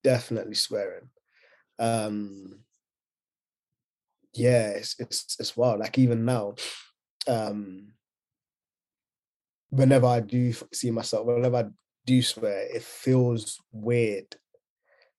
Definitely 0.02 0.54
swearing. 0.54 1.08
Um 1.78 2.60
yeah, 4.34 4.68
it's 4.70 4.96
it's 4.98 5.36
it's 5.38 5.56
wild. 5.56 5.80
Like 5.80 5.98
even 5.98 6.26
now, 6.26 6.54
um 7.26 7.92
whenever 9.70 10.06
I 10.06 10.20
do 10.20 10.52
see 10.72 10.90
myself, 10.90 11.26
whenever 11.26 11.56
I 11.56 11.64
do 12.04 12.20
swear, 12.20 12.66
it 12.74 12.82
feels 12.82 13.58
weird. 13.72 14.36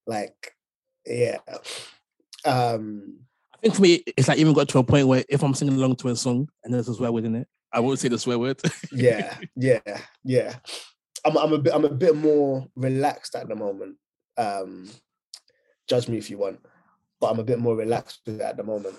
Like, 0.05 0.53
yeah. 1.05 1.39
Um 2.45 3.21
I 3.21 3.24
think 3.65 3.75
for 3.75 3.81
me, 3.81 4.03
it's 4.15 4.27
like 4.27 4.37
even 4.37 4.53
got 4.53 4.69
to 4.69 4.77
a 4.77 4.83
point 4.83 5.07
where 5.07 5.25
if 5.27 5.41
I'm 5.43 5.55
singing 5.55 5.75
along 5.75 5.95
to 5.97 6.09
a 6.09 6.15
song 6.15 6.49
and 6.63 6.73
there's 6.73 6.87
a 6.87 6.93
swear 6.93 7.11
word 7.11 7.25
in 7.25 7.35
it, 7.35 7.47
I 7.73 7.79
won't 7.79 7.99
say 7.99 8.07
the 8.07 8.19
swear 8.19 8.37
word. 8.37 8.61
yeah, 8.91 9.37
yeah, 9.55 9.79
yeah. 10.23 10.55
I'm 11.25 11.35
I'm 11.35 11.53
a 11.53 11.57
bit 11.57 11.73
I'm 11.73 11.85
a 11.85 11.89
bit 11.89 12.15
more 12.15 12.67
relaxed 12.75 13.35
at 13.35 13.47
the 13.47 13.55
moment. 13.55 13.97
Um 14.37 14.89
judge 15.89 16.07
me 16.07 16.17
if 16.17 16.29
you 16.29 16.37
want, 16.37 16.59
but 17.19 17.31
I'm 17.31 17.39
a 17.39 17.43
bit 17.43 17.59
more 17.59 17.75
relaxed 17.75 18.21
with 18.25 18.35
it 18.35 18.41
at 18.41 18.57
the 18.57 18.63
moment. 18.63 18.97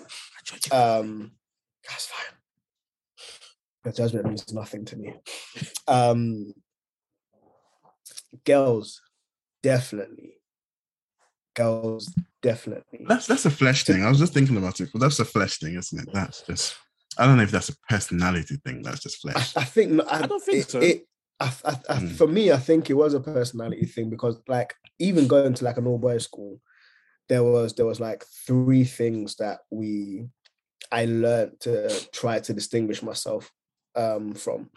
Um 0.71 1.31
that's 1.87 2.07
fine. 2.07 2.35
The 3.85 3.93
judgment 3.93 4.25
means 4.25 4.53
nothing 4.53 4.83
to 4.85 4.97
me. 4.97 5.13
Um 5.87 6.53
girls, 8.43 9.01
definitely. 9.63 10.36
Girls, 11.57 12.13
definitely. 12.41 13.05
That's 13.07 13.27
that's 13.27 13.45
a 13.45 13.49
flesh 13.51 13.83
thing. 13.83 14.03
I 14.05 14.09
was 14.09 14.19
just 14.19 14.33
thinking 14.33 14.57
about 14.57 14.79
it. 14.79 14.89
Well, 14.93 15.01
that's 15.01 15.19
a 15.19 15.25
flesh 15.25 15.57
thing, 15.59 15.75
isn't 15.75 15.99
it? 16.07 16.09
That's 16.13 16.41
just. 16.43 16.75
I 17.17 17.25
don't 17.25 17.37
know 17.37 17.43
if 17.43 17.51
that's 17.51 17.69
a 17.69 17.77
personality 17.89 18.57
thing. 18.63 18.83
That's 18.83 19.01
just 19.01 19.21
flesh. 19.21 19.57
I 19.57 19.63
think 19.63 19.99
I, 20.07 20.19
I 20.23 20.27
don't 20.27 20.43
think 20.43 20.59
it- 20.59 20.69
so. 20.69 20.79
It, 20.79 21.07
I, 21.39 21.51
I, 21.65 21.75
I, 21.89 21.95
Hmm. 21.95 22.07
For 22.09 22.27
me, 22.27 22.51
I 22.51 22.57
think 22.57 22.89
it 22.89 22.93
was 22.95 23.13
a 23.13 23.19
personality 23.19 23.85
thing 23.85 24.09
because, 24.09 24.39
like, 24.47 24.73
even 24.99 25.27
going 25.27 25.53
to 25.55 25.63
like 25.65 25.77
an 25.77 25.85
all 25.87 25.99
boys 25.99 26.23
school, 26.23 26.59
there 27.29 27.43
was 27.43 27.73
there 27.73 27.85
was 27.85 27.99
like 27.99 28.23
three 28.45 28.83
things 28.83 29.35
that 29.37 29.59
we 29.71 30.27
I 30.91 31.05
learned 31.05 31.59
to 31.61 31.89
try 32.11 32.39
to 32.39 32.53
distinguish 32.53 33.01
myself 33.03 33.51
um, 33.95 34.33
from, 34.33 34.69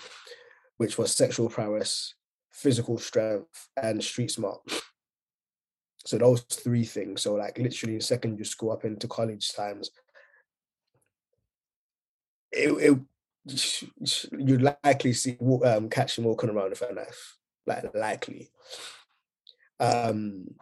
which 0.79 0.99
was 0.99 1.15
sexual 1.15 1.49
prowess, 1.49 2.15
physical 2.51 2.99
strength, 2.99 3.69
and 3.81 4.03
street 4.03 4.31
smart. 4.31 4.61
So 6.05 6.19
those 6.19 6.43
three 6.43 6.85
things. 6.85 7.23
So 7.23 7.35
like 7.35 7.59
literally 7.59 7.97
in 7.97 8.01
secondary 8.01 8.45
school 8.45 8.73
up 8.73 8.85
into 8.85 9.07
college 9.07 9.53
times, 9.53 9.91
it, 12.53 12.71
it 12.71 12.99
you'd 14.39 14.63
likely 14.63 15.13
see 15.13 15.37
um, 15.65 15.89
catch 15.89 16.19
him 16.19 16.25
walking 16.25 16.51
around 16.51 16.71
with 16.71 16.83
a 16.83 16.93
knife, 16.93 17.37
like 17.67 17.95
likely. 17.95 18.51
Um, 19.79 20.55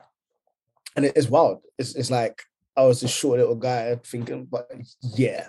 and 0.97 1.05
it's 1.05 1.29
wild. 1.29 1.63
It's 1.79 1.95
it's 1.95 2.11
like 2.11 2.43
I 2.77 2.85
was 2.85 3.03
a 3.03 3.09
short 3.09 3.39
little 3.39 3.57
guy 3.57 3.97
thinking, 4.05 4.45
but 4.45 4.71
yeah, 5.03 5.49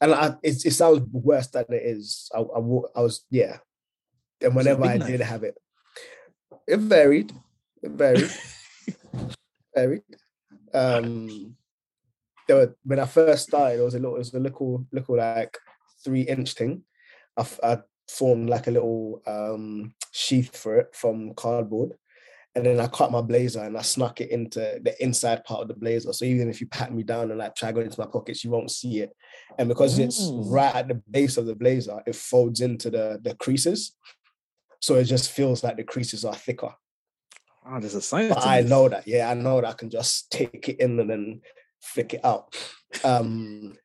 and 0.00 0.14
I, 0.14 0.36
it, 0.42 0.64
it 0.64 0.72
sounds 0.72 1.00
worse 1.12 1.48
than 1.48 1.64
it 1.68 1.82
is. 1.82 2.30
I 2.34 2.38
I, 2.38 2.58
I 2.96 3.00
was 3.00 3.24
yeah, 3.30 3.58
and 4.40 4.52
it 4.52 4.54
whenever 4.54 4.84
I 4.84 4.98
big 4.98 5.06
did 5.06 5.20
have 5.20 5.42
it, 5.42 5.56
it 6.66 6.78
varied. 6.78 7.32
It 7.82 7.90
varied. 7.90 8.30
varied. 9.74 10.02
Um, 10.74 11.56
there 12.48 12.56
were 12.56 12.76
when 12.84 12.98
I 12.98 13.06
first 13.06 13.48
started, 13.48 13.80
it 13.80 13.82
was 13.84 13.94
a 13.94 13.98
little, 13.98 14.16
it 14.16 14.18
was 14.18 14.34
a 14.34 14.40
little, 14.40 14.86
little 14.92 15.16
like 15.16 15.56
three 16.04 16.22
inch 16.22 16.54
thing. 16.54 16.82
I 17.36 17.78
formed 18.10 18.50
like 18.50 18.66
a 18.66 18.70
little 18.72 19.22
um 19.26 19.94
sheath 20.10 20.54
for 20.56 20.76
it 20.76 20.94
from 20.94 21.32
cardboard, 21.34 21.92
and 22.54 22.66
then 22.66 22.80
I 22.80 22.88
cut 22.88 23.10
my 23.12 23.22
blazer 23.22 23.62
and 23.62 23.78
I 23.78 23.82
snuck 23.82 24.20
it 24.20 24.30
into 24.30 24.80
the 24.82 24.94
inside 25.02 25.44
part 25.44 25.62
of 25.62 25.68
the 25.68 25.74
blazer. 25.74 26.12
So 26.12 26.24
even 26.26 26.50
if 26.50 26.60
you 26.60 26.66
pat 26.66 26.92
me 26.92 27.02
down 27.04 27.30
and 27.30 27.38
like 27.38 27.54
try 27.54 27.70
to 27.70 27.74
go 27.74 27.80
into 27.80 28.00
my 28.00 28.06
pockets, 28.06 28.44
you 28.44 28.50
won't 28.50 28.70
see 28.70 29.00
it. 29.00 29.16
And 29.58 29.68
because 29.68 29.98
it's 29.98 30.20
Mm. 30.20 30.52
right 30.52 30.74
at 30.74 30.88
the 30.88 31.00
base 31.10 31.36
of 31.38 31.46
the 31.46 31.54
blazer, 31.54 32.02
it 32.06 32.16
folds 32.16 32.60
into 32.60 32.90
the 32.90 33.18
the 33.22 33.34
creases. 33.36 33.96
So 34.80 34.96
it 34.96 35.04
just 35.04 35.30
feels 35.30 35.62
like 35.62 35.76
the 35.76 35.84
creases 35.84 36.24
are 36.24 36.34
thicker. 36.34 36.74
Ah, 37.64 37.78
there's 37.78 37.94
a 37.94 38.02
science. 38.02 38.34
But 38.34 38.46
I 38.46 38.62
know 38.62 38.88
that, 38.88 39.06
yeah, 39.06 39.30
I 39.30 39.34
know 39.34 39.60
that 39.60 39.68
I 39.68 39.72
can 39.72 39.90
just 39.90 40.30
take 40.30 40.68
it 40.68 40.80
in 40.80 40.98
and 40.98 41.10
then 41.10 41.40
flick 41.80 42.14
it 42.14 42.24
out. 42.24 42.56
Um, 43.04 43.76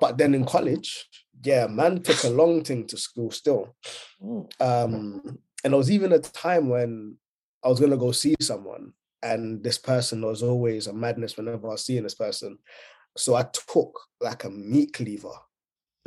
but 0.00 0.18
then 0.18 0.34
in 0.34 0.44
college, 0.44 1.08
yeah, 1.42 1.66
man 1.66 2.02
took 2.02 2.24
a 2.24 2.28
long 2.28 2.64
thing 2.64 2.86
to 2.88 2.96
school 2.96 3.30
still. 3.30 3.76
Mm. 4.22 4.48
Um, 4.60 5.38
and 5.64 5.72
there 5.72 5.78
was 5.78 5.90
even 5.90 6.12
a 6.12 6.18
time 6.18 6.68
when 6.68 7.16
I 7.64 7.68
was 7.68 7.80
gonna 7.80 7.96
go 7.96 8.12
see 8.12 8.34
someone, 8.40 8.92
and 9.22 9.62
this 9.62 9.78
person 9.78 10.22
was 10.22 10.42
always 10.42 10.86
a 10.86 10.92
madness 10.92 11.36
whenever 11.36 11.68
I 11.68 11.72
was 11.72 11.84
seeing 11.84 12.04
this 12.04 12.14
person. 12.14 12.58
So 13.16 13.34
I 13.34 13.44
took 13.44 13.98
like 14.20 14.44
a 14.44 14.50
meat 14.50 14.92
cleaver, 14.92 15.32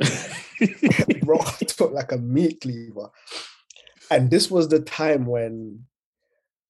bro. 1.22 1.38
I 1.40 1.64
took 1.64 1.92
like 1.92 2.12
a 2.12 2.18
meat 2.18 2.60
cleaver, 2.60 3.10
and 4.10 4.30
this 4.30 4.50
was 4.50 4.68
the 4.68 4.80
time 4.80 5.26
when 5.26 5.84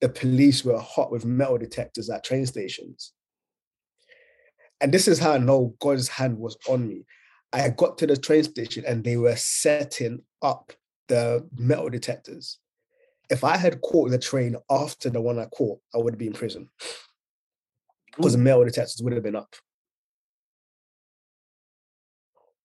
the 0.02 0.08
police 0.08 0.64
were 0.64 0.80
hot 0.80 1.12
with 1.12 1.24
metal 1.24 1.56
detectors 1.56 2.10
at 2.10 2.24
train 2.24 2.44
stations. 2.44 3.12
And 4.80 4.92
this 4.92 5.06
is 5.06 5.20
how 5.20 5.32
I 5.32 5.38
know 5.38 5.76
God's 5.80 6.08
hand 6.08 6.36
was 6.38 6.56
on 6.68 6.88
me. 6.88 7.06
I 7.52 7.68
got 7.68 7.98
to 7.98 8.08
the 8.08 8.16
train 8.16 8.42
station 8.42 8.84
and 8.84 9.04
they 9.04 9.16
were 9.16 9.36
setting 9.36 10.22
up 10.42 10.72
the 11.06 11.48
metal 11.56 11.88
detectors. 11.88 12.58
If 13.30 13.44
I 13.44 13.56
had 13.56 13.80
caught 13.80 14.10
the 14.10 14.18
train 14.18 14.56
after 14.68 15.08
the 15.08 15.20
one 15.20 15.38
I 15.38 15.44
caught, 15.46 15.78
I 15.94 15.98
would 15.98 16.18
be 16.18 16.26
in 16.26 16.32
prison 16.32 16.68
because 18.16 18.32
the 18.32 18.38
metal 18.38 18.64
detectors 18.64 19.00
would 19.02 19.12
have 19.12 19.22
been 19.22 19.36
up. 19.36 19.54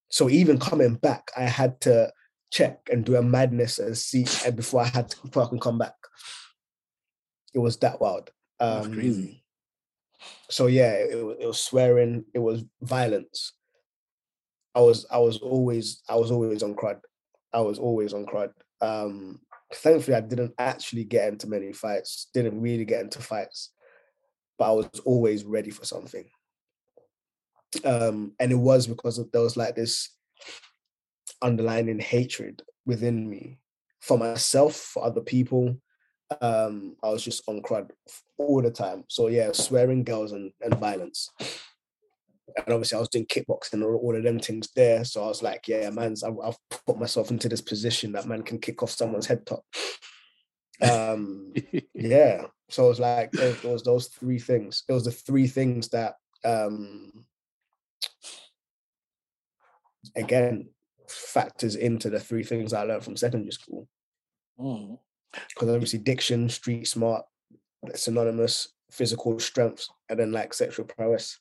So 0.09 0.27
even 0.27 0.57
coming 0.57 0.95
back, 0.95 1.29
I 1.37 1.43
had 1.43 1.79
to 1.81 2.11
check 2.49 2.79
and 2.91 3.05
do 3.05 3.15
a 3.15 3.21
madness 3.21 3.77
and 3.77 3.95
see 3.95 4.25
and 4.43 4.55
before 4.55 4.81
I 4.81 4.85
had 4.85 5.09
to 5.09 5.21
before 5.21 5.43
I 5.43 5.49
can 5.49 5.59
come 5.59 5.77
back. 5.77 5.93
It 7.57 7.61
was 7.67 7.77
that 7.77 7.99
wild. 7.99 8.29
That's 8.59 8.87
crazy. 8.87 9.29
Um, 9.29 9.39
So 10.49 10.67
yeah, 10.67 10.93
it, 10.93 11.17
it 11.41 11.47
was 11.47 11.61
swearing, 11.61 12.25
it 12.33 12.39
was 12.39 12.63
violence. 12.81 13.53
I 14.75 14.81
was 14.81 15.05
I 15.09 15.17
was 15.17 15.37
always 15.39 16.03
I 16.07 16.15
was 16.15 16.31
always 16.31 16.61
on 16.63 16.75
crud. 16.75 16.99
I 17.51 17.61
was 17.61 17.79
always 17.79 18.13
on 18.13 18.25
crud. 18.25 18.51
Um 18.79 19.39
thankfully 19.73 20.15
I 20.15 20.21
didn't 20.21 20.53
actually 20.59 21.03
get 21.03 21.29
into 21.29 21.47
many 21.47 21.73
fights, 21.73 22.29
didn't 22.33 22.61
really 22.61 22.85
get 22.85 23.01
into 23.01 23.19
fights, 23.19 23.73
but 24.57 24.69
I 24.69 24.73
was 24.73 25.01
always 25.03 25.43
ready 25.43 25.71
for 25.71 25.85
something. 25.85 26.25
Um, 27.83 28.17
and 28.39 28.51
it 28.51 28.61
was 28.69 28.87
because 28.87 29.17
of, 29.17 29.31
there 29.31 29.41
was 29.41 29.57
like 29.57 29.75
this 29.75 30.09
underlying 31.41 31.99
hatred 31.99 32.61
within 32.85 33.29
me 33.29 33.59
for 33.99 34.17
myself, 34.17 34.75
for 34.75 35.03
other 35.03 35.21
people. 35.21 35.81
Um, 36.41 36.95
I 37.03 37.09
was 37.09 37.23
just 37.23 37.43
on 37.47 37.61
crud 37.61 37.89
all 38.37 38.61
the 38.61 38.71
time. 38.71 39.03
So 39.07 39.27
yeah, 39.27 39.51
swearing 39.53 40.03
girls 40.03 40.31
and, 40.31 40.51
and 40.61 40.75
violence. 40.75 41.29
And 41.39 42.73
obviously 42.73 42.97
I 42.97 42.99
was 42.99 43.09
doing 43.09 43.25
kickboxing 43.25 43.73
and 43.73 43.83
all, 43.83 43.95
all 43.95 44.15
of 44.15 44.23
them 44.23 44.39
things 44.39 44.69
there. 44.75 45.03
So 45.05 45.23
I 45.23 45.27
was 45.27 45.43
like, 45.43 45.67
yeah, 45.67 45.89
man's 45.89 46.23
I, 46.23 46.29
I've 46.43 46.57
put 46.85 46.99
myself 46.99 47.31
into 47.31 47.49
this 47.49 47.61
position 47.61 48.13
that 48.13 48.27
man 48.27 48.43
can 48.43 48.59
kick 48.59 48.83
off 48.83 48.91
someone's 48.91 49.27
head 49.27 49.45
top. 49.45 49.63
Um 50.81 51.53
yeah. 51.93 52.45
So 52.69 52.85
it 52.85 52.89
was 52.89 52.99
like 52.99 53.33
it 53.33 53.39
was, 53.39 53.63
it 53.63 53.71
was 53.71 53.83
those 53.83 54.07
three 54.07 54.39
things. 54.39 54.83
It 54.89 54.93
was 54.93 55.05
the 55.05 55.11
three 55.11 55.47
things 55.47 55.89
that 55.89 56.15
um 56.43 57.25
again 60.15 60.69
factors 61.07 61.75
into 61.75 62.09
the 62.09 62.19
three 62.19 62.43
things 62.43 62.73
I 62.73 62.83
learned 62.83 63.03
from 63.03 63.17
secondary 63.17 63.51
school. 63.51 63.87
Mm. 64.59 64.97
Because 65.33 65.69
obviously 65.69 65.99
diction, 65.99 66.49
street 66.49 66.87
smart, 66.87 67.25
synonymous, 67.95 68.69
physical 68.91 69.39
strength, 69.39 69.87
and 70.09 70.19
then 70.19 70.31
like 70.31 70.53
sexual 70.53 70.85
prowess. 70.85 71.39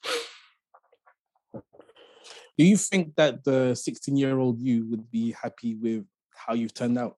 Do 1.54 2.64
you 2.64 2.76
think 2.76 3.14
that 3.16 3.44
the 3.44 3.74
16 3.74 4.16
year 4.16 4.38
old 4.38 4.60
you 4.60 4.86
would 4.90 5.10
be 5.10 5.32
happy 5.32 5.74
with 5.74 6.04
how 6.34 6.54
you've 6.54 6.74
turned 6.74 6.98
out? 6.98 7.16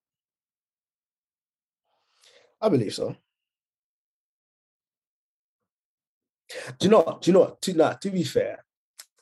I 2.61 2.69
believe 2.69 2.95
so. 2.95 3.15
Do 6.79 6.87
you 6.87 6.89
know? 6.91 7.01
what- 7.01 7.23
Do 7.23 7.31
you 7.31 7.35
know? 7.35 7.41
what? 7.41 7.63
To 7.63 7.75
nah, 7.75 7.93
to 7.95 8.11
be 8.11 8.25
fair, 8.25 8.65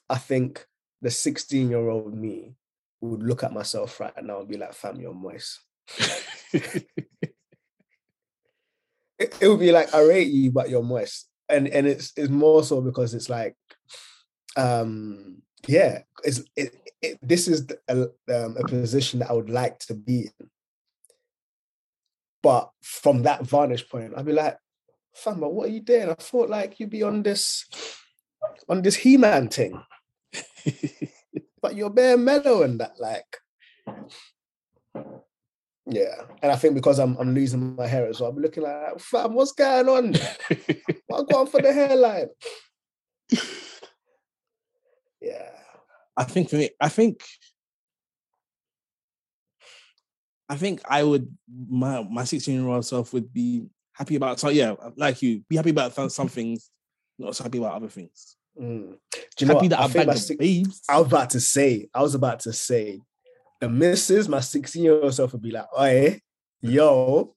I 0.09 0.17
think 0.19 0.67
the 1.03 1.11
16 1.11 1.69
year 1.69 1.89
old 1.89 2.15
me 2.17 2.55
would 3.01 3.23
look 3.23 3.43
at 3.45 3.53
myself 3.53 4.01
right 4.01 4.13
now 4.23 4.41
and 4.41 4.49
be 4.49 4.57
like, 4.57 4.73
"Fam, 4.75 5.01
you're 5.01 5.13
moist." 5.13 5.61
It, 9.19 9.37
it 9.41 9.49
would 9.49 9.61
be 9.61 9.73
like, 9.73 9.95
"I 9.95 10.03
rate 10.03 10.29
you, 10.29 10.51
but 10.51 10.69
you're 10.69 10.83
moist," 10.83 11.29
and 11.49 11.69
and 11.69 11.87
it's 11.87 12.13
it's 12.17 12.31
more 12.31 12.63
so 12.63 12.81
because 12.81 13.15
it's 13.15 13.29
like 13.29 13.57
um, 14.57 15.43
yeah, 15.67 16.01
it's, 16.25 16.43
it, 16.57 16.75
it, 17.03 17.19
this 17.23 17.49
is 17.49 17.67
a, 17.89 18.03
um, 18.03 18.57
a 18.59 18.65
position 18.67 19.21
that 19.21 19.31
I 19.31 19.35
would 19.35 19.51
like 19.51 19.79
to 19.81 19.95
be 19.95 20.31
in. 20.41 20.51
But 22.43 22.71
from 22.83 23.23
that 23.23 23.45
vantage 23.45 23.89
point, 23.89 24.15
I'd 24.17 24.25
be 24.25 24.33
like, 24.33 24.57
fam, 25.15 25.41
but 25.41 25.53
what 25.53 25.69
are 25.69 25.73
you 25.73 25.81
doing? 25.81 26.09
I 26.09 26.15
thought 26.15 26.49
like 26.49 26.79
you'd 26.79 26.91
be 26.91 27.03
on 27.03 27.23
this 27.23 27.67
on 28.69 28.83
this 28.83 28.95
He-Man 28.97 29.49
thing. 29.49 29.83
but 31.63 31.75
you're 31.75 31.91
bare 31.91 32.17
mellow 32.17 32.63
and 32.63 32.79
that, 32.81 33.01
like. 33.01 33.37
Yeah. 35.87 36.23
And 36.43 36.51
I 36.51 36.57
think 36.57 36.75
because 36.75 36.99
I'm 36.99 37.17
I'm 37.17 37.35
losing 37.35 37.77
my 37.77 37.87
hair 37.87 38.09
as 38.09 38.21
well, 38.21 38.31
I'm 38.31 38.39
looking 38.39 38.63
like, 38.65 38.99
fam, 38.99 39.35
what's 39.35 39.53
going 39.53 39.89
on? 39.89 40.15
I'm 41.13 41.27
going 41.27 41.47
for 41.47 41.63
the 41.63 41.73
hairline. 41.73 42.29
Yeah. 45.21 45.51
I 46.17 46.25
think 46.25 46.51
for 46.51 46.57
me, 46.57 46.71
I 46.81 46.89
think 46.89 47.25
I 50.49 50.57
think 50.57 50.81
I 50.89 51.03
would 51.03 51.37
my 51.69 52.03
my 52.03 52.25
16 52.25 52.55
year 52.55 52.69
old 52.69 52.87
self 52.87 53.13
would 53.13 53.33
be 53.33 53.67
happy 53.93 54.17
about 54.17 54.39
so 54.39 54.49
yeah, 54.49 54.75
like 54.97 55.21
you, 55.23 55.43
be 55.49 55.57
happy 55.57 55.71
about 55.71 55.93
some 56.13 56.29
things, 56.29 56.71
not 57.19 57.35
so 57.35 57.45
happy 57.45 57.59
about 57.59 57.75
other 57.75 57.89
things. 57.89 58.37
Mm. 58.59 58.97
Do 59.13 59.19
you 59.41 59.47
know 59.47 59.55
happy 59.55 59.69
what? 59.69 59.71
that 59.71 59.81
I 59.81 59.85
I 59.85 60.15
think 60.15 60.41
my. 60.41 60.65
I 60.89 60.99
was 60.99 61.07
about 61.09 61.31
to 61.31 61.41
say, 61.41 61.89
I 61.93 62.03
was 62.03 62.15
about 62.15 62.41
to 62.41 62.53
say, 62.53 63.01
the 63.61 63.69
missus, 63.69 64.29
my 64.29 64.41
16 64.41 64.83
year 64.83 65.03
old 65.03 65.15
self 65.15 65.33
would 65.33 65.43
be 65.43 65.51
like, 65.51 65.67
Oi, 65.79 66.21
yo, 66.61 67.35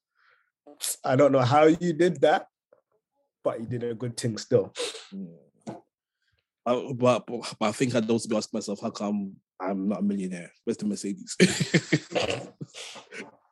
I 1.03 1.15
don't 1.15 1.31
know 1.31 1.41
how 1.41 1.65
you 1.65 1.93
did 1.93 2.21
that, 2.21 2.47
but 3.43 3.59
you 3.59 3.65
did 3.65 3.83
a 3.83 3.93
good 3.93 4.17
thing 4.17 4.37
still. 4.37 4.73
Mm. 5.13 5.35
Uh, 6.65 6.93
but, 6.93 7.25
but 7.25 7.55
I 7.61 7.71
think 7.71 7.95
I'd 7.95 8.09
also 8.09 8.29
be 8.29 8.37
asking 8.37 8.57
myself, 8.57 8.79
how 8.81 8.91
come 8.91 9.35
I'm 9.59 9.87
not 9.87 9.99
a 9.99 10.03
millionaire? 10.03 10.51
Where's 10.63 10.77
the 10.77 10.85
Mercedes? 10.85 11.35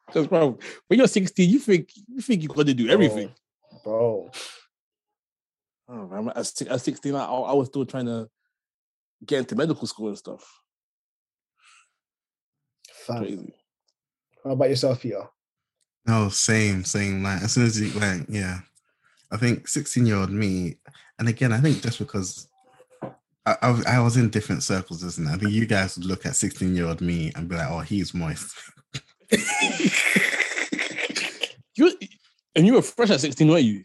Because 0.08 0.28
bro, 0.28 0.58
when 0.88 1.00
you're 1.00 1.08
16, 1.08 1.50
you 1.50 1.60
think 1.60 1.90
you 2.08 2.22
think 2.22 2.42
you 2.42 2.48
got 2.48 2.66
to 2.66 2.74
do 2.74 2.88
everything. 2.88 3.30
Bro, 3.84 4.32
Oh, 5.90 6.06
man, 6.08 6.34
at 6.36 6.46
16, 6.46 7.16
I, 7.16 7.26
I 7.26 7.54
was 7.54 7.68
still 7.68 7.86
trying 7.86 8.08
to 8.08 8.28
get 9.26 9.40
into 9.40 9.56
medical 9.56 9.88
school 9.88 10.10
and 10.10 10.18
stuff. 10.18 10.62
Fam. 13.08 13.24
Crazy. 13.24 13.54
How 14.44 14.52
about 14.52 14.70
yourself, 14.70 15.02
Peter? 15.02 15.28
No, 16.06 16.30
same, 16.30 16.84
same. 16.86 17.24
Like 17.24 17.42
as 17.44 17.54
soon 17.54 17.66
as 17.66 17.80
you 17.80 17.90
like, 18.00 18.26
yeah. 18.30 18.60
I 19.32 19.38
think 19.38 19.68
16 19.68 20.06
year 20.06 20.16
old 20.18 20.30
me, 20.32 20.78
and 21.20 21.28
again, 21.28 21.52
I 21.52 21.60
think 21.60 21.82
just 21.82 22.00
because 22.00 22.48
I, 23.46 23.58
I, 23.62 23.72
was- 23.72 23.86
I 23.86 24.00
was 24.00 24.16
in 24.18 24.30
different 24.30 24.64
circles, 24.64 25.04
isn't 25.04 25.28
it? 25.28 25.32
I 25.32 25.38
think 25.38 25.52
you 25.52 25.66
guys 25.66 25.98
would 25.98 26.06
look 26.06 26.26
at 26.26 26.36
16 26.36 26.76
year 26.76 26.86
old 26.88 27.02
me 27.02 27.32
and 27.36 27.50
be 27.50 27.56
like, 27.56 27.70
oh, 27.70 27.80
he's 27.80 28.14
moist. 28.14 28.54
You 31.76 31.92
and 32.56 32.66
you 32.66 32.74
were 32.74 32.82
fresh 32.82 33.12
at 33.12 33.22
16, 33.22 33.48
weren't 33.48 33.64
you? 33.66 33.84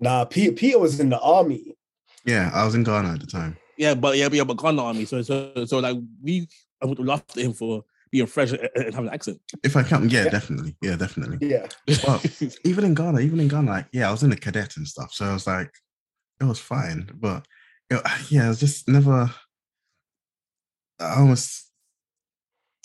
Nah, 0.00 0.24
Peter, 0.24 0.52
Peter 0.52 0.78
was 0.78 0.98
in 0.98 1.10
the 1.10 1.20
army. 1.20 1.76
Yeah, 2.24 2.50
I 2.52 2.64
was 2.64 2.74
in 2.74 2.82
Ghana 2.82 3.12
at 3.12 3.20
the 3.20 3.26
time. 3.26 3.56
Yeah, 3.78 3.94
but 3.94 4.16
yeah, 4.16 4.28
but 4.28 4.36
yeah, 4.36 4.44
but 4.44 4.56
Ghana 4.58 4.82
army. 4.82 5.04
So 5.04 5.22
so 5.22 5.64
so 5.64 5.78
like 5.78 5.96
we 6.22 6.48
I 6.82 6.86
would 6.86 6.98
laugh 6.98 7.22
at 7.30 7.36
him 7.36 7.52
for 7.52 7.84
being 8.12 8.26
fresh 8.26 8.50
and 8.52 8.68
and 8.74 8.94
having 8.94 9.08
an 9.08 9.14
accent. 9.14 9.40
If 9.62 9.76
I 9.76 9.82
count, 9.82 10.10
yeah, 10.10 10.24
Yeah. 10.24 10.30
definitely. 10.30 10.76
Yeah, 10.82 10.96
definitely. 10.96 11.48
Yeah. 11.48 11.66
Well, 12.06 12.20
even 12.64 12.84
in 12.84 12.94
Ghana, 12.94 13.20
even 13.20 13.40
in 13.40 13.48
Ghana, 13.48 13.70
like, 13.70 13.86
yeah, 13.92 14.08
I 14.08 14.10
was 14.12 14.22
in 14.22 14.30
the 14.30 14.36
cadet 14.36 14.76
and 14.76 14.86
stuff. 14.86 15.12
So 15.12 15.26
I 15.26 15.32
was 15.32 15.46
like, 15.46 15.70
it 16.40 16.44
was 16.44 16.58
fine. 16.58 17.08
But 17.14 17.46
it, 17.88 18.02
yeah, 18.30 18.46
it 18.46 18.48
was 18.48 18.60
just 18.60 18.88
never, 18.88 19.30
I 20.98 21.14
almost, 21.20 21.70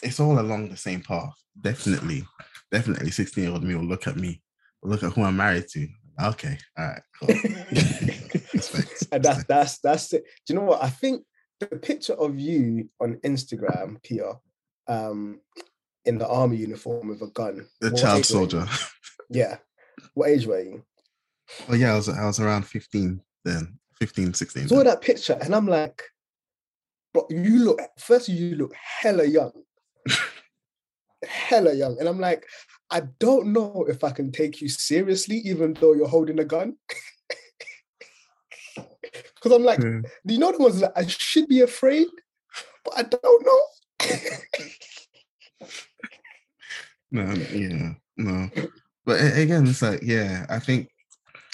it's 0.03 0.19
all 0.19 0.39
along 0.39 0.69
the 0.69 0.77
same 0.77 1.01
path. 1.01 1.33
Definitely, 1.59 2.25
definitely 2.71 3.11
16 3.11 3.43
year 3.43 3.53
old 3.53 3.63
me 3.63 3.75
will 3.75 3.83
look 3.85 4.07
at 4.07 4.17
me, 4.17 4.41
look 4.83 5.03
at 5.03 5.13
who 5.13 5.23
I'm 5.23 5.37
married 5.37 5.67
to. 5.69 5.87
Okay, 6.21 6.57
all 6.77 6.85
right, 6.85 7.01
cool. 7.19 7.27
Respect, 8.53 9.07
and 9.11 9.23
that's 9.23 9.43
that's 9.45 9.79
that's 9.79 10.13
it. 10.13 10.23
Do 10.45 10.53
you 10.53 10.59
know 10.59 10.65
what? 10.65 10.83
I 10.83 10.89
think 10.89 11.23
the 11.59 11.67
picture 11.67 12.13
of 12.13 12.39
you 12.39 12.89
on 13.01 13.15
Instagram, 13.25 14.01
Peter, 14.03 14.33
um, 14.87 15.39
in 16.05 16.17
the 16.17 16.27
army 16.27 16.57
uniform 16.57 17.07
with 17.07 17.21
a 17.21 17.27
gun. 17.27 17.65
the 17.81 17.91
what 17.91 18.01
child 18.01 18.19
age 18.19 18.29
were 18.31 18.41
you? 18.41 18.49
soldier. 18.49 18.67
Yeah. 19.29 19.57
What 20.13 20.29
age 20.29 20.45
were 20.45 20.61
you? 20.61 20.83
Oh, 21.69 21.75
yeah, 21.75 21.93
I 21.93 21.95
was, 21.95 22.09
I 22.09 22.25
was 22.25 22.39
around 22.39 22.63
15 22.67 23.21
then, 23.43 23.77
15, 23.99 24.33
16. 24.33 24.63
I 24.63 24.65
saw 24.67 24.75
then. 24.77 24.85
that 24.85 25.01
picture 25.01 25.37
and 25.41 25.55
I'm 25.55 25.67
like, 25.67 26.01
bro, 27.13 27.25
you 27.29 27.59
look 27.63 27.79
first 27.97 28.27
you 28.29 28.55
look 28.55 28.73
hella 28.75 29.25
young. 29.25 29.51
hella 31.27 31.73
young. 31.73 31.97
And 31.99 32.07
I'm 32.07 32.19
like, 32.19 32.45
I 32.91 33.01
don't 33.19 33.53
know 33.53 33.85
if 33.89 34.03
I 34.03 34.11
can 34.11 34.31
take 34.31 34.61
you 34.61 34.69
seriously, 34.69 35.37
even 35.37 35.73
though 35.73 35.93
you're 35.93 36.07
holding 36.07 36.39
a 36.39 36.45
gun. 36.45 36.75
Because 39.35 39.51
I'm 39.57 39.63
like, 39.63 39.79
Yeah. 39.79 40.01
do 40.25 40.33
you 40.33 40.39
know 40.39 40.51
the 40.51 40.57
ones 40.57 40.79
that 40.79 40.91
I 40.95 41.05
should 41.05 41.47
be 41.47 41.61
afraid, 41.61 42.07
but 42.83 42.93
I 42.97 43.03
don't 43.03 43.45
know. 43.45 43.61
No, 47.11 47.31
yeah, 47.51 47.93
no. 48.17 48.49
But 49.05 49.21
again, 49.37 49.67
it's 49.67 49.81
like, 49.81 50.01
yeah, 50.03 50.45
I 50.49 50.59
think 50.59 50.89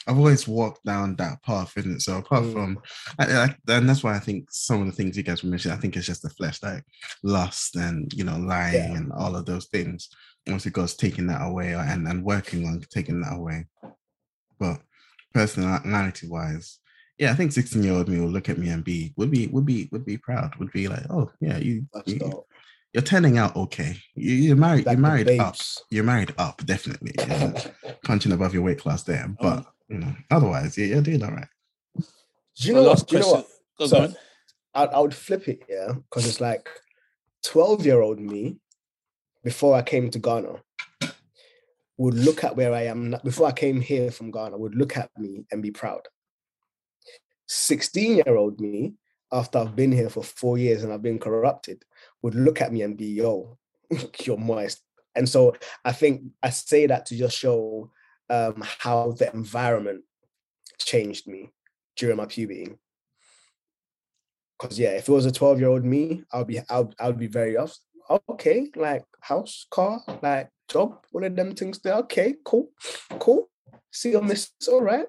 I've 0.07 0.17
always 0.17 0.47
walked 0.47 0.83
down 0.85 1.15
that 1.17 1.43
path, 1.43 1.77
isn't 1.77 1.97
it? 1.97 2.01
So 2.01 2.17
apart 2.17 2.43
Mm. 2.45 2.53
from, 2.53 2.79
I, 3.19 3.25
I, 3.25 3.55
and 3.67 3.87
that's 3.87 4.03
why 4.03 4.15
I 4.15 4.19
think 4.19 4.47
some 4.51 4.81
of 4.81 4.87
the 4.87 4.93
things 4.93 5.15
you 5.15 5.23
guys 5.23 5.43
mentioned, 5.43 5.73
I 5.73 5.77
think 5.77 5.95
it's 5.95 6.07
just 6.07 6.23
the 6.23 6.29
flesh, 6.31 6.63
like 6.63 6.83
lust 7.23 7.75
and 7.75 8.11
you 8.13 8.23
know 8.23 8.37
lying 8.37 8.91
Yeah. 8.91 8.97
and 8.97 9.11
all 9.11 9.35
of 9.35 9.45
those 9.45 9.67
things. 9.67 10.09
Once 10.47 10.65
it 10.65 10.73
goes 10.73 10.95
taking 10.95 11.27
that 11.27 11.45
away 11.45 11.73
and 11.75 12.07
and 12.07 12.23
working 12.23 12.65
on 12.65 12.81
taking 12.89 13.21
that 13.21 13.33
away. 13.33 13.65
But 14.57 14.81
personality 15.33 16.27
wise, 16.27 16.79
yeah, 17.17 17.31
I 17.31 17.35
think 17.35 17.51
sixteen 17.51 17.83
year 17.83 17.93
old 17.93 18.07
me 18.07 18.19
will 18.19 18.29
look 18.29 18.49
at 18.49 18.57
me 18.57 18.69
and 18.69 18.83
be 18.83 19.13
would 19.17 19.31
be 19.31 19.47
would 19.47 19.65
be 19.65 19.89
would 19.91 20.05
be 20.05 20.17
proud, 20.17 20.55
would 20.55 20.71
be 20.71 20.87
like, 20.87 21.03
oh 21.09 21.31
yeah, 21.39 21.57
you, 21.57 21.87
That's 21.93 22.07
you 22.07 22.19
dope. 22.19 22.47
you're 22.93 23.03
turning 23.03 23.37
out 23.37 23.55
okay. 23.55 23.97
You, 24.15 24.33
you're 24.33 24.55
married. 24.55 24.85
Like 24.85 24.97
you're 24.97 25.07
the 25.07 25.23
married 25.25 25.39
up. 25.39 25.55
You're 25.89 26.03
married 26.03 26.33
up, 26.37 26.65
definitely. 26.65 27.13
Yeah. 27.17 27.53
Punching 28.05 28.31
above 28.31 28.53
your 28.53 28.63
weight 28.63 28.79
class 28.79 29.03
there, 29.03 29.33
but 29.39 29.57
Um, 29.59 29.65
you 29.89 29.97
know, 29.99 30.15
otherwise, 30.29 30.77
yeah, 30.77 30.85
you're 30.87 31.01
doing 31.01 31.23
all 31.23 31.31
right. 31.31 31.47
Do 31.97 32.67
you 32.67 32.73
My 32.73 32.79
know 32.81 32.87
what? 32.89 33.07
Do 33.07 33.15
you 33.15 33.21
know 33.21 33.31
what? 33.31 33.47
Go, 33.79 33.87
So- 33.87 34.03
on. 34.03 34.15
I, 34.73 34.85
I 34.85 34.99
would 34.99 35.13
flip 35.13 35.49
it, 35.49 35.63
yeah, 35.67 35.91
because 36.09 36.25
it's 36.25 36.39
like 36.39 36.69
12 37.43 37.85
year 37.85 38.01
old 38.01 38.21
me 38.21 38.57
before 39.43 39.75
I 39.75 39.81
came 39.81 40.09
to 40.11 40.19
Ghana 40.19 40.61
would 41.97 42.13
look 42.15 42.43
at 42.43 42.55
where 42.55 42.73
I 42.73 42.83
am 42.85 43.11
now, 43.11 43.19
before 43.23 43.47
I 43.47 43.51
came 43.51 43.79
here 43.79 44.09
from 44.11 44.31
Ghana, 44.31 44.57
would 44.57 44.75
look 44.75 44.97
at 44.97 45.11
me 45.19 45.45
and 45.51 45.61
be 45.61 45.69
proud. 45.71 46.01
16 47.51 48.15
year 48.15 48.37
old 48.37 48.61
me, 48.61 48.93
after 49.29 49.59
I've 49.59 49.75
been 49.75 49.91
here 49.91 50.09
for 50.09 50.23
four 50.23 50.57
years 50.57 50.83
and 50.83 50.93
I've 50.93 51.01
been 51.01 51.19
corrupted, 51.19 51.83
would 52.21 52.33
look 52.33 52.61
at 52.61 52.71
me 52.71 52.81
and 52.81 52.97
be, 52.97 53.07
yo, 53.07 53.57
you're 54.23 54.37
moist. 54.37 54.81
And 55.15 55.27
so 55.27 55.55
I 55.83 55.91
think 55.91 56.23
I 56.41 56.49
say 56.49 56.87
that 56.87 57.05
to 57.07 57.17
just 57.17 57.37
show 57.37 57.91
um, 58.29 58.63
how 58.79 59.11
the 59.11 59.33
environment 59.33 60.03
changed 60.79 61.27
me 61.27 61.51
during 61.97 62.15
my 62.15 62.25
puberty. 62.25 62.77
Because 64.57 64.79
yeah, 64.79 64.91
if 64.91 65.09
it 65.09 65.11
was 65.11 65.25
a 65.25 65.31
12 65.31 65.59
year 65.59 65.69
old 65.69 65.83
me, 65.83 66.23
I'll 66.31 66.45
be 66.45 66.61
I'll 66.69 66.93
I'll 66.99 67.13
be 67.13 67.27
very 67.27 67.57
off. 67.57 67.77
Okay, 68.29 68.69
like 68.77 69.03
house, 69.19 69.65
car, 69.69 70.01
like 70.21 70.49
job, 70.69 71.03
all 71.13 71.23
of 71.23 71.35
them 71.35 71.53
things 71.55 71.79
there. 71.79 71.95
Okay, 71.95 72.35
cool, 72.45 72.69
cool. 73.19 73.49
See 73.91 74.15
on 74.15 74.27
this, 74.27 74.51
all 74.69 74.81
right. 74.81 75.07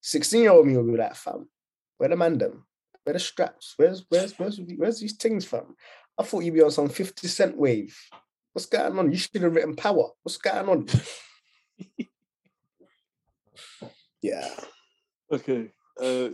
16 0.00 0.42
year 0.42 0.50
old 0.50 0.66
me 0.66 0.76
will 0.76 0.84
be 0.84 0.96
like, 0.96 1.14
fam, 1.14 1.48
where 1.98 2.08
the 2.08 2.16
man 2.16 2.38
them? 2.38 2.66
Where 3.04 3.14
the 3.14 3.18
straps? 3.20 3.74
Where's 3.76 4.04
where's 4.08 4.38
where's 4.38 4.60
where's 4.76 5.00
these 5.00 5.16
things 5.16 5.44
from? 5.44 5.76
I 6.18 6.22
thought 6.22 6.44
you'd 6.44 6.54
be 6.54 6.62
on 6.62 6.70
some 6.70 6.88
50 6.88 7.28
cent 7.28 7.56
wave. 7.56 7.96
What's 8.52 8.66
going 8.66 8.98
on? 8.98 9.12
You 9.12 9.18
should 9.18 9.42
have 9.42 9.54
written 9.54 9.76
power. 9.76 10.08
What's 10.22 10.38
going 10.38 10.68
on? 10.68 10.86
yeah. 14.22 14.48
Okay. 15.30 15.70
Uh, 16.00 16.30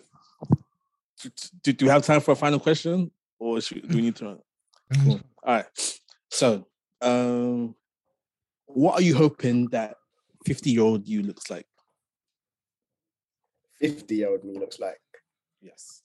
do, 1.20 1.30
do, 1.62 1.72
do 1.72 1.84
we 1.86 1.90
have 1.90 2.05
time 2.05 2.20
for 2.20 2.30
a 2.32 2.36
final 2.36 2.60
question, 2.60 3.10
or 3.39 3.60
should, 3.60 3.89
do 3.89 3.97
we 3.97 4.02
need 4.02 4.16
to? 4.16 4.39
Cool. 5.05 5.20
All 5.43 5.55
right. 5.55 5.66
So, 6.30 6.66
um, 7.01 7.74
what 8.66 8.94
are 8.94 9.02
you 9.02 9.16
hoping 9.16 9.68
that 9.68 9.97
fifty-year-old 10.47 11.09
you 11.09 11.22
looks 11.22 11.51
like? 11.51 11.66
50 13.82 14.14
year 14.14 14.30
old 14.30 14.44
me 14.44 14.59
looks 14.59 14.78
like. 14.78 15.01
Yes. 15.62 16.02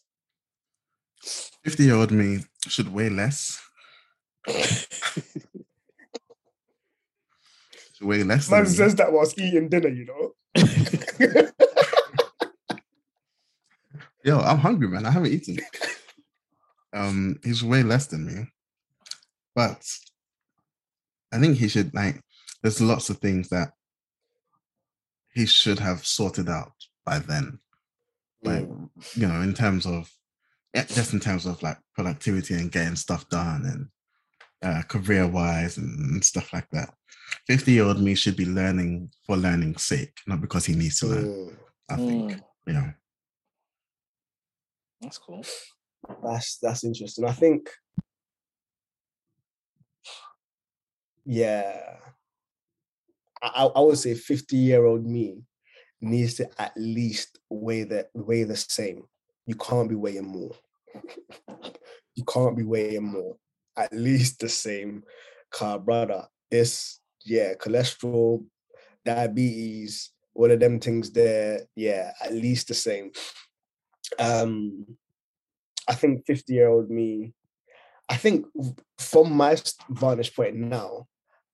50 1.64 1.84
year 1.84 1.96
old 1.96 2.12
me 2.12 2.40
should 2.68 2.94
weigh 2.94 3.10
less. 3.10 3.60
Should 7.98 8.06
weigh 8.08 8.24
less. 8.24 8.48
than 8.48 8.60
Man 8.60 8.68
me. 8.70 8.70
says 8.76 8.96
that 8.96 9.12
whilst 9.12 9.40
eating 9.40 9.70
dinner, 9.70 9.90
you 9.90 10.06
know. 10.06 10.34
Yo, 14.24 14.40
I'm 14.40 14.60
hungry, 14.60 14.88
man. 14.88 15.06
I 15.06 15.12
haven't 15.12 15.32
eaten. 15.32 15.58
Um, 16.94 17.40
he's 17.44 17.64
way 17.64 17.84
less 17.84 18.08
than 18.08 18.26
me, 18.26 18.46
but 19.56 19.84
I 21.34 21.40
think 21.40 21.58
he 21.58 21.68
should 21.68 21.94
like. 21.94 22.22
There's 22.62 22.82
lots 22.82 23.10
of 23.10 23.18
things 23.18 23.50
that 23.50 23.72
he 25.34 25.46
should 25.46 25.80
have 25.80 26.06
sorted 26.06 26.50
out 26.50 26.74
by 27.06 27.20
then. 27.20 27.60
Like 28.44 28.64
Mm. 28.68 28.90
you 29.16 29.28
know, 29.28 29.42
in 29.42 29.54
terms 29.54 29.86
of 29.86 30.10
just 30.88 31.14
in 31.14 31.20
terms 31.20 31.46
of 31.46 31.62
like 31.64 31.78
productivity 31.96 32.54
and 32.54 32.72
getting 32.72 32.96
stuff 32.96 33.28
done 33.30 33.66
and 33.66 33.88
uh, 34.64 34.82
career 34.84 35.28
wise 35.28 35.78
and 35.78 36.24
stuff 36.24 36.52
like 36.54 36.70
that. 36.72 36.94
50 37.48 37.72
year 37.72 37.84
old 37.86 38.00
me 38.02 38.16
should 38.16 38.36
be 38.36 38.46
learning 38.46 39.12
for 39.26 39.38
learning's 39.38 39.84
sake, 39.84 40.14
not 40.28 40.42
because 40.42 40.66
he 40.66 40.76
needs 40.76 41.00
to 41.00 41.08
learn. 41.08 41.26
Mm. 41.26 41.58
I 41.90 41.96
think, 41.98 42.32
Mm, 42.32 42.44
you 42.68 42.74
know. 42.74 42.94
that's 45.02 45.18
cool. 45.18 45.44
That's 46.24 46.58
that's 46.60 46.84
interesting. 46.84 47.26
I 47.26 47.32
think, 47.34 47.70
yeah, 51.26 51.98
I, 53.42 53.48
I 53.48 53.66
I 53.66 53.80
would 53.82 53.98
say 53.98 54.14
fifty 54.16 54.58
year 54.58 54.86
old 54.86 55.06
me 55.06 55.44
needs 56.02 56.36
to 56.36 56.50
at 56.62 56.74
least 56.76 57.40
weigh 57.50 57.84
the 57.84 58.08
weigh 58.14 58.44
the 58.44 58.56
same. 58.56 59.04
You 59.46 59.56
can't 59.56 59.90
be 59.90 59.96
weighing 59.96 60.28
more. 60.28 60.52
you 62.16 62.24
can't 62.26 62.58
be 62.58 62.64
weighing 62.64 63.06
more. 63.06 63.36
At 63.78 63.94
least 63.94 64.40
the 64.40 64.50
same. 64.50 65.04
Car 65.52 65.80
brother, 65.80 66.28
this 66.52 67.00
yeah, 67.26 67.54
cholesterol, 67.54 68.44
diabetes, 69.06 70.12
all 70.34 70.52
of 70.52 70.60
them 70.60 70.80
things 70.80 71.12
there. 71.12 71.62
Yeah, 71.76 72.12
at 72.24 72.34
least 72.34 72.68
the 72.68 72.74
same. 72.74 73.12
Um, 74.20 74.98
I 75.88 75.96
think 75.96 76.26
50 76.26 76.54
year 76.54 76.68
old 76.68 76.90
me, 76.90 77.34
I 78.10 78.18
think 78.18 78.46
from 78.98 79.34
my 79.34 79.56
vantage 79.90 80.36
point 80.36 80.56
now, 80.56 81.08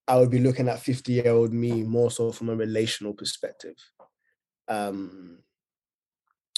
I 0.08 0.18
would 0.18 0.30
be 0.30 0.40
looking 0.40 0.68
at 0.68 0.82
50 0.82 1.14
year 1.14 1.30
old 1.30 1.54
me 1.54 1.84
more 1.84 2.12
so 2.12 2.32
from 2.32 2.50
a 2.50 2.56
relational 2.56 3.14
perspective. 3.14 3.76
Um, 4.68 5.40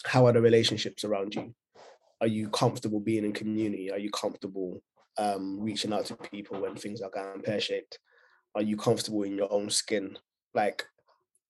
how 0.05 0.27
are 0.27 0.33
the 0.33 0.41
relationships 0.41 1.03
around 1.03 1.35
you? 1.35 1.53
Are 2.21 2.27
you 2.27 2.49
comfortable 2.49 2.99
being 2.99 3.25
in 3.25 3.33
community? 3.33 3.91
Are 3.91 3.99
you 3.99 4.11
comfortable 4.11 4.81
um, 5.17 5.59
reaching 5.59 5.93
out 5.93 6.05
to 6.05 6.15
people 6.15 6.61
when 6.61 6.75
things 6.75 7.01
are 7.01 7.09
going 7.09 7.41
pear 7.41 7.59
shaped? 7.59 7.99
Are 8.55 8.61
you 8.61 8.77
comfortable 8.77 9.23
in 9.23 9.37
your 9.37 9.51
own 9.51 9.69
skin? 9.69 10.17
Like, 10.53 10.85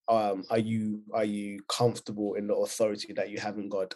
um, 0.07 0.43
are 0.49 0.59
you 0.59 1.01
are 1.13 1.25
you 1.25 1.61
comfortable 1.67 2.35
in 2.35 2.47
the 2.47 2.55
authority 2.55 3.13
that 3.13 3.29
you 3.29 3.39
have 3.39 3.57
in 3.57 3.69
God? 3.69 3.93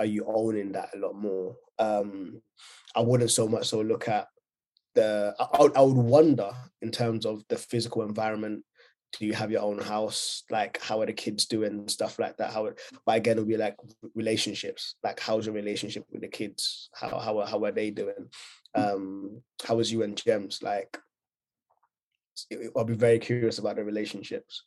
are 0.00 0.06
you 0.06 0.24
owning 0.26 0.72
that 0.72 0.88
a 0.94 0.98
lot 0.98 1.14
more? 1.14 1.56
Um, 1.78 2.40
I 2.96 3.00
wouldn't 3.00 3.30
so 3.30 3.46
much 3.46 3.68
so 3.68 3.80
look 3.80 4.08
at 4.08 4.28
the. 4.94 5.34
I, 5.38 5.68
I 5.76 5.82
would 5.82 5.96
wonder 5.96 6.50
in 6.82 6.90
terms 6.90 7.26
of 7.26 7.44
the 7.48 7.56
physical 7.56 8.02
environment. 8.02 8.64
Do 9.18 9.26
you 9.26 9.32
have 9.34 9.50
your 9.50 9.62
own 9.62 9.78
house? 9.78 10.44
Like, 10.50 10.80
how 10.80 11.00
are 11.00 11.06
the 11.06 11.12
kids 11.12 11.46
doing 11.46 11.88
stuff 11.88 12.18
like 12.18 12.36
that? 12.36 12.52
How? 12.52 12.70
But 13.04 13.16
again, 13.16 13.32
it'll 13.32 13.44
be 13.44 13.56
like 13.56 13.76
relationships. 14.14 14.94
Like, 15.02 15.18
how's 15.20 15.46
your 15.46 15.54
relationship 15.54 16.04
with 16.12 16.20
the 16.22 16.28
kids? 16.28 16.90
How 16.94 17.18
how 17.18 17.38
are- 17.40 17.46
how 17.46 17.64
are 17.64 17.72
they 17.72 17.90
doing? 17.90 18.30
Um, 18.74 19.42
how 19.64 19.80
is 19.80 19.90
you 19.92 20.02
and 20.04 20.16
Gems? 20.16 20.62
Like, 20.62 20.96
I'll 22.76 22.84
be 22.84 22.94
very 22.94 23.18
curious 23.18 23.58
about 23.58 23.76
the 23.76 23.84
relationships 23.84 24.64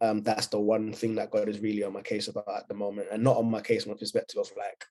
um, 0.00 0.22
that's 0.22 0.48
the 0.48 0.60
one 0.60 0.92
thing 0.92 1.14
that 1.14 1.30
God 1.30 1.48
is 1.48 1.60
really 1.60 1.82
on 1.82 1.94
my 1.94 2.02
case 2.02 2.28
about 2.28 2.48
at 2.54 2.68
the 2.68 2.74
moment, 2.74 3.08
and 3.10 3.22
not 3.22 3.36
on 3.36 3.50
my 3.50 3.60
case 3.60 3.84
from 3.84 3.92
a 3.92 3.96
perspective 3.96 4.38
of 4.38 4.50
like, 4.56 4.84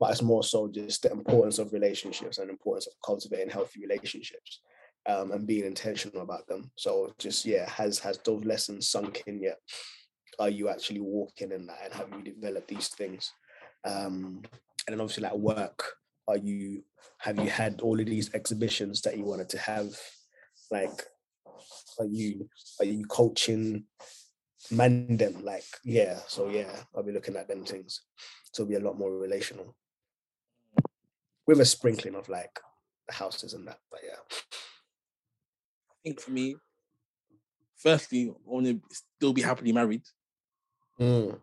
but 0.00 0.10
it's 0.10 0.22
more 0.22 0.42
so 0.42 0.68
just 0.68 1.02
the 1.02 1.12
importance 1.12 1.58
of 1.58 1.72
relationships 1.72 2.38
and 2.38 2.50
importance 2.50 2.86
of 2.86 2.94
cultivating 3.04 3.50
healthy 3.50 3.80
relationships, 3.80 4.60
um, 5.08 5.32
and 5.32 5.46
being 5.46 5.64
intentional 5.64 6.22
about 6.22 6.46
them. 6.46 6.70
So 6.76 7.12
just 7.18 7.44
yeah, 7.44 7.68
has 7.68 7.98
has 8.00 8.18
those 8.18 8.44
lessons 8.44 8.88
sunk 8.88 9.24
in 9.26 9.40
yet? 9.40 9.58
Are 10.38 10.50
you 10.50 10.68
actually 10.68 11.00
walking 11.00 11.50
in 11.50 11.66
that, 11.66 11.80
and 11.84 11.94
have 11.94 12.08
you 12.12 12.32
developed 12.32 12.68
these 12.68 12.88
things? 12.88 13.32
Um, 13.84 14.42
and 14.86 14.94
then 14.94 15.00
obviously 15.00 15.24
like 15.24 15.34
work, 15.34 15.94
are 16.28 16.36
you 16.36 16.84
have 17.18 17.38
you 17.38 17.50
had 17.50 17.80
all 17.80 17.98
of 17.98 18.06
these 18.06 18.32
exhibitions 18.34 19.00
that 19.02 19.16
you 19.16 19.24
wanted 19.24 19.48
to 19.50 19.58
have? 19.58 19.98
Like, 20.70 21.02
are 21.98 22.06
you 22.06 22.48
are 22.80 22.84
you 22.84 23.04
coaching 23.06 23.84
man 24.70 25.16
them 25.16 25.42
like 25.44 25.64
yeah 25.84 26.18
so 26.26 26.48
yeah 26.48 26.70
i'll 26.94 27.02
be 27.02 27.12
looking 27.12 27.36
at 27.36 27.48
them 27.48 27.64
things 27.64 28.02
so 28.52 28.64
be 28.64 28.74
a 28.74 28.80
lot 28.80 28.98
more 28.98 29.12
relational 29.16 29.74
with 31.46 31.60
a 31.60 31.64
sprinkling 31.64 32.14
of 32.14 32.28
like 32.28 32.60
houses 33.10 33.54
and 33.54 33.66
that 33.66 33.78
but 33.90 34.00
yeah 34.04 34.36
think 36.08 36.20
for 36.20 36.30
me, 36.30 36.56
firstly, 37.76 38.30
I 38.30 38.34
want 38.44 38.66
to 38.66 38.80
still 38.90 39.32
be 39.32 39.42
happily 39.42 39.72
married 39.72 40.02
Mm, 41.00 41.38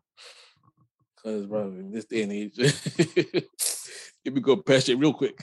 because, 1.15 1.45
bro, 1.45 1.67
in 1.67 1.89
this 1.89 2.03
day 2.03 2.23
and 2.23 2.31
age, 2.33 2.55
if 2.57 4.33
we 4.33 4.41
go 4.41 4.57
press 4.57 4.89
it 4.89 4.95
real 4.99 5.13
quick. 5.13 5.41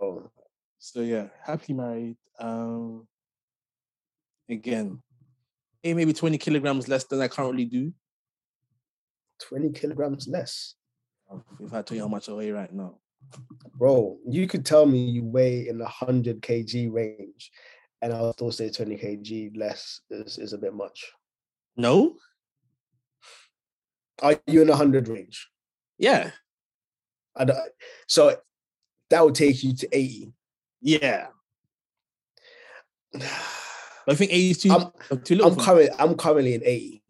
oh 0.00 0.30
So 0.78 1.00
yeah, 1.00 1.26
happily 1.42 1.74
married. 1.76 2.16
Um, 2.38 3.08
again, 4.48 5.02
hey, 5.82 5.92
maybe 5.94 6.12
twenty 6.12 6.38
kilograms 6.38 6.86
less 6.86 7.02
than 7.02 7.20
I 7.20 7.26
currently 7.28 7.64
do. 7.64 7.92
20 9.48 9.72
kilograms 9.72 10.28
less 10.28 10.76
If 11.60 11.74
I 11.74 11.82
tell 11.82 11.96
you 11.96 12.02
how 12.04 12.08
much 12.08 12.28
I 12.28 12.32
weigh 12.32 12.52
right 12.52 12.72
now, 12.72 12.94
bro 13.74 14.16
you 14.26 14.46
could 14.46 14.64
tell 14.64 14.86
me 14.86 15.04
you 15.04 15.24
weigh 15.24 15.68
in 15.68 15.78
the 15.78 15.84
100 15.84 16.40
kg 16.40 16.92
range 16.92 17.50
and 18.02 18.12
i'll 18.12 18.32
still 18.32 18.52
say 18.52 18.70
20 18.70 18.96
kg 18.96 19.56
less 19.56 20.00
is, 20.10 20.38
is 20.38 20.52
a 20.52 20.58
bit 20.58 20.74
much 20.74 21.12
no, 21.78 22.16
are 24.22 24.40
you 24.46 24.62
in 24.62 24.68
a 24.68 24.72
100 24.72 25.08
range 25.08 25.48
yeah, 25.98 26.30
I 27.34 27.44
don't, 27.44 27.58
so 28.06 28.36
that 29.10 29.24
would 29.24 29.34
take 29.34 29.62
you 29.62 29.74
to 29.74 29.88
80 29.92 30.32
yeah. 30.82 31.26
I 34.08 34.14
think 34.14 34.30
eighty 34.30 34.50
is 34.50 34.58
too, 34.58 34.70
I'm- 34.72 34.90
uh, 35.10 35.16
too 35.16 35.36
little. 35.36 35.52
i'm 35.52 35.58
currently 35.58 35.88
i'm 35.98 36.14
currently 36.16 36.54
in 36.54 36.62
80 36.64 37.02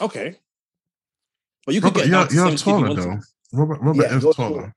Okay. 0.00 0.36
But 1.66 1.74
you 1.74 1.80
could 1.80 1.88
Robert, 1.96 2.04
get 2.04 2.10
down 2.12 2.28
you're, 2.30 2.46
you're 2.48 2.56
70 2.56 2.60
if 2.60 2.66
you 2.66 2.72
taller 2.72 2.94
though. 2.94 3.20
Robert, 3.52 3.80
Robert 3.82 4.02
Yeah, 4.02 4.16
is 4.16 4.22
taller. 4.22 4.34
taller. 4.34 4.74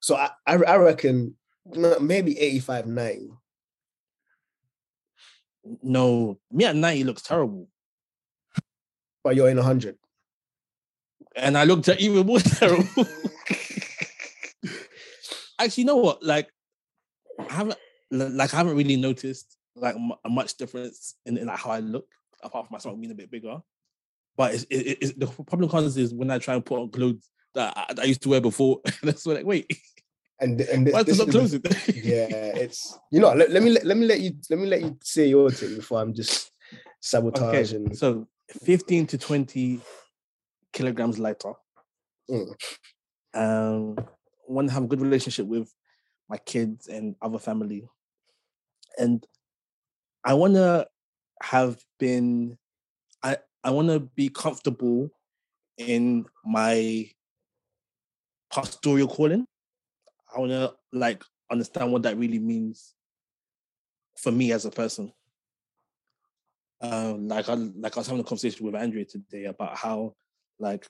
So 0.00 0.16
I, 0.16 0.30
I, 0.46 0.54
I 0.56 0.76
reckon 0.76 1.16
m- 1.18 1.36
maybe 2.00 2.38
85, 2.38 2.86
90. 2.86 3.30
No, 5.82 6.38
me 6.50 6.64
at 6.64 6.76
90 6.76 7.04
looks 7.04 7.22
terrible. 7.22 7.68
But 9.22 9.36
you're 9.36 9.48
in 9.48 9.56
100. 9.56 9.96
And 11.36 11.58
I 11.58 11.64
looked 11.64 11.88
at 11.88 12.00
even 12.00 12.26
more 12.26 12.38
terrible. 12.40 12.84
Actually, 15.58 15.82
you 15.82 15.86
know 15.86 15.96
what? 15.96 16.22
Like, 16.22 16.48
I 17.38 17.52
haven't 17.52 17.78
like 18.10 18.54
I 18.54 18.56
haven't 18.56 18.76
really 18.76 18.96
noticed 18.96 19.56
like 19.76 19.96
a 20.24 20.28
much 20.28 20.56
difference 20.56 21.14
in, 21.26 21.36
in 21.36 21.46
like 21.46 21.58
how 21.58 21.70
I 21.70 21.80
look, 21.80 22.06
apart 22.42 22.66
from 22.66 22.74
my 22.74 22.78
stomach 22.78 23.00
being 23.00 23.12
a 23.12 23.16
bit 23.16 23.30
bigger. 23.30 23.58
But 24.36 24.54
it's, 24.54 24.62
it, 24.64 24.98
it's, 25.00 25.12
the 25.12 25.26
problem 25.26 25.68
comes 25.70 25.96
is 25.96 26.14
when 26.14 26.30
I 26.30 26.38
try 26.38 26.54
and 26.54 26.64
put 26.64 26.80
on 26.80 26.90
clothes 26.90 27.28
that 27.54 27.76
I, 27.76 27.92
that 27.94 28.02
I 28.02 28.06
used 28.06 28.22
to 28.22 28.28
wear 28.28 28.40
before. 28.40 28.80
That's 29.02 29.26
when 29.26 29.36
like, 29.36 29.46
wait, 29.46 29.70
And 30.40 30.60
and 30.60 30.86
thi- 30.86 30.92
why 30.92 31.02
this 31.02 31.18
not 31.18 31.30
close 31.30 31.52
it? 31.54 31.64
yeah, 31.96 32.26
it's 32.62 32.96
you 33.10 33.20
know, 33.20 33.32
let, 33.34 33.50
let 33.50 33.62
me 33.62 33.70
let, 33.70 33.84
let 33.84 33.96
me 33.96 34.06
let 34.06 34.20
you 34.20 34.32
let 34.50 34.58
me 34.58 34.66
let 34.66 34.82
you 34.82 34.96
say 35.02 35.26
your 35.26 35.50
thing 35.50 35.76
before 35.76 36.00
I'm 36.00 36.14
just 36.14 36.52
Okay, 36.72 36.94
sabotaging. 37.00 37.94
so 37.94 38.26
15 38.64 39.06
to 39.08 39.18
20 39.18 39.80
kilograms 40.72 41.18
lighter. 41.18 41.52
Mm. 42.30 42.54
Um, 43.34 43.96
want 44.46 44.68
to 44.68 44.74
have 44.74 44.84
a 44.84 44.86
good 44.86 45.00
relationship 45.00 45.46
with 45.46 45.72
my 46.28 46.36
kids 46.38 46.86
and 46.88 47.16
other 47.20 47.38
family, 47.38 47.88
and 48.98 49.26
I 50.24 50.34
want 50.34 50.54
to 50.54 50.86
have 51.42 51.78
been, 51.98 52.58
I 53.22 53.38
I 53.64 53.70
want 53.70 53.88
to 53.88 54.00
be 54.00 54.28
comfortable 54.28 55.10
in 55.76 56.26
my 56.44 57.10
pastoral 58.52 59.08
calling. 59.08 59.46
I 60.34 60.40
want 60.40 60.52
to 60.52 60.74
like 60.92 61.24
understand 61.50 61.92
what 61.92 62.02
that 62.02 62.18
really 62.18 62.38
means 62.38 62.94
for 64.16 64.30
me 64.32 64.52
as 64.52 64.64
a 64.64 64.70
person. 64.70 65.12
Um, 66.80 67.28
like 67.28 67.48
I 67.48 67.54
like 67.54 67.96
I 67.96 68.00
was 68.00 68.06
having 68.06 68.20
a 68.20 68.24
conversation 68.24 68.64
with 68.64 68.74
Andrea 68.76 69.04
today 69.04 69.46
about 69.46 69.76
how 69.76 70.14
like 70.60 70.86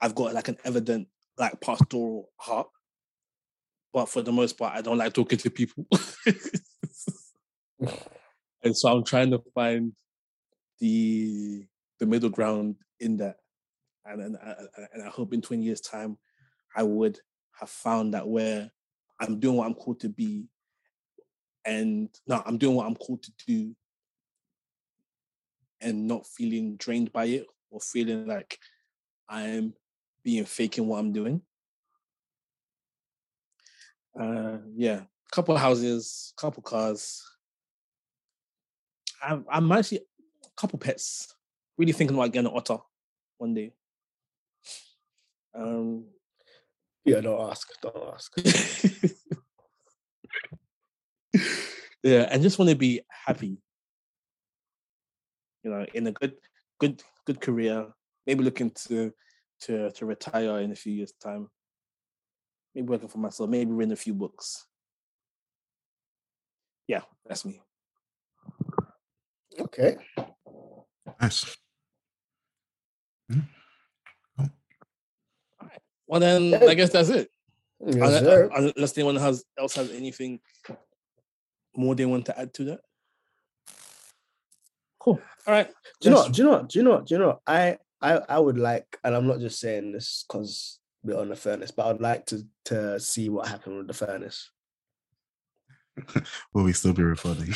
I've 0.00 0.14
got 0.14 0.34
like 0.34 0.48
an 0.48 0.56
evident 0.64 1.08
like 1.38 1.60
pastoral 1.60 2.30
heart, 2.36 2.68
but 3.92 4.06
for 4.08 4.22
the 4.22 4.32
most 4.32 4.58
part 4.58 4.74
I 4.74 4.80
don't 4.82 4.98
like 4.98 5.12
talking 5.12 5.38
to 5.38 5.50
people, 5.50 5.86
and 8.62 8.76
so 8.76 8.88
I'm 8.88 9.04
trying 9.04 9.30
to 9.30 9.40
find 9.54 9.92
the 10.80 11.64
the 12.00 12.06
middle 12.06 12.30
ground 12.30 12.76
in 12.98 13.18
that, 13.18 13.36
and 14.04 14.20
and, 14.20 14.36
I- 14.36 14.56
and 14.92 15.02
I 15.04 15.08
hope 15.08 15.32
in 15.32 15.40
20 15.40 15.62
years 15.62 15.80
time 15.80 16.18
I 16.74 16.82
would 16.82 17.20
have 17.60 17.70
found 17.70 18.14
that 18.14 18.26
where 18.26 18.70
I'm 19.20 19.40
doing 19.40 19.56
what 19.56 19.66
I'm 19.66 19.74
called 19.74 20.00
to 20.00 20.08
be, 20.08 20.46
and 21.64 22.08
no, 22.26 22.42
I'm 22.44 22.58
doing 22.58 22.76
what 22.76 22.86
I'm 22.86 22.94
called 22.94 23.22
to 23.24 23.32
do, 23.46 23.74
and 25.80 26.06
not 26.06 26.26
feeling 26.26 26.76
drained 26.76 27.12
by 27.12 27.26
it 27.26 27.46
or 27.70 27.80
feeling 27.80 28.26
like 28.26 28.58
I'm 29.28 29.74
being 30.24 30.44
faking 30.44 30.86
what 30.86 30.98
I'm 30.98 31.12
doing. 31.12 31.42
Uh, 34.18 34.58
yeah, 34.74 35.02
couple 35.30 35.56
houses, 35.56 36.32
couple 36.36 36.62
cars. 36.62 37.22
I'm, 39.22 39.44
I'm 39.50 39.70
actually 39.72 39.98
a 39.98 40.60
couple 40.60 40.78
pets. 40.78 41.34
Really 41.76 41.92
thinking 41.92 42.16
about 42.16 42.32
getting 42.32 42.50
an 42.50 42.56
otter 42.56 42.78
one 43.36 43.54
day. 43.54 43.72
Um, 45.54 46.04
Yeah, 47.08 47.20
don't 47.20 47.50
ask. 47.50 47.68
Don't 47.80 48.14
ask. 48.14 48.32
yeah, 52.02 52.28
and 52.30 52.42
just 52.42 52.58
want 52.58 52.70
to 52.70 52.76
be 52.76 53.00
happy. 53.26 53.58
You 55.62 55.70
know, 55.70 55.86
in 55.94 56.06
a 56.06 56.12
good, 56.12 56.34
good, 56.78 57.02
good 57.26 57.40
career. 57.40 57.86
Maybe 58.26 58.44
looking 58.44 58.70
to 58.88 59.12
to 59.62 59.90
to 59.90 60.06
retire 60.06 60.60
in 60.60 60.72
a 60.72 60.76
few 60.76 60.92
years' 60.92 61.14
time. 61.20 61.48
Maybe 62.74 62.86
working 62.86 63.08
for 63.08 63.18
myself. 63.18 63.48
Maybe 63.48 63.72
reading 63.72 63.92
a 63.92 63.96
few 63.96 64.14
books. 64.14 64.66
Yeah, 66.86 67.02
that's 67.26 67.44
me. 67.44 67.60
Okay. 69.58 69.96
Nice. 71.20 71.56
Well, 76.08 76.20
then 76.20 76.44
Yeah. 76.46 76.64
I 76.64 76.74
guess 76.74 76.90
that's 76.90 77.10
it. 77.10 77.30
Yes, 77.80 77.94
Unless, 77.94 78.20
sir. 78.24 78.50
unless 78.56 78.98
anyone 78.98 79.16
has 79.16 79.44
else 79.56 79.76
has 79.76 79.92
anything 79.92 80.40
more 81.76 81.94
they 81.94 82.06
want 82.06 82.26
to 82.26 82.36
add 82.38 82.52
to 82.54 82.64
that. 82.64 82.80
Cool. 84.98 85.20
All 85.46 85.54
right. 85.54 85.70
Do 86.00 86.08
you 86.08 86.14
know? 86.14 86.28
Do 86.28 86.42
you 86.42 86.48
know? 86.48 86.62
Do 86.62 86.78
you 86.78 86.84
know? 86.84 87.00
Do 87.02 87.14
you 87.14 87.18
know? 87.20 87.40
I 87.46 87.78
I 88.00 88.14
I 88.28 88.38
would 88.38 88.58
like, 88.58 88.98
and 89.04 89.14
I'm 89.14 89.26
not 89.28 89.38
just 89.38 89.60
saying 89.60 89.92
this 89.92 90.24
because 90.26 90.80
we're 91.04 91.18
on 91.20 91.28
the 91.28 91.36
furnace, 91.36 91.70
but 91.70 91.86
I'd 91.86 92.00
like 92.00 92.26
to 92.26 92.42
to 92.66 92.98
see 92.98 93.28
what 93.28 93.46
happened 93.46 93.76
with 93.78 93.86
the 93.86 93.94
furnace. 93.94 94.50
Will 96.52 96.64
we 96.64 96.72
still 96.72 96.92
be 96.92 97.02
recording? 97.04 97.54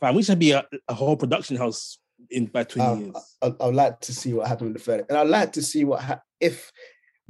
Fam, 0.00 0.14
we 0.14 0.22
should 0.22 0.38
be 0.38 0.52
a, 0.52 0.64
a 0.88 0.94
whole 0.94 1.16
production 1.16 1.56
house 1.56 1.98
in 2.30 2.46
by 2.46 2.64
20 2.64 2.88
Um, 2.90 3.00
years. 3.00 3.36
I, 3.42 3.54
I'd 3.60 3.74
like 3.74 4.00
to 4.00 4.12
see 4.14 4.32
what 4.32 4.48
happened 4.48 4.72
with 4.72 4.78
the 4.82 4.84
furnace, 4.84 5.06
and 5.08 5.18
I'd 5.18 5.28
like 5.28 5.52
to 5.52 5.62
see 5.62 5.84
what 5.84 6.00
ha- 6.02 6.20
if 6.40 6.72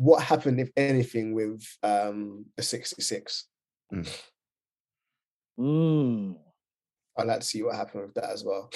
what 0.01 0.23
happened, 0.23 0.59
if 0.59 0.71
anything, 0.79 1.35
with 1.35 1.63
um 1.83 2.47
the 2.57 2.63
66. 2.63 3.47
Mm. 5.59 6.37
I'd 7.19 7.27
like 7.27 7.41
to 7.41 7.47
see 7.47 7.63
what 7.63 7.77
happened 7.77 8.05
with 8.05 8.15
that 8.15 8.31
as 8.31 8.43
well, 8.43 8.71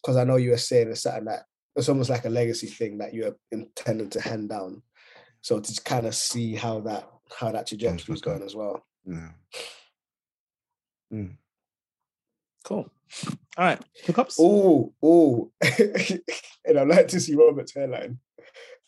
because 0.00 0.16
I 0.16 0.22
know 0.22 0.36
you 0.36 0.50
were 0.50 0.56
saying 0.56 0.90
it's 0.90 1.02
something 1.02 1.24
that 1.24 1.42
it's 1.74 1.88
almost 1.88 2.08
like 2.08 2.24
a 2.24 2.30
legacy 2.30 2.68
thing 2.68 2.98
that 2.98 3.14
you're 3.14 3.34
intending 3.50 4.10
to 4.10 4.20
hand 4.20 4.48
down. 4.50 4.82
So 5.40 5.58
to 5.58 5.82
kind 5.82 6.06
of 6.06 6.14
see 6.14 6.54
how 6.54 6.80
that 6.80 7.10
how 7.36 7.50
that 7.50 7.66
trajectory 7.66 8.14
is 8.14 8.20
going 8.20 8.42
as 8.44 8.54
well. 8.54 8.86
Yeah. 9.04 9.30
Cool. 12.62 12.88
All 13.56 13.64
right. 13.64 13.80
Hookups? 14.06 14.36
Oh, 14.38 14.92
oh, 15.02 15.50
and 16.64 16.78
I'd 16.78 16.86
like 16.86 17.08
to 17.08 17.18
see 17.18 17.34
Robert's 17.34 17.74
hairline. 17.74 18.20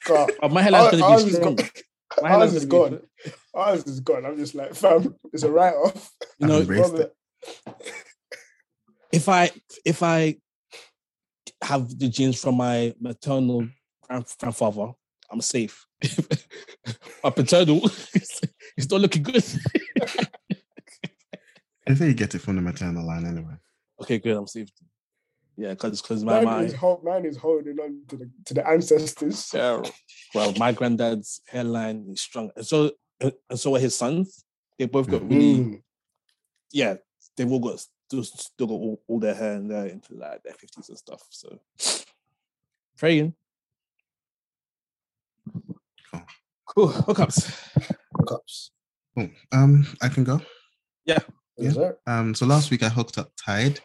God, 0.07 0.31
Oh, 0.43 0.49
my 0.49 0.63
hairline's 0.63 0.91
going 0.99 1.19
to 1.19 1.25
be 1.25 1.31
is 1.31 1.37
strong. 1.37 1.55
gone. 1.57 1.69
My 2.23 2.31
Ours 2.31 2.31
hairline's 2.33 2.55
is 2.55 2.65
gonna 2.65 2.91
be- 2.91 2.97
gone. 2.97 3.33
Ours 3.55 3.85
is 3.87 4.01
gone. 4.01 4.27
I'm 4.27 4.37
just 4.37 4.55
like, 4.55 4.75
fam, 4.75 5.15
it's 5.33 5.43
a 5.43 5.51
write 5.51 5.75
off. 5.75 6.11
You 6.39 6.47
know, 6.49 6.55
I've 6.57 6.61
embraced 6.63 6.95
it. 6.95 7.15
if 9.13 9.29
I 9.29 9.51
if 9.85 10.03
I 10.03 10.37
have 11.63 11.97
the 11.99 12.09
genes 12.09 12.41
from 12.41 12.57
my 12.57 12.95
maternal 13.01 13.69
grand, 14.03 14.27
grandfather, 14.41 14.93
I'm 15.31 15.41
safe. 15.41 15.87
my 17.23 17.31
paternal, 17.31 17.79
it's, 18.15 18.41
it's 18.77 18.91
not 18.91 19.01
looking 19.03 19.23
good. 19.23 19.45
I 21.89 21.95
think 21.95 22.01
you 22.09 22.15
get 22.15 22.35
it 22.35 22.41
from 22.41 22.57
the 22.57 22.63
maternal 22.63 23.07
line 23.07 23.27
anyway. 23.27 23.55
okay, 24.03 24.19
good. 24.19 24.37
I'm 24.37 24.47
safe. 24.47 24.69
Yeah, 25.61 25.71
because 25.75 26.01
because 26.01 26.25
my 26.25 26.37
Mine 26.37 26.45
my 26.45 26.63
is, 26.63 26.73
hold, 26.73 27.05
mine 27.05 27.27
is 27.27 27.37
holding 27.37 27.79
on 27.79 28.01
to 28.09 28.17
the 28.17 28.31
to 28.47 28.55
the 28.55 28.67
ancestors. 28.67 29.51
yeah, 29.53 29.83
well, 30.35 30.55
my 30.57 30.73
granddad's 30.73 31.43
hairline 31.47 32.07
is 32.11 32.23
strong, 32.23 32.51
and 32.57 32.67
so 32.67 32.93
and 33.21 33.35
so 33.61 33.77
are 33.77 33.79
his 33.79 33.95
sons. 33.95 34.43
They 34.79 34.87
both 34.87 35.11
got 35.11 35.21
really 35.29 35.61
Mm. 35.61 35.83
yeah, 36.73 36.95
they've 37.37 37.53
all 37.53 37.61
got 37.61 37.79
still, 38.09 38.25
still 38.25 38.67
got 38.69 38.73
all, 38.73 39.03
all 39.07 39.21
their 39.21 39.35
hair 39.35 39.53
and 39.57 39.71
they're 39.71 39.87
into 39.89 40.15
like 40.15 40.43
their 40.43 40.55
fifties 40.55 40.89
and 40.89 40.97
stuff. 40.97 41.23
So 41.29 41.59
praying. 42.97 43.35
Cool. 46.11 46.23
Cool. 46.65 46.89
Hookups. 46.89 47.53
Cups. 48.27 48.71
Cool. 49.15 49.29
Um, 49.53 49.87
I 50.01 50.09
can 50.09 50.25
go. 50.25 50.41
Yes, 51.05 51.23
Yeah. 51.59 51.93
Um, 52.07 52.35
so 52.35 52.47
last 52.47 52.71
week 52.71 52.83
I 52.83 52.89
hooked 52.89 53.19
up 53.19 53.31
Tide, 53.37 53.81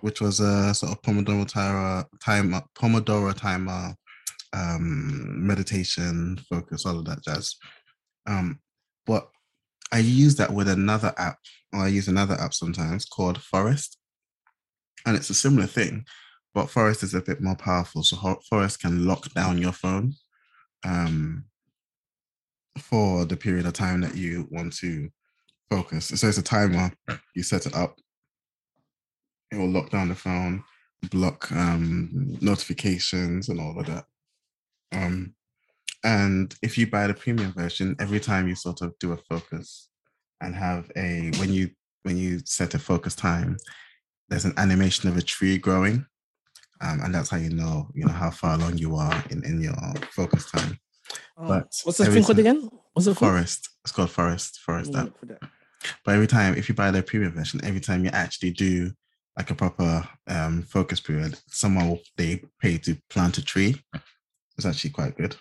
which 0.00 0.20
was 0.20 0.40
a 0.40 0.74
sort 0.74 0.92
of 0.92 1.02
Pomodoro 1.02 1.48
timer, 2.20 2.62
Pomodoro 2.76 3.34
timer, 3.34 3.94
um, 4.52 5.46
meditation, 5.46 6.38
focus, 6.48 6.86
all 6.86 6.98
of 6.98 7.04
that 7.06 7.22
jazz. 7.22 7.56
Um, 8.26 8.60
but 9.06 9.28
I 9.92 9.98
use 9.98 10.36
that 10.36 10.52
with 10.52 10.68
another 10.68 11.12
app, 11.18 11.38
or 11.72 11.80
I 11.80 11.88
use 11.88 12.08
another 12.08 12.34
app 12.34 12.54
sometimes 12.54 13.04
called 13.04 13.42
Forest, 13.42 13.98
and 15.06 15.16
it's 15.16 15.30
a 15.30 15.34
similar 15.34 15.66
thing, 15.66 16.04
but 16.54 16.70
Forest 16.70 17.02
is 17.02 17.14
a 17.14 17.20
bit 17.20 17.40
more 17.40 17.56
powerful. 17.56 18.02
So 18.02 18.38
Forest 18.48 18.80
can 18.80 19.06
lock 19.06 19.32
down 19.34 19.58
your 19.58 19.72
phone, 19.72 20.14
um, 20.84 21.44
for 22.78 23.24
the 23.24 23.36
period 23.36 23.66
of 23.66 23.72
time 23.72 24.00
that 24.00 24.16
you 24.16 24.48
want 24.50 24.72
to 24.76 25.08
focus. 25.70 26.06
So 26.06 26.28
it's 26.28 26.38
a 26.38 26.42
timer. 26.42 26.92
You 27.34 27.42
set 27.42 27.66
it 27.66 27.74
up. 27.74 27.98
It 29.50 29.56
will 29.56 29.70
lock 29.70 29.90
down 29.90 30.08
the 30.08 30.14
phone, 30.14 30.64
block 31.10 31.50
um, 31.52 32.36
notifications 32.40 33.48
and 33.48 33.60
all 33.60 33.78
of 33.78 33.86
that. 33.86 34.04
Um, 34.92 35.34
and 36.04 36.54
if 36.62 36.76
you 36.76 36.86
buy 36.86 37.06
the 37.06 37.14
premium 37.14 37.52
version, 37.52 37.96
every 37.98 38.20
time 38.20 38.48
you 38.48 38.54
sort 38.54 38.82
of 38.82 38.94
do 38.98 39.12
a 39.12 39.16
focus 39.16 39.88
and 40.40 40.54
have 40.54 40.90
a 40.96 41.30
when 41.38 41.52
you 41.52 41.70
when 42.02 42.18
you 42.18 42.40
set 42.44 42.74
a 42.74 42.78
focus 42.78 43.14
time, 43.14 43.56
there's 44.28 44.44
an 44.44 44.52
animation 44.58 45.08
of 45.08 45.16
a 45.16 45.22
tree 45.22 45.56
growing, 45.56 46.04
um, 46.82 47.00
and 47.02 47.14
that's 47.14 47.30
how 47.30 47.38
you 47.38 47.50
know 47.50 47.88
you 47.94 48.04
know 48.04 48.12
how 48.12 48.30
far 48.30 48.54
along 48.54 48.76
you 48.78 48.96
are 48.96 49.24
in 49.30 49.44
in 49.44 49.62
your 49.62 49.74
focus 50.10 50.50
time. 50.50 50.78
But 51.36 51.74
what's 51.84 51.98
the 51.98 52.06
thing 52.06 52.24
called 52.24 52.38
again? 52.38 52.68
What's 52.92 53.06
it 53.06 53.16
called? 53.16 53.32
Forest. 53.32 53.70
It's 53.84 53.92
called 53.92 54.10
Forest. 54.10 54.60
Forest 54.60 54.94
app. 54.94 55.10
But 56.04 56.14
every 56.14 56.26
time, 56.26 56.54
if 56.56 56.68
you 56.68 56.74
buy 56.74 56.90
the 56.90 57.02
premium 57.02 57.32
version, 57.32 57.60
every 57.64 57.80
time 57.80 58.04
you 58.04 58.10
actually 58.10 58.52
do 58.52 58.92
like 59.36 59.50
a 59.50 59.54
proper 59.54 60.08
um, 60.28 60.62
focus 60.62 61.00
period, 61.00 61.38
someone 61.48 61.98
they 62.16 62.42
pay 62.60 62.78
to 62.78 62.96
plant 63.10 63.38
a 63.38 63.44
tree. 63.44 63.76
It's 64.56 64.66
actually 64.66 64.90
quite 64.90 65.16
good. 65.16 65.36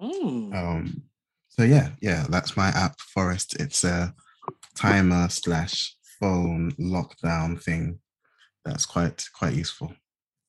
Mm. 0.00 0.54
Um, 0.54 1.02
so 1.48 1.62
yeah, 1.62 1.90
yeah, 2.00 2.26
that's 2.28 2.56
my 2.56 2.68
app, 2.68 3.00
Forest. 3.00 3.56
It's 3.60 3.84
a 3.84 4.14
timer 4.74 5.28
slash 5.28 5.96
phone 6.20 6.72
lockdown 6.72 7.60
thing. 7.60 7.98
That's 8.64 8.86
quite 8.86 9.24
quite 9.36 9.54
useful. 9.54 9.92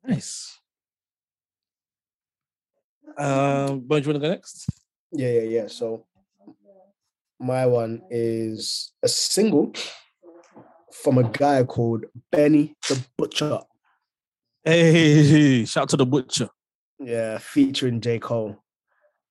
Nice. 0.04 0.60
Um, 3.18 3.82
but 3.82 4.04
you 4.04 4.12
want 4.12 4.22
to 4.22 4.28
go 4.28 4.30
next? 4.30 4.68
Yeah, 5.12 5.32
yeah, 5.32 5.42
yeah. 5.42 5.68
So 5.68 6.06
my 7.40 7.66
one 7.66 8.02
is 8.10 8.94
a 9.04 9.08
single 9.08 9.74
from 11.04 11.18
a 11.18 11.24
guy 11.24 11.64
called 11.64 12.06
Benny 12.32 12.76
the 12.88 13.04
Butcher. 13.18 13.60
Hey, 14.64 15.66
shout 15.66 15.90
to 15.90 15.98
the 15.98 16.06
butcher. 16.06 16.50
Yeah, 17.00 17.38
featuring 17.38 18.02
J. 18.02 18.20
Cole. 18.20 18.58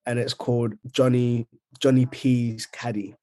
And 0.05 0.19
it's 0.19 0.33
called 0.33 0.73
Johnny 0.91 1.47
Johnny 1.79 2.05
P's 2.05 2.65
Caddy. 2.67 3.15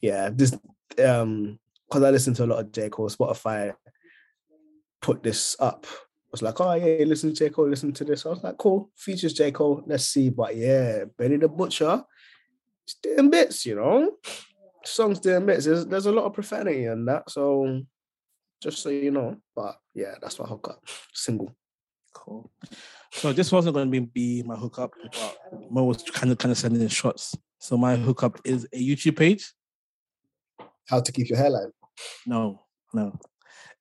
Yeah, 0.00 0.30
this 0.32 0.56
um 1.04 1.58
because 1.88 2.02
I 2.02 2.10
listen 2.10 2.34
to 2.34 2.44
a 2.44 2.46
lot 2.46 2.60
of 2.60 2.72
J. 2.72 2.88
Cole, 2.88 3.10
Spotify 3.10 3.74
put 5.02 5.22
this 5.22 5.56
up. 5.60 5.86
I 5.86 6.32
was 6.32 6.42
like, 6.42 6.60
oh 6.60 6.74
yeah, 6.74 7.04
listen 7.04 7.30
to 7.30 7.36
J. 7.36 7.50
Cole, 7.50 7.68
listen 7.68 7.92
to 7.92 8.04
this. 8.04 8.24
I 8.24 8.30
was 8.30 8.42
like, 8.42 8.56
cool, 8.58 8.90
features 8.96 9.34
J. 9.34 9.52
Cole, 9.52 9.82
let's 9.86 10.06
see. 10.06 10.30
But 10.30 10.56
yeah, 10.56 11.04
Benny 11.18 11.36
the 11.36 11.48
Butcher, 11.48 12.04
it's 12.84 12.94
doing 13.02 13.30
bits, 13.30 13.66
you 13.66 13.76
know. 13.76 14.12
Songs 14.84 15.20
doing 15.20 15.46
bits. 15.46 15.66
There's, 15.66 15.86
there's 15.86 16.06
a 16.06 16.12
lot 16.12 16.24
of 16.24 16.32
profanity 16.32 16.86
in 16.86 17.04
that. 17.06 17.30
So 17.30 17.82
just 18.60 18.82
so 18.82 18.88
you 18.90 19.10
know. 19.10 19.36
But 19.54 19.76
yeah, 19.94 20.14
that's 20.20 20.38
my 20.38 20.46
hookup. 20.46 20.82
Single. 21.14 21.54
Cool. 22.12 22.50
So 23.12 23.32
this 23.32 23.52
wasn't 23.52 23.74
going 23.74 23.90
to 23.90 24.00
be, 24.00 24.00
be 24.00 24.42
my 24.42 24.56
hookup, 24.56 24.92
but 25.12 25.70
Mo 25.70 25.84
was 25.84 26.02
kind 26.02 26.32
of 26.32 26.38
kind 26.38 26.52
of 26.52 26.58
sending 26.58 26.82
in 26.82 26.88
shots. 26.88 27.36
So 27.58 27.76
my 27.76 27.96
hookup 27.96 28.40
is 28.44 28.66
a 28.72 28.78
YouTube 28.78 29.16
page. 29.16 29.52
How 30.88 31.00
to 31.00 31.12
keep 31.12 31.28
your 31.28 31.38
hairline. 31.38 31.70
No, 32.26 32.62
no. 32.92 33.18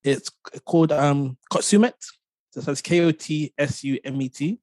It's 0.03 0.29
called 0.65 0.91
um 0.91 1.37
Kotsumet. 1.51 1.93
So 2.51 2.61
that's 2.61 2.81
K 2.81 3.01
O 3.01 3.11
T 3.11 3.53
S 3.57 3.83
U 3.83 3.99
M 4.03 4.21
E 4.21 4.29
T. 4.29 4.59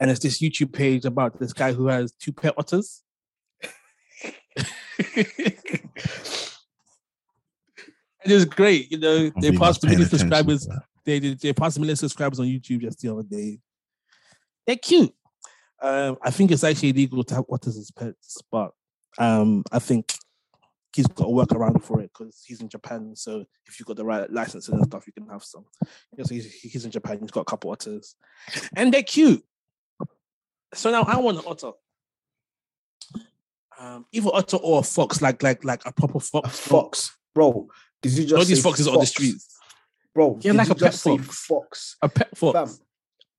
And 0.00 0.10
it's 0.10 0.20
this 0.20 0.40
YouTube 0.40 0.72
page 0.72 1.04
about 1.04 1.38
this 1.38 1.52
guy 1.52 1.72
who 1.72 1.86
has 1.86 2.12
two 2.12 2.32
pet 2.32 2.54
otters. 2.56 3.03
It 4.56 5.60
is 8.24 8.44
great, 8.44 8.90
you 8.90 8.98
know. 8.98 9.30
They 9.40 9.52
passed 9.52 9.84
a 9.84 9.86
million 9.86 10.08
to 10.08 10.18
subscribers. 10.18 10.68
They 11.04 11.18
they, 11.18 11.34
they 11.34 11.52
passed 11.52 11.76
a 11.76 11.80
million 11.80 11.96
subscribers 11.96 12.40
on 12.40 12.46
YouTube 12.46 12.80
just 12.80 13.00
the 13.00 13.12
other 13.12 13.22
day. 13.22 13.58
They're 14.66 14.76
cute. 14.76 15.14
Um, 15.82 16.16
I 16.22 16.30
think 16.30 16.50
it's 16.50 16.64
actually 16.64 16.90
illegal 16.90 17.24
to 17.24 17.34
have 17.34 17.44
otters 17.50 17.76
as 17.76 17.90
pets, 17.90 18.38
but 18.50 18.72
um, 19.18 19.64
I 19.70 19.78
think 19.78 20.14
he's 20.94 21.06
got 21.06 21.26
a 21.26 21.30
workaround 21.30 21.82
for 21.82 22.00
it 22.00 22.10
because 22.12 22.42
he's 22.46 22.60
in 22.60 22.68
Japan. 22.68 23.14
So 23.16 23.44
if 23.66 23.78
you've 23.78 23.86
got 23.86 23.96
the 23.96 24.04
right 24.04 24.30
licenses 24.32 24.68
and 24.68 24.84
stuff, 24.84 25.06
you 25.06 25.12
can 25.12 25.28
have 25.28 25.42
some. 25.42 25.66
Yeah, 26.16 26.24
so 26.24 26.34
he's, 26.34 26.52
he's 26.54 26.84
in 26.84 26.90
Japan. 26.90 27.18
He's 27.20 27.30
got 27.30 27.42
a 27.42 27.44
couple 27.44 27.70
otters, 27.70 28.14
and 28.76 28.94
they're 28.94 29.02
cute. 29.02 29.44
So 30.72 30.90
now 30.90 31.02
I 31.02 31.18
want 31.18 31.38
an 31.38 31.44
otter. 31.46 31.72
Um, 33.78 34.06
either 34.12 34.30
otter 34.32 34.56
or 34.58 34.80
a 34.80 34.82
fox, 34.82 35.20
like 35.20 35.42
like 35.42 35.64
like 35.64 35.82
a 35.84 35.92
proper 35.92 36.18
A 36.18 36.20
fox. 36.20 36.58
fox, 36.60 37.16
bro. 37.34 37.68
Did 38.02 38.12
you 38.12 38.22
just 38.24 38.34
Not 38.34 38.46
these 38.46 38.62
foxes 38.62 38.86
on 38.86 38.94
the 38.94 38.98
fox? 39.00 39.10
streets. 39.10 39.48
bro? 40.14 40.38
Yeah, 40.42 40.52
like 40.52 40.70
a 40.70 40.74
pet 40.74 40.94
fox. 40.94 41.44
fox. 41.46 41.96
A 42.02 42.08
pet 42.08 42.36
fox. 42.36 42.54
Fam, 42.70 42.78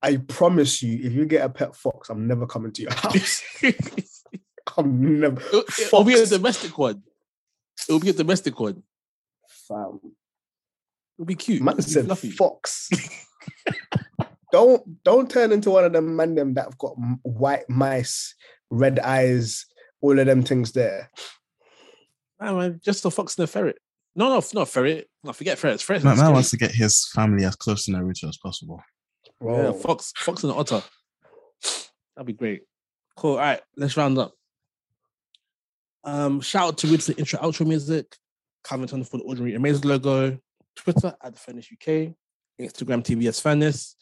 I 0.01 0.17
promise 0.17 0.83
you, 0.83 0.99
if 1.03 1.13
you 1.13 1.25
get 1.25 1.45
a 1.45 1.49
pet 1.49 1.75
fox, 1.75 2.09
I'm 2.09 2.27
never 2.27 2.45
coming 2.45 2.71
to 2.73 2.81
your 2.81 2.93
house. 2.93 3.41
I'm 4.77 5.19
never. 5.21 5.41
It'll, 5.41 5.63
it'll 5.79 6.03
be 6.03 6.13
a 6.15 6.25
domestic 6.25 6.77
one. 6.77 7.03
It'll 7.87 7.99
be 7.99 8.09
a 8.09 8.13
domestic 8.13 8.59
one. 8.59 8.83
Fam. 9.67 9.99
It'll 11.17 11.25
be 11.25 11.35
cute. 11.35 11.61
Man 11.61 11.81
said 11.81 12.05
fluffy. 12.05 12.31
fox. 12.31 12.89
don't 14.51 15.03
don't 15.03 15.29
turn 15.29 15.51
into 15.51 15.69
one 15.71 15.85
of 15.85 15.93
them 15.93 16.15
man 16.15 16.35
them 16.35 16.53
that 16.55 16.65
have 16.65 16.77
got 16.77 16.95
white 17.23 17.69
mice, 17.69 18.35
red 18.69 18.99
eyes, 18.99 19.65
all 20.01 20.17
of 20.17 20.25
them 20.25 20.43
things 20.43 20.71
there. 20.71 21.09
Nah, 22.39 22.57
man, 22.57 22.81
just 22.83 23.05
a 23.05 23.11
fox 23.11 23.37
and 23.37 23.45
a 23.45 23.47
ferret. 23.47 23.77
No, 24.15 24.29
no, 24.29 24.35
not 24.53 24.61
a 24.61 24.65
ferret. 24.65 25.09
No, 25.23 25.33
forget 25.33 25.57
ferrets. 25.57 25.83
Ferrets. 25.83 26.05
Man, 26.05 26.17
man 26.17 26.33
wants 26.33 26.49
to 26.51 26.57
get 26.57 26.71
his 26.71 27.07
family 27.13 27.43
as 27.45 27.55
close 27.55 27.85
to 27.85 27.91
Naruto 27.91 28.29
as 28.29 28.37
possible. 28.37 28.81
Bro. 29.39 29.63
Yeah, 29.63 29.71
fox, 29.73 30.13
fox 30.15 30.43
and 30.43 30.53
an 30.53 30.59
otter. 30.59 30.81
That'd 32.15 32.27
be 32.27 32.33
great. 32.33 32.63
Cool. 33.17 33.31
All 33.31 33.37
right, 33.37 33.61
let's 33.75 33.97
round 33.97 34.17
up. 34.17 34.33
Um, 36.03 36.39
shout 36.39 36.67
out 36.67 36.77
to 36.79 36.87
Reed 36.87 37.03
for 37.03 37.13
the 37.13 37.19
intro 37.19 37.39
outro 37.39 37.67
music, 37.67 38.15
Calvin 38.63 38.87
Turner 38.87 39.03
for 39.03 39.17
the 39.17 39.23
Ordinary 39.23 39.55
Amazing 39.55 39.89
logo, 39.89 40.37
Twitter 40.75 41.13
at 41.21 41.33
the 41.33 41.39
Furnace 41.39 41.69
UK, 41.71 42.13
Instagram 42.61 43.03
TBS 43.03 43.41
Furnace. 43.41 43.95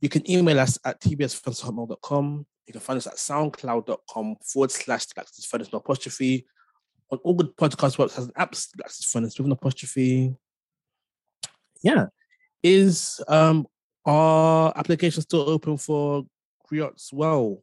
You 0.00 0.08
can 0.08 0.28
email 0.28 0.58
us 0.58 0.78
at 0.84 1.00
tbsfurnace.com. 1.00 2.46
You 2.66 2.72
can 2.72 2.80
find 2.80 2.96
us 2.96 3.06
at 3.06 3.14
soundcloud.com 3.14 4.36
forward 4.44 4.70
slash 4.70 5.06
Black's 5.06 5.44
Furnace 5.44 5.72
no 5.72 5.78
apostrophe. 5.78 6.46
On 7.10 7.18
all 7.18 7.34
good 7.34 7.56
podcast 7.56 7.96
websites 7.96 8.24
an 8.26 8.32
apps, 8.38 8.68
Black's 8.76 9.04
Furnace 9.10 9.36
with 9.38 9.46
an 9.46 9.52
apostrophe. 9.52 10.34
Yeah. 11.82 12.06
Is 12.62 13.20
um 13.28 13.66
our 14.06 14.72
application 14.76 15.22
still 15.22 15.48
open 15.48 15.76
for 15.76 16.24
griots? 16.70 17.12
Well, 17.12 17.62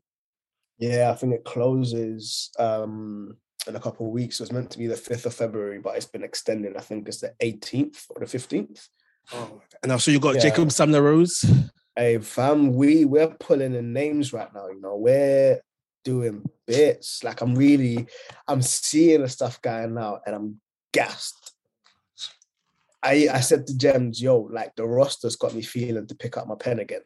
Yeah, 0.77 1.11
I 1.11 1.15
think 1.15 1.33
it 1.33 1.43
closes 1.45 2.51
um 2.59 3.37
in 3.67 3.75
a 3.75 3.79
couple 3.79 4.05
of 4.07 4.11
weeks. 4.13 4.39
It 4.39 4.43
was 4.43 4.51
meant 4.51 4.69
to 4.71 4.77
be 4.77 4.87
the 4.87 4.95
5th 4.95 5.25
of 5.25 5.33
February, 5.33 5.79
but 5.79 5.95
it's 5.95 6.05
been 6.05 6.23
extended. 6.23 6.75
I 6.77 6.81
think 6.81 7.07
it's 7.07 7.21
the 7.21 7.33
18th 7.41 8.05
or 8.09 8.19
the 8.19 8.25
15th. 8.25 8.87
oh, 9.33 9.61
and 9.83 9.91
also 9.91 10.11
you 10.11 10.19
got 10.19 10.35
Yeah. 10.35 10.41
Jacob 10.41 10.71
Sam-La 10.71 10.99
Rose. 10.99 11.45
Hey 11.99 12.17
fam, 12.19 12.75
we 12.75 13.03
we're 13.03 13.27
pulling 13.27 13.75
in 13.75 13.91
names 13.91 14.31
right 14.31 14.47
now, 14.55 14.69
you 14.69 14.79
know. 14.79 14.95
We're 14.95 15.59
doing 16.05 16.45
bits. 16.65 17.25
Like 17.25 17.41
I'm 17.41 17.55
really 17.55 18.07
I'm 18.47 18.61
seeing 18.61 19.21
the 19.21 19.27
stuff 19.27 19.61
going 19.61 19.97
out 19.97 20.21
and 20.25 20.33
I'm 20.33 20.61
gassed. 20.93 21.51
I 23.03 23.27
I 23.29 23.41
said 23.41 23.67
to 23.67 23.77
Gems, 23.77 24.21
yo, 24.21 24.37
like 24.49 24.77
the 24.77 24.85
roster's 24.85 25.35
got 25.35 25.53
me 25.53 25.61
feeling 25.61 26.07
to 26.07 26.15
pick 26.15 26.37
up 26.37 26.47
my 26.47 26.55
pen 26.55 26.79
again. 26.79 27.01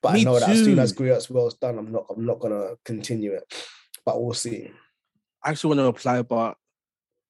But 0.00 0.14
Me 0.14 0.22
I 0.22 0.24
know 0.24 0.40
that 0.40 0.48
as 0.48 0.64
soon 0.64 0.78
as 0.78 0.92
too. 0.92 1.04
Griots 1.04 1.28
Well's 1.28 1.58
done, 1.58 1.76
I'm 1.76 1.92
not 1.92 2.06
I'm 2.08 2.24
not 2.24 2.40
gonna 2.40 2.70
continue 2.86 3.34
it. 3.34 3.44
But 4.06 4.22
we'll 4.22 4.32
see. 4.32 4.70
I 5.44 5.50
actually 5.50 5.76
want 5.76 5.80
to 5.80 5.98
apply, 5.98 6.22
but 6.22 6.56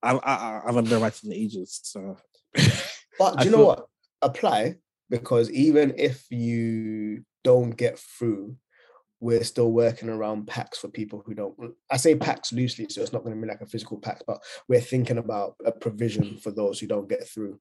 I, 0.05 0.13
I, 0.15 0.35
I 0.35 0.63
haven't 0.67 0.89
been 0.89 1.01
writing 1.01 1.33
in 1.33 1.37
ages. 1.37 1.81
So 1.83 2.17
But 3.19 3.39
do 3.39 3.45
you 3.47 3.51
know 3.51 3.65
what? 3.65 3.89
Apply 4.23 4.77
because 5.11 5.51
even 5.51 5.95
if 5.97 6.25
you 6.31 7.25
don't 7.45 7.71
get 7.71 7.99
through, 7.99 8.57
we're 9.21 9.45
still 9.45 9.73
working 9.73 10.09
around 10.09 10.47
packs 10.47 10.79
for 10.79 10.89
people 10.89 11.23
who 11.27 11.35
don't. 11.35 11.57
I 11.91 11.97
say 11.97 12.15
packs 12.15 12.53
loosely, 12.53 12.87
so 12.89 13.03
it's 13.03 13.13
not 13.13 13.25
going 13.25 13.35
to 13.35 13.41
be 13.43 13.49
like 13.49 13.61
a 13.61 13.67
physical 13.67 13.99
pack, 13.99 14.23
but 14.27 14.43
we're 14.69 14.81
thinking 14.81 15.19
about 15.19 15.57
a 15.65 15.73
provision 15.73 16.39
for 16.39 16.53
those 16.53 16.79
who 16.79 16.87
don't 16.87 17.09
get 17.09 17.27
through. 17.29 17.59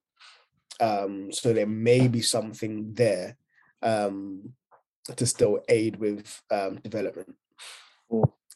Um, 0.80 1.32
so 1.32 1.52
there 1.52 1.66
may 1.66 2.06
be 2.06 2.20
something 2.22 2.94
there 2.94 3.36
um, 3.82 4.52
to 5.16 5.26
still 5.26 5.60
aid 5.68 5.96
with 5.96 6.40
um, 6.52 6.76
development, 6.76 7.34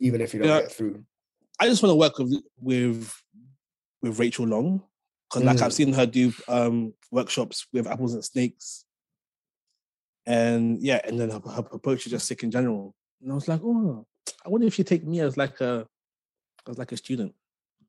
even 0.00 0.20
if 0.20 0.32
you 0.32 0.40
don't 0.40 0.48
Yeah. 0.48 0.60
get 0.60 0.72
through. 0.72 1.04
I 1.58 1.66
just 1.66 1.82
want 1.82 1.90
to 1.92 1.96
work 1.96 2.18
with 2.18 2.40
with 2.60 3.12
with 4.00 4.18
Rachel 4.18 4.46
Long 4.46 4.82
because 5.32 5.44
like 5.46 5.62
I've 5.62 5.70
Mm. 5.70 5.74
seen 5.74 5.92
her 5.94 6.06
do 6.06 6.32
um 6.48 6.94
workshops 7.10 7.66
with 7.72 7.86
apples 7.86 8.14
and 8.14 8.24
snakes, 8.24 8.84
and 10.26 10.80
yeah, 10.82 11.00
and 11.04 11.18
then 11.18 11.30
her, 11.30 11.40
her 11.40 11.64
approach 11.72 12.06
is 12.06 12.12
just 12.12 12.26
sick 12.26 12.42
in 12.42 12.50
general. 12.50 12.94
And 13.22 13.32
I 13.32 13.34
was 13.34 13.48
like, 13.48 13.60
oh, 13.64 14.06
I 14.44 14.48
wonder 14.48 14.66
if 14.66 14.74
she 14.74 14.84
take 14.84 15.04
me 15.04 15.20
as 15.20 15.36
like 15.36 15.60
a 15.60 15.86
as 16.68 16.78
like 16.78 16.92
a 16.92 16.96
student. 16.96 17.34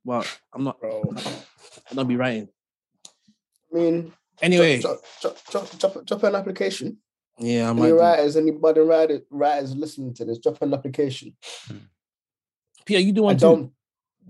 Well, 0.05 0.25
I'm 0.53 0.63
not. 0.63 0.79
Bro, 0.79 1.15
I'm 1.89 1.95
not 1.95 2.07
be 2.07 2.15
writing 2.15 2.49
I 3.71 3.75
mean, 3.75 4.13
anyway. 4.41 4.79
drop, 4.79 4.99
drop, 5.21 5.37
drop, 5.49 5.77
drop, 5.79 6.05
drop 6.05 6.23
an 6.23 6.35
application. 6.35 6.97
Yeah, 7.39 7.67
I 7.67 7.71
Any 7.71 7.79
might. 7.79 7.87
do. 7.89 7.95
writers, 7.95 8.37
anybody 8.37 8.81
writer, 8.81 9.21
writers 9.31 9.75
listening 9.75 10.13
to 10.15 10.25
this, 10.25 10.37
drop 10.37 10.61
an 10.61 10.73
application. 10.73 11.35
Peter, 12.85 12.99
you 12.99 13.11
do 13.11 13.23
one 13.23 13.31
And 13.31 13.39
too. 13.39 13.45
don't 13.45 13.71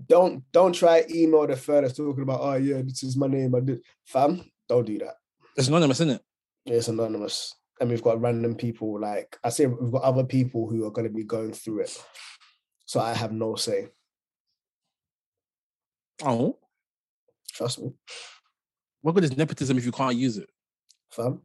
don't 0.08 0.42
don't 0.52 0.72
try 0.72 1.04
email 1.10 1.46
the 1.46 1.56
furthest 1.56 1.96
talking 1.96 2.22
about 2.22 2.40
oh 2.40 2.54
yeah, 2.54 2.82
this 2.82 3.02
is 3.02 3.16
my 3.16 3.26
name. 3.26 3.54
I 3.54 3.60
did 3.60 3.80
fam, 4.04 4.50
don't 4.68 4.86
do 4.86 4.98
that. 4.98 5.14
It's 5.56 5.68
anonymous, 5.68 6.00
isn't 6.00 6.16
it? 6.16 6.22
It's 6.66 6.88
anonymous. 6.88 7.54
And 7.80 7.90
we've 7.90 8.02
got 8.02 8.20
random 8.20 8.54
people 8.54 9.00
like 9.00 9.38
I 9.42 9.48
say 9.50 9.66
we've 9.66 9.92
got 9.92 10.02
other 10.02 10.24
people 10.24 10.68
who 10.68 10.84
are 10.86 10.90
gonna 10.90 11.08
be 11.10 11.24
going 11.24 11.52
through 11.52 11.80
it. 11.80 12.04
So 12.86 13.00
I 13.00 13.14
have 13.14 13.32
no 13.32 13.54
say. 13.56 13.88
Oh, 16.24 16.58
Trust 17.52 17.80
me, 17.80 17.92
what 19.02 19.14
good 19.14 19.24
is 19.24 19.36
nepotism 19.36 19.78
if 19.78 19.84
you 19.84 19.92
can't 19.92 20.16
use 20.16 20.38
it? 20.38 20.48
fam. 21.10 21.40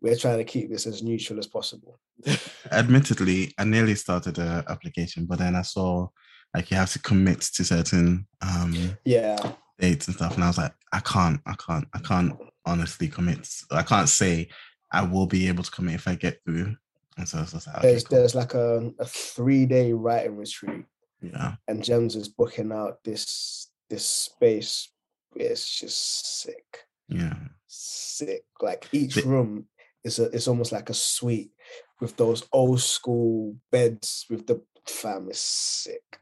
We're 0.00 0.16
trying 0.16 0.38
to 0.38 0.44
keep 0.44 0.68
this 0.68 0.86
as 0.86 1.02
neutral 1.02 1.38
as 1.38 1.46
possible. 1.46 2.00
Admittedly, 2.72 3.54
I 3.56 3.64
nearly 3.64 3.94
started 3.94 4.36
a 4.38 4.64
application, 4.68 5.26
but 5.26 5.38
then 5.38 5.54
I 5.54 5.62
saw 5.62 6.08
like 6.54 6.70
you 6.70 6.76
have 6.76 6.92
to 6.92 6.98
commit 6.98 7.40
to 7.40 7.64
certain 7.64 8.26
um 8.40 8.96
Yeah. 9.04 9.52
dates 9.78 10.06
and 10.06 10.16
stuff, 10.16 10.34
and 10.34 10.44
I 10.44 10.48
was 10.48 10.58
like, 10.58 10.74
I 10.92 11.00
can't, 11.00 11.40
I 11.46 11.54
can't, 11.54 11.86
I 11.94 11.98
can't 12.00 12.32
honestly 12.66 13.08
commit. 13.08 13.48
I 13.70 13.82
can't 13.82 14.08
say 14.08 14.48
I 14.92 15.02
will 15.02 15.26
be 15.26 15.48
able 15.48 15.64
to 15.64 15.70
commit 15.70 15.94
if 15.94 16.06
I 16.08 16.14
get 16.14 16.40
through. 16.44 16.76
And 17.18 17.28
so 17.28 17.38
just 17.44 17.66
like, 17.66 17.76
okay, 17.78 17.88
There's 17.90 18.04
cool. 18.04 18.18
there's 18.18 18.34
like 18.34 18.54
a, 18.54 18.90
a 18.98 19.04
three-day 19.04 19.92
writing 19.92 20.36
retreat 20.36 20.84
yeah, 21.20 21.54
and 21.68 21.84
Gems 21.84 22.16
is 22.16 22.28
booking 22.28 22.72
out 22.72 23.02
this 23.04 23.68
this 23.90 24.06
space. 24.06 24.88
It's 25.36 25.78
just 25.80 26.42
sick. 26.42 26.78
yeah. 27.08 27.34
sick. 27.66 28.44
Like 28.60 28.88
each 28.92 29.14
The- 29.14 29.22
room 29.28 29.66
is 30.04 30.18
a 30.18 30.24
it's 30.24 30.48
almost 30.48 30.72
like 30.72 30.90
a 30.90 30.94
suite 30.94 31.52
with 32.00 32.16
those 32.16 32.44
old 32.52 32.80
school 32.80 33.56
beds 33.70 34.26
with 34.28 34.46
the 34.46 34.60
fam 34.86 35.28
is 35.30 35.38
sick. 35.40 36.18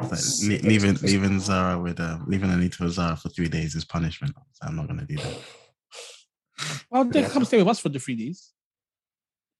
It's 0.00 0.46
like 0.46 0.62
leaving 0.62 0.94
leaving 1.02 1.40
Zara 1.40 1.78
with 1.78 1.98
uh, 1.98 2.18
leaving 2.26 2.50
Anita 2.50 2.84
with 2.84 2.92
Zara 2.92 3.16
for 3.16 3.30
three 3.30 3.48
days 3.48 3.74
is 3.74 3.84
punishment. 3.84 4.34
So 4.52 4.68
I'm 4.68 4.76
not 4.76 4.86
gonna 4.86 5.04
do 5.04 5.16
that. 5.16 5.38
Well, 6.90 7.04
they 7.04 7.22
come 7.24 7.44
stay 7.44 7.58
with 7.58 7.68
us 7.68 7.80
for 7.80 7.88
the 7.88 7.98
three 7.98 8.16
days. 8.16 8.52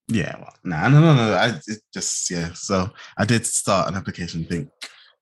Yeah, 0.08 0.36
well, 0.38 0.54
nah, 0.64 0.88
no, 0.88 1.00
no, 1.00 1.14
no. 1.14 1.34
I 1.34 1.48
it 1.66 1.80
just 1.92 2.30
yeah. 2.30 2.52
So 2.54 2.90
I 3.16 3.24
did 3.24 3.44
start 3.46 3.88
an 3.88 3.96
application. 3.96 4.44
Think 4.44 4.70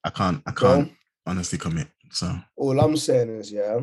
I 0.04 0.10
can't, 0.10 0.40
I 0.46 0.52
can't 0.52 0.92
honestly 1.26 1.58
commit. 1.58 1.88
So 2.12 2.38
all 2.54 2.78
I'm 2.80 2.96
saying 2.96 3.30
is, 3.30 3.50
yeah, 3.50 3.80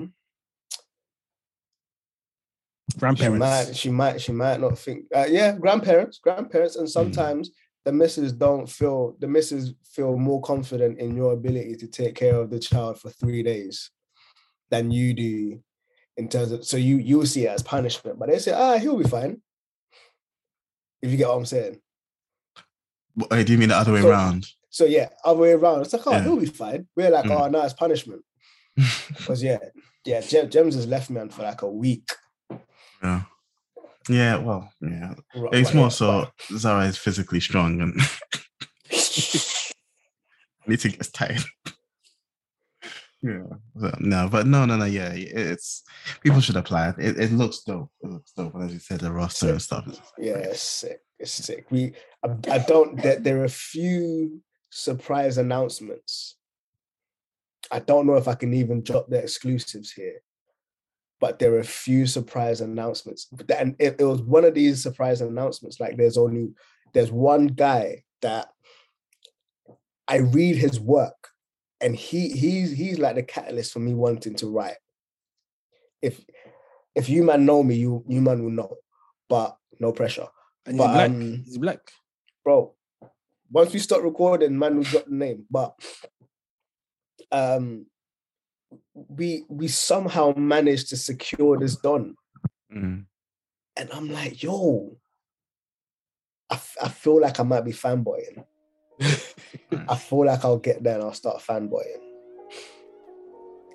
grandparents. 2.97 3.35
she 3.35 3.39
might, 3.39 3.75
she 3.75 3.89
might, 3.89 4.21
she 4.21 4.31
might 4.31 4.61
not 4.61 4.77
think. 4.79 5.05
Uh, 5.13 5.25
yeah, 5.27 5.51
grandparents, 5.51 6.19
grandparents, 6.19 6.77
and 6.77 6.89
sometimes 6.89 7.49
the 7.85 7.91
missus 7.91 8.31
don't 8.31 8.67
feel 8.69 9.15
the 9.19 9.27
missus 9.27 9.73
feel 9.83 10.15
more 10.17 10.41
confident 10.41 10.99
in 10.99 11.15
your 11.15 11.33
ability 11.33 11.75
to 11.75 11.87
take 11.87 12.15
care 12.15 12.35
of 12.35 12.49
the 12.49 12.59
child 12.59 12.99
for 12.99 13.09
three 13.09 13.43
days 13.43 13.91
than 14.71 14.89
you 14.91 15.13
do 15.13 15.59
in 16.17 16.27
terms 16.29 16.51
of 16.51 16.63
so 16.65 16.77
you 16.77 16.97
you 16.97 17.25
see 17.25 17.45
it 17.45 17.49
as 17.49 17.61
punishment, 17.63 18.17
but 18.19 18.29
they 18.29 18.39
say, 18.39 18.51
ah, 18.53 18.77
he'll 18.77 18.97
be 18.97 19.03
fine. 19.07 19.41
If 21.01 21.11
you 21.11 21.17
get 21.17 21.27
what 21.27 21.37
I'm 21.37 21.45
saying. 21.45 21.79
Wait, 23.29 23.45
do 23.45 23.51
you 23.53 23.59
mean 23.59 23.69
the 23.69 23.75
other 23.75 23.93
way 23.93 24.01
So- 24.01 24.09
around? 24.09 24.47
So 24.69 24.85
yeah, 24.85 25.09
other 25.23 25.39
way 25.39 25.51
around. 25.51 25.81
It's 25.81 25.93
like, 25.93 26.07
oh, 26.07 26.11
Yeah. 26.13 26.23
he'll 26.23 26.39
be 26.39 26.47
fine. 26.47 26.87
We're 26.95 27.11
like, 27.11 27.25
Mm. 27.25 27.39
oh 27.39 27.47
no, 27.49 27.61
it's 27.63 27.73
punishment. 27.73 28.23
Because 29.09 29.43
yeah, 29.43 29.59
yeah, 30.05 30.21
Jem, 30.21 30.49
Gems 30.49 30.73
has 30.75 30.87
left 30.87 31.09
me 31.11 31.21
on 31.21 31.29
for 31.29 31.43
like 31.43 31.61
a 31.61 31.69
week. 31.69 32.09
yeah. 33.03 33.23
Yeah, 34.09 34.37
well, 34.37 34.69
yeah. 34.81 35.13
Right, 35.35 35.53
It's 35.53 35.69
right, 35.69 35.75
more 35.75 35.91
so 35.91 36.27
Zara 36.51 36.85
is 36.85 36.97
physically 36.97 37.39
strong 37.39 37.81
and 37.81 37.99
to 40.79 40.89
get 40.89 41.09
tired. 41.13 41.43
yeah. 43.21 43.43
So, 43.79 43.95
no, 43.99 44.27
but 44.29 44.47
no, 44.47 44.65
no, 44.65 44.75
no. 44.75 44.85
Yeah, 44.85 45.11
it's 45.13 45.83
people 46.21 46.41
should 46.41 46.57
apply 46.57 46.89
it. 46.89 47.17
It, 47.17 47.31
looks 47.31 47.63
dope. 47.63 47.91
It 48.01 48.09
looks 48.09 48.31
dope. 48.33 48.55
And 48.55 48.63
as 48.63 48.73
you 48.73 48.79
said, 48.79 48.99
the 48.99 49.11
roster 49.11 49.51
and 49.51 49.61
stuff. 49.61 49.87
Is, 49.87 50.01
yeah, 50.17 50.37
it's 50.37 50.61
sick. 50.61 50.99
It's 51.19 51.31
sick. 51.31 51.67
We, 51.71 51.93
I, 52.23 52.35
I 52.51 52.57
don't. 52.59 53.01
There, 53.01 53.19
there 53.19 53.41
are 53.41 53.45
a 53.45 53.49
few 53.49 54.41
surprise 54.69 55.37
announcements. 55.37 56.37
I 57.71 57.79
don't 57.79 58.05
know 58.05 58.15
if 58.15 58.27
I 58.27 58.35
can 58.35 58.53
even 58.53 58.83
drop 58.83 59.07
the 59.07 59.19
exclusives 59.19 59.91
here, 59.91 60.21
but 61.23 61.39
there 61.39 61.53
are 61.53 61.59
a 61.59 61.63
few 61.63 62.05
surprise 62.05 62.59
announcements. 62.59 63.29
And 63.57 63.77
it, 63.79 63.95
it 63.97 64.03
was 64.03 64.21
one 64.21 64.43
of 64.43 64.55
these 64.55 64.83
surprise 64.83 65.21
announcements. 65.21 65.79
Like 65.79 65.95
there's 65.95 66.17
only 66.17 66.49
there's 66.93 67.13
one 67.13 67.47
guy 67.47 68.03
that 68.21 68.49
I 70.05 70.17
read 70.17 70.57
his 70.57 70.81
work, 70.81 71.29
and 71.79 71.95
he 71.95 72.27
he's 72.27 72.71
he's 72.73 72.99
like 72.99 73.15
the 73.15 73.23
catalyst 73.23 73.71
for 73.71 73.79
me 73.79 73.93
wanting 73.93 74.35
to 74.35 74.47
write. 74.47 74.75
If 76.01 76.19
if 76.93 77.07
you 77.07 77.23
man 77.23 77.45
know 77.45 77.63
me, 77.63 77.75
you 77.75 78.03
you 78.05 78.19
man 78.19 78.43
will 78.43 78.51
know, 78.51 78.75
but 79.29 79.55
no 79.79 79.93
pressure 79.93 80.27
And 80.65 80.75
he's 80.75 80.85
But, 80.85 80.93
black. 80.93 81.09
um, 81.09 81.43
he's 81.45 81.57
black. 81.57 81.79
bro. 82.43 82.75
Once 83.49 83.71
we 83.71 83.79
start 83.79 84.03
recording, 84.03 84.59
man, 84.59 84.75
will 84.75 84.83
drop 84.83 85.05
the 85.05 85.15
name. 85.15 85.45
But 85.49 85.73
um, 87.31 87.85
we 88.93 89.43
we 89.49 89.67
somehow 89.67 90.33
managed 90.35 90.89
to 90.89 90.97
secure 90.97 91.57
this 91.59 91.75
done, 91.75 92.15
Mm. 92.73 93.05
and 93.75 93.89
I'm 93.91 94.09
like, 94.11 94.41
yo, 94.43 94.97
I, 96.49 96.55
f- 96.55 96.77
I 96.83 96.89
feel 96.89 97.19
like 97.21 97.39
I 97.39 97.43
might 97.43 97.65
be 97.65 97.71
fanboying. 97.71 98.43
I 99.87 99.95
feel 99.97 100.25
like 100.25 100.43
I'll 100.45 100.57
get 100.59 100.83
there 100.83 100.95
and 100.95 101.03
I'll 101.03 101.13
start 101.13 101.41
fanboying. 101.41 102.01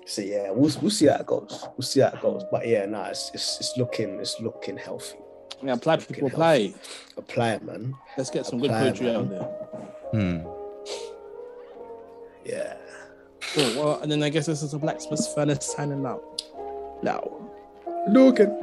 So 0.05 0.21
yeah, 0.21 0.51
we'll 0.51 0.71
we'll 0.81 0.89
see 0.91 1.05
how 1.07 1.17
it 1.17 1.25
goes. 1.25 1.67
We'll 1.77 1.85
see 1.85 1.99
how 1.99 2.07
it 2.09 2.21
goes. 2.21 2.43
But 2.51 2.67
yeah, 2.67 2.85
nah, 2.85 3.05
it's 3.09 3.29
it's, 3.33 3.59
it's 3.59 3.73
looking 3.77 4.19
it's 4.19 4.39
looking 4.39 4.77
healthy. 4.77 5.17
Yeah, 5.61 5.73
apply 5.73 5.97
Fucking 5.97 6.15
people 6.15 6.29
apply. 6.29 6.73
Apply 7.17 7.51
it, 7.51 7.63
man. 7.63 7.93
Let's 8.17 8.29
get 8.29 8.45
some 8.45 8.59
good 8.59 8.71
poetry 8.71 9.07
man. 9.07 9.15
out 9.17 9.29
there. 9.29 10.41
Hmm. 10.43 10.47
Yeah. 12.45 12.77
Cool. 13.53 13.83
Well, 13.83 13.99
and 14.01 14.11
then 14.11 14.21
I 14.21 14.29
guess 14.29 14.45
this 14.45 14.61
is 14.61 14.73
a 14.73 14.79
blacksmith's 14.79 15.33
furnace 15.33 15.73
signing 15.75 16.05
out. 16.05 16.43
Now. 17.01 17.23
Looking. 18.07 18.55